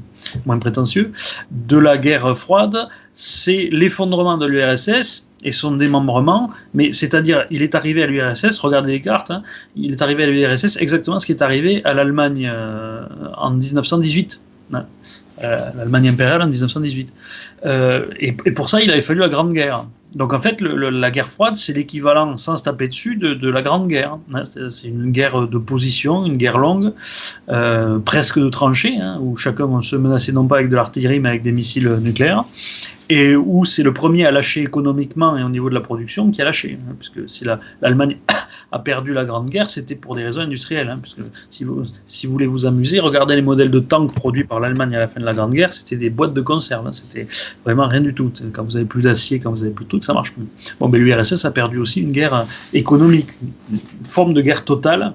moins 0.46 0.58
prétentieux, 0.60 1.12
de 1.52 1.78
la 1.78 1.98
guerre 1.98 2.38
froide, 2.38 2.88
c'est 3.14 3.70
l'effondrement 3.72 4.38
de 4.38 4.46
l'URSS 4.46 5.28
et 5.44 5.52
son 5.52 5.76
démembrement, 5.76 6.50
mais 6.74 6.92
c'est-à-dire, 6.92 7.46
il 7.52 7.62
est 7.62 7.76
arrivé 7.76 8.04
à 8.04 8.08
l'URSS, 8.08 8.60
regardez 8.60 8.94
les 8.94 9.02
cartes, 9.02 9.32
hein, 9.32 9.44
il 9.76 9.92
est 9.92 10.02
arrivé 10.02 10.24
à 10.24 10.28
l'URSS 10.28 10.78
exactement 10.78 11.20
ce 11.20 11.26
qui 11.26 11.34
est 11.34 11.42
arrivé 11.42 11.84
à 11.84 11.94
l'Allemagne 11.94 12.50
euh, 12.52 13.06
en 13.38 13.52
1918. 13.52 14.40
Hein, 14.74 14.86
L'Allemagne 15.42 16.10
impériale 16.10 16.42
en 16.42 16.48
1918. 16.48 17.12
Euh, 17.66 18.06
et, 18.20 18.32
pour 18.32 18.70
ça, 18.70 18.82
il 18.82 18.90
avait 18.92 19.02
fallu 19.02 19.20
la 19.20 19.30
Grande 19.30 19.54
Guerre. 19.54 19.86
Donc 20.16 20.34
en 20.34 20.40
fait, 20.40 20.62
la 20.62 21.12
guerre 21.12 21.28
froide, 21.28 21.56
c'est 21.56 21.74
l'équivalent, 21.74 22.38
sans 22.38 22.56
se 22.56 22.64
taper 22.64 22.88
dessus, 22.88 23.16
de, 23.16 23.50
la 23.50 23.62
Grande 23.62 23.88
Guerre. 23.88 24.18
Hein. 24.34 24.44
c'est 24.70 24.88
une 24.88 25.12
guerre 25.12 25.48
de 25.48 25.58
position, 25.58 26.26
une 26.26 26.38
guerre 26.38 26.58
longue, 26.58 26.94
presque 28.06 28.40
de 28.40 28.50
tranchées, 28.50 29.00
où 29.20 29.36
chacun 29.36 29.82
se 29.82 29.96
menaçait 29.96 30.32
non 30.32 30.48
pas 30.48 30.58
avec 30.58 30.70
de 30.70 30.76
l'artillerie, 30.76 31.20
mais 31.20 31.30
avec 31.30 31.42
des 31.42 31.52
missiles 31.52 31.90
nucléaires 32.02 32.46
et 33.10 33.36
où 33.36 33.66
c'est 33.66 33.84
le 33.84 33.94
premier 33.94 34.26
à 34.26 34.32
lâcher 34.32 34.62
économiquement 34.62 35.38
et 35.38 35.44
au 35.44 35.50
niveau 35.50 35.70
de 35.70 35.74
la 35.74 35.82
production 35.82 36.32
qui 36.32 36.42
a 36.42 36.46
lâché. 36.46 36.78
Hein, 36.88 36.96
puisque 36.98 37.30
si 37.30 37.46
l'Allemagne 37.82 38.18
a 38.72 38.80
perdu 38.80 39.14
la 39.14 39.26
Grande 39.26 39.50
Guerre, 39.50 39.70
c'était 39.70 39.96
pour 39.96 40.16
des 40.16 40.24
raisons 40.24 40.42
industrielles. 40.42 40.90
Hein, 40.90 41.00
puisque 41.02 41.22
si 41.52 41.64
vous, 41.64 41.84
si 42.08 42.28
voulez 42.28 42.48
vous 42.48 42.66
amuser, 42.66 43.00
regardez 43.00 43.36
les 43.36 43.42
modèles 43.42 43.72
de 43.72 43.80
tanks 43.80 44.14
produits 44.14 44.46
par 44.46 44.60
l'Allemagne 44.60 44.96
à 44.96 45.00
la 45.00 45.08
fin 45.08 45.20
de 45.20 45.26
la 45.26 45.34
Grande 45.34 45.54
Guerre, 45.54 45.74
c'était 45.74 45.98
des 45.98 46.10
boîtes 46.10 46.34
de 46.34 46.42
conserve. 46.42 46.88
Hein, 46.88 46.94
c'était 46.94 47.28
vraiment 47.66 47.88
rien 47.88 48.02
du 48.02 48.14
tout. 48.14 48.32
Quand 48.54 48.64
vous 48.64 48.76
avez 48.76 48.86
plus 48.86 49.02
d'acier, 49.02 49.40
quand 49.40 49.52
vous 49.52 49.64
avez 49.64 49.74
plus 49.74 49.86
de 49.86 49.90
trucs, 49.90 50.04
ça 50.04 50.14
marche 50.14 50.34
plus. 50.34 50.46
Bon, 50.80 50.88
mais 50.88 51.00
l'URSS 51.00 51.46
a 51.46 51.52
perdu 51.52 51.80
aussi 51.80 52.02
une 52.02 52.12
guerre 52.12 52.46
économique, 52.74 53.30
une 53.72 53.80
forme 54.08 54.34
de 54.34 54.42
guerre 54.42 54.64
totale 54.66 55.14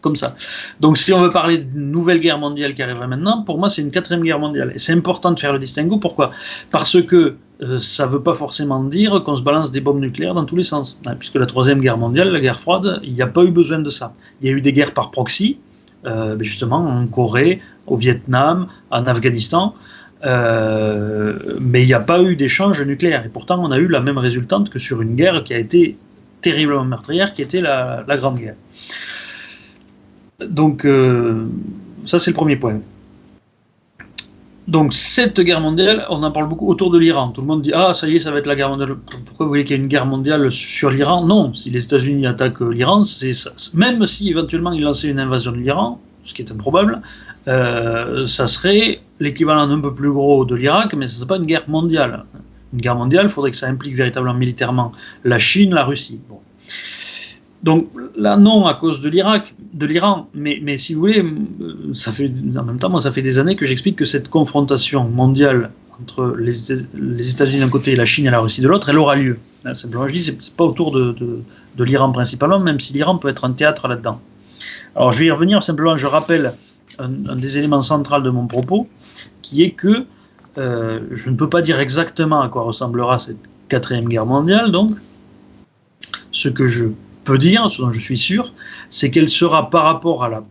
comme 0.00 0.16
ça. 0.16 0.34
Donc 0.80 0.98
si 0.98 1.12
on 1.12 1.20
veut 1.20 1.30
parler 1.30 1.58
d'une 1.58 1.90
nouvelle 1.90 2.20
guerre 2.20 2.38
mondiale 2.38 2.74
qui 2.74 2.82
arriverait 2.82 3.08
maintenant, 3.08 3.42
pour 3.42 3.58
moi 3.58 3.68
c'est 3.68 3.82
une 3.82 3.90
quatrième 3.90 4.22
guerre 4.22 4.38
mondiale. 4.38 4.72
Et 4.74 4.78
c'est 4.78 4.92
important 4.92 5.32
de 5.32 5.38
faire 5.38 5.52
le 5.52 5.58
distinguo. 5.58 5.98
Pourquoi? 5.98 6.30
Parce 6.70 7.00
que 7.02 7.36
euh, 7.62 7.78
ça 7.78 8.06
ne 8.06 8.10
veut 8.12 8.22
pas 8.22 8.34
forcément 8.34 8.84
dire 8.84 9.22
qu'on 9.22 9.36
se 9.36 9.42
balance 9.42 9.72
des 9.72 9.80
bombes 9.80 10.00
nucléaires 10.00 10.34
dans 10.34 10.44
tous 10.44 10.56
les 10.56 10.62
sens. 10.62 11.00
Puisque 11.18 11.36
la 11.36 11.46
troisième 11.46 11.80
guerre 11.80 11.98
mondiale, 11.98 12.30
la 12.30 12.40
guerre 12.40 12.60
froide, 12.60 13.00
il 13.02 13.14
n'y 13.14 13.22
a 13.22 13.26
pas 13.26 13.44
eu 13.44 13.50
besoin 13.50 13.78
de 13.78 13.90
ça. 13.90 14.12
Il 14.40 14.48
y 14.48 14.52
a 14.52 14.56
eu 14.56 14.60
des 14.60 14.72
guerres 14.72 14.92
par 14.92 15.10
proxy, 15.10 15.58
euh, 16.04 16.36
justement 16.40 16.76
en 16.76 17.06
Corée, 17.06 17.62
au 17.86 17.96
Vietnam, 17.96 18.66
en 18.90 19.06
Afghanistan. 19.06 19.72
Euh, 20.24 21.56
mais 21.60 21.82
il 21.82 21.86
n'y 21.86 21.94
a 21.94 22.00
pas 22.00 22.22
eu 22.22 22.36
d'échange 22.36 22.82
nucléaire. 22.82 23.24
Et 23.24 23.28
pourtant, 23.30 23.62
on 23.64 23.70
a 23.70 23.78
eu 23.78 23.88
la 23.88 24.00
même 24.00 24.18
résultante 24.18 24.68
que 24.68 24.78
sur 24.78 25.00
une 25.00 25.14
guerre 25.14 25.42
qui 25.44 25.54
a 25.54 25.58
été 25.58 25.96
terriblement 26.42 26.84
meurtrière, 26.84 27.32
qui 27.32 27.42
était 27.42 27.60
la 27.60 28.16
Grande 28.18 28.36
Guerre. 28.36 28.54
Donc, 30.40 30.84
euh, 30.84 31.46
ça, 32.04 32.18
c'est 32.18 32.30
le 32.30 32.36
premier 32.36 32.56
point. 32.56 32.80
Donc, 34.68 34.92
cette 34.92 35.40
guerre 35.40 35.60
mondiale, 35.60 36.04
on 36.10 36.22
en 36.24 36.30
parle 36.32 36.48
beaucoup 36.48 36.68
autour 36.68 36.90
de 36.90 36.98
l'Iran. 36.98 37.28
Tout 37.28 37.40
le 37.40 37.46
monde 37.46 37.62
dit 37.62 37.72
Ah, 37.72 37.94
ça 37.94 38.08
y 38.08 38.16
est, 38.16 38.18
ça 38.18 38.32
va 38.32 38.38
être 38.38 38.46
la 38.46 38.56
guerre 38.56 38.68
mondiale. 38.68 38.96
Pourquoi 39.24 39.46
vous 39.46 39.50
voyez 39.50 39.64
qu'il 39.64 39.76
y 39.76 39.78
a 39.78 39.82
une 39.82 39.88
guerre 39.88 40.06
mondiale 40.06 40.50
sur 40.50 40.90
l'Iran? 40.90 41.24
Non, 41.24 41.54
si 41.54 41.70
les 41.70 41.84
États-Unis 41.84 42.26
attaquent 42.26 42.60
l'Iran, 42.60 43.04
c'est 43.04 43.30
même 43.74 44.04
si 44.06 44.28
éventuellement 44.28 44.72
ils 44.72 44.82
lançaient 44.82 45.08
une 45.08 45.20
invasion 45.20 45.52
de 45.52 45.58
l'Iran, 45.58 46.00
ce 46.24 46.34
qui 46.34 46.42
est 46.42 46.50
improbable, 46.50 47.00
euh, 47.46 48.26
ça 48.26 48.48
serait 48.48 49.00
l'équivalent 49.20 49.70
un 49.70 49.80
peu 49.80 49.94
plus 49.94 50.10
gros 50.10 50.44
de 50.44 50.56
l'Irak, 50.56 50.94
mais 50.94 51.06
ce 51.06 51.12
ne 51.12 51.16
serait 51.18 51.28
pas 51.28 51.36
une 51.36 51.46
guerre 51.46 51.68
mondiale. 51.68 52.24
Une 52.72 52.80
guerre 52.80 52.96
mondiale, 52.96 53.26
il 53.26 53.30
faudrait 53.30 53.52
que 53.52 53.56
ça 53.56 53.68
implique 53.68 53.94
véritablement 53.94 54.34
militairement 54.34 54.90
la 55.22 55.38
Chine, 55.38 55.74
la 55.74 55.84
Russie. 55.84 56.18
Bon. 56.28 56.40
Donc 57.62 57.88
là, 58.16 58.36
non, 58.36 58.66
à 58.66 58.74
cause 58.74 59.00
de 59.00 59.08
l'Irak, 59.08 59.54
de 59.72 59.86
l'Iran, 59.86 60.28
mais, 60.34 60.60
mais 60.62 60.78
si 60.78 60.94
vous 60.94 61.00
voulez, 61.00 61.22
euh, 61.22 61.92
ça 61.94 62.12
fait, 62.12 62.30
en 62.56 62.62
même 62.62 62.78
temps, 62.78 62.90
moi, 62.90 63.00
ça 63.00 63.12
fait 63.12 63.22
des 63.22 63.38
années 63.38 63.56
que 63.56 63.66
j'explique 63.66 63.96
que 63.96 64.04
cette 64.04 64.28
confrontation 64.28 65.08
mondiale 65.08 65.70
entre 66.00 66.36
les, 66.38 66.72
États-Unis 67.30 67.60
d'un 67.60 67.68
côté 67.68 67.92
et 67.92 67.96
la 67.96 68.04
Chine 68.04 68.26
et 68.26 68.30
la 68.30 68.40
Russie 68.40 68.60
de 68.60 68.68
l'autre, 68.68 68.90
elle 68.90 68.98
aura 68.98 69.16
lieu. 69.16 69.38
Hein, 69.64 69.74
simplement, 69.74 70.06
je 70.06 70.12
dis, 70.12 70.22
c'est 70.22 70.54
pas 70.54 70.64
autour 70.64 70.92
de, 70.92 71.16
de, 71.76 71.84
l'Iran 71.84 72.12
principalement, 72.12 72.60
même 72.60 72.80
si 72.80 72.92
l'Iran 72.92 73.18
peut 73.18 73.28
être 73.28 73.44
un 73.44 73.52
théâtre 73.52 73.88
là-dedans. 73.88 74.20
Alors, 74.94 75.12
je 75.12 75.18
vais 75.18 75.26
y 75.26 75.30
revenir, 75.30 75.62
simplement, 75.62 75.96
je 75.96 76.06
rappelle 76.06 76.52
un, 76.98 77.08
des 77.08 77.58
éléments 77.58 77.82
centraux 77.82 78.20
de 78.20 78.30
mon 78.30 78.46
propos, 78.46 78.88
qui 79.42 79.62
est 79.62 79.70
que 79.70 80.04
euh, 80.58 81.00
je 81.10 81.30
ne 81.30 81.36
peux 81.36 81.48
pas 81.48 81.62
dire 81.62 81.80
exactement 81.80 82.40
à 82.40 82.48
quoi 82.48 82.62
ressemblera 82.62 83.18
cette 83.18 83.38
quatrième 83.68 84.08
guerre 84.08 84.26
mondiale, 84.26 84.70
donc, 84.70 84.92
ce 86.30 86.48
que 86.48 86.66
je 86.66 86.86
dire, 87.34 87.70
ce 87.70 87.82
dont 87.82 87.90
je 87.90 88.00
suis 88.00 88.18
sûr, 88.18 88.52
c'est 88.88 89.10
qu'elle 89.10 89.28
sera 89.28 89.70
par 89.70 89.84
rapport 89.84 90.24
à 90.24 90.28
la 90.28 90.44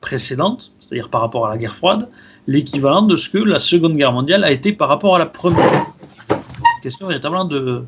précédente, 0.00 0.72
c'est-à-dire 0.80 1.08
par 1.08 1.20
rapport 1.20 1.46
à 1.46 1.50
la 1.50 1.58
guerre 1.58 1.74
froide, 1.74 2.08
l'équivalent 2.46 3.02
de 3.02 3.16
ce 3.16 3.28
que 3.28 3.38
la 3.38 3.58
Seconde 3.58 3.96
Guerre 3.96 4.12
mondiale 4.12 4.44
a 4.44 4.50
été 4.50 4.72
par 4.72 4.88
rapport 4.88 5.16
à 5.16 5.18
la 5.18 5.26
Première. 5.26 5.86
question 6.82 7.06
véritablement 7.06 7.44
de, 7.44 7.84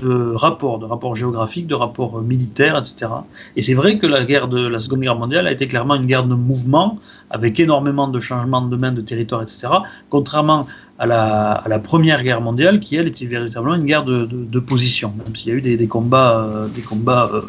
de 0.00 0.32
rapports, 0.34 0.78
de 0.78 0.84
rapports 0.84 1.14
géographiques, 1.14 1.66
de 1.66 1.74
rapports 1.74 2.22
militaires, 2.22 2.78
etc. 2.78 3.10
Et 3.56 3.62
c'est 3.62 3.74
vrai 3.74 3.98
que 3.98 4.06
la 4.06 4.24
guerre 4.24 4.48
de 4.48 4.66
la 4.66 4.78
Seconde 4.78 5.00
Guerre 5.00 5.16
mondiale 5.16 5.46
a 5.46 5.52
été 5.52 5.66
clairement 5.66 5.94
une 5.94 6.06
guerre 6.06 6.24
de 6.24 6.34
mouvement, 6.34 6.98
avec 7.30 7.58
énormément 7.60 8.08
de 8.08 8.20
changements 8.20 8.62
de 8.62 8.76
main, 8.76 8.92
de 8.92 9.00
territoire, 9.00 9.42
etc. 9.42 9.68
Contrairement 10.10 10.64
à 10.98 11.06
la, 11.06 11.78
Première 11.78 12.22
Guerre 12.22 12.40
mondiale, 12.40 12.80
qui 12.80 12.96
elle 12.96 13.08
était 13.08 13.26
véritablement 13.26 13.74
une 13.74 13.84
guerre 13.84 14.04
de, 14.04 14.58
position, 14.60 15.12
même 15.24 15.36
s'il 15.36 15.52
y 15.52 15.54
a 15.54 15.58
eu 15.58 15.76
des, 15.76 15.86
combats, 15.86 16.38
euh, 16.38 16.68
des 16.68 16.82
combats 16.82 17.30
euh, 17.32 17.42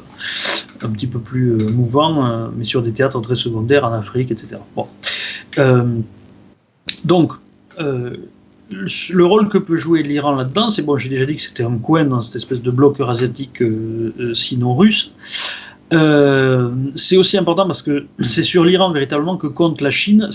un 0.81 0.89
petit 0.89 1.07
peu 1.07 1.19
plus 1.19 1.53
euh, 1.53 1.69
mouvants, 1.69 2.49
mais 2.55 2.63
sur 2.63 2.81
des 2.81 2.93
théâtres 2.93 3.21
très 3.21 3.35
secondaires 3.35 3.85
en 3.85 3.93
Afrique, 3.93 4.31
etc. 4.31 4.57
Bon. 4.75 4.87
donc, 7.05 7.33
le 8.69 9.25
rôle 9.25 9.49
que 9.49 9.57
peut 9.57 9.75
jouer 9.75 10.03
l'Iran 10.03 10.35
là-dedans, 10.35 10.69
c'est 10.69 10.81
bon, 10.81 10.97
j'ai 10.97 11.09
déjà 11.09 11.25
dit 11.25 11.35
que 11.35 11.41
c'était 11.41 11.63
un 11.63 11.77
coin 11.77 12.05
dans 12.05 12.19
cette 12.19 12.35
espèce 12.35 12.61
de 12.61 12.71
bloc 12.71 12.99
eurasiatique 12.99 13.61
euh, 13.61 14.13
euh, 14.19 14.33
sinon 14.33 14.75
russe. 14.75 15.13
Euh, 15.93 16.71
c'est 16.95 17.15
aussi 17.15 17.37
important 17.37 17.65
parce 17.65 17.81
que 17.81 18.05
c'est 18.19 18.43
sur 18.43 18.65
l'Iran 18.65 18.91
véritablement 18.91 19.37
que 19.37 19.47
compte 19.47 19.81
la 19.81 19.89
Chine. 19.89 20.29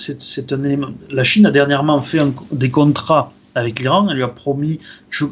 La 1.10 1.24
Chine 1.24 1.46
a 1.46 1.50
dernièrement 1.50 2.00
fait 2.00 2.20
des 2.52 2.70
contrats 2.70 3.32
avec 3.54 3.80
l'Iran. 3.80 4.08
Elle 4.08 4.16
lui 4.16 4.22
a 4.22 4.28
promis. 4.28 4.80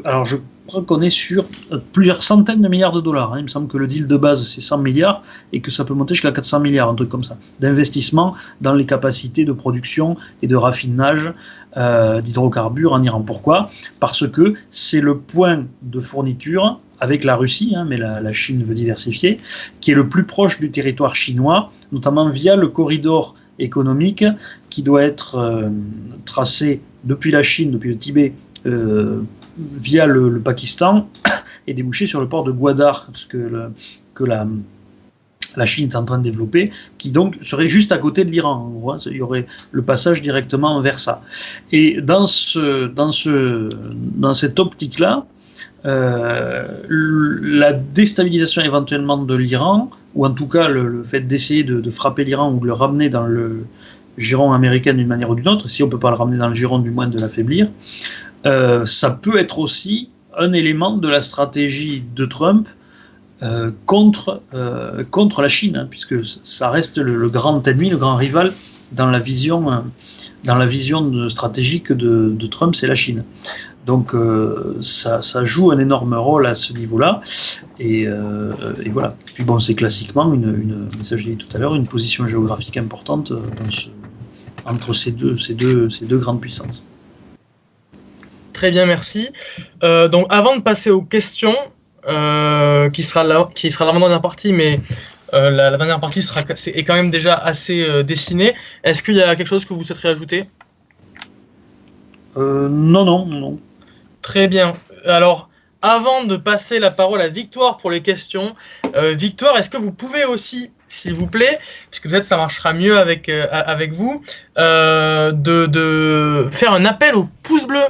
alors 0.05 0.27
je 0.27 0.37
crois 0.67 0.83
qu'on 0.83 1.01
est 1.01 1.11
sur 1.11 1.47
plusieurs 1.93 2.23
centaines 2.23 2.61
de 2.61 2.69
milliards 2.69 2.93
de 2.93 3.01
dollars. 3.01 3.33
Hein. 3.33 3.39
Il 3.39 3.45
me 3.45 3.49
semble 3.49 3.67
que 3.67 3.79
le 3.79 3.87
deal 3.87 4.07
de 4.07 4.17
base 4.19 4.47
c'est 4.47 4.61
100 4.61 4.79
milliards 4.79 5.23
et 5.55 5.61
que 5.61 5.71
ça 5.71 5.85
peut 5.85 5.95
monter 5.95 6.15
jusqu'à 6.15 6.33
400 6.33 6.61
milliards, 6.61 6.91
un 6.91 6.95
truc 6.95 7.09
comme 7.09 7.25
ça, 7.25 7.39
d'investissement 7.61 8.37
dans 8.61 8.75
les 8.75 8.85
capacités 8.85 9.47
de 9.47 9.53
production 9.53 10.17
et 10.43 10.47
de 10.47 10.55
raffinage 10.55 11.33
euh, 11.77 12.21
d'hydrocarbures 12.21 12.93
en 12.93 13.03
Iran. 13.03 13.21
Pourquoi? 13.21 13.71
Parce 14.01 14.27
que 14.27 14.55
c'est 14.71 15.01
le 15.01 15.19
point 15.19 15.67
de 15.83 16.01
fourniture 16.01 16.81
avec 17.01 17.25
la 17.25 17.37
Russie, 17.37 17.75
hein, 17.77 17.87
mais 17.89 17.97
la, 17.97 18.33
Chine 18.33 18.63
veut 18.63 18.75
diversifier, 18.75 19.39
qui 19.81 19.93
est 19.93 19.95
le 19.95 20.09
plus 20.09 20.25
proche 20.25 20.61
du 20.61 20.71
territoire 20.71 21.15
chinois, 21.15 21.73
notamment 21.93 22.29
via 22.29 22.57
le 22.57 22.69
corridor 22.69 23.35
économique 23.59 24.25
qui 24.69 24.83
doit 24.83 25.03
être 25.03 25.37
euh, 25.37 25.69
tracé 26.25 26.81
depuis 27.05 27.31
la 27.31 27.43
Chine, 27.43 27.71
depuis 27.71 27.91
le 27.91 27.97
Tibet, 27.97 28.35
euh, 28.67 29.23
via 29.57 30.07
le, 30.07 30.41
Pakistan 30.41 31.09
et 31.67 31.75
déboucher 31.75 32.07
sur 32.07 32.21
le 32.21 32.29
port 32.29 32.45
de 32.45 32.53
Gwadar, 32.53 33.07
parce 33.07 33.25
que 33.25 33.71
la, 34.27 34.47
la 35.57 35.67
Chine 35.67 35.89
est 35.91 35.97
en 35.97 36.05
train 36.05 36.19
de 36.19 36.25
développer, 36.25 36.73
qui 36.99 37.11
donc 37.11 37.37
serait 37.43 37.69
juste 37.69 37.93
à 37.93 37.99
côté 37.99 38.25
de 38.25 38.31
l'Iran. 38.31 38.73
Il 39.07 39.17
y 39.17 39.23
aurait 39.23 39.47
le 39.73 39.83
passage 39.83 40.23
directement 40.23 40.81
vers 40.81 40.99
ça. 40.99 41.23
Et 41.73 42.01
dans, 42.01 42.27
ce, 42.27 42.87
dans, 42.87 43.11
ce, 43.11 43.69
dans 44.17 44.35
cette 44.35 44.59
optique-là, 44.59 45.27
euh, 45.87 46.67
la 46.89 47.73
déstabilisation 47.73 48.63
éventuellement 48.63 49.17
de 49.17 49.35
l'Iran, 49.35 49.91
ou 50.15 50.27
en 50.27 50.31
tout 50.31 50.47
cas 50.47 50.69
le, 50.69 51.03
fait 51.05 51.21
d'essayer 51.21 51.65
de, 51.65 51.91
frapper 51.91 52.25
l'Iran 52.25 52.53
ou 52.53 52.61
de 52.61 52.67
le 52.67 52.73
ramener 52.73 53.09
dans 53.09 53.27
le 53.27 53.65
giron 54.19 54.53
américain 54.53 54.93
d'une 54.93 55.07
manière 55.07 55.31
ou 55.31 55.35
d'une 55.35 55.49
autre, 55.49 55.69
si 55.69 55.83
on 55.83 55.87
ne 55.87 55.91
peut 55.91 55.99
pas 55.99 56.11
le 56.11 56.17
ramener 56.17 56.37
dans 56.37 56.49
le 56.49 56.55
giron, 56.55 56.79
du 56.79 56.91
moins 56.91 57.07
de 57.07 57.19
l'affaiblir, 57.19 57.69
euh, 58.45 58.85
ça 58.85 59.11
peut 59.11 59.39
être 59.39 59.59
aussi 59.59 60.11
un 60.39 60.53
élément 60.53 60.97
de 60.97 61.09
la 61.09 61.21
stratégie 61.21 62.05
de 62.15 62.25
Trump 62.27 62.69
euh, 63.43 63.71
contre, 63.87 64.43
euh, 64.53 65.03
contre 65.11 65.41
la 65.41 65.49
Chine, 65.49 65.77
hein, 65.79 65.87
puisque 65.89 66.15
ça 66.43 66.69
reste 66.69 66.99
le, 66.99 67.27
grand 67.31 67.67
ennemi, 67.67 67.89
le 67.89 67.97
grand 67.97 68.17
rival 68.17 68.53
dans 68.93 69.07
la 69.07 69.19
vision, 69.19 69.73
euh, 69.73 69.79
dans 70.45 70.57
la 70.57 70.67
vision 70.67 71.27
stratégique 71.31 71.91
de, 71.91 72.47
Trump, 72.49 72.75
c'est 72.75 72.87
la 72.87 72.95
Chine. 72.95 73.25
Donc 73.87 74.15
ça, 74.83 75.23
ça, 75.23 75.45
joue 75.45 75.71
un 75.71 75.79
énorme 75.79 76.15
rôle 76.15 76.47
à 76.47 76.55
ce 76.55 76.75
niveau-là. 76.75 77.23
Et, 77.79 78.07
voilà. 78.91 79.17
Bon, 79.41 79.59
c'est 79.59 79.75
classiquement 79.75 80.33
une, 80.35 80.89
une 80.95 81.05
ça 81.05 81.17
je 81.17 81.25
dit 81.25 81.37
tout 81.37 81.49
à 81.57 81.59
l'heure, 81.59 81.75
une 81.75 81.87
position 81.87 82.27
géographique 82.27 82.77
importante 82.77 83.33
entre 84.67 84.93
ces 84.93 85.13
deux, 85.13 85.37
ces, 85.39 85.55
deux, 85.55 85.89
ces 85.89 86.05
deux 86.05 86.19
grandes 86.19 86.41
puissances. 86.41 86.87
Très 88.53 88.71
bien, 88.71 88.85
merci. 88.85 89.31
donc 89.83 90.27
avant 90.29 90.57
de 90.57 90.63
passer 90.63 90.91
aux 90.91 91.03
questions, 91.03 91.57
qui 92.05 93.03
sera 93.03 93.25
la, 93.25 93.49
qui 93.55 93.71
sera 93.71 93.85
la 93.85 93.99
dernière 93.99 94.23
partie, 94.23 94.53
mais 94.53 94.81
euh, 95.33 95.51
la, 95.51 95.77
dernière 95.77 96.01
partie 96.01 96.23
sera, 96.23 96.41
est, 96.41 96.85
quand 96.85 96.95
même 96.95 97.11
déjà 97.11 97.35
assez 97.35 97.83
euh, 97.83 98.03
dessinée. 98.03 98.55
Est-ce 98.83 99.03
qu'il 99.03 99.17
y 99.17 99.23
a 99.23 99.37
quelque 99.37 99.47
chose 99.47 99.65
que 99.65 99.75
vous 99.75 99.85
souhaiteriez 99.85 100.15
ajouter? 100.15 100.45
Non, 102.37 103.05
non, 103.05 103.27
non. 103.27 103.59
Très 104.23 104.49
bien. 104.49 104.73
Alors, 105.05 105.49
avant 105.83 106.25
de 106.25 106.37
passer 106.37 106.79
la 106.79 106.91
parole 106.91 107.21
à 107.21 107.29
Victoire 107.29 107.79
pour 107.79 107.91
les 107.91 108.03
questions, 108.03 108.55
Victoire, 108.95 109.57
est-ce 109.59 109.69
que 109.69 109.77
vous 109.77 109.93
pouvez 109.93 110.25
aussi 110.25 110.73
s'il 110.89 111.15
vous 111.15 111.27
plaît, 111.27 111.59
puisque 111.91 112.09
peut-être 112.09 112.25
ça 112.25 112.37
marchera 112.37 112.73
mieux 112.73 112.99
avec, 112.99 113.29
avec 113.29 113.93
vous, 113.93 114.23
de, 114.57 115.33
de, 115.67 116.49
faire 116.51 116.73
un 116.73 116.85
appel 116.85 117.15
au 117.15 117.29
pouce 117.43 117.67
bleu? 117.67 117.83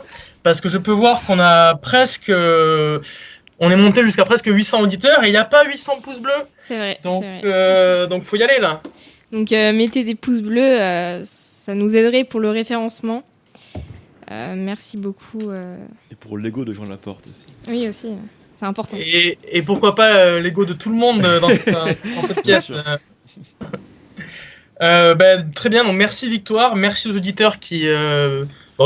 Parce 0.43 0.63
que 0.63 0.71
je 0.71 0.79
peux 0.79 0.93
voir 0.93 1.21
qu'on 1.27 1.39
a 1.39 1.75
presque 1.77 2.33
on 3.61 3.71
est 3.71 3.77
monté 3.77 4.03
jusqu'à 4.03 4.25
presque 4.25 4.47
800 4.47 4.81
auditeurs 4.81 5.23
et 5.23 5.29
il 5.29 5.33
n'y 5.33 5.37
a 5.37 5.45
pas 5.45 5.65
800 5.65 6.01
pouces 6.03 6.19
bleus. 6.19 6.33
C'est 6.57 6.77
vrai. 6.77 6.99
Donc, 7.03 7.23
il 7.23 7.41
euh, 7.45 8.07
donc 8.07 8.25
faut 8.25 8.37
y 8.37 8.43
aller 8.43 8.59
là. 8.59 8.83
Donc 9.33 9.53
euh, 9.53 9.73
mettez 9.73 10.03
des 10.03 10.15
pouces 10.15 10.41
bleus, 10.41 10.81
euh, 10.81 11.21
ça 11.25 11.75
nous 11.75 11.95
aiderait 11.95 12.25
pour 12.25 12.41
le 12.41 12.51
référencement. 12.51 13.23
merci 14.31 14.97
beaucoup. 14.97 15.53
Et 15.53 16.15
pour 16.19 16.39
l'ego 16.39 16.65
de 16.65 16.73
Jean 16.73 16.89
Laporte 16.89 17.27
aussi. 17.29 17.47
Oui 17.69 17.87
aussi, 17.87 18.09
c'est 18.57 18.67
important. 18.67 18.97
Et, 18.99 19.63
pourquoi 19.63 19.95
pas 19.95 20.41
l'ego 20.41 20.65
de 20.65 20.73
tout 20.73 20.91
le 20.91 20.97
monde 20.97 21.21
dans, 21.21 21.49
cette 21.49 22.43
pièce. 22.43 22.73
Ben, 24.81 25.53
très 25.53 25.69
bien, 25.69 25.85
donc 25.85 25.95
merci 25.97 26.31
Victoire, 26.31 26.75
merci 26.75 27.11
aux 27.11 27.15
auditeurs 27.15 27.59
qui 27.59 27.87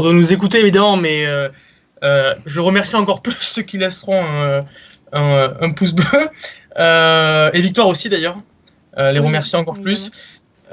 vont 0.00 0.12
nous 0.12 0.32
écouter 0.32 0.58
évidemment, 0.58 0.96
mais 0.96 1.26
euh, 1.26 1.48
je 2.46 2.60
remercie 2.60 2.96
encore 2.96 3.22
plus 3.22 3.36
ceux 3.40 3.62
qui 3.62 3.78
laisseront 3.78 4.64
un, 5.14 5.70
pouce 5.70 5.92
bleu. 5.92 6.28
Euh, 6.78 7.50
et 7.52 7.60
Victoire 7.60 7.88
aussi 7.88 8.08
d'ailleurs. 8.08 8.38
Euh, 8.98 9.10
les 9.10 9.18
remercie 9.18 9.56
encore 9.56 9.80
plus. 9.80 10.10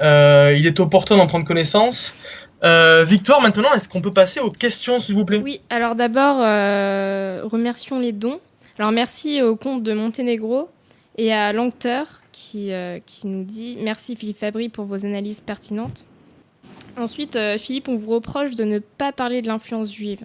il 0.00 0.66
est 0.66 0.80
opportun 0.80 1.16
d'en 1.16 1.26
prendre 1.26 1.44
connaissance. 1.44 2.14
Victoire, 2.62 3.40
maintenant, 3.40 3.72
est-ce 3.74 3.88
qu'on 3.88 4.00
peut 4.00 4.12
passer 4.12 4.40
aux 4.40 4.50
questions, 4.50 5.00
s'il 5.00 5.14
vous 5.14 5.24
plaît? 5.24 5.40
Oui, 5.42 5.60
alors 5.70 5.94
d'abord, 5.94 6.36
remercions 7.50 7.98
les 7.98 8.12
dons. 8.12 8.40
Alors 8.78 8.90
merci 8.90 9.42
au 9.42 9.54
compte 9.54 9.82
de 9.82 9.92
Monténégro 9.92 10.70
et 11.18 11.32
à 11.32 11.52
Lancteur 11.52 12.06
qui, 12.32 12.72
qui 13.06 13.26
nous 13.26 13.44
dit 13.44 13.76
Merci 13.80 14.16
Philippe 14.16 14.38
Fabry 14.38 14.68
pour 14.68 14.86
vos 14.86 15.04
analyses 15.04 15.40
pertinentes. 15.40 16.06
Ensuite, 16.96 17.38
Philippe, 17.58 17.88
on 17.88 17.96
vous 17.96 18.10
reproche 18.10 18.54
de 18.54 18.64
ne 18.64 18.78
pas 18.78 19.12
parler 19.12 19.42
de 19.42 19.48
l'influence 19.48 19.92
juive. 19.92 20.20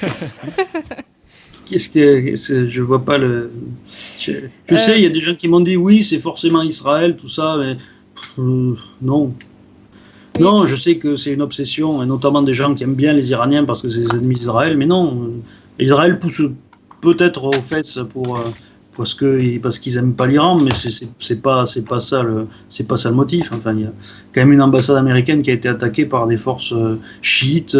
Qu'est-ce 1.68 1.90
que 1.90 2.66
je 2.66 2.82
vois 2.82 3.04
pas 3.04 3.18
le. 3.18 3.50
Je, 4.18 4.32
sais, 4.74 4.96
il 4.96 5.02
y 5.02 5.06
a 5.06 5.10
des 5.10 5.20
gens 5.20 5.34
qui 5.34 5.48
m'ont 5.48 5.60
dit 5.60 5.76
oui, 5.76 6.02
c'est 6.02 6.18
forcément 6.18 6.62
Israël, 6.62 7.16
tout 7.16 7.28
ça, 7.28 7.56
mais 7.58 7.76
euh, 8.38 8.74
non. 9.02 9.34
Non, 10.40 10.64
je 10.66 10.76
sais 10.76 10.96
que 10.96 11.16
c'est 11.16 11.32
une 11.32 11.42
obsession, 11.42 12.02
et 12.02 12.06
notamment 12.06 12.42
des 12.42 12.54
gens 12.54 12.74
qui 12.74 12.84
aiment 12.84 12.94
bien 12.94 13.12
les 13.12 13.30
Iraniens 13.30 13.64
parce 13.64 13.82
que 13.82 13.88
c'est 13.88 14.00
les 14.00 14.14
ennemis 14.14 14.36
d'Israël, 14.36 14.76
mais 14.78 14.86
non. 14.86 15.24
Euh, 15.24 15.82
Israël 15.82 16.18
pousse 16.18 16.42
peut-être 17.02 17.44
aux 17.44 17.52
fesses 17.52 18.00
pour 18.10 18.38
euh, 18.38 18.42
parce 18.96 19.14
que 19.14 19.58
parce 19.58 19.78
qu'ils 19.78 19.98
aiment 19.98 20.14
pas 20.14 20.26
l'Iran, 20.26 20.58
mais 20.62 20.70
c'est 21.18 21.42
pas 21.42 21.66
c'est 21.66 21.84
pas 21.84 22.00
ça 22.00 22.22
le 22.22 22.46
c'est 22.70 22.88
pas 22.88 22.96
ça 22.96 23.10
le 23.10 23.16
motif. 23.16 23.50
Enfin, 23.52 23.74
il 23.74 23.80
y 23.82 23.84
a 23.84 23.92
quand 24.32 24.40
même 24.40 24.52
une 24.52 24.62
ambassade 24.62 24.96
américaine 24.96 25.42
qui 25.42 25.50
a 25.50 25.54
été 25.54 25.68
attaquée 25.68 26.06
par 26.06 26.26
des 26.26 26.38
forces 26.38 26.74
chiites 27.20 27.76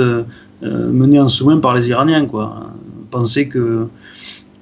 euh, 0.62 0.90
mené 0.90 1.20
en 1.20 1.28
soin 1.28 1.58
par 1.58 1.74
les 1.74 1.88
Iraniens. 1.88 2.26
Quoi. 2.26 2.72
Penser 3.10 3.48
que, 3.48 3.88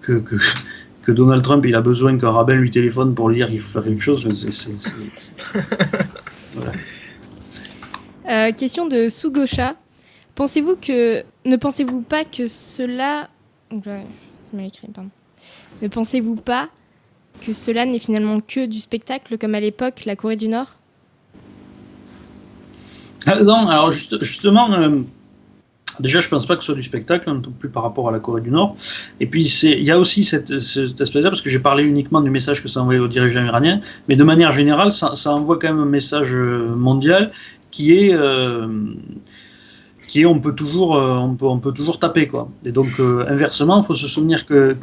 que, 0.01 0.23
que, 1.03 1.13
Donald 1.13 1.43
Trump 1.43 1.65
il 1.67 1.75
a 1.75 1.81
besoin 1.81 2.19
qu'un 2.19 2.31
rabbin 2.31 2.55
lui 2.55 2.71
téléphone 2.71 3.15
pour 3.15 3.29
lui 3.29 3.37
dire 3.37 3.49
qu'il 3.49 3.61
faut 3.61 3.69
faire 3.69 3.85
quelque 3.85 4.03
chose, 4.03 4.29
c'est. 4.51 4.73
Euh, 8.29 8.51
question 8.51 8.89
de 8.89 9.09
Sugosha. 9.09 9.77
Pensez-vous 10.35 10.75
que 10.75 11.23
ne 11.45 11.57
pensez-vous 11.57 12.01
pas 12.01 12.25
que 12.25 12.49
cela 12.49 13.29
Ne 13.73 14.03
pensez-vous 15.89 16.35
pas 16.35 16.69
que 17.41 17.53
cela 17.53 17.87
n'est 17.87 18.01
finalement 18.01 18.41
que 18.41 18.67
du 18.67 18.81
spectacle 18.81 19.39
comme 19.39 19.55
à 19.55 19.61
l'époque 19.61 20.05
la 20.07 20.17
Corée 20.17 20.35
du 20.35 20.49
Nord? 20.49 20.79
Ah, 23.27 23.43
Non, 23.43 23.69
alors 23.69 23.91
justement, 23.91 24.73
euh, 24.73 25.01
Déjà, 26.01 26.21
je 26.21 26.27
ne 26.27 26.31
pense 26.31 26.47
pas 26.47 26.55
que 26.57 26.63
ce 26.63 26.67
soit 26.67 26.75
du 26.75 26.83
spectacle, 26.83 27.29
non 27.31 27.41
plus 27.59 27.69
par 27.69 27.83
rapport 27.83 28.09
à 28.09 28.13
la 28.13 28.19
Corée 28.19 28.41
du 28.41 28.51
Nord. 28.51 28.77
Et 29.21 29.27
puis, 29.27 29.45
il 29.63 29.83
y 29.83 29.91
a 29.91 29.99
aussi 29.99 30.25
cette, 30.25 30.59
cette 30.59 31.01
espèce-là, 31.01 31.31
parce 31.31 31.43
que 31.43 31.51
j'ai 31.51 31.59
parlé 31.59 31.85
uniquement 31.85 32.21
du 32.21 32.31
message 32.31 32.63
que 32.63 32.69
ça 32.69 32.83
envoyait 32.83 33.01
aux 33.01 33.09
dirigeants 33.09 33.45
iraniens, 33.45 33.81
mais 34.09 34.17
de 34.17 34.25
manière 34.25 34.53
générale, 34.53 34.93
ça, 34.93 35.13
envoie 35.27 35.59
quand 35.59 35.69
même 35.69 35.81
un 35.81 35.85
message 35.85 36.35
euh, 36.35 36.75
mondial 36.75 37.33
qui 37.71 37.93
est 37.93 38.15
euh, 38.15 38.67
qui 40.07 40.23
est 40.23 40.27
on 40.27 40.39
peut 40.39 40.55
toujours, 40.55 41.03
toujours 41.75 41.99
taper 41.99 42.29
quoi. 42.29 42.49
Et 42.65 42.71
donc 42.71 43.01
inversement, 43.01 43.81
il 43.83 43.85
faut 43.85 43.95
se 43.95 44.07
souvenir 44.07 44.47
que, 44.47 44.77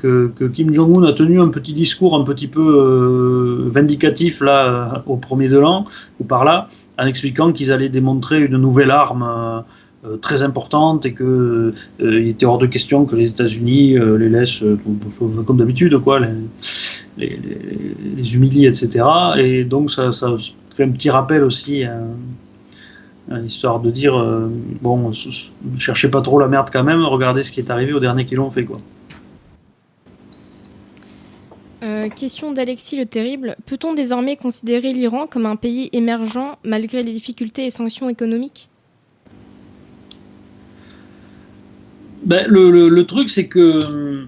Kim 0.54 0.74
Jong-un 0.74 1.04
a 1.04 1.14
tenu 1.14 1.40
un 1.40 1.48
petit 1.48 1.72
discours 1.72 2.14
un 2.14 2.26
petit 2.26 2.50
peu 2.50 3.70
vindicatif 3.70 4.42
là 4.42 5.02
au 5.08 5.16
premier 5.16 5.48
de 5.48 5.58
l'an 5.58 5.86
ou 6.20 6.26
par 6.26 6.44
là, 6.44 6.68
en 7.00 7.06
expliquant 7.06 7.52
qu'ils 7.52 7.72
allaient 7.72 7.90
démontrer 7.90 8.44
une 8.44 8.58
nouvelle 8.58 8.92
arme 8.92 9.24
euh, 9.28 9.62
très 10.22 10.44
importante 10.44 11.06
et 11.06 11.14
que 11.14 11.24
euh, 11.24 12.22
il 12.22 12.28
était 12.28 12.46
hors 12.46 12.58
de 12.58 12.66
question 12.66 13.06
que 13.06 13.16
les 13.16 13.30
États-Unis 13.30 13.98
euh, 13.98 14.18
les 14.18 14.30
laissent 14.30 14.64
comme 15.48 15.58
d'habitude 15.58 15.98
quoi 16.00 16.20
les, 16.20 16.28
les, 17.18 18.36
humilient 18.36 18.68
etc 18.68 19.06
et 19.38 19.64
donc 19.64 19.92
ça, 19.92 20.12
ça, 20.12 20.36
fait 20.76 20.84
un 20.84 20.90
petit 20.90 21.10
rappel 21.10 21.44
aussi 21.44 21.84
hein, 21.86 23.40
histoire 23.46 23.80
de 23.80 23.92
dire 23.92 24.14
bon 24.82 25.12
ne 25.12 25.80
cherchez 25.80 26.10
pas 26.10 26.22
trop 26.22 26.40
la 26.40 26.48
merde 26.48 26.68
quand 26.72 26.84
même 26.84 27.04
regardez 27.04 27.42
ce 27.42 27.52
qui 27.52 27.62
est 27.62 27.72
arrivé 27.72 27.94
au 27.94 28.00
dernier 28.00 28.26
qui 28.26 28.36
l'ont 28.36 28.52
fait 28.52 28.66
quoi. 28.66 28.78
Question 32.16 32.52
d'Alexis 32.52 32.98
le 32.98 33.06
Terrible. 33.06 33.56
Peut-on 33.66 33.94
désormais 33.94 34.36
considérer 34.36 34.92
l'Iran 34.92 35.26
comme 35.26 35.46
un 35.46 35.56
pays 35.56 35.90
émergent 35.94 36.58
malgré 36.64 37.02
les 37.02 37.14
difficultés 37.14 37.66
et 37.66 37.70
sanctions 37.70 38.10
économiques? 38.10 38.70
Ben, 42.26 42.46
le, 42.48 43.02
truc, 43.04 43.30
c'est 43.30 43.48
que 43.48 44.26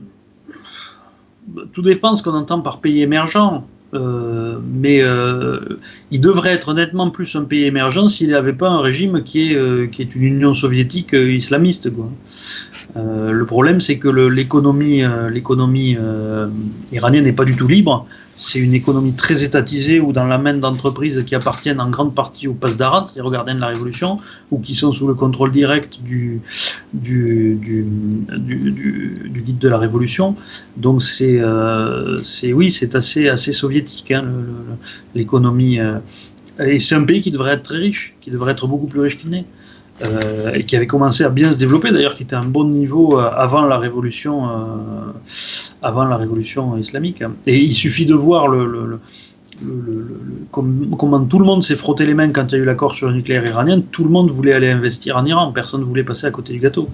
tout 1.71 1.81
dépend 1.81 2.11
de 2.11 2.17
ce 2.17 2.23
qu'on 2.23 2.33
entend 2.33 2.61
par 2.61 2.79
pays 2.79 3.01
émergent. 3.01 3.63
Euh, 3.93 4.57
mais 4.73 5.01
euh, 5.01 5.59
il 6.11 6.19
devrait 6.19 6.51
être 6.51 6.73
nettement 6.73 7.09
plus 7.09 7.33
un 7.35 7.43
pays 7.43 7.65
émergent 7.65 8.07
s'il 8.07 8.31
n'avait 8.31 8.51
pas 8.51 8.67
un 8.67 8.81
régime 8.81 9.23
qui 9.23 9.51
est, 9.51 9.55
euh, 9.55 9.87
qui 9.87 10.01
est 10.01 10.15
une 10.15 10.23
Union 10.23 10.53
soviétique 10.53 11.13
islamiste. 11.13 11.89
Le 12.95 13.43
problème, 13.43 13.79
c'est 13.81 13.97
que 13.97 14.07
l'économie 14.07 15.03
iranienne 16.91 17.23
n'est 17.25 17.33
pas 17.33 17.45
du 17.45 17.55
tout 17.55 17.67
libre 17.67 18.07
c'est 18.37 18.59
une 18.59 18.73
économie 18.73 19.13
très 19.13 19.43
étatisée 19.43 19.99
ou 19.99 20.11
dans 20.11 20.25
la 20.25 20.37
main 20.37 20.55
d'entreprises 20.55 21.23
qui 21.25 21.35
appartiennent 21.35 21.79
en 21.79 21.89
grande 21.89 22.13
partie 22.13 22.47
au 22.47 22.53
passe 22.53 22.75
d'Arad, 22.77 23.05
c'est-à-dire 23.05 23.25
aux 23.25 23.31
gardiens 23.31 23.55
de 23.55 23.61
la 23.61 23.67
Révolution, 23.67 24.17
ou 24.51 24.59
qui 24.59 24.75
sont 24.75 24.91
sous 24.91 25.07
le 25.07 25.13
contrôle 25.13 25.51
direct 25.51 25.99
du, 26.03 26.41
du, 26.93 27.57
guide 29.33 29.57
de 29.57 29.69
la 29.69 29.77
Révolution. 29.77 30.35
Donc 30.75 31.01
c'est, 31.01 31.37
euh, 31.39 32.21
oui, 32.53 32.71
c'est 32.71 32.95
assez, 32.95 33.29
assez 33.29 33.53
soviétique, 33.53 34.11
hein, 34.11 34.25
l'économie. 35.13 35.79
Euh, 35.79 35.99
et 36.59 36.79
c'est 36.79 36.95
un 36.95 37.03
pays 37.03 37.21
qui 37.21 37.31
devrait 37.31 37.53
être 37.53 37.63
très 37.63 37.77
riche, 37.77 38.15
qui 38.21 38.31
devrait 38.31 38.51
être 38.51 38.67
beaucoup 38.67 38.87
plus 38.87 38.99
riche 39.01 39.17
qu'il 39.17 39.29
n'est. 39.29 39.45
Euh, 40.01 40.51
et 40.53 40.65
qui 40.65 40.75
avait 40.75 40.87
commencé 40.87 41.23
à 41.23 41.29
bien 41.29 41.51
se 41.51 41.55
développer, 41.55 41.91
d'ailleurs, 41.91 42.15
qui 42.15 42.23
était 42.23 42.35
à 42.35 42.41
un 42.41 42.45
bon 42.45 42.65
niveau 42.65 43.17
euh, 43.17 43.29
avant 43.33 43.63
la 43.63 43.77
révolution, 43.77 44.45
euh, 44.45 44.51
avant 45.81 46.03
la 46.03 46.17
révolution 46.17 46.75
islamique. 46.77 47.23
Et 47.47 47.57
il 47.57 47.71
suffit 47.71 48.05
de 48.05 48.13
voir 48.13 48.49
le, 48.49 48.65
le, 48.65 48.99
comment 50.91 51.23
tout 51.23 51.39
le 51.39 51.45
monde 51.45 51.63
s'est 51.63 51.77
frotté 51.77 52.05
les 52.05 52.13
mains 52.13 52.29
quand 52.29 52.51
il 52.51 52.55
y 52.55 52.57
a 52.57 52.61
eu 52.61 52.65
l'accord 52.65 52.93
sur 52.93 53.07
le 53.07 53.13
nucléaire 53.13 53.45
iranien. 53.45 53.81
Tout 53.89 54.03
le 54.03 54.09
monde 54.09 54.29
voulait 54.29 54.51
aller 54.51 54.67
investir 54.67 55.15
en 55.15 55.25
Iran, 55.25 55.53
personne 55.53 55.79
ne 55.79 55.85
voulait 55.85 56.03
passer 56.03 56.27
à 56.27 56.31
côté 56.31 56.51
du 56.51 56.59
gâteau. 56.59 56.89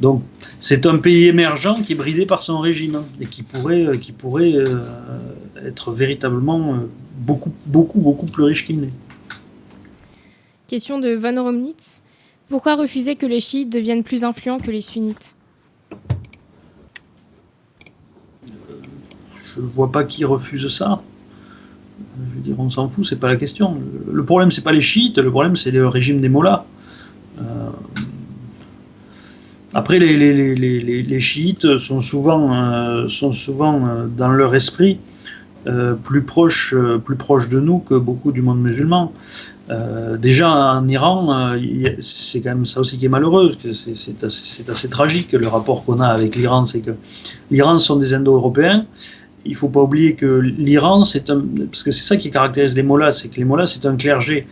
Donc, 0.00 0.22
c'est 0.58 0.86
un 0.86 0.96
pays 0.96 1.26
émergent 1.26 1.82
qui 1.84 1.92
est 1.92 1.96
bridé 1.96 2.24
par 2.24 2.42
son 2.42 2.60
régime 2.60 3.02
et 3.20 3.26
qui 3.26 3.42
pourrait, 3.42 3.98
qui 4.00 4.12
pourrait 4.12 4.54
être 5.66 5.92
véritablement 5.92 6.78
beaucoup, 7.18 7.52
beaucoup, 7.66 8.00
beaucoup 8.00 8.26
plus 8.26 8.44
riche 8.44 8.64
qu'il 8.64 8.80
n'est. 8.80 8.88
Question 10.66 10.98
de 10.98 11.14
Van 11.14 11.42
Romnitz. 11.42 12.02
Pourquoi 12.48 12.76
refuser 12.76 13.16
que 13.16 13.26
les 13.26 13.40
chiites 13.40 13.70
deviennent 13.70 14.02
plus 14.02 14.24
influents 14.24 14.58
que 14.58 14.70
les 14.70 14.80
sunnites? 14.80 15.34
Je 19.54 19.60
ne 19.60 19.66
vois 19.66 19.92
pas 19.92 20.04
qui 20.04 20.24
refuse 20.24 20.68
ça. 20.68 21.02
Je 21.98 22.34
veux 22.34 22.40
dire, 22.40 22.58
on 22.58 22.70
s'en 22.70 22.88
fout, 22.88 23.04
c'est 23.04 23.20
pas 23.20 23.28
la 23.28 23.36
question. 23.36 23.76
Le 24.10 24.24
problème, 24.24 24.50
c'est 24.50 24.62
pas 24.62 24.72
les 24.72 24.80
chiites, 24.80 25.18
le 25.18 25.30
problème, 25.30 25.56
c'est 25.56 25.70
le 25.70 25.86
régime 25.86 26.20
des 26.20 26.28
mollahs. 26.28 26.64
Euh, 27.38 27.70
après, 29.74 29.98
les, 29.98 31.20
chiites 31.20 31.76
sont 31.76 32.00
souvent, 32.00 32.54
euh, 32.54 33.08
souvent 33.08 33.86
euh, 33.86 34.06
dans 34.06 34.28
leur 34.28 34.54
esprit 34.54 34.98
plus, 36.04 36.22
proches, 36.22 36.74
plus 37.04 37.16
proches 37.16 37.48
de 37.48 37.60
nous 37.60 37.78
que 37.78 37.94
beaucoup 37.94 38.32
du 38.32 38.42
monde 38.42 38.60
musulman. 38.60 39.12
Euh, 39.70 40.16
déjà 40.16 40.50
en 40.50 40.88
Iran, 40.88 41.28
euh, 41.30 41.90
c'est 42.00 42.40
quand 42.40 42.50
même 42.50 42.64
ça 42.64 42.80
aussi 42.80 42.96
qui 42.96 43.04
est 43.04 43.10
malheureux, 43.10 43.52
c'est 43.74 44.24
assez, 44.24 44.64
assez, 44.66 44.88
tragique 44.88 45.32
le 45.32 45.46
rapport 45.46 45.84
qu'on 45.84 46.00
a 46.00 46.06
avec 46.06 46.36
l'Iran, 46.36 46.64
c'est 46.64 46.80
que 46.80 46.92
l'Iran 47.50 47.76
sont 47.78 47.96
des 47.96 48.14
Indo-Européens. 48.14 48.86
Il 49.44 49.54
faut 49.56 49.68
pas 49.68 49.82
oublier 49.82 50.14
que 50.14 50.26
l'Iran, 50.26 51.04
c'est 51.04 51.28
un, 51.30 51.42
parce 51.70 51.82
que 51.82 51.90
c'est 51.90 52.02
ça 52.02 52.16
qui 52.16 52.30
caractérise 52.30 52.74
les 52.76 52.82
mollahs, 52.82 53.12
c'est 53.12 53.28
que 53.28 53.36
les 53.36 53.44
mollahs 53.44 53.66
c'est 53.66 53.84
un 53.84 53.96
clergé. 53.96 54.46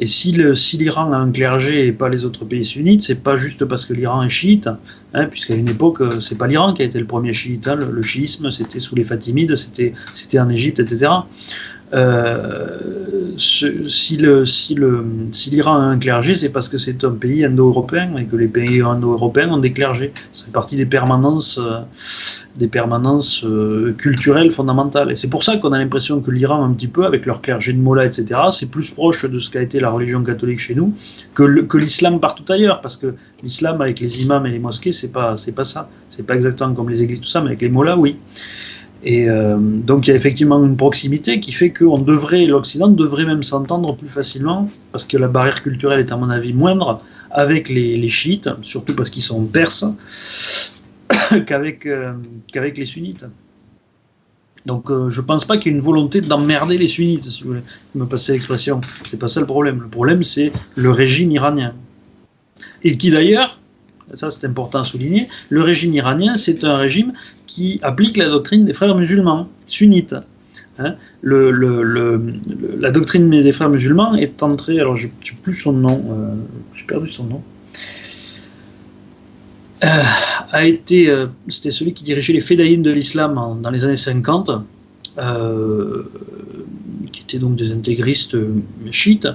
Et 0.00 0.06
si 0.06 0.32
l'Iran 0.32 1.12
a 1.12 1.16
un 1.16 1.30
clergé 1.30 1.86
et 1.86 1.92
pas 1.92 2.08
les 2.08 2.24
autres 2.24 2.46
pays 2.46 2.64
sunnites, 2.64 3.02
c'est 3.02 3.22
pas 3.22 3.36
juste 3.36 3.66
parce 3.66 3.84
que 3.84 3.92
l'Iran 3.92 4.22
est 4.22 4.30
chiite, 4.30 4.68
hein, 5.12 5.26
puisqu'à 5.26 5.54
une 5.54 5.68
époque, 5.68 6.02
c'est 6.20 6.38
pas 6.38 6.46
l'Iran 6.46 6.72
qui 6.72 6.80
a 6.80 6.86
été 6.86 6.98
le 6.98 7.04
premier 7.04 7.34
chiite. 7.34 7.68
Hein, 7.68 7.76
le, 7.76 8.02
chiisme, 8.02 8.50
c'était 8.50 8.80
sous 8.80 8.94
les 8.94 9.04
Fatimides, 9.04 9.54
c'était 9.56 10.40
en 10.40 10.48
Égypte, 10.48 10.80
etc. 10.80 11.12
Euh, 11.92 13.32
si 13.36 14.16
l'Iran 14.16 14.44
si 14.44 14.74
le, 14.74 15.04
si 15.32 15.60
a 15.60 15.70
un 15.70 15.98
clergé, 15.98 16.34
c'est 16.34 16.48
parce 16.48 16.68
que 16.68 16.78
c'est 16.78 17.04
un 17.04 17.10
pays 17.10 17.44
indo-européen 17.44 18.16
et 18.16 18.24
que 18.24 18.36
les 18.36 18.46
pays 18.46 18.80
indo-européens 18.80 19.50
ont 19.50 19.58
des 19.58 19.72
clergés. 19.72 20.12
Ça 20.32 20.44
fait 20.44 20.52
partie 20.52 20.76
des 20.76 20.86
permanences, 20.86 21.58
euh, 21.58 21.80
des 22.60 22.68
permanences 22.68 23.42
euh, 23.44 23.94
culturelles 23.96 24.52
fondamentales. 24.52 25.10
Et 25.10 25.16
c'est 25.16 25.30
pour 25.30 25.42
ça 25.42 25.56
qu'on 25.56 25.72
a 25.72 25.78
l'impression 25.78 26.20
que 26.20 26.30
l'Iran, 26.30 26.62
un 26.62 26.72
petit 26.74 26.88
peu, 26.88 27.06
avec 27.06 27.24
leur 27.24 27.40
clergé 27.40 27.72
de 27.72 27.80
Mollah, 27.80 28.04
etc., 28.04 28.40
c'est 28.52 28.70
plus 28.70 28.90
proche 28.90 29.24
de 29.24 29.38
ce 29.38 29.48
qu'a 29.48 29.62
été 29.62 29.80
la 29.80 29.88
religion 29.88 30.22
catholique 30.22 30.60
chez 30.60 30.74
nous 30.74 30.92
que, 31.34 31.76
l'islam 31.78 32.20
partout 32.20 32.44
ailleurs. 32.52 32.82
Parce 32.82 32.98
que 32.98 33.14
l'islam, 33.42 33.80
avec 33.80 33.98
les 33.98 34.22
imams 34.22 34.46
et 34.46 34.50
les 34.50 34.58
mosquées, 34.58 34.92
c'est 34.92 35.08
pas, 35.08 35.34
pas 35.56 35.64
ça. 35.64 35.88
C'est 36.10 36.26
pas 36.26 36.36
exactement 36.36 36.74
comme 36.74 36.90
les 36.90 37.02
églises, 37.02 37.20
tout 37.20 37.28
ça, 37.28 37.40
mais 37.40 37.48
avec 37.48 37.62
les 37.62 37.70
Mollahs, 37.70 37.96
oui. 37.96 38.16
Et 39.02 39.30
euh, 39.30 39.56
donc 39.58 40.06
il 40.06 40.10
y 40.10 40.12
a 40.12 40.16
effectivement 40.16 40.62
une 40.62 40.76
proximité 40.76 41.40
qui 41.40 41.52
fait 41.52 41.70
que 41.70 41.84
devrait, 42.04 42.44
l'Occident 42.44 42.88
devrait 42.88 43.24
même 43.24 43.42
s'entendre 43.42 43.96
plus 43.96 44.08
facilement, 44.08 44.68
parce 44.92 45.04
que 45.04 45.16
la 45.16 45.28
barrière 45.28 45.62
culturelle 45.62 46.00
est 46.00 46.12
à 46.12 46.16
mon 46.16 46.28
avis 46.28 46.52
moindre 46.52 47.00
avec 47.30 47.70
les, 47.70 48.08
chiites, 48.08 48.50
surtout 48.60 48.94
parce 48.94 49.08
qu'ils 49.08 49.22
sont 49.22 49.44
perses, 49.44 49.84
qu'avec 51.46 51.86
euh, 51.86 52.12
qu'avec 52.52 52.78
les 52.78 52.86
sunnites. 52.86 53.26
Donc 54.66 54.90
euh, 54.90 55.08
je 55.08 55.20
pense 55.20 55.44
pas 55.44 55.56
qu'il 55.56 55.72
y 55.72 55.74
ait 55.74 55.78
une 55.78 55.84
volonté 55.84 56.20
d'emmerder 56.20 56.76
les 56.76 56.86
sunnites, 56.86 57.24
si 57.28 57.42
vous 57.42 57.50
voulez 57.50 57.62
me 57.94 58.04
passer 58.04 58.32
l'expression. 58.32 58.80
C'est 59.08 59.18
pas 59.18 59.28
ça 59.28 59.40
le 59.40 59.46
problème. 59.46 59.80
Le 59.80 59.88
problème 59.88 60.22
c'est 60.22 60.52
le 60.76 60.90
régime 60.90 61.30
iranien. 61.30 61.74
Et 62.82 62.96
qui 62.96 63.10
d'ailleurs, 63.10 63.58
ça 64.14 64.30
c'est 64.30 64.46
important 64.46 64.80
à 64.80 64.84
souligner, 64.84 65.28
le 65.48 65.62
régime 65.62 65.94
iranien, 65.94 66.36
c'est 66.36 66.64
un 66.64 66.76
régime 66.76 67.12
qui 67.46 67.80
applique 67.82 68.16
la 68.16 68.28
doctrine 68.28 68.64
des 68.64 68.72
frères 68.72 68.94
musulmans, 68.94 69.48
sunnites. 69.66 70.14
Hein. 70.78 70.94
la 71.22 72.90
doctrine 72.90 73.28
des 73.28 73.52
frères 73.52 73.68
musulmans 73.68 74.14
est 74.14 74.42
entrée, 74.42 74.80
alors 74.80 74.96
je 74.96 75.08
n'ai 75.08 75.12
plus 75.42 75.52
son 75.52 75.72
nom, 75.72 76.02
euh, 76.10 76.34
j'ai 76.74 76.86
perdu 76.86 77.10
son 77.10 77.24
nom, 77.24 77.42
euh, 79.84 80.02
a 80.52 80.64
été, 80.64 81.08
euh, 81.08 81.26
c'était 81.48 81.70
celui 81.70 81.92
qui 81.92 82.04
dirigeait 82.04 82.32
les 82.32 82.40
fédaïns 82.40 82.82
de 82.82 82.90
l'islam 82.90 83.58
dans 83.62 83.70
les 83.70 83.84
années 83.84 83.96
50, 83.96 84.50
qui 87.10 87.22
étaient 87.22 87.38
donc 87.38 87.56
des 87.56 87.72
intégristes 87.72 88.34
euh, 88.34 88.60
chiites, 88.90 89.28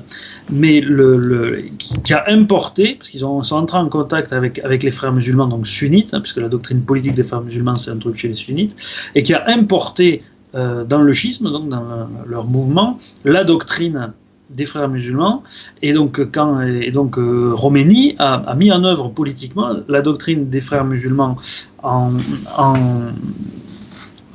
mais 0.49 0.81
le, 0.81 1.65
qui, 1.77 2.13
a 2.13 2.23
importé, 2.27 2.95
parce 2.95 3.09
qu'ils 3.09 3.21
sont 3.21 3.41
entrés 3.51 3.77
en 3.77 3.89
contact 3.89 4.33
avec, 4.33 4.59
avec 4.59 4.83
les 4.83 4.91
frères 4.91 5.13
musulmans, 5.13 5.47
donc 5.47 5.67
sunnites, 5.67 6.13
hein, 6.13 6.21
puisque 6.21 6.37
la 6.37 6.49
doctrine 6.49 6.81
politique 6.81 7.15
des 7.15 7.23
frères 7.23 7.41
musulmans, 7.41 7.75
c'est 7.75 7.91
un 7.91 7.97
truc 7.97 8.15
chez 8.15 8.27
les 8.27 8.33
sunnites, 8.33 8.75
et 9.15 9.23
qui 9.23 9.33
a 9.33 9.43
importé 9.49 10.23
euh, 10.55 10.83
dans 10.83 11.01
le 11.01 11.13
schisme, 11.13 11.51
donc 11.51 11.69
dans 11.69 12.07
leur 12.25 12.45
mouvement, 12.45 12.99
la 13.23 13.43
doctrine 13.43 14.13
des 14.49 14.65
frères 14.65 14.89
musulmans. 14.89 15.43
Et 15.81 15.93
donc, 15.93 16.31
quand, 16.31 16.61
et 16.61 16.91
donc 16.91 17.17
euh, 17.17 17.51
Roménie 17.53 18.15
a, 18.19 18.55
mis 18.55 18.71
en 18.71 18.83
œuvre 18.83 19.09
politiquement 19.09 19.75
la 19.87 20.01
doctrine 20.01 20.49
des 20.49 20.61
frères 20.61 20.85
musulmans 20.85 21.37
en, 21.83 22.11
en, 22.57 22.73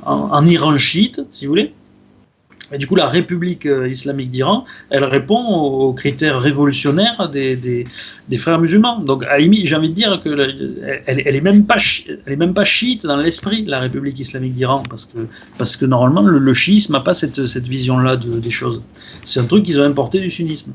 en 0.03 0.45
Iran 0.45 0.77
chiite, 0.77 1.25
si 1.31 1.45
vous 1.45 1.51
voulez. 1.51 1.73
Et 2.73 2.77
du 2.77 2.87
coup, 2.87 2.95
la 2.95 3.07
République 3.07 3.65
euh, 3.65 3.89
islamique 3.89 4.31
d'Iran, 4.31 4.65
elle 4.89 5.03
répond 5.03 5.43
aux 5.45 5.93
critères 5.93 6.39
révolutionnaires 6.39 7.29
des, 7.29 7.55
des, 7.55 8.37
frères 8.37 8.59
musulmans. 8.59 8.99
Donc, 8.99 9.25
j'ai 9.37 9.75
envie 9.75 9.89
de 9.89 9.93
dire 9.93 10.21
qu'elle 10.21 11.01
elle, 11.05 11.21
elle 11.25 11.35
est 11.35 11.41
même 11.41 11.65
pas 11.65 11.77
même 12.27 12.53
pas 12.53 12.63
chiite 12.63 13.05
dans 13.05 13.17
l'esprit 13.17 13.65
la 13.65 13.79
République 13.79 14.19
islamique 14.19 14.53
d'Iran, 14.53 14.83
parce 14.89 15.05
que 15.05 15.27
parce 15.57 15.75
que 15.77 15.85
normalement 15.85 16.21
le, 16.21 16.53
chiisme 16.53 16.93
n'a 16.93 16.99
pas 16.99 17.13
cette, 17.13 17.45
cette 17.45 17.67
vision-là 17.67 18.15
de, 18.15 18.39
des 18.39 18.49
choses. 18.49 18.81
C'est 19.23 19.39
un 19.39 19.45
truc 19.45 19.63
qu'ils 19.65 19.79
ont 19.79 19.83
importé 19.85 20.19
du 20.19 20.29
sunnisme. 20.29 20.71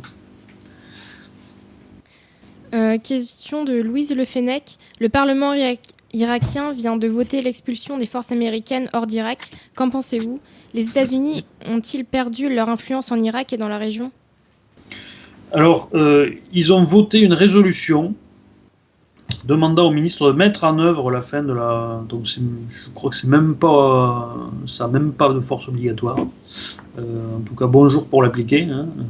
Euh, 2.74 2.98
question 2.98 3.64
de 3.64 3.80
Louise 3.80 4.14
Le 4.14 4.24
Fennec. 4.24 4.76
Le 5.00 5.08
Parlement 5.08 5.54
ira- 5.54 5.80
irakien 6.12 6.72
vient 6.72 6.96
de 6.96 7.06
voter 7.08 7.40
l'expulsion 7.40 7.96
des 7.96 8.06
forces 8.06 8.32
américaines 8.32 8.88
hors 8.92 9.06
d'Irak. 9.06 9.38
Qu'en 9.74 9.88
pensez-vous? 9.90 10.40
Les 10.76 10.90
États-Unis 10.90 11.46
ont-ils 11.66 12.04
perdu 12.04 12.54
leur 12.54 12.68
influence 12.68 13.10
en 13.10 13.16
Irak 13.16 13.54
et 13.54 13.56
dans 13.56 13.68
la 13.68 13.78
région? 13.78 14.12
Alors, 15.50 15.88
euh, 15.94 16.28
ils 16.52 16.70
ont 16.70 16.84
voté 16.84 17.20
une 17.22 17.32
résolution 17.32 18.14
demandant 19.46 19.86
au 19.86 19.90
ministre 19.90 20.30
de 20.30 20.36
mettre 20.36 20.64
en 20.64 20.78
œuvre 20.78 21.10
la 21.10 21.22
fin 21.22 21.42
de 21.42 21.54
la. 21.54 22.02
Donc, 22.10 22.26
je 22.26 22.40
crois 22.94 23.08
que 23.08 23.16
c'est 23.16 23.26
même 23.26 23.54
pas, 23.54 24.36
ça 24.66 24.86
n'a 24.86 24.92
même 24.98 25.12
pas 25.12 25.32
de 25.32 25.40
force 25.40 25.66
obligatoire. 25.66 26.18
Euh, 26.98 27.36
en 27.38 27.40
tout 27.40 27.54
cas, 27.54 27.66
bonjour 27.66 28.06
pour 28.06 28.22
l'appliquer. 28.22 28.64
hein. 28.64 28.86
Euh, 28.98 29.02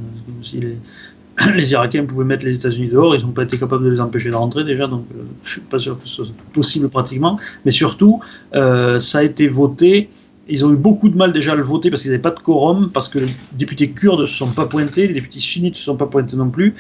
si 0.45 0.61
les, 0.61 0.79
les 1.57 1.73
Irakiens 1.73 2.05
pouvaient 2.05 2.25
mettre 2.25 2.45
les 2.45 2.55
États-Unis 2.55 2.91
dehors, 2.91 3.17
ils 3.17 3.23
n'ont 3.23 3.33
pas 3.33 3.43
été 3.43 3.59
capables 3.59 3.85
de 3.87 3.91
les 3.91 4.01
empêcher 4.01 4.31
de 4.31 4.37
rentrer 4.37 4.63
déjà, 4.63 4.87
donc 4.87 5.05
je 5.43 5.51
suis 5.51 5.61
pas 5.63 5.81
sûr 5.81 6.01
que 6.01 6.07
ce 6.09 6.23
soit 6.23 6.35
possible 6.53 6.89
pratiquement. 6.91 7.37
Mais 7.65 7.73
surtout, 7.73 8.21
ça 8.53 9.19
a 9.19 9.23
été 9.25 9.49
voté. 9.49 10.09
Ils 10.49 10.65
ont 10.65 10.73
eu 10.73 10.77
beaucoup 10.77 11.09
de 11.09 11.17
mal 11.17 11.33
déjà 11.33 11.53
à 11.53 11.55
le 11.57 11.63
voter 11.63 11.91
parce 11.91 12.03
qu'ils 12.03 12.13
n'avaient 12.13 12.23
pas 12.23 12.31
de 12.31 12.39
quorum, 12.39 12.91
parce 12.93 13.09
que 13.09 13.19
les 13.19 13.31
députés 13.53 13.91
kurdes 13.91 14.21
ne 14.21 14.27
se 14.27 14.37
sont 14.37 14.53
pas 14.53 14.67
pointés, 14.67 15.09
les 15.09 15.15
députés 15.15 15.41
sunnites 15.41 15.75
ne 15.75 15.79
se 15.79 15.85
sont 15.85 15.97
pas 15.97 16.07
pointés 16.07 16.37
non 16.37 16.51
plus. 16.51 16.75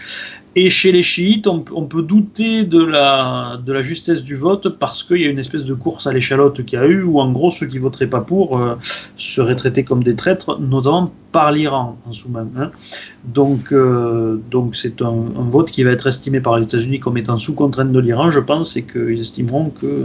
Et 0.59 0.70
chez 0.70 0.90
les 0.90 1.02
chiites, 1.02 1.48
on, 1.48 1.60
peut 1.60 2.01
douter 2.01 2.64
de 2.64 2.82
la, 2.82 3.60
justesse 3.82 4.22
du 4.22 4.36
vote 4.36 4.70
parce 4.78 5.02
qu'il 5.02 5.20
y 5.20 5.26
a 5.26 5.28
une 5.28 5.38
espèce 5.38 5.64
de 5.64 5.74
course 5.74 6.06
à 6.06 6.12
l'échalote 6.12 6.64
qu'il 6.64 6.78
y 6.78 6.82
a 6.82 6.86
eu, 6.86 7.02
où 7.02 7.20
en 7.20 7.30
gros 7.30 7.51
ceux 7.51 7.66
qui 7.66 7.78
voteraient 7.78 8.06
pas 8.06 8.22
pour 8.22 8.59
euh, 8.59 8.76
seraient 9.18 9.56
traités 9.56 9.84
comme 9.84 10.02
des 10.02 10.16
traîtres, 10.16 10.59
notamment 10.59 11.12
par 11.30 11.52
l'Iran 11.52 11.98
en 12.06 12.12
sous-main. 12.12 12.48
hein. 12.56 12.70
Donc 13.24 13.72
euh, 13.72 14.40
donc 14.51 14.76
c'est 14.76 15.02
un 15.02 15.26
vote 15.48 15.70
qui 15.70 15.82
va 15.82 15.90
être 15.90 16.06
estimé 16.06 16.40
par 16.40 16.56
les 16.56 16.64
États-Unis 16.64 17.01
comme 17.01 17.18
étant 17.18 17.36
sous 17.36 17.52
contrainte 17.52 17.93
de 17.93 18.01
l'Iran, 18.01 18.30
je 18.30 18.40
pense, 18.40 18.76
et 18.78 18.82
qu'ils 18.82 19.20
estimeront 19.20 19.68
que 19.68 20.05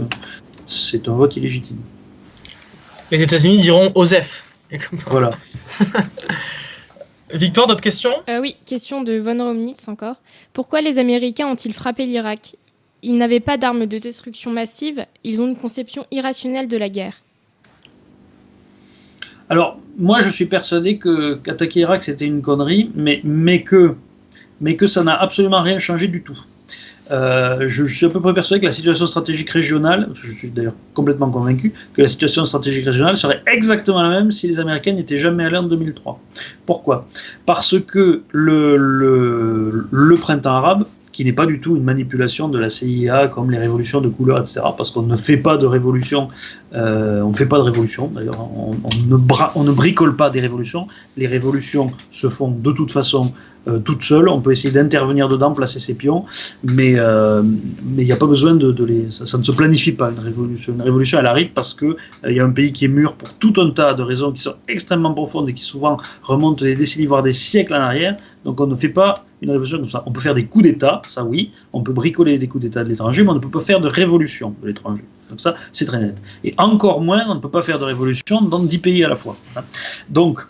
c'est 0.66 1.08
un 1.08 1.14
vote 1.14 1.34
illégitime. 1.36 1.78
Les 3.12 3.22
États-Unis 3.22 3.58
diront 3.58 3.92
Osef. 3.94 4.46
Et 4.70 4.78
comme- 4.78 4.98
Voilà. 5.06 5.32
Victor, 7.34 7.66
d'autres 7.66 7.82
questions? 7.82 8.14
Euh, 8.30 8.40
Oui, 8.40 8.56
question 8.66 9.02
de 9.02 9.18
Von 9.18 9.38
Romnitz 9.38 9.86
encore. 9.88 10.16
Pourquoi 10.54 10.80
les 10.80 10.98
Américains 10.98 11.46
ont-ils 11.46 11.74
frappé 11.74 12.06
l'Irak? 12.06 12.56
Ils 13.02 13.16
n'avaient 13.18 13.40
pas 13.40 13.58
d'armes 13.58 13.84
de 13.84 13.98
destruction 13.98 14.50
massive, 14.50 15.04
ils 15.24 15.40
ont 15.42 15.46
une 15.48 15.56
conception 15.56 16.06
irrationnelle 16.10 16.68
de 16.68 16.76
la 16.78 16.88
guerre. 16.88 17.20
Alors, 19.50 19.78
moi, 19.98 20.20
je 20.20 20.30
suis 20.30 20.46
persuadé 20.46 20.96
que 20.96 21.34
qu'attaquer 21.34 21.80
Irak, 21.80 22.04
c'était 22.04 22.24
une 22.26 22.40
connerie, 22.40 22.90
mais, 22.94 23.20
mais, 23.24 23.62
que, 23.62 23.94
mais 24.62 24.76
que 24.76 24.86
ça 24.86 25.04
n'a 25.04 25.14
absolument 25.20 25.60
rien 25.62 25.78
changé 25.78 26.08
du 26.08 26.22
tout. 26.22 26.38
Euh, 27.12 27.64
je, 27.68 27.84
suis 27.84 28.06
à 28.06 28.08
peu 28.08 28.20
près 28.20 28.32
persuadé 28.32 28.60
que 28.60 28.66
la 28.66 28.72
situation 28.72 29.06
stratégique 29.06 29.50
régionale, 29.50 30.08
je 30.14 30.32
suis 30.32 30.48
d'ailleurs 30.48 30.74
complètement 30.94 31.30
convaincu, 31.30 31.72
que 31.92 32.00
la 32.00 32.08
situation 32.08 32.44
stratégique 32.46 32.86
régionale 32.86 33.16
serait 33.16 33.42
exactement 33.46 34.02
la 34.02 34.08
même 34.08 34.30
si 34.30 34.48
les 34.48 34.58
Américains 34.58 34.92
n'étaient 34.92 35.18
jamais 35.18 35.44
allés 35.44 35.58
en 35.58 35.64
2003. 35.64 36.18
Pourquoi? 36.64 37.06
Parce 37.44 37.78
que 37.78 38.22
le, 38.32 40.16
printemps 40.20 40.54
arabe, 40.54 40.86
qui 41.12 41.26
n'est 41.26 41.34
pas 41.34 41.44
du 41.44 41.60
tout 41.60 41.76
une 41.76 41.84
manipulation 41.84 42.48
de 42.48 42.58
la 42.58 42.70
CIA 42.70 43.28
comme 43.28 43.50
les 43.50 43.58
révolutions 43.58 44.00
de 44.00 44.08
couleur, 44.08 44.38
etc., 44.38 44.60
parce 44.74 44.90
qu'on 44.90 45.02
ne 45.02 45.16
fait 45.16 45.36
pas 45.36 45.58
de 45.58 45.66
révolution 45.66 46.28
euh, 46.74 47.20
on 47.20 47.28
ne 47.28 47.34
fait 47.34 47.44
pas 47.44 47.58
de 47.58 47.64
révolution, 47.64 48.06
d'ailleurs, 48.06 48.40
on, 48.56 48.74
on 49.54 49.64
ne 49.64 49.70
bricole 49.72 50.16
pas 50.16 50.30
des 50.30 50.40
révolutions. 50.40 50.86
Les 51.18 51.26
révolutions 51.26 51.92
se 52.10 52.30
font 52.30 52.48
de 52.50 52.72
toute 52.72 52.90
façon 52.90 53.34
euh, 53.68 53.78
toutes 53.78 54.02
seules. 54.02 54.28
On 54.28 54.40
peut 54.40 54.52
essayer 54.52 54.72
d'intervenir 54.72 55.28
dedans, 55.28 55.52
placer 55.52 55.78
ses 55.78 55.94
pions, 55.94 56.24
mais 56.64 56.94
euh, 56.96 57.42
mais 57.42 58.02
il 58.02 58.06
n'y 58.06 58.12
a 58.12 58.16
pas 58.16 58.26
besoin 58.26 58.54
de, 58.54 58.84
les. 58.84 59.08
Ça, 59.10 59.38
ne 59.38 59.42
se 59.42 59.52
planifie 59.52 59.92
pas 59.92 60.10
une 60.10 60.18
révolution. 60.18 60.74
Une 60.74 60.82
révolution, 60.82 61.18
elle 61.18 61.26
arrive 61.26 61.50
parce 61.52 61.74
que 61.74 61.86
euh, 61.86 61.96
il 62.30 62.36
y 62.36 62.40
a 62.40 62.44
un 62.44 62.50
pays 62.50 62.72
qui 62.72 62.86
est 62.86 62.88
mûr 62.88 63.14
pour 63.14 63.32
tout 63.34 63.54
un 63.58 63.70
tas 63.70 63.94
de 63.94 64.02
raisons 64.02 64.32
qui 64.32 64.42
sont 64.42 64.54
extrêmement 64.68 65.14
profondes 65.14 65.48
et 65.48 65.54
qui 65.54 65.64
souvent 65.64 65.96
remontent 66.22 66.64
des 66.64 66.74
décennies 66.74 67.06
voire 67.06 67.22
des 67.22 67.32
siècles 67.32 67.74
en 67.74 67.80
arrière. 67.80 68.16
Donc 68.44 68.60
on 68.60 68.66
ne 68.66 68.74
fait 68.74 68.88
pas 68.88 69.14
une 69.40 69.50
révolution 69.50 69.78
comme 69.78 69.90
ça. 69.90 70.02
On 70.06 70.12
peut 70.12 70.20
faire 70.20 70.34
des 70.34 70.46
coups 70.46 70.64
d'État, 70.64 71.02
ça 71.06 71.24
oui. 71.24 71.52
On 71.72 71.82
peut 71.82 71.92
bricoler 71.92 72.38
des 72.38 72.48
coups 72.48 72.62
d'État 72.62 72.82
de 72.82 72.88
l'étranger, 72.88 73.22
mais 73.22 73.30
on 73.30 73.34
ne 73.34 73.40
peut 73.40 73.50
pas 73.50 73.60
faire 73.60 73.80
de 73.80 73.88
révolution 73.88 74.54
de 74.62 74.68
l'étranger. 74.68 75.04
Donc 75.30 75.40
ça, 75.40 75.54
c'est 75.72 75.84
très 75.84 75.98
net. 75.98 76.20
Et 76.44 76.54
encore 76.58 77.00
moins, 77.00 77.24
on 77.28 77.36
ne 77.36 77.40
peut 77.40 77.48
pas 77.48 77.62
faire 77.62 77.78
de 77.78 77.84
révolution 77.84 78.42
dans 78.42 78.58
dix 78.58 78.78
pays 78.78 79.04
à 79.04 79.08
la 79.08 79.16
fois. 79.16 79.36
Donc, 80.10 80.40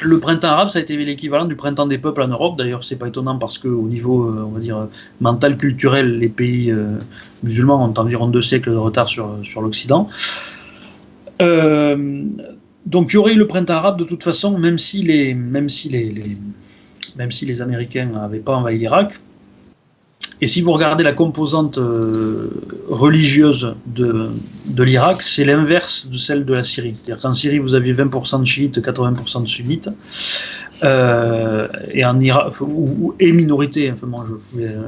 le 0.00 0.20
printemps 0.20 0.48
arabe, 0.48 0.68
ça 0.68 0.78
a 0.78 0.82
été 0.82 0.96
l'équivalent 0.96 1.44
du 1.44 1.56
printemps 1.56 1.86
des 1.86 1.98
peuples 1.98 2.22
en 2.22 2.28
Europe. 2.28 2.56
D'ailleurs, 2.56 2.84
c'est 2.84 2.96
pas 2.96 3.08
étonnant 3.08 3.38
parce 3.38 3.58
que 3.58 3.68
au 3.68 3.88
niveau, 3.88 4.24
euh, 4.24 4.44
on 4.46 4.50
va 4.50 4.60
dire, 4.60 4.78
euh, 4.78 4.86
mental, 5.20 5.56
culturel, 5.56 6.18
les 6.18 6.28
pays 6.28 6.70
euh, 6.70 6.98
musulmans 7.42 7.84
ont 7.84 7.94
environ 7.98 8.28
deux 8.28 8.42
siècles 8.42 8.70
de 8.70 8.76
retard 8.76 9.08
sur, 9.08 9.38
sur 9.42 9.60
l'Occident. 9.60 10.08
Euh, 11.42 12.24
donc, 12.86 13.12
il 13.12 13.14
y 13.14 13.16
aurait 13.18 13.34
eu 13.34 13.38
le 13.38 13.46
printemps 13.46 13.74
arabe 13.74 13.98
de 13.98 14.04
toute 14.04 14.24
façon, 14.24 14.58
même 14.58 14.78
si 14.78 15.02
les, 15.02 15.34
même 15.34 15.68
si 15.68 15.90
même 17.16 17.30
si 17.32 17.46
les 17.46 17.60
Américains 17.60 18.06
n'avaient 18.06 18.38
pas 18.38 18.54
envahi 18.54 18.78
l'Irak. 18.78 19.20
Et 20.40 20.46
si 20.46 20.62
vous 20.62 20.72
regardez 20.72 21.02
la 21.02 21.12
composante 21.12 21.78
euh, 21.78 22.48
religieuse 22.88 23.74
de, 23.86 24.30
de 24.66 24.82
l'Irak, 24.84 25.22
c'est 25.22 25.44
l'inverse 25.44 26.08
de 26.08 26.16
celle 26.16 26.44
de 26.44 26.54
la 26.54 26.62
Syrie. 26.62 26.94
C'est-à-dire 27.04 27.20
qu'en 27.20 27.32
Syrie, 27.32 27.58
vous 27.58 27.74
aviez 27.74 27.92
20% 27.92 28.40
de 28.40 28.44
chiites, 28.46 28.78
80% 28.78 29.42
de 29.42 29.48
sunnites. 29.48 29.90
Euh, 30.84 31.66
et 31.90 32.04
en 32.04 32.20
Irak, 32.20 32.60
ou, 32.60 33.14
et 33.18 33.32
minorité, 33.32 33.90
enfin, 33.90 34.06
je, 34.24 34.34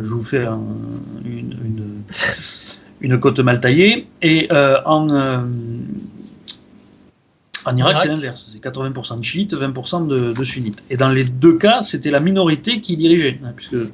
je 0.01 0.09
vous 0.09 0.22
fais 0.22 0.44
un- 0.44 0.60
une, 1.24 1.56
une, 3.01 3.18
cote 3.18 3.40
mal 3.40 3.60
taillée. 3.60 4.06
Et 4.22 4.47
euh, 4.52 4.77
en, 4.86 5.09
en 7.66 7.77
Irak, 7.77 7.93
Irak. 7.93 8.01
c'est 8.03 8.09
l'inverse. 8.09 8.51
C'est 8.53 8.62
80% 8.62 9.19
de 9.19 9.24
chiites, 9.24 9.55
20% 9.55 10.07
de, 10.07 10.32
de 10.32 10.45
sunnites. 10.45 10.82
Et 10.91 10.97
dans 10.97 11.09
les 11.09 11.24
deux 11.24 11.57
cas, 11.57 11.82
c'était 11.82 12.11
la 12.11 12.20
minorité 12.20 12.81
qui 12.81 12.97
dirigeait, 12.97 13.39
hein, 13.45 13.53
puisque 13.55 13.74
euh, 13.74 13.91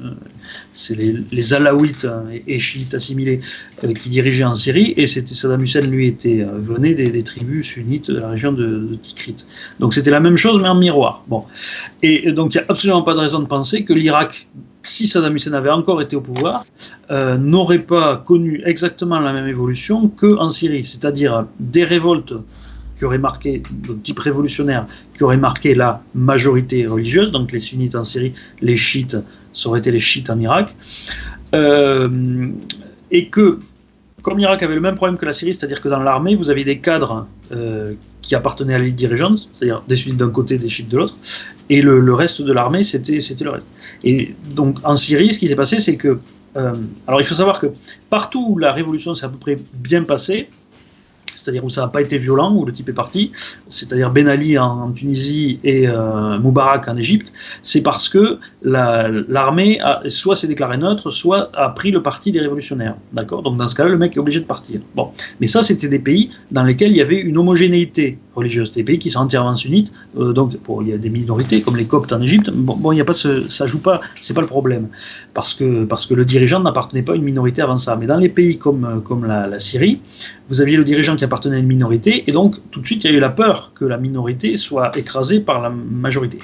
c'est 0.72 0.94
les, 0.94 1.14
les 1.32 1.54
alaouites 1.54 2.04
hein, 2.04 2.24
et, 2.46 2.58
chiites 2.58 2.94
assimilés 2.94 3.40
euh, 3.84 3.92
qui 3.92 4.08
dirigeaient 4.08 4.44
en 4.44 4.54
Syrie, 4.54 4.94
et 4.96 5.06
c'était 5.06 5.34
Saddam 5.34 5.62
Hussein, 5.62 5.80
lui, 5.80 6.06
était, 6.06 6.42
euh, 6.42 6.58
venait 6.58 6.94
des, 6.94 7.10
des 7.10 7.22
tribus 7.22 7.66
sunnites 7.66 8.10
de 8.10 8.20
la 8.20 8.28
région 8.28 8.52
de, 8.52 8.66
de 8.66 8.94
Tikrit. 8.94 9.36
Donc 9.80 9.94
c'était 9.94 10.10
la 10.10 10.20
même 10.20 10.36
chose, 10.36 10.60
mais 10.60 10.68
en 10.68 10.74
miroir. 10.74 11.24
Bon. 11.28 11.44
Et, 12.02 12.28
et 12.28 12.32
donc 12.32 12.54
il 12.54 12.58
n'y 12.58 12.64
a 12.64 12.66
absolument 12.68 13.02
pas 13.02 13.14
de 13.14 13.20
raison 13.20 13.40
de 13.40 13.46
penser 13.46 13.84
que 13.84 13.92
l'Irak, 13.92 14.48
si 14.86 15.06
Saddam 15.06 15.34
Hussein 15.34 15.52
avait 15.52 15.70
encore 15.70 16.00
été 16.00 16.16
au 16.16 16.20
pouvoir, 16.20 16.64
euh, 17.10 17.36
n'aurait 17.36 17.80
pas 17.80 18.16
connu 18.16 18.62
exactement 18.64 19.18
la 19.18 19.32
même 19.32 19.48
évolution 19.48 20.08
qu'en 20.08 20.50
Syrie, 20.50 20.84
c'est-à-dire 20.84 21.46
des 21.58 21.84
révoltes 21.84 22.34
qui 22.96 23.04
auraient 23.04 23.18
marqué, 23.18 23.62
de 23.70 23.94
type 23.94 24.18
révolutionnaire, 24.18 24.86
qui 25.14 25.22
auraient 25.24 25.36
marqué 25.36 25.74
la 25.74 26.02
majorité 26.14 26.86
religieuse, 26.86 27.30
donc 27.30 27.52
les 27.52 27.60
sunnites 27.60 27.94
en 27.94 28.04
Syrie, 28.04 28.32
les 28.60 28.76
chiites, 28.76 29.18
ça 29.52 29.68
aurait 29.68 29.80
été 29.80 29.90
les 29.90 30.00
chiites 30.00 30.30
en 30.30 30.38
Irak, 30.38 30.74
Euh, 31.54 32.50
et 33.18 33.28
que, 33.28 33.60
comme 34.22 34.36
l'Irak 34.36 34.60
avait 34.64 34.74
le 34.74 34.80
même 34.80 34.96
problème 34.96 35.16
que 35.16 35.24
la 35.24 35.32
Syrie, 35.32 35.54
c'est-à-dire 35.54 35.80
que 35.80 35.88
dans 35.88 36.02
l'armée, 36.02 36.34
vous 36.34 36.50
aviez 36.50 36.64
des 36.64 36.80
cadres 36.80 37.24
euh, 37.52 37.94
qui 38.20 38.34
appartenaient 38.34 38.74
à 38.74 38.78
l'élite 38.78 38.96
dirigeante, 38.96 39.48
c'est-à-dire 39.54 39.80
des 39.86 39.94
sunnites 39.94 40.18
d'un 40.18 40.32
côté, 40.38 40.58
des 40.58 40.68
chiites 40.68 40.90
de 40.90 40.98
l'autre, 40.98 41.16
et 41.70 41.80
le, 41.82 42.00
le 42.00 42.14
reste 42.22 42.42
de 42.42 42.52
l'armée, 42.52 42.82
c'était 42.82 43.20
le 43.48 43.52
reste. 43.56 43.68
Et 44.02 44.34
donc 44.58 44.72
en 44.82 44.96
Syrie, 44.96 45.32
ce 45.32 45.38
qui 45.38 45.46
s'est 45.46 45.60
passé, 45.64 45.78
c'est 45.78 45.96
que, 45.96 46.18
euh, 46.56 46.74
alors 47.06 47.20
il 47.22 47.26
faut 47.30 47.38
savoir 47.42 47.60
que 47.60 47.68
partout 48.10 48.44
où 48.50 48.58
la 48.58 48.72
révolution 48.72 49.14
s'est 49.14 49.26
à 49.26 49.28
peu 49.28 49.38
près 49.46 49.56
bien 49.72 50.02
passée, 50.02 50.48
c'est-à-dire 51.46 51.64
où 51.64 51.68
ça 51.68 51.82
n'a 51.82 51.88
pas 51.88 52.02
été 52.02 52.18
violent, 52.18 52.52
où 52.52 52.64
le 52.64 52.72
type 52.72 52.88
est 52.88 52.92
parti, 52.92 53.30
c'est-à-dire 53.68 54.10
Ben 54.10 54.26
Ali 54.26 54.58
en, 54.58 54.90
Tunisie 54.90 55.60
et 55.62 55.86
euh, 55.86 56.38
Moubarak 56.40 56.88
en 56.88 56.96
Égypte, 56.96 57.32
c'est 57.62 57.82
parce 57.82 58.08
que 58.08 58.38
la- 58.62 59.08
l'armée 59.28 59.78
soit 60.08 60.34
s'est 60.34 60.48
déclarée 60.48 60.76
neutre, 60.76 61.10
soit 61.12 61.50
a 61.54 61.68
pris 61.68 61.92
le 61.92 62.02
parti 62.02 62.32
des 62.32 62.40
révolutionnaires. 62.40 62.96
D'accord? 63.12 63.42
Donc 63.42 63.56
dans 63.58 63.68
ce 63.68 63.76
cas-là, 63.76 63.90
le 63.90 63.98
mec 63.98 64.16
est 64.16 64.20
obligé 64.20 64.40
de 64.40 64.44
partir. 64.44 64.80
Bon. 64.96 65.12
Mais 65.40 65.46
ça, 65.46 65.62
c'était 65.62 65.88
des 65.88 66.00
pays 66.00 66.30
dans 66.50 66.64
lesquels 66.64 66.90
il 66.90 66.96
y 66.96 67.00
avait 67.00 67.20
une 67.20 67.38
homogénéité 67.38 68.18
religieuse. 68.36 68.72
Des 68.72 68.84
pays 68.84 68.98
qui 68.98 69.10
sont 69.10 69.20
entièrement 69.20 69.56
sunnites, 69.56 69.92
euh, 70.18 70.32
donc 70.32 70.56
il 70.82 70.88
y 70.88 70.92
a 70.92 70.98
des 70.98 71.10
minorités 71.10 71.62
comme 71.62 71.76
les 71.76 71.86
Coptes 71.86 72.12
en 72.12 72.20
Égypte. 72.20 72.50
Bon, 72.50 72.92
il 72.92 72.98
y 72.98 73.00
a 73.00 73.04
pas 73.04 73.12
ce, 73.12 73.48
ça 73.48 73.66
joue 73.66 73.80
pas, 73.80 74.00
c'est 74.20 74.34
pas 74.34 74.42
le 74.42 74.46
problème, 74.46 74.88
parce 75.34 75.54
que 75.54 75.84
parce 75.84 76.06
que 76.06 76.14
le 76.14 76.24
dirigeant 76.24 76.60
n'appartenait 76.60 77.02
pas 77.02 77.14
à 77.14 77.16
une 77.16 77.24
minorité 77.24 77.62
avant 77.62 77.78
ça. 77.78 77.96
Mais 77.96 78.06
dans 78.06 78.18
les 78.18 78.28
pays 78.28 78.58
comme 78.58 79.02
comme 79.02 79.24
la, 79.24 79.58
Syrie, 79.58 80.00
vous 80.48 80.60
aviez 80.60 80.76
le 80.76 80.84
dirigeant 80.84 81.16
qui 81.16 81.24
appartenait 81.24 81.56
à 81.56 81.58
une 81.58 81.66
minorité, 81.66 82.24
et 82.26 82.32
donc 82.32 82.56
tout 82.70 82.80
de 82.80 82.86
suite 82.86 83.04
il 83.04 83.10
y 83.10 83.14
a 83.14 83.16
eu 83.16 83.20
la 83.20 83.30
peur 83.30 83.72
que 83.74 83.84
la 83.84 83.96
minorité 83.96 84.56
soit 84.56 84.96
écrasée 84.96 85.40
par 85.40 85.60
la 85.60 85.70
majorité. 85.70 86.38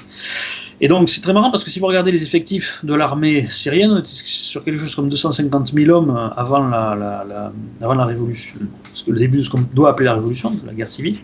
Et 0.81 0.87
donc 0.87 1.09
c'est 1.09 1.21
très 1.21 1.33
marrant 1.33 1.51
parce 1.51 1.63
que 1.63 1.69
si 1.69 1.79
vous 1.79 1.85
regardez 1.85 2.11
les 2.11 2.23
effectifs 2.23 2.83
de 2.83 2.93
l'armée 2.93 3.45
syrienne, 3.45 4.01
sur 4.05 4.63
quelque 4.63 4.79
chose 4.79 4.95
comme 4.95 5.07
250 5.07 5.73
000 5.73 5.89
hommes 5.89 6.09
euh, 6.09 6.29
avant 6.35 6.67
la, 6.67 7.53
avant 7.81 7.93
la 7.93 8.05
révolution, 8.05 8.59
le 9.07 9.17
début 9.17 9.37
de 9.37 9.43
ce 9.43 9.49
qu'on 9.49 9.63
doit 9.73 9.91
appeler 9.91 10.05
la 10.05 10.15
révolution, 10.15 10.53
la 10.65 10.73
guerre 10.73 10.89
civile. 10.89 11.19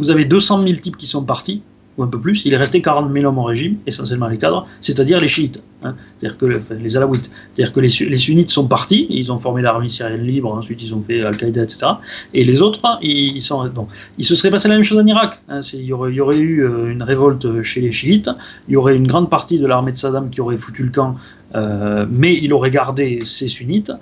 Vous 0.00 0.10
avez 0.10 0.24
200 0.24 0.62
000 0.62 0.80
types 0.80 0.96
qui 0.96 1.06
sont 1.06 1.22
partis 1.22 1.62
ou 1.98 2.02
un 2.02 2.06
peu 2.06 2.18
plus, 2.18 2.46
il 2.46 2.54
est 2.54 2.56
resté 2.56 2.80
40 2.80 3.12
000 3.12 3.26
hommes 3.26 3.38
au 3.38 3.42
régime, 3.42 3.76
essentiellement 3.86 4.28
les 4.28 4.38
cadres, 4.38 4.66
c'est-à-dire 4.80 5.20
les 5.20 5.28
chiites, 5.28 5.62
hein, 5.82 5.94
c'est-à-dire 6.18 6.38
que 6.38 6.46
les 6.74 6.96
alaouites, 6.96 7.30
c'est-à-dire 7.54 7.74
que 7.74 7.80
les, 7.80 8.16
sunnites 8.16 8.50
sont 8.50 8.66
partis, 8.66 9.06
ils 9.10 9.30
ont 9.30 9.38
formé 9.38 9.60
l'armée 9.60 9.88
syrienne 9.88 10.24
libre, 10.24 10.54
ensuite 10.54 10.82
ils 10.82 10.94
ont 10.94 11.02
fait 11.02 11.20
Al-Qaïda, 11.22 11.64
etc. 11.64 11.86
Et 12.32 12.44
les 12.44 12.62
autres, 12.62 12.80
ils, 13.02 13.42
sont. 13.42 13.70
Il 14.18 14.24
se 14.24 14.34
serait 14.34 14.50
passé 14.50 14.68
la 14.68 14.74
même 14.74 14.84
chose 14.84 14.98
en 14.98 15.06
Irak. 15.06 15.42
Hein, 15.48 15.60
il, 15.74 15.84
y 15.84 15.92
aurait, 15.92 16.12
il, 16.12 16.14
y 16.14 16.20
aurait, 16.20 16.38
eu 16.38 16.62
euh, 16.64 16.90
une 16.90 17.02
révolte 17.02 17.60
chez 17.62 17.80
les 17.80 17.92
chiites, 17.92 18.30
il 18.68 18.74
y 18.74 18.76
aurait 18.76 18.96
une 18.96 19.06
grande 19.06 19.28
partie 19.28 19.58
de 19.58 19.66
l'armée 19.66 19.92
de 19.92 19.98
Saddam 19.98 20.30
qui 20.30 20.40
aurait 20.40 20.56
foutu 20.56 20.84
le 20.84 20.90
camp, 20.90 21.16
euh, 21.56 22.06
mais 22.08 22.38
il 22.40 22.54
aurait 22.54 22.70
gardé 22.70 23.18
ses 23.24 23.48
sunnites. 23.48 23.92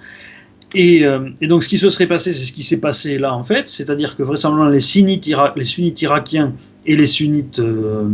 Et, 0.74 1.05
euh, 1.05 1.31
et, 1.40 1.47
donc, 1.47 1.62
ce 1.62 1.69
qui 1.69 1.78
se 1.78 1.89
serait 1.89 2.07
passé, 2.07 2.32
c'est 2.32 2.45
ce 2.45 2.53
qui 2.53 2.62
s'est 2.62 2.81
passé 2.81 3.19
là, 3.19 3.35
en 3.35 3.45
fait, 3.45 3.69
c'est-à-dire 3.69 4.16
que 4.16 4.23
vraisemblablement 4.23 4.70
les 4.70 4.81
sunnites, 4.81 5.31
les 5.57 5.65
sunnites 5.65 6.03
irakiens 6.03 6.53
et 6.85 6.97
les 6.97 7.07
sunnites 7.07 7.59
euh, 7.59 8.07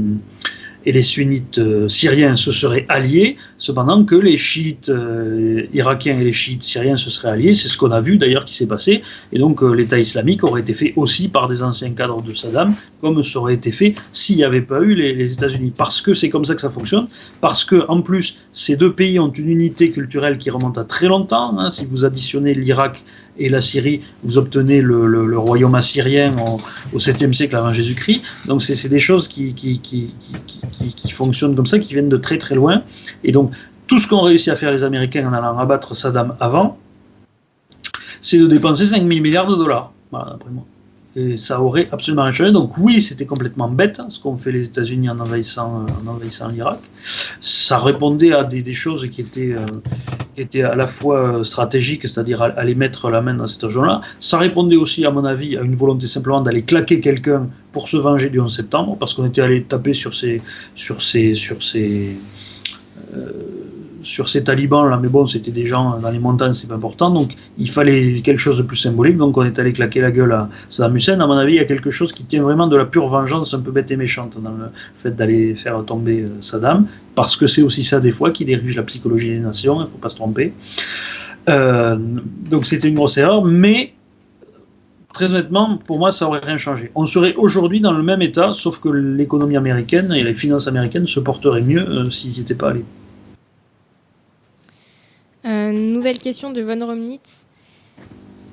et 0.86 0.92
les 0.92 1.02
sunnites 1.02 1.58
euh, 1.58 1.88
syriens 1.88 2.36
se 2.36 2.52
seraient 2.52 2.86
alliés, 2.88 3.36
cependant 3.58 4.04
que 4.04 4.14
les 4.14 4.36
chiites 4.36 4.88
euh, 4.88 5.62
irakiens 5.72 6.18
et 6.18 6.24
les 6.24 6.32
chiites 6.32 6.62
syriens 6.62 6.96
se 6.96 7.10
seraient 7.10 7.30
alliés. 7.30 7.54
C'est 7.54 7.68
ce 7.68 7.78
qu'on 7.78 7.90
a 7.90 8.00
vu 8.00 8.16
d'ailleurs 8.16 8.44
qui 8.44 8.54
s'est 8.54 8.66
passé. 8.66 9.02
Et 9.32 9.38
donc 9.38 9.62
euh, 9.62 9.72
l'État 9.72 9.98
islamique 9.98 10.44
aurait 10.44 10.60
été 10.60 10.74
fait 10.74 10.92
aussi 10.96 11.28
par 11.28 11.48
des 11.48 11.62
anciens 11.62 11.90
cadres 11.90 12.22
de 12.22 12.34
Saddam, 12.34 12.74
comme 13.00 13.22
ça 13.22 13.38
aurait 13.38 13.54
été 13.54 13.72
fait 13.72 13.94
s'il 14.12 14.36
n'y 14.36 14.44
avait 14.44 14.60
pas 14.60 14.80
eu 14.80 14.94
les, 14.94 15.32
États-Unis. 15.32 15.72
Parce 15.76 16.02
que 16.02 16.14
c'est 16.14 16.28
comme 16.28 16.44
ça 16.44 16.54
que 16.54 16.60
ça 16.60 16.70
fonctionne. 16.70 17.06
Parce 17.40 17.64
que 17.64 17.84
en 17.88 18.02
plus, 18.02 18.36
ces 18.52 18.76
deux 18.76 18.92
pays 18.92 19.18
ont 19.18 19.32
une 19.32 19.48
unité 19.48 19.90
culturelle 19.90 20.38
qui 20.38 20.50
remonte 20.50 20.78
à 20.78 20.84
très 20.84 21.08
longtemps. 21.08 21.58
Hein. 21.58 21.70
Si 21.70 21.86
vous 21.86 22.04
additionnez 22.04 22.54
l'Irak 22.54 23.04
et 23.38 23.48
la 23.48 23.60
Syrie, 23.60 24.00
vous 24.22 24.38
obtenez 24.38 24.80
le, 24.80 25.38
royaume 25.38 25.74
assyrien 25.74 26.34
au, 26.38 26.60
au 26.96 26.98
7e 26.98 27.32
siècle 27.32 27.56
avant 27.56 27.72
Jésus-Christ. 27.72 28.22
Donc 28.46 28.62
c'est 28.62 28.88
des 28.88 28.98
choses 28.98 29.28
qui, 29.28 29.54
fonctionnent 31.10 31.54
comme 31.54 31.66
ça, 31.66 31.78
qui 31.78 31.92
viennent 31.94 32.08
de 32.08 32.16
très 32.16 32.38
très 32.38 32.54
loin. 32.54 32.82
Et 33.22 33.32
donc 33.32 33.52
tout 33.86 33.98
ce 33.98 34.08
qu'ont 34.08 34.22
réussi 34.22 34.50
à 34.50 34.56
faire 34.56 34.72
les 34.72 34.84
Américains 34.84 35.28
en 35.28 35.32
allant 35.32 35.58
abattre 35.58 35.94
Saddam 35.94 36.36
avant, 36.40 36.78
c'est 38.20 38.38
de 38.38 38.46
dépenser 38.46 38.86
5 38.86 39.06
000 39.06 39.08
milliards 39.20 39.48
de 39.48 39.56
dollars, 39.56 39.92
voilà, 40.10 40.30
d'après 40.30 40.50
moi. 40.50 40.64
Et 41.16 41.36
ça 41.36 41.60
aurait 41.60 41.88
absolument 41.92 42.22
rien 42.24 42.32
changé. 42.32 42.50
Donc 42.50 42.76
oui, 42.78 43.00
c'était 43.00 43.26
complètement 43.26 43.68
bête 43.68 44.00
ce 44.08 44.18
qu'ont 44.18 44.36
fait 44.36 44.50
les 44.50 44.66
États-Unis 44.66 45.08
en 45.08 45.20
envahissant, 45.20 45.86
en 46.02 46.10
envahissant 46.10 46.48
l'Irak. 46.48 46.80
Ça 47.40 47.78
répondait 47.78 48.32
à 48.32 48.42
des, 48.42 48.62
des 48.62 48.72
choses 48.72 49.08
qui 49.10 49.20
étaient, 49.20 49.52
euh, 49.52 49.66
qui 50.34 50.40
étaient 50.40 50.62
à 50.62 50.74
la 50.74 50.86
fois 50.86 51.44
stratégiques, 51.44 52.02
c'est-à-dire 52.02 52.42
aller 52.42 52.74
mettre 52.74 53.10
la 53.10 53.20
main 53.20 53.34
dans 53.34 53.46
cette 53.46 53.62
région-là. 53.62 54.00
Ça 54.20 54.38
répondait 54.38 54.76
aussi, 54.76 55.04
à 55.04 55.10
mon 55.10 55.24
avis, 55.24 55.56
à 55.56 55.62
une 55.62 55.74
volonté 55.74 56.06
simplement 56.06 56.40
d'aller 56.40 56.62
claquer 56.62 57.00
quelqu'un 57.00 57.48
pour 57.72 57.88
se 57.88 57.96
venger 57.96 58.30
du 58.30 58.40
11 58.40 58.54
septembre, 58.54 58.96
parce 58.98 59.14
qu'on 59.14 59.26
était 59.26 59.42
allé 59.42 59.62
taper 59.62 59.92
sur 59.92 60.14
ces, 60.14 60.42
sur 60.74 61.02
ces, 61.02 61.34
sur 61.34 61.62
ces, 61.62 62.16
euh, 63.16 63.30
sur 64.04 64.28
ces 64.28 64.44
talibans 64.44 64.88
là, 64.88 64.98
mais 65.02 65.08
bon, 65.08 65.26
c'était 65.26 65.50
des 65.50 65.64
gens 65.64 65.98
dans 65.98 66.10
les 66.10 66.20
montagnes, 66.20 66.52
c'est 66.52 66.68
pas 66.68 66.76
important, 66.76 67.10
donc 67.10 67.34
il 67.58 67.68
fallait 67.68 68.20
quelque 68.20 68.38
chose 68.38 68.58
de 68.58 68.62
plus 68.62 68.76
symbolique, 68.76 69.16
donc 69.16 69.36
on 69.36 69.44
est 69.44 69.58
allé 69.58 69.72
claquer 69.72 70.00
la 70.00 70.12
gueule 70.12 70.32
à 70.32 70.48
Saddam 70.68 70.94
Hussein. 70.94 71.18
À 71.20 71.26
mon 71.26 71.36
avis, 71.36 71.54
il 71.54 71.56
y 71.56 71.60
a 71.60 71.64
quelque 71.64 71.90
chose 71.90 72.12
qui 72.12 72.24
tient 72.24 72.42
vraiment 72.42 72.68
de 72.68 72.76
la 72.76 72.84
pure 72.84 73.08
vengeance 73.08 73.52
un 73.54 73.60
peu 73.60 73.72
bête 73.72 73.90
et 73.90 73.96
méchante 73.96 74.38
dans 74.40 74.50
le 74.50 74.66
fait 74.96 75.16
d'aller 75.16 75.54
faire 75.56 75.84
tomber 75.84 76.26
Saddam, 76.40 76.86
parce 77.16 77.36
que 77.36 77.46
c'est 77.46 77.62
aussi 77.62 77.82
ça 77.82 77.98
des 77.98 78.12
fois 78.12 78.30
qui 78.30 78.44
dirige 78.44 78.76
la 78.76 78.84
psychologie 78.84 79.30
des 79.30 79.40
nations, 79.40 79.80
il 79.80 79.88
faut 79.88 79.98
pas 79.98 80.10
se 80.10 80.16
tromper. 80.16 80.52
Euh, 81.48 81.96
donc 82.50 82.66
c'était 82.66 82.88
une 82.88 82.94
grosse 82.94 83.16
erreur, 83.18 83.44
mais 83.44 83.94
très 85.14 85.30
honnêtement, 85.32 85.78
pour 85.86 85.98
moi, 85.98 86.10
ça 86.10 86.26
aurait 86.26 86.40
rien 86.44 86.58
changé. 86.58 86.90
On 86.94 87.06
serait 87.06 87.34
aujourd'hui 87.36 87.80
dans 87.80 87.92
le 87.92 88.02
même 88.02 88.20
état, 88.20 88.52
sauf 88.52 88.80
que 88.80 88.90
l'économie 88.90 89.56
américaine 89.56 90.12
et 90.12 90.22
les 90.22 90.34
finances 90.34 90.68
américaines 90.68 91.06
se 91.06 91.20
porteraient 91.20 91.62
mieux 91.62 91.88
euh, 91.88 92.10
s'ils 92.10 92.32
n'y 92.32 92.40
étaient 92.40 92.54
pas 92.54 92.70
allés. 92.70 92.84
Euh, 95.46 95.93
nouvelle 96.04 96.18
question 96.20 96.52
de 96.52 96.60
Von 96.60 96.84
Romnitz. 96.84 97.46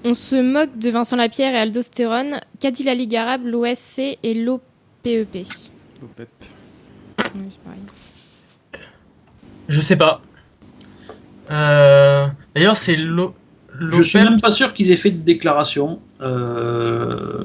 On 0.05 0.13
se 0.13 0.35
moque 0.41 0.77
de 0.77 0.89
Vincent 0.89 1.17
Lapierre 1.17 1.53
et 1.53 1.57
Aldostérone. 1.57 2.39
Qu'a 2.61 2.71
dit 2.71 2.83
la 2.83 2.95
Ligue 2.95 3.13
arabe, 3.17 3.41
l'OSC 3.45 3.99
et 4.23 4.33
l'OPEP 4.33 5.45
L'OPEP. 6.01 6.29
Oui, 7.35 7.41
c'est 7.51 7.59
pareil. 7.65 7.81
Je 9.67 9.81
sais 9.81 9.97
pas. 9.97 10.21
Euh, 11.51 12.25
D'ailleurs, 12.55 12.77
c'est 12.77 12.95
l'O- 12.95 13.35
Je 13.81 14.01
suis 14.01 14.19
l'OPEP. 14.19 14.31
même 14.31 14.39
pas 14.39 14.51
sûr 14.51 14.73
qu'ils 14.73 14.89
aient 14.91 14.95
fait 14.95 15.11
de 15.11 15.19
déclaration. 15.19 15.99
Euh, 16.21 17.43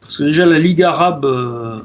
Parce 0.00 0.16
que 0.18 0.22
déjà, 0.22 0.46
la 0.46 0.60
Ligue 0.60 0.82
arabe, 0.84 1.24
euh, 1.24 1.80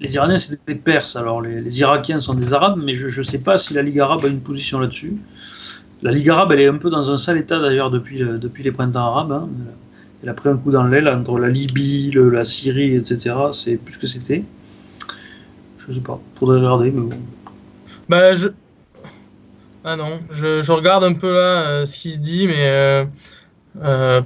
les 0.00 0.14
Iraniens, 0.14 0.38
c'est 0.38 0.60
des 0.66 0.74
Perses, 0.74 1.16
alors 1.16 1.40
les, 1.42 1.80
Irakiens 1.80 2.20
sont 2.20 2.34
des 2.34 2.54
Arabes, 2.54 2.78
mais 2.82 2.94
je 2.94 3.18
ne 3.18 3.24
sais 3.24 3.38
pas 3.38 3.58
si 3.58 3.74
la 3.74 3.82
Ligue 3.82 4.00
arabe 4.00 4.24
a 4.24 4.28
une 4.28 4.40
position 4.40 4.78
là-dessus. 4.80 5.16
La 6.02 6.12
Ligue 6.12 6.30
arabe, 6.30 6.52
elle 6.52 6.60
est 6.60 6.68
un 6.68 6.76
peu 6.76 6.90
dans 6.90 7.10
un 7.10 7.16
sale 7.16 7.38
état 7.38 7.58
d'ailleurs 7.58 7.90
depuis, 7.90 8.18
le- 8.18 8.38
depuis 8.38 8.62
les 8.62 8.70
printemps 8.70 9.06
arabes. 9.06 9.32
hein. 9.32 9.48
Elle 10.22 10.28
a 10.28 10.34
pris 10.34 10.48
un 10.48 10.56
coup 10.56 10.70
dans 10.72 10.84
l'aile 10.84 11.08
entre 11.08 11.38
la 11.38 11.48
Libye, 11.48 12.12
la 12.14 12.42
Syrie, 12.44 12.96
etc. 12.96 13.34
C'est 13.52 13.76
plus 13.76 13.96
que 13.98 14.06
c'était. 14.06 14.44
Je 15.78 15.92
sais 15.92 16.00
pas, 16.00 16.20
faudrait 16.36 16.58
regarder, 16.58 16.90
mais 16.90 17.00
bon. 17.00 17.16
Bah, 18.08 18.34
je. 18.34 18.48
Ah 19.84 19.96
non, 19.96 20.18
je, 20.32 20.60
je 20.60 20.72
regarde 20.72 21.04
un 21.04 21.14
peu 21.14 21.32
là 21.32 21.38
euh, 21.68 21.86
ce 21.86 21.98
qui 21.98 22.12
se 22.12 22.18
dit, 22.18 22.46
mais. 22.48 22.66
euh, 22.68 23.04
euh, 23.82 24.20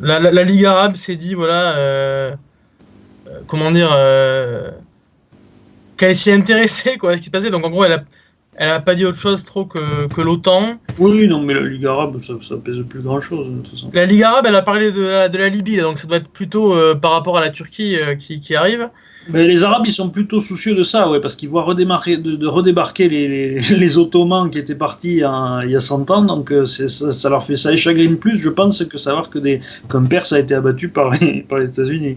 la- 0.00 0.20
la 0.20 0.42
Ligue 0.44 0.64
arabe 0.64 0.94
s'est 0.96 1.16
dit, 1.16 1.34
voilà. 1.34 1.74
Comment 3.46 3.70
dire. 3.70 3.90
euh, 3.94 4.70
qu'elle 5.96 6.14
s'y 6.14 6.30
est 6.30 6.34
intéressée, 6.34 6.96
quoi, 6.96 7.10
à 7.10 7.14
ce 7.14 7.18
qui 7.18 7.26
se 7.26 7.30
passait. 7.30 7.50
Donc 7.50 7.64
en 7.66 7.70
gros, 7.70 7.84
elle 7.84 7.92
a, 7.92 8.04
elle 8.56 8.70
a 8.70 8.80
pas 8.80 8.94
dit 8.94 9.04
autre 9.04 9.18
chose 9.18 9.44
trop 9.44 9.64
que, 9.64 10.06
que 10.14 10.20
l'OTAN. 10.20 10.78
Oui, 10.98 11.26
non, 11.26 11.42
mais 11.42 11.54
la 11.54 11.60
Ligue 11.62 11.86
arabe, 11.86 12.18
ça, 12.20 12.34
ça 12.40 12.56
pèse 12.56 12.80
plus 12.88 13.00
de 13.02 13.08
toute 13.08 13.68
façon. 13.68 13.90
La 13.92 14.06
Ligue 14.06 14.22
arabe, 14.22 14.46
elle 14.48 14.54
a 14.56 14.62
parlé 14.62 14.92
de 14.92 15.02
la, 15.02 15.28
de 15.28 15.38
la 15.38 15.48
Libye, 15.48 15.78
donc 15.78 15.98
ça 15.98 16.06
doit 16.06 16.18
être 16.18 16.28
plutôt 16.28 16.72
euh, 16.74 16.94
par 16.94 17.10
rapport 17.12 17.36
à 17.36 17.40
la 17.40 17.50
Turquie 17.50 17.96
euh, 17.96 18.14
qui, 18.14 18.40
qui 18.40 18.54
arrive. 18.54 18.88
Mais 19.30 19.46
les 19.46 19.62
Arabes, 19.62 19.82
ils 19.84 19.92
sont 19.92 20.08
plutôt 20.08 20.40
soucieux 20.40 20.74
de 20.74 20.82
ça, 20.82 21.10
ouais, 21.10 21.20
parce 21.20 21.36
qu'ils 21.36 21.50
voient 21.50 21.62
redémarrer, 21.64 22.16
de, 22.16 22.34
de 22.34 22.46
redébarquer 22.46 23.10
les, 23.10 23.28
les, 23.28 23.60
les 23.76 23.98
Ottomans 23.98 24.48
qui 24.50 24.58
étaient 24.58 24.74
partis 24.74 25.22
en- 25.22 25.60
il 25.60 25.70
y 25.70 25.76
a 25.76 25.80
100 25.80 26.10
ans, 26.10 26.22
donc 26.22 26.50
ça, 26.64 26.88
ça 26.88 27.28
leur 27.28 27.42
fait 27.42 27.56
ça 27.56 27.70
les 27.70 27.76
chagrine 27.76 28.16
plus, 28.16 28.38
je 28.40 28.48
pense, 28.48 28.82
que 28.84 28.96
savoir 28.96 29.28
que 29.28 29.38
des, 29.38 29.60
qu'un 29.90 30.04
Perse 30.04 30.32
a 30.32 30.38
été 30.38 30.54
abattu 30.54 30.88
par 30.88 31.10
les, 31.10 31.42
par 31.42 31.58
les 31.58 31.68
États-Unis. 31.68 32.16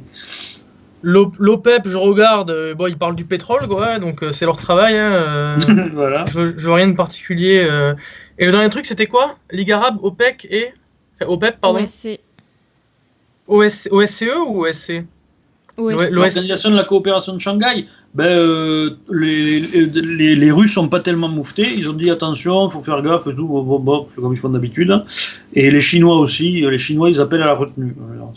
L'O- 1.03 1.33
L'OPEP, 1.39 1.87
je 1.87 1.97
regarde, 1.97 2.51
euh, 2.51 2.75
bon, 2.75 2.87
ils 2.87 2.97
parlent 2.97 3.15
du 3.15 3.25
pétrole, 3.25 3.67
quoi, 3.67 3.97
donc 3.99 4.21
euh, 4.23 4.31
c'est 4.31 4.45
leur 4.45 4.57
travail. 4.57 4.95
Hein, 4.97 5.11
euh, 5.11 5.57
voilà. 5.93 6.25
je, 6.31 6.47
je 6.57 6.65
veux 6.67 6.73
rien 6.73 6.87
de 6.87 6.95
particulier. 6.95 7.65
euh. 7.69 7.93
Et 8.37 8.45
le 8.45 8.51
dernier 8.51 8.69
truc, 8.69 8.85
c'était 8.85 9.07
quoi? 9.07 9.37
Ligue 9.51 9.71
arabe, 9.71 9.97
OPEC 10.01 10.47
et. 10.49 10.67
enfin, 11.19 11.31
OPEP, 11.31 11.59
pardon. 11.59 11.79
OSC. 11.79 12.19
OS- 13.47 13.87
OSCE 13.91 14.21
E 14.23 14.39
ou 14.47 14.65
OSC 14.65 15.03
L'organisation 16.15 16.69
de 16.69 16.75
la 16.75 16.83
coopération 16.83 17.33
de 17.33 17.39
Shanghai, 17.39 17.87
ben, 18.13 18.25
euh, 18.25 18.91
les, 19.11 19.61
les, 19.61 19.85
les, 19.87 20.35
les 20.35 20.51
Russes 20.51 20.73
sont 20.73 20.89
pas 20.89 20.99
tellement 20.99 21.29
mouftés. 21.29 21.73
Ils 21.75 21.89
ont 21.89 21.93
dit 21.93 22.09
attention, 22.11 22.67
il 22.67 22.71
faut 22.71 22.81
faire 22.81 23.01
gaffe 23.01 23.25
et 23.27 23.33
tout, 23.35 23.47
bon, 23.47 23.63
bon, 23.63 23.79
bon, 23.79 24.07
comme 24.15 24.33
ils 24.33 24.37
font 24.37 24.49
d'habitude. 24.49 25.03
Et 25.53 25.71
les 25.71 25.81
Chinois 25.81 26.17
aussi, 26.19 26.61
les 26.61 26.77
Chinois 26.77 27.09
ils 27.09 27.19
appellent 27.21 27.41
à 27.41 27.47
la 27.47 27.53
retenue. 27.55 27.95
Alors, 28.13 28.33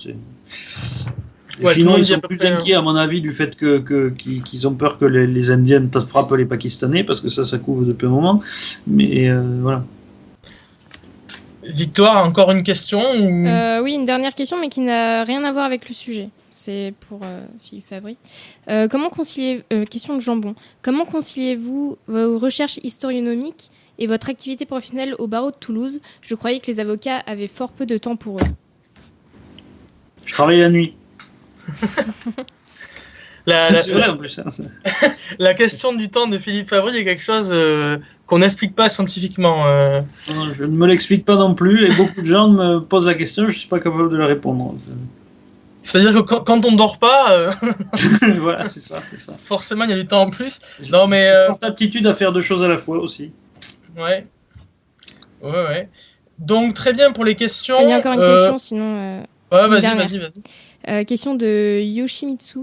Ouais, 1.62 1.74
Chinois 1.74 1.98
ils 1.98 2.04
sont 2.04 2.20
plus 2.20 2.36
près, 2.36 2.48
hein. 2.48 2.56
inquiets 2.56 2.74
à 2.74 2.82
mon 2.82 2.96
avis 2.96 3.20
du 3.20 3.32
fait 3.32 3.56
que 3.56 3.78
que- 3.78 4.08
qu'ils 4.08 4.66
ont 4.66 4.74
peur 4.74 4.98
que 4.98 5.04
les, 5.04 5.26
les 5.26 5.50
Indiens 5.50 5.88
frappent 6.06 6.32
les 6.32 6.46
Pakistanais 6.46 7.04
parce 7.04 7.20
que 7.20 7.28
ça 7.28 7.44
ça 7.44 7.58
couvre 7.58 7.84
depuis 7.84 8.06
un 8.06 8.10
moment. 8.10 8.42
Mais 8.86 9.28
euh, 9.28 9.42
voilà. 9.60 9.84
Victoire, 11.62 12.26
encore 12.26 12.50
une 12.50 12.62
question 12.62 13.00
ou... 13.00 13.46
Euh, 13.46 13.82
oui, 13.82 13.94
une 13.94 14.04
dernière 14.04 14.34
question, 14.34 14.60
mais 14.60 14.68
qui 14.68 14.80
n'a 14.80 15.24
rien 15.24 15.44
à 15.44 15.52
voir 15.52 15.64
avec 15.64 15.88
le 15.88 15.94
sujet. 15.94 16.28
C'est 16.50 16.92
pour 17.08 17.20
euh, 17.24 17.40
Philippe 17.62 17.88
Fabry. 17.88 18.18
Euh, 18.68 18.86
comment 18.86 19.08
conciliez 19.08 19.62
euh, 19.72 19.86
question 19.86 20.14
de 20.14 20.20
jambon. 20.20 20.54
Comment 20.82 21.06
conciliez-vous 21.06 21.96
vos 22.06 22.38
recherches 22.38 22.78
historionomiques 22.82 23.70
et 23.98 24.06
votre 24.06 24.28
activité 24.28 24.66
professionnelle 24.66 25.14
au 25.18 25.26
barreau 25.26 25.52
de 25.52 25.56
Toulouse? 25.56 26.00
Je 26.20 26.34
croyais 26.34 26.60
que 26.60 26.66
les 26.66 26.80
avocats 26.80 27.22
avaient 27.26 27.48
fort 27.48 27.72
peu 27.72 27.86
de 27.86 27.96
temps 27.96 28.16
pour 28.16 28.38
eux. 28.40 28.50
Je 30.26 30.34
travaille 30.34 30.60
la 30.60 30.68
nuit. 30.68 30.94
la, 33.46 33.70
la- 33.70 34.08
hein. 34.10 34.48
la 35.38 35.54
question 35.54 35.92
du 35.92 36.08
temps 36.08 36.26
de 36.26 36.38
Philippe 36.38 36.68
Fabry 36.70 36.96
est 36.96 37.04
quelque 37.04 37.22
chose 37.22 37.50
euh, 37.52 37.98
qu'on 38.26 38.38
n'explique 38.38 38.74
pas 38.74 38.88
scientifiquement. 38.88 39.66
euh. 39.66 40.00
Non, 40.34 40.52
je 40.52 40.64
ne 40.64 40.70
me 40.70 40.86
l'explique 40.86 41.24
pas 41.24 41.36
non 41.36 41.54
plus 41.54 41.84
et 41.84 41.90
beaucoup 41.92 42.20
de 42.22 42.26
gens 42.26 42.48
me 42.48 42.78
posent 42.80 43.06
la 43.06 43.14
question, 43.14 43.46
je 43.48 43.58
suis 43.58 43.68
pas 43.68 43.80
capable 43.80 44.10
de 44.10 44.16
la 44.16 44.26
répondre. 44.26 44.74
C'est-à-dire 45.82 46.14
que 46.14 46.20
quand, 46.20 46.40
quand 46.40 46.64
on 46.64 46.70
ne 46.72 46.76
dort 46.78 46.98
pas, 46.98 47.32
euh, 47.32 47.52
voilà, 48.40 48.64
c'est 48.64 48.80
ça, 48.80 49.02
c'est 49.02 49.20
ça. 49.20 49.34
forcément, 49.44 49.84
il 49.84 49.90
y 49.90 49.92
a 49.92 49.96
du 49.96 50.06
temps 50.06 50.22
en 50.22 50.30
plus. 50.30 50.58
Non, 50.90 51.06
mais... 51.06 51.28
euh, 51.28 51.48
Forte 51.48 51.64
aptitude 51.64 52.06
à 52.06 52.14
faire 52.14 52.32
deux 52.32 52.40
choses 52.40 52.62
à 52.62 52.68
la 52.68 52.78
fois 52.78 52.96
aussi. 52.98 53.32
Ouais. 53.94 54.26
Ouais, 55.42 55.50
ouais. 55.50 55.88
Donc, 56.38 56.72
très 56.72 56.94
bien 56.94 57.12
pour 57.12 57.26
les 57.26 57.34
questions. 57.34 57.76
Il 57.82 57.90
y 57.90 57.92
a 57.92 57.98
encore 57.98 58.14
une 58.14 58.20
Euh, 58.20 58.34
question, 58.34 58.56
sinon. 58.58 58.96
euh, 58.96 59.20
Ouais, 59.52 59.68
vas-y, 59.68 59.82
vas-y, 59.94 60.18
vas-y. 60.18 60.32
Euh, 60.88 61.04
question 61.04 61.34
de 61.34 61.80
Yoshimitsu. 61.80 62.60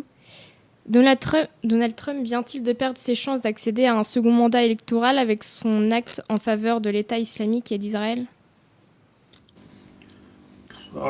Donald 0.87 1.19
Trump, 1.19 1.47
Donald 1.63 1.95
Trump 1.95 2.23
vient-il 2.23 2.63
de 2.63 2.73
perdre 2.73 2.97
ses 2.97 3.15
chances 3.15 3.41
d'accéder 3.41 3.85
à 3.85 3.95
un 3.97 4.03
second 4.03 4.31
mandat 4.31 4.63
électoral 4.63 5.17
avec 5.17 5.43
son 5.43 5.91
acte 5.91 6.21
en 6.29 6.37
faveur 6.37 6.81
de 6.81 6.89
l'État 6.89 7.17
islamique 7.17 7.71
et 7.71 7.77
d'Israël? 7.77 8.25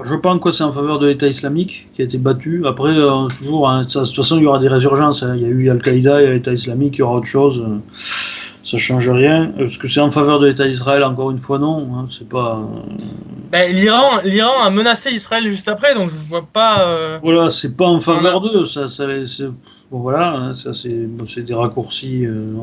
Je 0.04 0.14
pense 0.14 0.40
que 0.40 0.52
c'est 0.52 0.64
en 0.64 0.72
faveur 0.72 1.00
de 1.00 1.08
l'État 1.08 1.28
islamique 1.28 1.90
qui 1.92 2.04
a 2.04 2.06
été 2.06 2.20
battu. 2.20 2.64
Après, 2.68 2.96
euh, 2.96 3.28
toujours, 3.28 3.68
hein, 3.68 3.82
de 3.82 3.88
toute 3.88 4.16
façon, 4.16 4.38
il 4.38 4.44
y 4.44 4.46
aura 4.46 4.60
des 4.60 4.68
résurgences. 4.68 5.24
hein. 5.24 5.36
Il 5.36 5.42
y 5.42 5.46
a 5.46 5.48
eu 5.48 5.70
Al-Qaïda, 5.72 6.22
il 6.22 6.26
y 6.26 6.28
a 6.28 6.32
l'État 6.34 6.54
islamique, 6.54 6.98
il 6.98 7.00
y 7.00 7.02
aura 7.02 7.16
autre 7.16 7.26
chose. 7.26 7.66
Ça 8.72 8.78
change 8.78 9.10
rien. 9.10 9.54
Est-ce 9.60 9.78
que 9.78 9.88
c'est 9.90 10.00
en 10.00 10.12
faveur 10.12 10.40
de 10.40 10.48
l'État 10.48 10.66
d'Israël 10.66 11.04
Encore 11.04 11.30
une 11.32 11.40
fois, 11.40 11.60
non. 11.60 11.90
hein. 11.96 12.06
C'est 12.10 12.30
pas. 12.30 12.60
euh, 12.60 12.94
Ben, 13.52 13.70
L'Iran, 13.76 14.22
l'Iran 14.24 14.62
a 14.64 14.70
menacé 14.70 15.10
Israël 15.12 15.44
juste 15.50 15.68
après, 15.68 15.94
donc 15.94 16.10
je 16.10 16.16
vois 16.30 16.48
pas. 16.52 16.82
euh, 16.88 17.18
Voilà, 17.22 17.50
c'est 17.50 17.76
pas 17.76 17.88
en 17.88 18.00
faveur 18.00 18.40
d'eux. 18.40 18.64
Ça, 18.66 18.88
ça, 18.88 19.06
c'est- 19.26 19.50
bon, 19.92 20.00
voilà, 20.00 20.34
hein, 20.36 20.54
ça 20.54 20.74
c'est 20.74 21.06
bon, 21.06 21.26
c'est 21.26 21.42
des 21.42 21.54
raccourcis. 21.54 22.26
euh, 22.26 22.54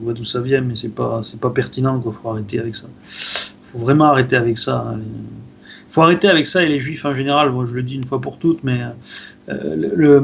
je 0.00 0.04
vois 0.04 0.14
d'où 0.14 0.24
ça 0.24 0.40
vient, 0.40 0.62
mais 0.62 0.74
c'est 0.74 0.88
pas 0.94 1.20
c'est 1.22 1.38
pas 1.38 1.50
pertinent. 1.50 2.02
Il 2.04 2.12
faut 2.12 2.28
arrêter 2.30 2.58
avec 2.58 2.74
ça. 2.74 2.88
faut 3.64 3.78
vraiment 3.78 4.06
arrêter 4.06 4.34
avec 4.36 4.58
ça. 4.58 4.84
hein. 4.94 4.98
faut 5.90 6.02
arrêter 6.02 6.28
avec 6.28 6.46
ça 6.46 6.62
et 6.64 6.68
les 6.68 6.78
juifs 6.80 7.04
en 7.04 7.14
général. 7.14 7.50
Moi, 7.52 7.66
je 7.68 7.74
le 7.74 7.82
dis 7.84 7.94
une 7.94 8.04
fois 8.04 8.20
pour 8.20 8.38
toutes, 8.38 8.64
mais 8.64 8.80
euh, 9.48 9.76
le, 9.76 10.22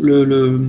le, 0.00 0.24
le- 0.24 0.60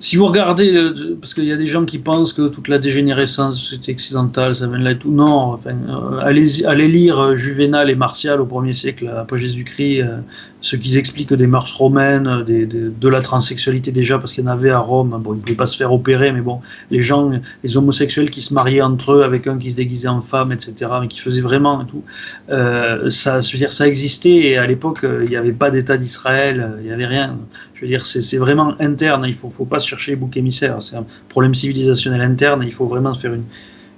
si 0.00 0.16
vous 0.16 0.26
regardez, 0.26 0.72
le- 0.72 1.14
parce 1.20 1.34
qu'il 1.34 1.44
y 1.44 1.52
a 1.52 1.56
des 1.56 1.66
gens 1.66 1.84
qui 1.84 1.98
pensent 1.98 2.32
que 2.32 2.48
toute 2.48 2.68
la 2.68 2.78
dégénérescence 2.78 3.60
société 3.60 3.92
occidentale, 3.92 4.54
ça 4.54 4.66
vient 4.66 4.78
de 4.78 4.84
là 4.84 4.92
et 4.92 4.98
tout. 4.98 5.12
Non, 5.12 5.52
enfin, 5.52 5.70
euh, 5.88 6.18
allez, 6.22 6.88
lire 6.88 7.18
euh, 7.18 7.36
Juvénal 7.36 7.90
et 7.90 7.94
Martial 7.94 8.40
au 8.40 8.46
1er 8.46 8.72
siècle 8.72 9.12
après 9.16 9.38
Jésus-Christ, 9.38 10.00
euh, 10.02 10.16
ce 10.60 10.76
qu'ils 10.76 10.96
expliquent 10.98 11.32
des 11.32 11.46
mœurs 11.46 11.72
romaines, 11.76 12.44
de 12.44 13.08
la 13.08 13.20
transsexualité 13.20 13.92
déjà, 13.92 14.18
parce 14.18 14.32
qu'il 14.32 14.44
y 14.44 14.46
en 14.46 14.50
avait 14.50 14.70
à 14.70 14.78
Rome. 14.78 15.18
Bon, 15.22 15.32
ils 15.32 15.38
ne 15.38 15.42
pouvaient 15.42 15.54
pas 15.54 15.66
se 15.66 15.76
faire 15.76 15.92
opérer, 15.92 16.32
mais 16.32 16.40
bon, 16.40 16.60
les 16.90 17.00
gens, 17.00 17.30
les 17.64 17.76
homosexuels 17.76 18.30
qui 18.30 18.42
se 18.42 18.52
mariaient 18.52 18.82
entre 18.82 19.12
eux 19.12 19.22
avec 19.22 19.46
un 19.46 19.58
qui 19.58 19.70
se 19.70 19.76
déguisait 19.76 20.08
en 20.08 20.20
femme, 20.20 20.52
etc., 20.52 20.74
mais 21.00 21.08
qui 21.08 21.20
faisaient 21.20 21.40
vraiment 21.40 21.82
et 21.82 21.86
tout, 21.86 22.02
euh, 22.50 23.08
ça, 23.10 23.40
dire, 23.40 23.72
ça 23.72 23.88
existait 23.88 24.36
et 24.36 24.58
à 24.58 24.66
l'époque, 24.66 25.04
euh, 25.04 25.22
il 25.24 25.30
n'y 25.30 25.36
avait 25.36 25.52
pas 25.52 25.70
d'État 25.70 25.96
d'Israël, 25.96 26.60
euh, 26.60 26.80
il 26.80 26.86
n'y 26.86 26.92
avait 26.92 27.06
rien. 27.06 27.38
Je 27.74 27.82
veux 27.82 27.88
dire, 27.88 28.04
c'est 28.04 28.36
vraiment 28.36 28.74
interne, 28.80 29.24
il 29.24 29.30
ne 29.30 29.34
faut, 29.34 29.48
faut 29.48 29.64
pas 29.64 29.78
chercher 29.78 30.14
bouc 30.16 30.36
émissaire. 30.36 30.82
C'est 30.82 30.96
un 30.96 31.06
problème 31.28 31.54
civilisationnel 31.54 32.20
interne, 32.20 32.62
il 32.64 32.72
faut 32.72 32.86
vraiment 32.86 33.14
faire 33.14 33.32
une, 33.32 33.44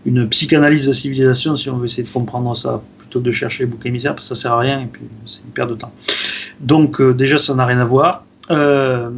une 0.05 0.29
psychanalyse 0.29 0.87
de 0.87 0.93
civilisation 0.93 1.57
si 1.57 1.71
on 1.71 1.77
veut 1.77 1.87
essayer 1.87 2.03
de 2.03 2.09
comprendre 2.09 2.57
ça, 2.57 2.83
de 3.21 3.31
chercher 3.31 3.67
bouc 3.67 3.85
émissaire, 3.87 4.15
parce 4.15 4.27
ça 4.27 4.35
sert 4.35 4.53
à 4.53 4.61
rien 4.61 4.81
et 4.81 4.87
puis 4.87 5.03
c'est 5.27 5.43
une 5.45 5.51
perte 5.51 5.71
de 5.71 5.75
temps. 5.75 5.93
Donc 6.61 7.01
euh, 7.01 7.13
déjà, 7.13 7.39
ça 7.39 7.55
n'a 7.55 7.67
rien 7.67 7.79
à 7.79 7.85
voir. 7.85 8.25
Euh, 8.51 9.09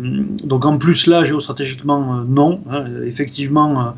donc 0.44 0.64
en 0.64 0.76
plus 0.78 1.06
là, 1.06 1.24
géostratégiquement, 1.24 2.18
euh, 2.18 2.24
non. 2.26 2.60
hein. 2.70 2.84
effectivement, 3.06 3.94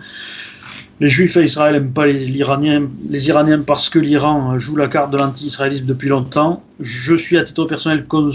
les 1.00 1.08
Juifs 1.08 1.36
à 1.36 1.42
Israël 1.42 1.74
n'aiment 1.74 1.92
pas 1.92 2.06
les, 2.06 2.26
les 2.26 3.28
Iraniens 3.28 3.60
parce 3.60 3.90
que 3.90 3.98
l'Iran 3.98 4.58
joue 4.58 4.76
la 4.76 4.88
carte 4.88 5.10
de 5.10 5.18
l'anti-israélisme 5.18 5.84
depuis 5.84 6.08
longtemps. 6.08 6.62
Je 6.80 7.14
suis 7.14 7.36
à 7.36 7.42
titre 7.44 7.64
personnel 7.64 8.06
con- 8.06 8.30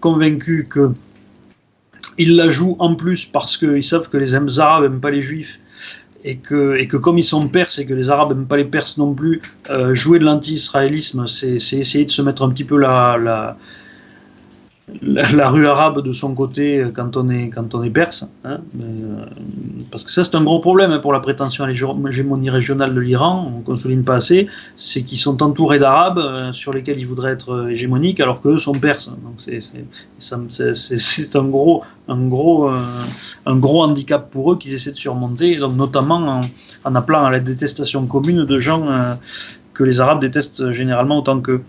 convaincu 0.00 0.64
que 0.68 0.92
ils 2.18 2.36
la 2.36 2.50
jouent 2.50 2.76
en 2.78 2.94
plus 2.94 3.24
parce 3.24 3.56
qu'ils 3.56 3.82
savent 3.82 4.08
que 4.08 4.16
les 4.16 4.34
Arabes 4.34 4.82
n'aiment 4.84 5.00
pas 5.00 5.10
les 5.10 5.22
Juifs 5.22 5.58
et 6.24 6.36
que, 6.36 6.76
et 6.76 6.86
que 6.86 6.96
comme 6.96 7.18
ils 7.18 7.24
sont 7.24 7.48
perses 7.48 7.78
et 7.78 7.86
que 7.86 7.94
les 7.94 8.10
Arabes 8.10 8.30
n'aiment 8.30 8.46
pas 8.46 8.56
les 8.56 8.64
Perses 8.64 8.98
non 8.98 9.12
plus, 9.14 9.42
euh, 9.70 9.94
jouer 9.94 10.18
de 10.18 10.24
l'anti-israélisme, 10.24 11.26
c'est 11.26 11.56
essayer 11.56 12.04
de 12.04 12.10
se 12.10 12.22
mettre 12.22 12.42
un 12.42 12.50
petit 12.50 12.64
peu 12.64 12.78
la, 12.78 13.16
la, 13.18 13.56
la, 15.00 15.48
rue 15.48 15.66
arabe 15.66 16.02
de 16.02 16.12
son 16.12 16.34
côté 16.34 16.78
euh, 16.78 16.90
quand 16.92 17.16
on 17.16 17.28
est, 17.28 17.48
quand 17.48 17.74
on 17.74 17.82
est 17.82 17.90
perse. 17.90 18.28
hein. 18.44 18.58
Euh, 18.80 19.24
parce 19.90 20.04
que 20.04 20.10
ça, 20.10 20.24
c'est 20.24 20.34
un 20.34 20.42
gros 20.42 20.60
problème 20.60 20.90
hein, 20.90 20.98
pour 20.98 21.12
la 21.12 21.20
prétention 21.20 21.64
à 21.64 21.68
l'hégémonie 21.68 22.50
régionale 22.50 22.94
de 22.94 23.00
l'Iran, 23.00 23.62
qu'on 23.64 23.72
ne 23.72 23.76
souligne 23.76 24.02
pas 24.02 24.16
assez, 24.16 24.48
c'est 24.76 25.02
qu'ils 25.02 25.18
sont 25.18 25.42
entourés 25.42 25.78
d'Arabes 25.78 26.18
euh, 26.18 26.52
sur 26.52 26.72
lesquels 26.72 26.98
ils 26.98 27.06
voudraient 27.06 27.32
être 27.32 27.68
hégémoniques 27.70 28.20
alors 28.20 28.40
qu'eux 28.40 28.58
sont 28.58 28.72
perses. 28.72 29.08
Donc 29.08 29.34
c'est 29.38 31.36
un 31.36 31.44
gros, 31.44 31.82
un, 32.08 32.26
gros, 32.26 32.70
un 33.46 33.56
gros 33.56 33.82
handicap 33.82 34.30
pour 34.30 34.52
eux 34.52 34.58
qu'ils 34.58 34.74
essaient 34.74 34.92
de 34.92 34.96
surmonter, 34.96 35.56
donc 35.56 35.76
notamment 35.76 36.16
en, 36.16 36.40
en 36.84 36.94
appelant 36.94 37.24
à 37.24 37.30
la 37.30 37.40
détestation 37.40 38.06
commune 38.06 38.44
de 38.44 38.58
gens 38.58 39.16
que 39.74 39.84
les 39.84 40.00
Arabes 40.00 40.20
détestent 40.20 40.70
généralement 40.72 41.18
autant 41.18 41.40
qu'eux. 41.40 41.62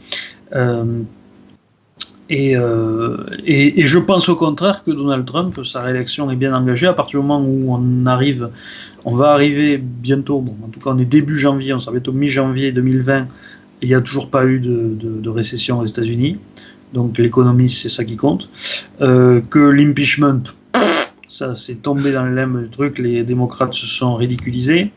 Euh, 2.31 3.17
et, 3.45 3.81
et, 3.81 3.85
je 3.85 3.99
pense 3.99 4.29
au 4.29 4.35
contraire 4.35 4.83
que 4.83 4.91
Donald 4.91 5.25
Trump, 5.25 5.59
sa 5.65 5.81
réélection 5.81 6.31
est 6.31 6.35
bien 6.35 6.55
engagée. 6.55 6.87
À 6.87 6.93
partir 6.93 7.19
du 7.19 7.27
moment 7.27 7.43
où 7.45 7.73
on 7.73 8.05
arrive, 8.05 8.49
on 9.05 9.15
va 9.15 9.31
arriver 9.31 9.77
bientôt, 9.77 10.43
en 10.63 10.69
tout 10.69 10.79
cas 10.79 10.91
on 10.91 10.97
est 10.97 11.05
début 11.05 11.37
janvier, 11.37 11.73
on 11.73 11.79
sera 11.79 11.91
bientôt 11.91 12.13
mi-janvier 12.13 12.71
2020, 12.71 13.27
il 13.81 13.89
n'y 13.89 13.93
a 13.95 14.01
toujours 14.01 14.29
pas 14.29 14.45
eu 14.45 14.59
de, 14.59 14.95
de- 14.99 15.29
récession 15.29 15.79
aux 15.79 15.85
États-Unis, 15.85 16.37
donc 16.93 17.17
l'économie 17.17 17.69
c'est 17.69 17.89
ça 17.89 18.05
qui 18.05 18.15
compte, 18.15 18.49
Euh, 19.01 19.41
que 19.49 19.59
l'impeachment, 19.59 20.43
ça 21.27 21.53
c'est 21.55 21.81
tombé 21.81 22.13
dans 22.13 22.23
le 22.23 22.33
lemme 22.33 22.63
du 22.63 22.69
truc, 22.69 22.99
les 22.99 23.23
démocrates 23.23 23.73
se 23.73 23.85
sont 23.85 24.15
ridiculisés. 24.15 24.91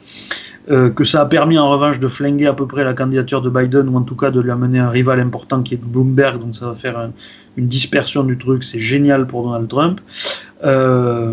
Euh, 0.69 0.91
que 0.91 1.05
ça 1.05 1.21
a 1.21 1.27
permis 1.27 1.59
en 1.59 1.71
revanche 1.71 2.01
de 2.01 2.09
flinguer 2.09 2.47
à 2.47 2.53
peu 2.53 2.67
près 2.67 2.83
la 2.83 2.93
candidature 2.93 3.41
de 3.41 3.49
Biden, 3.49 3.89
ou 3.89 3.97
en 3.97 4.03
tout 4.03 4.17
cas 4.17 4.33
de 4.33 4.41
lui 4.41 4.51
amener 4.51 4.81
un 4.81 4.91
rival 4.91 5.21
important 5.21 5.63
qui 5.63 5.75
est 5.75 5.81
Bloomberg, 5.81 6.41
donc 6.41 6.57
ça 6.57 6.67
va 6.67 6.75
faire 6.75 6.99
un- 6.99 7.13
une 7.57 7.69
dispersion 7.69 8.25
du 8.25 8.37
truc, 8.37 8.65
c'est 8.65 8.81
génial 8.81 9.29
pour 9.29 9.45
Donald 9.45 9.69
Trump. 9.69 10.01
Euh, 10.65 11.33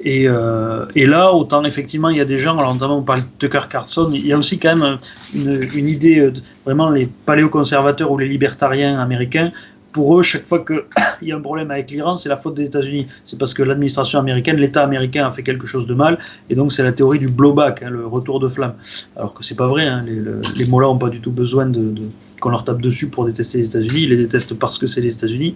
et, 0.00 0.28
euh, 0.28 0.86
et 0.94 1.04
là, 1.04 1.32
autant 1.32 1.64
effectivement, 1.64 2.10
il 2.10 2.18
y 2.18 2.20
a 2.20 2.24
des 2.24 2.38
gens, 2.38 2.56
alors 2.56 2.72
notamment 2.72 2.98
on 2.98 3.02
parle 3.02 3.20
de 3.20 3.26
Tucker 3.38 3.66
Carlson, 3.68 4.10
il 4.12 4.24
y 4.24 4.32
a 4.32 4.38
aussi 4.38 4.60
quand 4.60 4.76
même 4.76 4.98
une, 5.34 5.88
idée, 5.88 6.32
vraiment 6.64 6.90
les 6.90 7.08
paléoconservateurs 7.26 8.10
ou 8.12 8.18
les 8.18 8.28
libertariens 8.28 9.00
américains, 9.00 9.50
pour 9.92 10.18
eux, 10.18 10.22
chaque 10.22 10.44
fois 10.44 10.64
qu'il 10.64 10.82
y 11.28 11.32
a 11.32 11.36
un 11.36 11.40
problème 11.40 11.70
avec 11.70 11.90
l'Iran, 11.90 12.16
c'est 12.16 12.28
la 12.28 12.36
faute 12.36 12.54
des 12.54 12.64
États-Unis. 12.64 13.06
C'est 13.24 13.38
parce 13.38 13.54
que 13.54 13.62
l'administration 13.62 14.18
américaine, 14.18 14.56
l'État 14.56 14.82
américain 14.82 15.26
a 15.26 15.30
fait 15.30 15.42
quelque 15.42 15.66
chose 15.66 15.86
de 15.86 15.94
mal, 15.94 16.18
et 16.50 16.54
donc 16.54 16.72
c'est 16.72 16.82
la 16.82 16.92
théorie 16.92 17.18
du 17.18 17.28
blowback, 17.28 17.82
hein, 17.82 17.90
le 17.90 18.06
retour 18.06 18.40
de 18.40 18.48
flamme. 18.48 18.74
Alors 19.16 19.34
que 19.34 19.42
c'est 19.44 19.56
pas 19.56 19.66
vrai, 19.66 19.86
hein, 19.86 20.02
les, 20.06 20.16
le- 20.16 20.40
les 20.58 20.66
mots-là 20.66 20.88
n'ont 20.88 20.98
pas 20.98 21.08
du 21.08 21.20
tout 21.20 21.32
besoin 21.32 21.66
de, 21.66 21.94
qu'on 22.40 22.50
leur 22.50 22.64
tape 22.64 22.80
dessus 22.80 23.08
pour 23.08 23.24
détester 23.26 23.58
les 23.58 23.66
États-Unis, 23.66 24.02
ils 24.02 24.10
les 24.10 24.16
détestent 24.16 24.54
parce 24.54 24.78
que 24.78 24.86
c'est 24.86 25.00
les 25.00 25.12
États-Unis. 25.14 25.54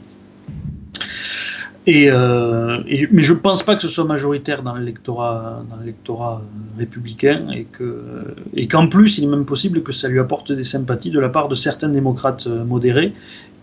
Euh, 1.89 2.79
mais 3.11 3.23
je 3.23 3.35
pense 3.35 3.65
pas 3.65 3.75
que 3.75 3.83
ce 3.83 3.89
soit 3.89 4.05
majoritaire 4.05 4.63
dans 4.63 4.77
l'électorat, 4.77 5.59
euh, 5.83 6.37
républicain 6.79 7.49
et 7.53 7.67
et 8.55 8.69
qu'en 8.69 8.87
plus 8.87 9.19
il 9.19 9.25
est 9.25 9.27
même 9.27 9.45
possible 9.45 9.83
que 9.83 9.91
ça 9.91 10.07
lui 10.09 10.21
apporte 10.21 10.53
des 10.53 10.63
sympathies 10.63 11.11
de 11.11 11.19
la 11.19 11.29
part 11.29 11.49
de 11.49 11.57
certains 11.57 11.89
démocrates 11.89 12.47
euh, 12.47 12.65
modérés 12.65 13.13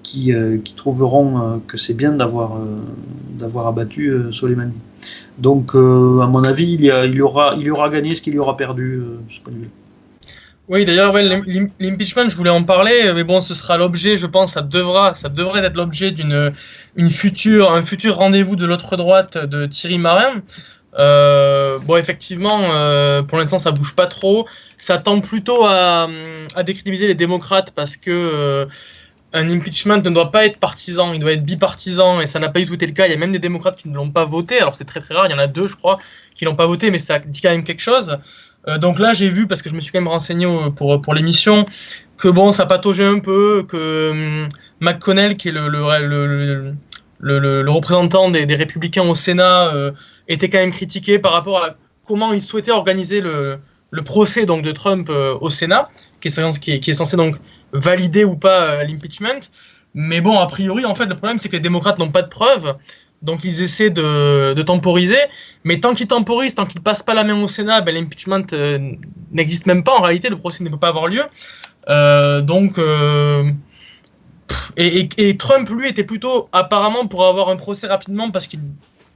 qui, 0.10 0.34
euh, 0.34 0.57
qui 0.65 0.73
trouveront 0.73 1.30
euh, 1.40 1.57
que 1.68 1.77
c'est 1.77 1.94
bien 1.94 2.11
d'avoir 2.11 2.56
euh, 2.56 2.65
d'avoir 3.40 3.68
abattu 3.68 4.11
Soleimani. 4.31 4.76
Donc 5.38 5.76
à 5.76 6.27
mon 6.34 6.44
avis 6.44 6.73
il 6.73 6.81
y, 6.81 7.22
aura 7.22 7.56
il 7.57 7.64
y 7.64 7.72
aura 7.72 7.88
gagné 7.90 8.15
ce 8.15 8.22
qu'il 8.22 8.34
y 8.34 8.40
aura 8.40 8.57
perdu. 8.57 9.02
Oui, 10.68 10.86
d'ailleurs, 10.86 11.14
ouais, 11.14 11.23
l'im- 11.23 11.69
l'impeachment, 11.80 12.30
je 12.30 12.36
voulais 12.36 12.49
en 12.52 12.64
parler, 12.64 13.11
mais 13.15 13.23
bon, 13.23 13.41
ce 13.41 13.53
sera 13.53 13.77
l'objet, 13.77 14.18
je 14.18 14.27
pense, 14.27 14.53
ça 14.53 14.61
devra, 14.61 15.15
ça 15.15 15.30
devrait 15.30 15.64
être 15.65 15.77
l'objet 15.77 16.11
d'une 16.11 16.53
une 16.95 17.10
future, 17.10 17.72
un 17.72 17.81
futur 17.81 18.18
rendez-vous 18.18 18.56
de 18.56 18.65
l'autre 18.65 18.98
droite 18.98 19.38
de 19.38 19.65
Thierry 19.65 19.98
Marin. 19.98 20.34
Bon, 21.88 21.95
effectivement, 21.98 22.60
pour 23.27 23.38
l'instant, 23.40 23.60
ça 23.60 23.72
bouge 23.72 23.95
pas 23.95 24.07
trop. 24.07 24.45
Ça 24.77 24.98
tend 24.98 25.22
plutôt 25.22 25.65
à, 25.65 26.07
à 26.56 26.64
décrédibiliser 26.64 27.07
les 27.07 27.15
démocrates 27.15 27.72
parce 27.80 27.95
que 27.98 28.68
un 29.34 29.49
impeachment 29.49 29.97
ne 29.97 30.10
doit 30.10 30.31
pas 30.31 30.45
être 30.45 30.57
partisan, 30.57 31.14
il 31.14 31.19
doit 31.19 31.34
être 31.34 31.43
bipartisan, 31.43 32.22
et 32.22 32.27
ça 32.27 32.39
n'a 32.39 32.49
pas 32.49 32.60
du 32.60 32.65
tout 32.65 32.73
été 32.73 32.88
le 32.88 32.93
cas. 32.93 33.06
Il 33.06 33.11
y 33.11 33.14
a 33.14 33.18
même 33.18 33.31
des 33.31 33.39
démocrates 33.39 33.77
qui 33.77 33.89
ne 33.89 33.95
l'ont 33.95 34.10
pas 34.10 34.26
voté. 34.26 34.60
Alors 34.60 34.76
c'est 34.76 34.85
très 34.85 34.99
très 34.99 35.14
rare, 35.14 35.27
il 35.27 35.31
y 35.31 35.35
en 35.35 35.39
a 35.39 35.47
deux, 35.47 35.68
je 35.68 35.76
crois, 35.76 35.99
qui 36.35 36.45
l'ont 36.45 36.56
pas 36.56 36.65
voté, 36.65 36.89
mais 36.91 36.99
ça 36.99 37.19
dit 37.19 37.41
quand 37.41 37.51
même 37.51 37.64
quelque 37.64 37.81
chose. 37.81 38.18
Euh, 38.68 38.77
donc 38.77 38.99
là, 38.99 39.14
j'ai 39.14 39.30
vu, 39.30 39.47
parce 39.47 39.61
que 39.61 39.69
je 39.69 39.76
me 39.76 39.80
suis 39.80 39.91
quand 39.91 39.99
même 39.99 40.07
renseigné 40.07 40.47
pour, 40.76 41.01
pour 41.01 41.14
l'émission, 41.14 41.65
que 42.18 42.27
bon, 42.27 42.51
ça 42.51 42.65
pataugeait 42.65 43.06
un 43.06 43.19
peu, 43.19 43.65
que 43.68 44.11
hum, 44.11 44.49
McConnell, 44.80 45.38
qui 45.38 45.49
est 45.49 45.51
le, 45.51 45.69
le, 45.69 46.73
le, 47.39 47.72
représentant 47.72 48.30
des, 48.30 48.56
républicains 48.56 49.03
au 49.03 49.15
Sénat, 49.15 49.73
euh, 49.73 49.91
était 50.27 50.49
quand 50.49 50.60
même 50.60 50.73
critiqué 50.73 51.19
par 51.19 51.34
rapport 51.34 51.64
à 51.64 51.76
comment 52.06 52.34
il 52.34 52.41
souhaitait 52.41 52.72
organiser 52.72 53.22
le, 53.22 53.60
procès 54.06 54.45
donc, 54.45 54.64
de 54.64 54.72
Trump 54.72 55.10
euh, 55.10 55.38
au 55.39 55.49
Sénat, 55.49 55.89
qui 56.19 56.30
qui 56.80 56.91
est 56.91 56.93
censé 56.93 57.15
donc 57.15 57.35
valider 57.74 58.24
ou 58.24 58.36
pas 58.36 58.62
euh, 58.62 58.84
l'impeachment. 58.84 59.50
Mais 59.94 60.22
bon, 60.22 60.38
a 60.38 60.48
priori, 60.48 60.86
en 60.86 60.96
fait, 60.96 61.06
le 61.06 61.16
problème, 61.16 61.40
c'est 61.40 61.50
que 61.50 61.56
les 61.56 61.62
démocrates 61.62 62.00
n'ont 62.00 62.10
pas 62.10 62.22
de 62.22 62.30
preuves. 62.30 62.76
Donc, 63.22 63.44
ils 63.44 63.62
essaient 63.62 63.90
de, 63.90 64.62
temporiser. 64.62 65.18
Mais 65.64 65.80
tant 65.80 65.94
qu'ils 65.94 66.08
temporisent, 66.08 66.56
tant 66.56 66.66
qu'ils 66.66 66.82
passent 66.82 67.04
pas 67.04 67.14
la 67.14 67.24
main 67.24 67.41
au 67.41 67.48
Sénat, 67.48 67.82
ben, 67.82 67.94
l'impeachment 67.94 68.46
euh, 68.54 68.94
n'existe 69.32 69.66
même 69.66 69.84
pas. 69.84 69.94
En 69.94 70.02
réalité, 70.02 70.30
le 70.30 70.38
procès 70.38 70.64
ne 70.64 70.70
peut 70.70 70.78
pas 70.78 70.90
avoir 70.90 71.08
lieu. 71.08 71.24
Euh, 71.90 72.41
donc, 72.41 72.80
et, 74.78 75.38
Trump, 75.38 75.70
lui, 75.70 75.88
était 75.88 76.04
plutôt 76.04 76.50
apparemment 76.52 77.08
pour 77.08 77.26
avoir 77.26 77.50
un 77.50 77.56
procès 77.56 77.88
rapidement 77.88 78.32
parce 78.32 78.48
qu'il 78.48 78.60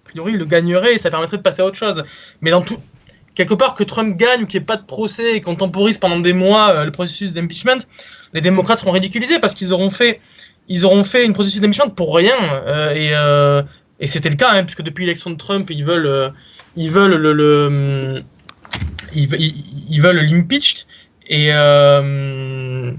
priori, 0.03 0.33
il 0.33 0.37
le 0.37 0.45
gagnerait 0.45 0.93
et 0.93 0.97
ça 0.97 1.09
permettrait 1.09 1.37
de 1.37 1.41
passer 1.41 1.61
à 1.61 1.65
autre 1.65 1.77
chose. 1.77 2.03
Mais 2.41 2.51
dans 2.51 2.61
tout, 2.61 2.77
quelque 3.35 3.53
part, 3.53 3.73
que 3.73 3.83
Trump 3.83 4.15
gagne 4.17 4.43
ou 4.43 4.45
qu'il 4.45 4.59
n'y 4.59 4.63
ait 4.63 4.65
pas 4.65 4.77
de 4.77 4.85
procès 4.85 5.37
et 5.37 5.41
qu'on 5.41 5.55
temporise 5.55 5.97
pendant 5.97 6.19
des 6.19 6.33
mois 6.33 6.83
le 6.83 6.91
processus 6.91 7.33
d'impeachment, 7.33 7.79
les 8.33 8.41
démocrates 8.41 8.79
seront 8.79 8.91
ridiculisés 8.91 9.39
parce 9.39 9.53
qu'ils 9.53 9.73
auront 9.73 9.89
fait, 9.89 10.19
ils 10.67 10.85
auront 10.85 11.03
fait 11.03 11.25
une 11.25 11.33
processus 11.33 11.61
d'impeachment 11.61 11.91
pour 11.91 12.15
rien. 12.15 12.35
et, 12.95 13.11
et 13.99 14.07
c'était 14.07 14.29
le 14.29 14.35
cas, 14.35 14.51
hein, 14.51 14.63
puisque 14.63 14.81
depuis 14.81 15.05
l'élection 15.05 15.29
de 15.29 15.37
Trump, 15.37 15.69
ils 15.69 15.85
veulent, 15.85 16.33
ils 16.75 16.89
veulent 16.89 17.15
le, 17.15 17.33
le 17.33 18.23
ils, 19.15 20.01
veulent 20.01 20.25
l'impeached 20.25 20.85
et 21.27 21.47
euh, 21.51 22.91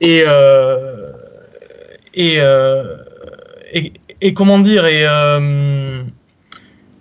et, 0.00 0.24
euh, 0.26 1.12
euh, 2.18 2.96
et, 3.72 3.92
et, 4.20 4.34
comment 4.34 4.58
dire 4.58 4.86
et 4.86 5.06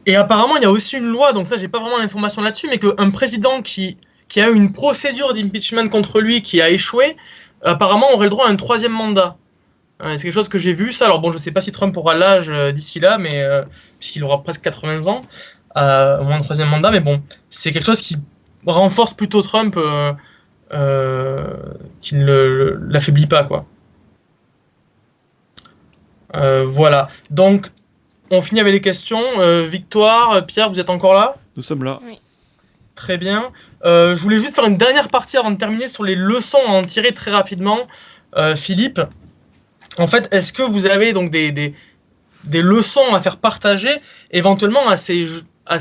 et 0.08 0.16
apparemment 0.16 0.58
il 0.58 0.64
y 0.64 0.66
a 0.66 0.72
aussi 0.72 0.98
une 0.98 1.12
loi 1.12 1.34
donc 1.34 1.48
ça 1.48 1.58
j'ai 1.58 1.68
pas 1.68 1.80
vraiment 1.80 2.00
l'information 2.00 2.42
là-dessus 2.42 2.68
mais 2.70 2.80
qu'un 2.80 3.10
président 3.12 3.62
qui 3.62 3.98
qui 4.28 4.42
a 4.42 4.50
eu 4.50 4.56
une 4.56 4.72
procédure 4.72 5.34
d'impeachment 5.34 5.90
contre 5.90 6.22
lui 6.22 6.42
qui 6.42 6.62
a 6.62 6.70
échoué 6.70 7.16
apparemment 7.64 8.12
aurait 8.14 8.26
le 8.26 8.30
droit 8.30 8.48
à 8.48 8.50
un 8.50 8.56
troisième 8.56 8.94
mandat 8.94 9.38
c'est 10.00 10.24
quelque 10.24 10.32
chose 10.32 10.50
que 10.50 10.58
j'ai 10.58 10.74
vu 10.74 10.94
ça 10.94 11.06
alors 11.06 11.20
bon 11.20 11.32
je 11.32 11.38
sais 11.38 11.52
pas 11.52 11.62
si 11.62 11.72
Trump 11.72 11.96
aura 11.96 12.16
l'âge 12.16 12.50
d'ici 12.74 13.00
là 13.00 13.20
mais 13.20 13.46
puisqu'il 14.00 14.24
aura 14.24 14.42
presque 14.42 14.64
80 14.64 15.06
ans 15.06 15.22
au 15.76 16.24
moins 16.24 16.38
un 16.38 16.42
troisième 16.42 16.70
mandat 16.70 16.90
mais 16.90 17.02
bon 17.02 17.22
c'est 17.52 17.72
quelque 17.72 17.86
chose 17.86 18.02
qui 18.02 18.18
renforce 18.66 19.14
plutôt 19.14 19.42
Trump 19.42 19.76
euh, 19.78 20.14
euh, 20.74 21.54
qui 22.02 22.16
ne 22.16 22.78
l'affaiblit 22.88 23.28
pas. 23.28 23.44
quoi. 23.44 23.66
Euh, 26.36 26.66
voilà. 26.66 27.10
Donc, 27.30 27.68
on 28.30 28.42
finit 28.42 28.62
avec 28.62 28.74
les 28.74 28.82
questions. 28.82 29.22
Victoire, 29.66 30.46
Pierre, 30.46 30.70
vous 30.70 30.80
êtes 30.80 30.90
encore 30.90 31.14
là? 31.14 31.36
Nous 31.56 31.64
sommes 31.64 31.84
là. 31.84 32.00
Très 32.96 33.18
bien. 33.18 33.52
Je 33.84 34.22
voulais 34.22 34.38
juste 34.38 34.56
faire 34.56 34.66
une 34.66 34.78
dernière 34.78 35.08
partie 35.08 35.38
avant 35.38 35.52
de 35.52 35.58
terminer 35.58 35.88
sur 35.88 36.04
les 36.04 36.16
leçons 36.16 36.60
à 36.68 36.72
en 36.72 36.82
tirer 36.84 37.14
très 37.14 37.32
rapidement. 37.32 37.80
Philippe, 38.56 39.02
en 39.98 40.08
fait, 40.08 40.28
est-ce 40.32 40.54
que 40.54 40.64
vous 40.64 40.86
avez 40.86 41.14
donc 41.14 41.32
des, 41.32 41.52
des, 41.52 42.62
leçons 42.62 43.14
à 43.14 43.20
faire 43.20 43.38
partager 43.38 43.92
éventuellement 44.32 44.88
à 44.88 44.98
ces, 44.98 45.28
à 45.66 45.80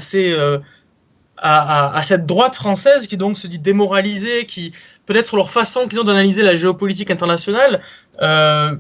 à, 1.43 2.03
cette 2.03 2.27
droite 2.27 2.55
française 2.55 3.07
qui 3.07 3.17
donc 3.17 3.39
se 3.39 3.47
dit 3.47 3.59
démoralisée, 3.59 4.45
qui 4.45 4.73
peut-être 5.07 5.27
sur 5.27 5.37
leur 5.37 5.51
façon 5.51 5.87
qu'ils 5.87 6.01
ont 6.01 6.05
d'analyser 6.05 6.43
la 6.43 6.55
géopolitique 6.55 7.11
internationale, 7.11 7.81
euh, 8.23 8.77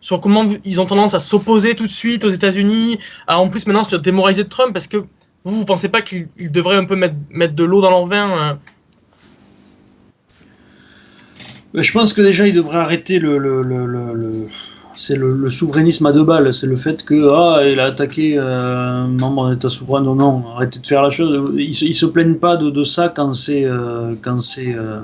sur 0.00 0.20
comment 0.20 0.44
ils 0.64 0.80
ont 0.80 0.86
tendance 0.86 1.14
à 1.14 1.20
s'opposer 1.20 1.74
tout 1.74 1.86
de 1.86 1.92
suite 1.92 2.24
aux 2.24 2.30
États-Unis, 2.30 2.98
à 3.26 3.38
en 3.38 3.48
plus 3.48 3.66
maintenant 3.66 3.84
se 3.84 3.96
démoraliser 3.96 4.44
de 4.44 4.48
Trump, 4.48 4.72
parce 4.72 4.86
que 4.86 5.04
vous, 5.44 5.56
vous 5.56 5.64
pensez 5.64 5.88
pas 5.88 6.02
qu'ils 6.02 6.28
devraient 6.38 6.76
un 6.76 6.84
peu 6.84 6.96
mettre, 6.96 7.54
de 7.54 7.64
l'eau 7.64 7.80
dans 7.80 7.90
leur 7.90 8.06
vin 8.06 8.30
euh 8.38 8.54
Je 11.74 11.92
pense 11.92 12.12
que 12.12 12.20
déjà 12.20 12.46
ils 12.46 12.54
devraient 12.54 12.78
arrêter 12.78 13.18
le, 13.18 13.38
le, 13.38 13.62
le, 13.62 13.86
le 13.86 14.46
c'est 14.94 15.16
le, 15.16 15.50
souverainisme 15.50 16.06
à 16.06 16.12
deux 16.12 16.24
balles. 16.24 16.52
C'est 16.52 16.66
le 16.66 16.76
fait 16.76 17.04
que 17.04 17.30
ah, 17.34 17.66
il 17.66 17.80
a 17.80 17.86
attaqué 17.86 18.38
euh, 18.38 19.04
un 19.04 19.08
membre 19.08 19.48
d'un 19.48 19.54
État 19.54 19.68
souverain. 19.68 20.00
Non, 20.00 20.14
non, 20.14 20.42
arrêtez 20.54 20.78
de 20.78 20.86
faire 20.86 21.02
la 21.02 21.10
chose. 21.10 21.52
Ils, 21.56 21.74
se, 21.74 21.90
se 21.92 22.06
plaignent 22.06 22.36
pas 22.36 22.56
de, 22.56 22.84
ça 22.84 23.08
quand 23.08 23.34
c'est 23.34 23.64
euh, 23.64 24.14
quand 24.20 24.40
c'est 24.40 24.74
euh, 24.74 25.00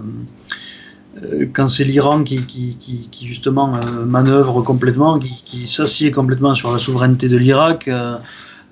quand 1.52 1.68
c'est 1.68 1.84
l'Iran 1.84 2.22
qui, 2.22 2.46
qui, 2.46 2.76
qui, 2.78 3.26
justement 3.26 3.72
manœuvre 4.06 4.62
complètement, 4.62 5.18
qui, 5.18 5.30
qui 5.44 5.66
s'assied 5.66 6.12
complètement 6.12 6.54
sur 6.54 6.70
la 6.70 6.78
souveraineté 6.78 7.28
de 7.28 7.36
l'Irak, 7.36 7.90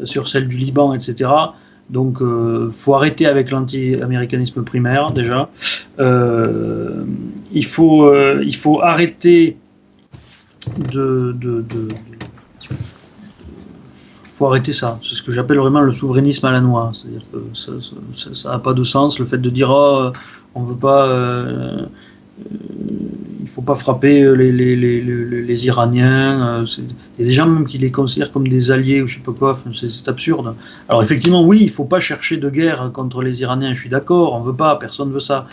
sur 0.05 0.29
celle 0.29 0.49
du 0.49 0.57
Liban, 0.57 0.95
etc. 0.95 1.31
Donc, 1.91 2.19
il 2.21 2.73
faut 2.73 2.95
arrêter 2.95 3.27
avec 3.27 3.51
l'anti-américanisme 3.51 4.63
primaire 4.63 5.13
déjà. 5.13 5.49
il 5.99 7.65
faut 7.65 8.13
il 8.41 8.57
faut 8.57 8.83
arrêter 8.83 9.57
de, 10.93 11.35
de, 11.39 11.65
faut 14.37 14.47
arrêter 14.47 14.73
ça. 14.73 14.99
C'est 15.03 15.15
ce 15.15 15.23
que 15.23 15.33
j'appelle 15.33 15.59
vraiment 15.59 15.81
le 15.81 15.93
souverainisme 15.93 16.45
à 16.47 16.53
la 16.53 16.61
noix. 16.61 16.91
C'est-à-dire 16.93 17.23
que 17.33 18.35
ça 18.35 18.51
n'a 18.51 18.59
pas 18.59 18.75
de 18.75 18.85
sens. 18.85 19.19
Le 19.19 19.25
fait 19.25 19.39
de 19.39 19.49
dire 19.49 19.71
oh, 19.71 20.13
on 20.55 20.63
veut 20.63 20.77
pas, 20.77 21.09
euh, 22.41 22.67
il 23.47 23.49
faut 23.49 23.63
pas 23.63 23.77
frapper 23.77 24.35
les, 24.35 24.51
les, 24.53 25.67
Iraniens. 25.67 26.61
Euh, 26.61 26.65
il 27.17 27.23
y 27.23 27.23
a 27.23 27.29
des 27.29 27.33
gens 27.33 27.47
même 27.47 27.65
qui 27.65 27.79
les 27.79 27.93
considèrent 27.93 28.33
comme 28.33 28.49
des 28.49 28.73
alliés 28.73 29.01
ou 29.03 29.07
je 29.07 29.15
sais 29.15 29.21
pas 29.21 29.33
quoi. 29.33 29.57
c'est 29.73 30.09
absurde. 30.09 30.55
Alors 30.89 31.03
effectivement, 31.03 31.45
oui, 31.45 31.61
il 31.63 31.71
faut 31.71 31.85
pas 31.85 32.01
chercher 32.01 32.39
de 32.39 32.51
guerre 32.51 32.91
contre 32.93 33.23
les 33.23 33.43
Iraniens. 33.43 33.73
Je 33.73 33.81
suis 33.81 33.89
d'accord. 33.89 34.35
On 34.35 34.41
veut 34.41 34.57
pas. 34.57 34.77
Personne 34.77 35.13
veut 35.13 35.21
ça. 35.21 35.47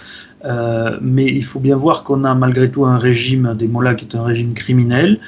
Euh, 0.44 0.98
mais 1.02 1.26
il 1.26 1.44
faut 1.44 1.60
bien 1.60 1.76
voir 1.76 2.04
qu'on 2.04 2.24
a 2.24 2.34
malgré 2.34 2.70
tout 2.70 2.84
un 2.86 2.98
régime 2.98 3.56
des 3.58 3.68
Mollahs 3.68 3.96
qui 3.96 4.06
est 4.06 4.16
un 4.16 4.24
régime 4.24 4.54
criminel, 4.54 5.20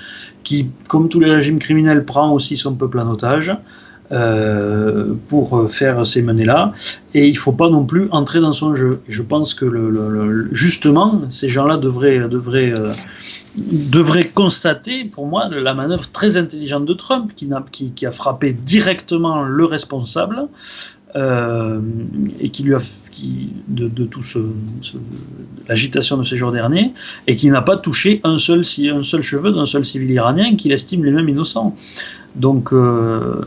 qui, 0.44 0.68
comme 0.90 1.08
tous 1.08 1.20
les 1.20 1.32
régimes 1.32 1.60
criminels, 1.60 2.04
prend 2.04 2.32
aussi 2.34 2.58
son 2.58 2.74
peuple 2.74 3.00
en 3.00 3.10
otage. 3.10 3.56
Euh, 4.12 5.16
pour 5.28 5.72
faire 5.72 6.06
ces 6.06 6.22
menées-là. 6.22 6.74
Et 7.16 7.28
il 7.28 7.34
ne 7.34 7.40
faut 7.40 7.52
pas 7.52 7.70
non 7.70 7.86
plus 7.86 8.08
entrer 8.12 8.40
dans 8.40 8.52
son 8.52 8.76
jeu. 8.76 9.02
Je 9.08 9.24
pense 9.24 9.56
que 9.56 9.66
justement, 10.52 11.22
ces 11.30 11.50
gens-là 11.50 11.78
devraient, 11.78 12.20
devraient, 12.30 12.74
euh, 12.78 12.94
devraient 13.92 14.28
constater, 14.28 15.06
pour 15.06 15.26
moi, 15.26 15.48
la 15.50 15.74
manœuvre 15.74 16.08
très 16.12 16.38
intelligente 16.38 16.86
de 16.86 16.94
Trump, 16.94 17.32
qui, 17.36 17.50
qui 17.96 18.06
a 18.06 18.12
frappé 18.12 18.54
directement 18.54 19.42
le 19.42 19.66
responsable. 19.66 20.50
Euh, 21.16 21.80
et 22.42 22.50
qui 22.50 22.64
lui 22.64 22.76
a 22.76 22.80
qui, 23.10 23.54
de, 23.70 23.88
de 23.88 24.04
tout 24.04 24.22
ce, 24.22 24.40
l'agitation 25.70 26.18
de 26.18 26.24
ces 26.24 26.36
jours 26.36 26.52
derniers 26.52 26.92
et 27.28 27.38
qui 27.38 27.50
n'a 27.50 27.62
pas 27.62 27.78
touché 27.78 28.20
un 28.26 28.38
seul, 28.38 28.64
un 28.94 29.02
seul 29.02 29.22
cheveu 29.22 29.54
d'un 29.54 29.66
seul 29.66 29.86
civil 29.86 30.12
iranien 30.12 30.58
qu'il 30.58 30.74
estime 30.74 31.06
lui-même 31.06 31.30
innocent. 31.30 31.74
Donc 32.36 32.74
euh, 32.74 33.42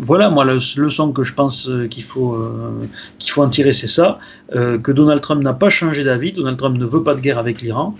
voilà, 0.00 0.30
moi, 0.30 0.46
la 0.46 0.54
leçon 0.54 1.12
que 1.12 1.22
je 1.24 1.34
pense 1.34 1.70
qu'il 1.90 2.02
faut, 2.02 2.34
euh, 2.34 2.88
qu'il 3.18 3.32
faut 3.32 3.42
en 3.42 3.50
tirer, 3.50 3.72
c'est 3.72 3.86
ça, 3.86 4.18
euh, 4.54 4.78
que 4.78 4.92
Donald 4.92 5.20
Trump 5.20 5.42
n'a 5.42 5.52
pas 5.52 5.68
changé 5.68 6.04
d'avis, 6.04 6.32
Donald 6.32 6.56
Trump 6.56 6.78
ne 6.78 6.86
veut 6.86 7.02
pas 7.02 7.14
de 7.14 7.20
guerre 7.20 7.38
avec 7.38 7.60
l'Iran. 7.60 7.94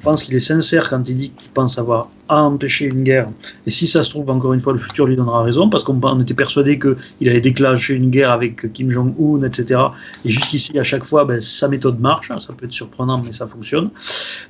Je 0.00 0.04
pense 0.04 0.24
qu'il 0.24 0.34
est 0.34 0.38
sincère 0.38 0.88
quand 0.88 1.06
il 1.10 1.16
dit 1.16 1.30
qu'il 1.30 1.50
pense 1.50 1.78
avoir 1.78 2.08
à 2.26 2.42
empêcher 2.42 2.86
une 2.86 3.02
guerre. 3.02 3.28
Et 3.66 3.70
si 3.70 3.86
ça 3.86 4.02
se 4.02 4.08
trouve, 4.08 4.30
encore 4.30 4.54
une 4.54 4.60
fois, 4.60 4.72
le 4.72 4.78
futur 4.78 5.04
lui 5.04 5.14
donnera 5.14 5.42
raison, 5.42 5.68
parce 5.68 5.84
qu'on 5.84 6.20
était 6.20 6.32
persuadé 6.32 6.78
qu'il 6.78 7.28
allait 7.28 7.42
déclencher 7.42 7.96
une 7.96 8.08
guerre 8.08 8.30
avec 8.30 8.72
Kim 8.72 8.88
Jong-un, 8.88 9.42
etc. 9.42 9.78
Et 10.24 10.30
jusqu'ici, 10.30 10.78
à 10.78 10.82
chaque 10.82 11.04
fois, 11.04 11.26
ben, 11.26 11.38
sa 11.38 11.68
méthode 11.68 12.00
marche. 12.00 12.32
Ça 12.38 12.54
peut 12.54 12.64
être 12.64 12.72
surprenant, 12.72 13.20
mais 13.22 13.32
ça 13.32 13.46
fonctionne. 13.46 13.90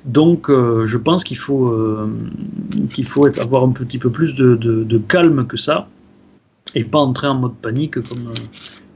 Donc, 0.04 0.48
euh, 0.50 0.86
je 0.86 0.98
pense 0.98 1.24
qu'il 1.24 1.38
faut, 1.38 1.76
qu'il 2.92 3.04
faut 3.04 3.26
avoir 3.40 3.64
un 3.64 3.70
petit 3.70 3.98
peu 3.98 4.10
plus 4.10 4.36
de, 4.36 4.98
calme 5.08 5.46
que 5.48 5.56
ça 5.56 5.88
et 6.76 6.84
pas 6.84 6.98
entrer 6.98 7.26
en 7.26 7.34
mode 7.34 7.54
panique 7.56 7.94
comme, 7.94 8.34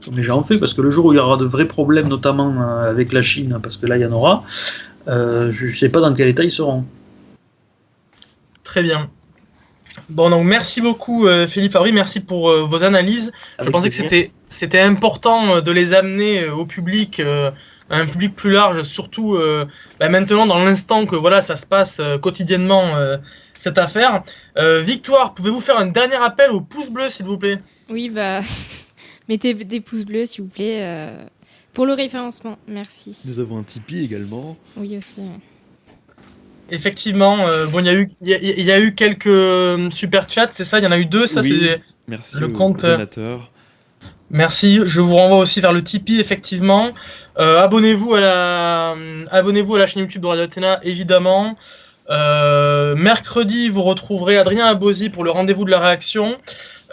comme 0.05 0.15
les 0.15 0.23
gens 0.23 0.39
ont 0.39 0.43
fait, 0.43 0.57
parce 0.57 0.73
que 0.73 0.81
le 0.81 0.91
jour 0.91 1.05
où 1.05 1.13
il 1.13 1.17
y 1.17 1.19
aura 1.19 1.35
de 1.35 1.45
vrais 1.45 1.67
problèmes, 1.67 2.07
notamment 2.07 2.53
euh, 2.61 2.89
avec 2.89 3.11
la 3.11 3.21
Chine, 3.21 3.59
parce 3.61 3.75
que 3.75 3.87
là 3.87 3.97
il 3.97 4.03
y 4.03 4.05
en 4.05 4.11
aura, 4.11 4.43
euh, 5.07 5.51
je 5.51 5.65
ne 5.65 5.71
sais 5.71 5.89
pas 5.89 5.99
dans 5.99 6.13
quel 6.13 6.27
état 6.27 6.43
ils 6.43 6.51
seront. 6.51 6.85
Très 8.63 8.83
bien. 8.83 9.09
Bon, 10.09 10.29
donc 10.29 10.45
merci 10.45 10.81
beaucoup 10.81 11.25
euh, 11.25 11.47
Philippe 11.47 11.75
Abri, 11.75 11.93
merci 11.93 12.19
pour 12.19 12.51
vos 12.51 12.83
analyses. 12.83 13.31
je 13.61 13.69
pensais 13.69 13.89
que 13.89 13.95
c'était, 14.49 14.79
important 14.81 15.61
de 15.61 15.71
les 15.71 15.93
amener 15.93 16.47
au 16.47 16.65
public, 16.65 17.21
à 17.21 17.97
un 17.97 18.05
public 18.05 18.35
plus 18.35 18.51
large, 18.51 18.83
surtout 18.83 19.37
bah, 19.99 20.09
maintenant 20.09 20.45
dans 20.45 20.63
l'instant 20.63 21.05
que 21.05 21.15
voilà, 21.15 21.41
ça 21.41 21.55
se 21.55 21.65
passe 21.65 22.01
quotidiennement 22.21 22.95
cette 23.65 23.77
affaire. 23.77 24.23
Euh, 24.57 24.81
Victoire, 24.81 25.33
pouvez-vous 25.33 25.61
faire 25.61 25.79
un 25.79 25.87
dernier 25.87 26.15
appel 26.15 26.51
au 26.51 26.61
pouce 26.61 26.89
bleu, 26.89 27.09
s'il 27.09 27.25
vous 27.25 27.37
plaît? 27.37 27.57
Oui, 27.89 28.09
bah, 28.09 28.41
mettez 29.29 29.53
des 29.53 29.81
pouces 29.81 30.05
bleus, 30.05 30.25
s'il 30.25 30.43
vous 30.43 30.49
plaît, 30.49 30.83
euh, 30.83 31.23
pour 31.75 31.85
le 31.85 31.93
référencement. 31.93 32.57
Merci. 32.67 33.15
Nous 33.25 33.39
avons 33.39 33.59
un 33.59 33.63
Tipeee 33.63 34.03
également. 34.03 34.57
Oui, 34.75 34.97
aussi. 34.97 35.21
Effectivement, 36.71 37.47
euh, 37.47 37.67
bon, 37.67 37.79
il 37.79 37.85
y, 37.85 37.89
a 37.89 37.93
eu, 37.93 38.09
il 38.21 38.63
y, 38.63 38.71
a 38.71 38.79
eu 38.79 38.95
quelques 38.95 39.93
super 39.93 40.27
chats, 40.27 40.49
c'est 40.51 40.65
ça? 40.65 40.79
Il 40.79 40.83
y 40.83 40.87
en 40.87 40.91
a 40.91 40.97
eu 40.97 41.05
deux, 41.05 41.27
ça 41.27 41.43
c'est 41.43 41.81
Merci 42.07 42.39
le 42.39 42.47
compte. 42.47 42.81
Donateur. 42.81 43.51
Merci, 44.31 44.79
je 44.83 45.01
vous 45.01 45.15
renvoie 45.15 45.37
aussi 45.37 45.61
vers 45.61 45.73
le 45.73 45.83
Tipeee, 45.83 46.19
effectivement. 46.19 46.89
abonnez-vous 47.37 48.15
à 48.15 48.19
la, 48.19 48.95
abonnez-vous 49.29 49.75
à 49.75 49.79
la 49.79 49.85
chaîne 49.85 50.01
YouTube 50.01 50.23
de 50.23 50.27
Radio 50.27 50.43
Athéna, 50.43 50.79
évidemment. 50.81 51.55
Euh, 52.09 52.95
mercredi, 52.95 53.69
vous 53.69 53.83
retrouverez 53.83 54.37
Adrien 54.37 54.65
Abosi 54.65 55.09
pour 55.09 55.23
le 55.23 55.31
rendez-vous 55.31 55.65
de 55.65 55.71
la 55.71 55.79
réaction. 55.79 56.37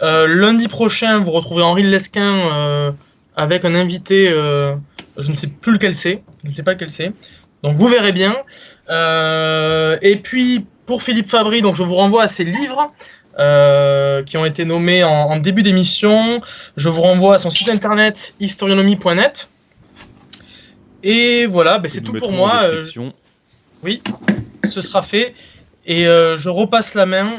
Euh, 0.01 0.27
lundi 0.27 0.67
prochain, 0.67 1.19
vous 1.19 1.31
retrouverez 1.31 1.63
Henri 1.63 1.83
Lesquin 1.83 2.51
euh, 2.51 2.91
avec 3.35 3.65
un 3.65 3.75
invité, 3.75 4.29
je 4.29 5.29
ne 5.29 5.33
sais 5.33 5.47
plus 5.47 5.73
lequel 5.73 5.95
c'est, 5.95 6.23
je 6.43 6.49
ne 6.49 6.53
sais 6.53 6.63
pas 6.63 6.73
lequel 6.73 6.89
c'est. 6.89 7.11
Donc 7.63 7.77
vous 7.77 7.87
verrez 7.87 8.11
bien. 8.11 8.35
et 10.01 10.15
puis 10.21 10.65
pour 10.85 11.03
Philippe 11.03 11.29
Fabry, 11.29 11.61
donc 11.61 11.75
je 11.75 11.83
vous 11.83 11.95
renvoie 11.95 12.23
à 12.23 12.27
ses 12.27 12.43
livres. 12.43 12.91
qui 14.25 14.37
ont 14.37 14.45
été 14.45 14.65
nommés 14.65 15.03
en, 15.03 15.37
début 15.37 15.63
d'émission. 15.63 16.39
Je 16.77 16.89
vous 16.89 17.01
renvoie 17.01 17.35
à 17.35 17.39
son 17.39 17.51
site 17.51 17.69
internet 17.69 18.35
historionomie.net. 18.39 19.49
Et 21.03 21.45
voilà, 21.47 21.79
ben, 21.79 21.89
c'est 21.89 22.01
tout 22.01 22.13
pour 22.13 22.31
moi. 22.31 22.61
oui, 23.83 24.01
ce 24.69 24.81
sera 24.81 25.01
fait. 25.01 25.33
Et 25.85 26.03
je 26.03 26.49
repasse 26.49 26.93
la 26.93 27.05
main 27.05 27.29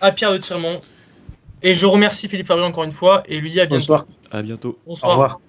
à 0.00 0.12
Pierre 0.12 0.32
de 0.32 0.38
Tirmont. 0.38 0.80
Et 1.62 1.74
je 1.74 1.86
remercie 1.86 2.28
Philippe 2.28 2.46
Fabry 2.46 2.64
encore 2.64 2.84
une 2.84 2.92
fois 2.92 3.22
et 3.26 3.40
lui 3.40 3.50
dis 3.50 3.60
à 3.60 3.66
bientôt. 3.66 3.80
Bonsoir. 3.80 4.04
À 4.30 4.42
bientôt. 4.42 4.78
Bonsoir. 4.86 5.10
Au 5.10 5.12
revoir. 5.14 5.40